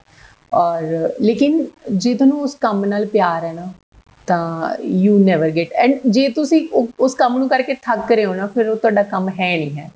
ਔਰ 0.53 0.81
ਲੇਕਿਨ 1.21 1.65
ਜੇ 1.93 2.13
ਤੁਹਾਨੂੰ 2.13 2.41
ਉਸ 2.41 2.55
ਕੰਮ 2.61 2.85
ਨਾਲ 2.85 3.05
ਪਿਆਰ 3.07 3.43
ਹੈ 3.43 3.53
ਨਾ 3.53 3.71
ਤਾਂ 4.27 4.75
ਯੂ 4.85 5.17
ਨੈਵਰ 5.19 5.49
ਗੈਟ 5.51 5.71
ਐਂਡ 5.75 5.97
ਜੇ 6.07 6.27
ਤੁਸੀਂ 6.31 6.67
ਉਸ 6.99 7.15
ਕੰਮ 7.15 7.37
ਨੂੰ 7.37 7.47
ਕਰਕੇ 7.49 7.73
ਥੱਕ 7.83 8.11
ਰਹੇ 8.11 8.25
ਹੋ 8.25 8.33
ਨਾ 8.35 8.47
ਫਿਰ 8.47 8.67
ਉਹ 8.69 8.75
ਤੁਹਾਡਾ 8.75 9.03
ਕੰਮ 9.05 9.29
ਹੈ 9.29 9.55
ਨਹੀਂ 9.57 9.71
ਹੈ। 9.77 9.89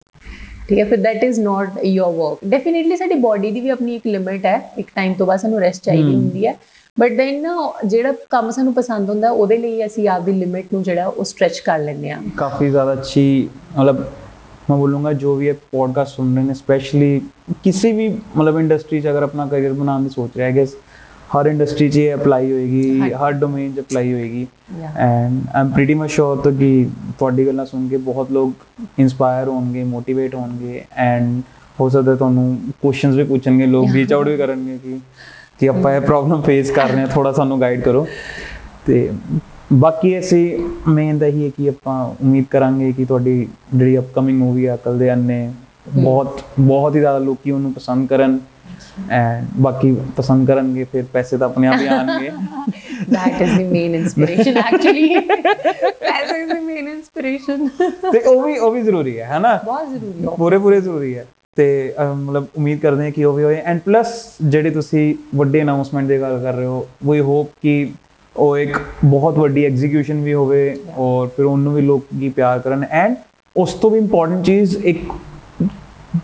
ਠੀਕ 0.69 0.79
ਹੈ 0.79 0.83
ਫਿਰ 0.85 0.97
that 0.97 1.23
is 1.23 1.39
not 1.39 1.77
your 1.85 2.13
work 2.13 2.45
definitely 2.49 2.95
ਸਾਡੀ 2.97 3.15
ਬਾਡੀ 3.21 3.51
ਦੀ 3.51 3.61
ਵੀ 3.61 3.69
ਆਪਣੀ 3.69 3.95
ਇੱਕ 3.95 4.07
ਲਿਮਿਟ 4.07 4.45
ਹੈ। 4.45 4.57
ਇੱਕ 4.77 4.87
ਟਾਈਮ 4.95 5.13
ਤੋਂ 5.13 5.27
ਬਾਅਦ 5.27 5.39
ਸਾਨੂੰ 5.39 5.59
ਰੈਸਟ 5.59 5.83
ਚਾਹੀਦੀ 5.83 6.13
ਹੁੰਦੀ 6.15 6.45
ਹੈ। 6.47 6.55
ਬਟ 6.97 7.11
ਦੈਨ 7.11 7.47
ਜਿਹੜਾ 7.85 8.11
ਕੰਮ 8.29 8.49
ਸਾਨੂੰ 8.51 8.73
ਪਸੰਦ 8.73 9.09
ਹੁੰਦਾ 9.09 9.29
ਉਹਦੇ 9.31 9.57
ਲਈ 9.57 9.85
ਅਸੀਂ 9.85 10.07
ਆਪਦੀ 10.09 10.31
ਲਿਮਿਟ 10.31 10.73
ਨੂੰ 10.73 10.81
ਜਿਹੜਾ 10.83 11.05
ਉਹ 11.07 11.23
ਸਟ੍ਰੈਚ 11.23 11.59
ਕਰ 11.59 11.79
ਲੈਂਦੇ 11.79 12.11
ਆ 12.11 12.19
ਕਾਫੀ 12.37 12.69
ਜ਼ਿਆਦਾ 12.69 12.93
ਅੱਛੀ 12.93 13.25
ਮਤਲਬ 13.71 14.03
मैं 14.70 14.78
बोलूँगा 14.78 15.12
जो 15.12 15.34
भी 15.36 15.46
ये 15.46 15.52
पॉडकास्ट 15.72 16.16
सुन 16.16 16.34
रहे 16.36 16.44
हैं 16.44 16.54
स्पेशली 16.54 17.10
किसी 17.64 17.92
भी 17.92 18.08
मतलब 18.36 18.58
इंडस्ट्री 18.58 19.00
'ਚ 19.00 19.08
ਅਗਰ 19.08 19.22
ਆਪਣਾ 19.22 19.46
ਕਰੀਅਰ 19.46 19.72
ਬਣਾਉਣ 19.72 20.02
ਦੀ 20.02 20.08
ਸੋਚ 20.08 20.36
ਰਿਹਾ 20.36 20.48
ਹੈ 20.48 20.54
ਗੈਸ 20.56 20.74
ਹਰ 21.34 21.46
ਇੰਡਸਟਰੀ 21.46 21.88
'ਚ 21.88 21.96
ਇਹ 21.96 22.14
ਅਪਲਾਈ 22.14 22.52
ਹੋਏਗੀ 22.52 23.00
ਹਾਂਜੀ। 23.00 23.14
ਹਰ 23.14 23.32
ਡੋਮੇਨ 23.32 23.72
'ਚ 23.72 23.80
ਅਪਲਾਈ 23.80 24.12
ਹੋਏਗੀ 24.12 24.46
Yeah. 24.74 24.96
And 24.98 25.40
I 25.54 25.60
am 25.60 25.70
pretty 25.70 25.94
much 25.94 26.10
sure 26.10 26.36
ਤੋਂ 26.36 26.52
ਕਿ 26.52 26.88
ਤੁਹਾਡੀ 27.18 27.46
ਗੱਲਾਂ 27.46 27.66
ਸੁਣ 27.66 27.88
ਕੇ 27.88 27.96
ਬਹੁਤ 27.96 28.30
ਲੋਕ 28.32 28.52
ਇਨਸਪਾਇਰ 28.98 29.48
ਹੋਣਗੇ 29.48 29.84
ਮੋਟੀਵੇਟ 29.84 30.34
ਹੋਣਗੇ 30.34 30.84
ਐਂਡ 30.96 31.40
ਹੋ 31.80 31.88
ਸਕਦਾ 31.88 32.14
ਤੁਹਾਨੂੰ 32.14 32.58
ਕੁਐਸਚਨਸ 32.82 33.16
ਵੀ 33.16 33.24
ਪੁੱਛਣਗੇ 33.24 33.66
ਲੋਕ 33.66 33.88
ਰੀਚ 33.92 34.12
ਆਊਟ 34.12 34.28
ਵੀ 34.28 34.36
ਕਰਨਗੇ 34.36 34.78
ਕਿ 34.78 34.98
ਕਿ 35.58 35.68
ਆਪਾਂ 35.68 35.92
ਇਹ 35.92 36.00
ਪ੍ਰੋਬਲਮ 36.00 36.42
ਫੇਸ 36.42 36.70
ਕਰ 36.70 36.88
ਰਹੇ 36.88 37.00
ਹਾਂ 37.00 37.06
ਥੋੜਾ 37.06 37.32
ਸਾਨੂੰ 37.32 37.60
ਗਾਈਡ 37.60 37.80
ਕਰੋ 37.80 38.06
ਤੇ 38.86 39.10
ਬਾਕੀ 39.73 40.19
ਅਸੀਂ 40.19 40.59
ਮੇਨ 40.87 41.19
ਤਾਂ 41.19 41.27
ਇਹੀ 41.27 41.45
ਹੈ 41.45 41.49
ਕਿ 41.49 41.69
ਆਪਾਂ 41.69 42.05
ਉਮੀਦ 42.05 42.45
ਕਰਾਂਗੇ 42.49 42.91
ਕਿ 42.91 43.05
ਤੁਹਾਡੀ 43.05 43.47
ਜਿਹੜੀ 43.75 43.97
ਅਪਕਮਿੰਗ 43.97 44.39
ਮੂਵੀ 44.39 44.65
ਆ 44.65 44.75
ਅਕਲ 44.75 44.99
ਦੇ 44.99 45.13
ਅੰਨੇ 45.13 45.51
ਬਹੁਤ 45.93 46.39
ਬਹੁਤ 46.59 46.95
ਹੀ 46.95 46.99
ਜ਼ਿਆਦਾ 46.99 47.17
ਲੋਕੀ 47.17 47.51
ਉਹਨੂੰ 47.51 47.73
ਪਸੰਦ 47.73 48.09
ਕਰਨ। 48.09 48.39
ਐਂਡ 49.11 49.45
ਬਾਕੀ 49.57 49.97
ਪਸੰਦ 50.17 50.47
ਕਰਨਗੇ 50.47 50.83
ਫਿਰ 50.83 51.03
ਪੈਸੇ 51.13 51.37
ਤਾਂ 51.37 51.47
ਆਪਣੇ 51.47 51.67
ਆਪ 51.67 51.81
ਹੀ 51.81 51.87
ਆਣਗੇ 51.87 52.31
that 53.11 53.41
is 53.41 53.51
the 53.51 53.65
main 53.71 53.95
inspiration 53.95 54.57
actually. 54.57 55.27
That 56.05 56.31
is 56.31 56.53
the 56.53 56.61
main 56.61 56.87
inspiration. 56.87 57.69
ਤੇ 58.11 58.19
ਉਹ 58.19 58.43
ਵੀ 58.43 58.57
ਉਹ 58.57 58.71
ਵੀ 58.71 58.81
ਜ਼ਰੂਰੀ 58.81 59.19
ਹੈ 59.19 59.25
ਹੈਨਾ? 59.25 59.59
ਬਹੁਤ 59.65 59.89
ਜ਼ਰੂਰੀ 59.89 60.25
ਹੈ। 60.25 60.29
ਪੂਰੇ 60.35 60.57
ਪੂਰੇ 60.57 60.81
ਜ਼ਰੂਰੀ 60.81 61.17
ਹੈ। 61.17 61.25
ਤੇ 61.55 61.93
ਮਤਲਬ 62.15 62.47
ਉਮੀਦ 62.57 62.79
ਕਰਦੇ 62.79 63.03
ਹਾਂ 63.03 63.11
ਕਿ 63.11 63.25
ਉਹ 63.25 63.33
ਵੀ 63.33 63.43
ਹੋਏ। 63.43 63.61
ਐਂਡ 63.65 63.79
ਪਲੱਸ 63.85 64.25
ਜਿਹੜੇ 64.41 64.69
ਤੁਸੀਂ 64.69 65.15
ਵੱਡੇ 65.35 65.61
ਅਨਾਉਂਸਮੈਂਟ 65.61 66.07
ਦੀ 66.07 66.21
ਗੱਲ 66.21 66.39
ਕਰ 66.39 66.53
ਰਹੇ 66.53 66.65
ਹੋ 66.65 66.87
ਵੀ 67.09 67.19
ਹੋਪ 67.19 67.49
ਕਿ 67.61 67.91
ਉਹ 68.36 68.56
ਇੱਕ 68.58 68.78
ਬਹੁਤ 69.04 69.38
ਵੱਡੀ 69.38 69.64
ਐਗਜ਼ੀਕਿਊਸ਼ਨ 69.66 70.20
ਵੀ 70.22 70.34
ਹੋਵੇ 70.34 70.76
ਔਰ 70.98 71.28
ਫਿਰ 71.36 71.44
ਉਹਨੂੰ 71.44 71.72
ਵੀ 71.74 71.82
ਲੋਕ 71.82 72.04
ਕੀ 72.20 72.28
ਪਿਆਰ 72.28 72.58
ਕਰਨ 72.58 72.84
ਐਂਡ 72.90 73.16
ਉਸ 73.56 73.72
ਤੋਂ 73.74 73.90
ਵੀ 73.90 73.98
ਇੰਪੋਰਟੈਂਟ 73.98 74.44
ਚੀਜ਼ 74.44 74.76
ਇੱਕ 74.84 74.98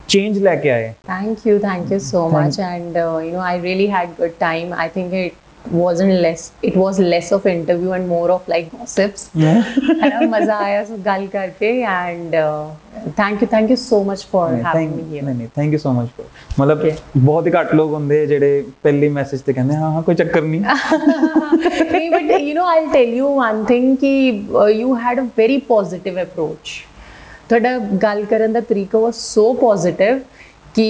ਚੇਂਜ 0.09 0.38
ਲੈ 0.38 0.54
ਕੇ 0.57 0.70
ਆਏ 0.70 0.92
Thank 1.11 1.44
you, 1.48 1.57
thank 1.61 1.90
you 1.92 1.98
so 2.04 2.22
Thank- 2.22 2.36
much. 2.36 2.57
And 2.68 2.96
uh, 2.96 3.09
you 3.24 3.32
know, 3.32 3.42
I 3.48 3.57
really 3.64 3.86
had 3.88 4.14
good 4.18 4.32
time. 4.40 4.72
I 4.84 4.86
think 4.96 5.12
it 5.18 5.36
wasn't 5.76 6.12
less. 6.22 6.42
It 6.62 6.76
was 6.76 6.98
less 7.12 7.32
of 7.32 7.46
interview 7.52 7.92
and 7.92 8.09
more 8.09 8.30
of 8.30 8.42
like 8.52 8.66
gossips. 8.72 9.22
है 9.36 10.09
ना 10.11 10.20
मजा 10.34 10.57
आया 10.64 10.84
सब 10.90 11.02
ਗੱਲ 11.07 11.26
ਕਰਕੇ 11.32 11.70
and 11.92 12.34
uh, 12.40 12.66
thank 13.20 13.42
you, 13.42 13.48
thank 13.54 13.72
you 13.74 13.78
so 13.84 13.98
much 14.11 14.22
for 14.34 14.44
having 14.66 14.92
me 14.98 15.04
here. 15.12 15.24
ਨਹੀਂ 15.24 15.34
ਨਹੀਂ 15.36 15.48
thank 15.57 15.72
you 15.72 15.78
so 15.78 15.92
much 15.92 16.09
ਮਤਲਬ 16.61 16.84
Okay. 16.84 16.92
ਬਹੁਤ 17.16 17.46
ਹੀ 17.46 17.52
ਘੱਟ 17.52 17.74
ਲੋਕ 17.74 17.92
ਹੁੰਦੇ 17.92 18.26
ਜਿਹੜੇ 18.26 18.62
ਪਹਿਲੇ 18.82 19.09
ਮੈਸੇਜ 19.18 19.40
ਤੇ 19.46 19.52
ਕਹਿੰਦੇ 19.52 19.76
ਹਾਂ 19.76 19.90
ਹਾਂ 19.92 20.02
ਕੋਈ 20.02 20.14
ਚੱਕਰ 20.14 20.42
ਨਹੀਂ 20.42 20.61
नहीं, 20.61 22.11
but 22.14 22.30
you 22.46 22.54
know, 22.59 22.66
I'll 22.74 22.90
tell 22.94 23.12
you 23.20 23.32
one 23.40 23.64
thing 23.72 23.90
कि 24.04 24.12
uh, 24.62 24.68
you 24.80 24.94
had 25.07 25.24
a 25.24 25.28
very 25.40 25.59
positive 25.72 26.22
approach. 26.26 26.76
ਤੁਹਾਡਾ 27.48 27.76
ਗੱਲ 28.02 28.24
ਕਰਨ 28.30 28.52
ਦਾ 28.52 28.61
ਤਰੀਕਾ 28.68 28.98
was 28.98 29.18
so 29.34 29.42
positive 29.66 30.22
ਕਿ 30.74 30.86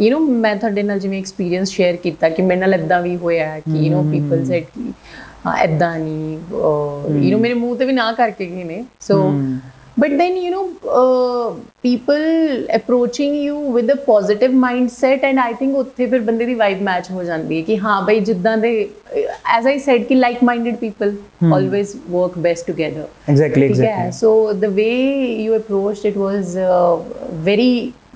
ਯੂ 0.00 0.16
نو 0.16 0.20
ਮੈਂ 0.20 0.56
ਤੁਹਾਡੇ 0.56 0.82
ਨਾਲ 0.82 0.98
ਜਿਵੇਂ 0.98 1.18
ਐਕਸਪੀਰੀਅੰਸ 1.18 1.70
ਸ਼ੇਅਰ 1.70 1.96
ਕੀਤਾ 1.96 2.28
ਕਿ 2.28 2.42
ਮੇਰੇ 2.42 2.60
ਨਾਲ 2.60 2.74
ਇਦਾਂ 2.74 3.02
ਵੀ 3.02 3.16
ਹੋਇਆ 3.16 3.46
ਹੈ 3.46 3.60
ਕਿ 3.60 3.78
ਯੂ 3.78 3.92
نو 3.92 4.10
ਪੀਪਲ 4.10 4.44
ਸੈਡ 4.44 4.64
ਕਿ 4.64 4.92
ਹਾਂ 5.46 5.58
ਇਦਾਂ 5.64 5.98
ਨਹੀਂ 5.98 6.38
ਯੂ 7.28 7.36
نو 7.36 7.40
ਮੇਰੇ 7.40 7.54
ਮੂੰਹ 7.54 7.76
ਤੇ 7.76 7.84
ਵੀ 7.84 7.92
ਨਾ 7.92 8.12
ਕਰਕੇ 8.12 8.46
ਗਏ 8.46 8.64
ਨੇ 8.64 8.84
ਸੋ 9.00 9.22
ਹਮ। 9.22 9.58
but 10.00 10.12
then 10.18 10.36
you 10.42 10.50
know 10.52 10.60
uh, 10.98 11.48
people 11.86 12.22
approaching 12.76 13.34
you 13.34 13.56
with 13.74 13.90
a 13.94 13.96
positive 14.04 14.54
mindset 14.60 15.26
and 15.30 15.40
i 15.42 15.48
think 15.52 15.76
ਉੱਥੇ 15.76 16.06
ਫਿਰ 16.06 16.20
ਬੰਦੇ 16.20 16.44
ਦੀ 16.44 16.54
ਵਾਈਬ 16.54 16.82
ਮੈਚ 16.82 17.10
ਹੋ 17.10 17.22
ਜਾਂਦੀ 17.22 17.56
ਹੈ 17.56 17.62
ਕਿ 17.62 17.78
ਹਾਂ 17.78 18.00
ਬਈ 18.02 18.20
ਜਿੱਦਾਂ 18.20 18.56
ਦੇ 18.58 18.70
as 19.56 19.68
i 19.72 19.74
said 19.88 20.04
ਕਿ 20.04 20.20
like 20.20 20.40
minded 20.50 20.78
people 20.84 21.12
always 21.58 21.94
work 22.14 22.38
best 22.46 22.70
together 22.70 23.04
exactly 23.30 23.68
ਠੀਕ 23.68 23.80
ਹੈ 23.80 23.86
exactly 23.86 24.18
so 24.20 24.32
the 24.64 24.72
way 24.78 24.96
you 25.44 25.58
approached 25.60 26.08
it 26.12 26.18
was 26.22 26.56
uh, 26.68 26.96
very 27.44 27.70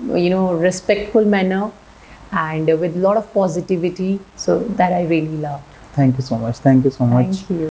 you 0.06 0.30
know, 0.30 0.52
respectful 0.54 1.24
manner 1.24 1.70
and 2.32 2.66
with 2.80 2.96
a 2.96 3.00
lot 3.00 3.16
of 3.16 3.32
positivity. 3.32 4.20
So 4.36 4.60
that 4.80 4.92
I 4.92 5.04
really 5.04 5.36
love. 5.38 5.62
Thank 5.92 6.16
you 6.16 6.22
so 6.22 6.38
much. 6.38 6.56
Thank 6.58 6.84
you 6.84 6.90
so 6.90 7.04
much. 7.04 7.36
Thank 7.36 7.50
you. 7.50 7.68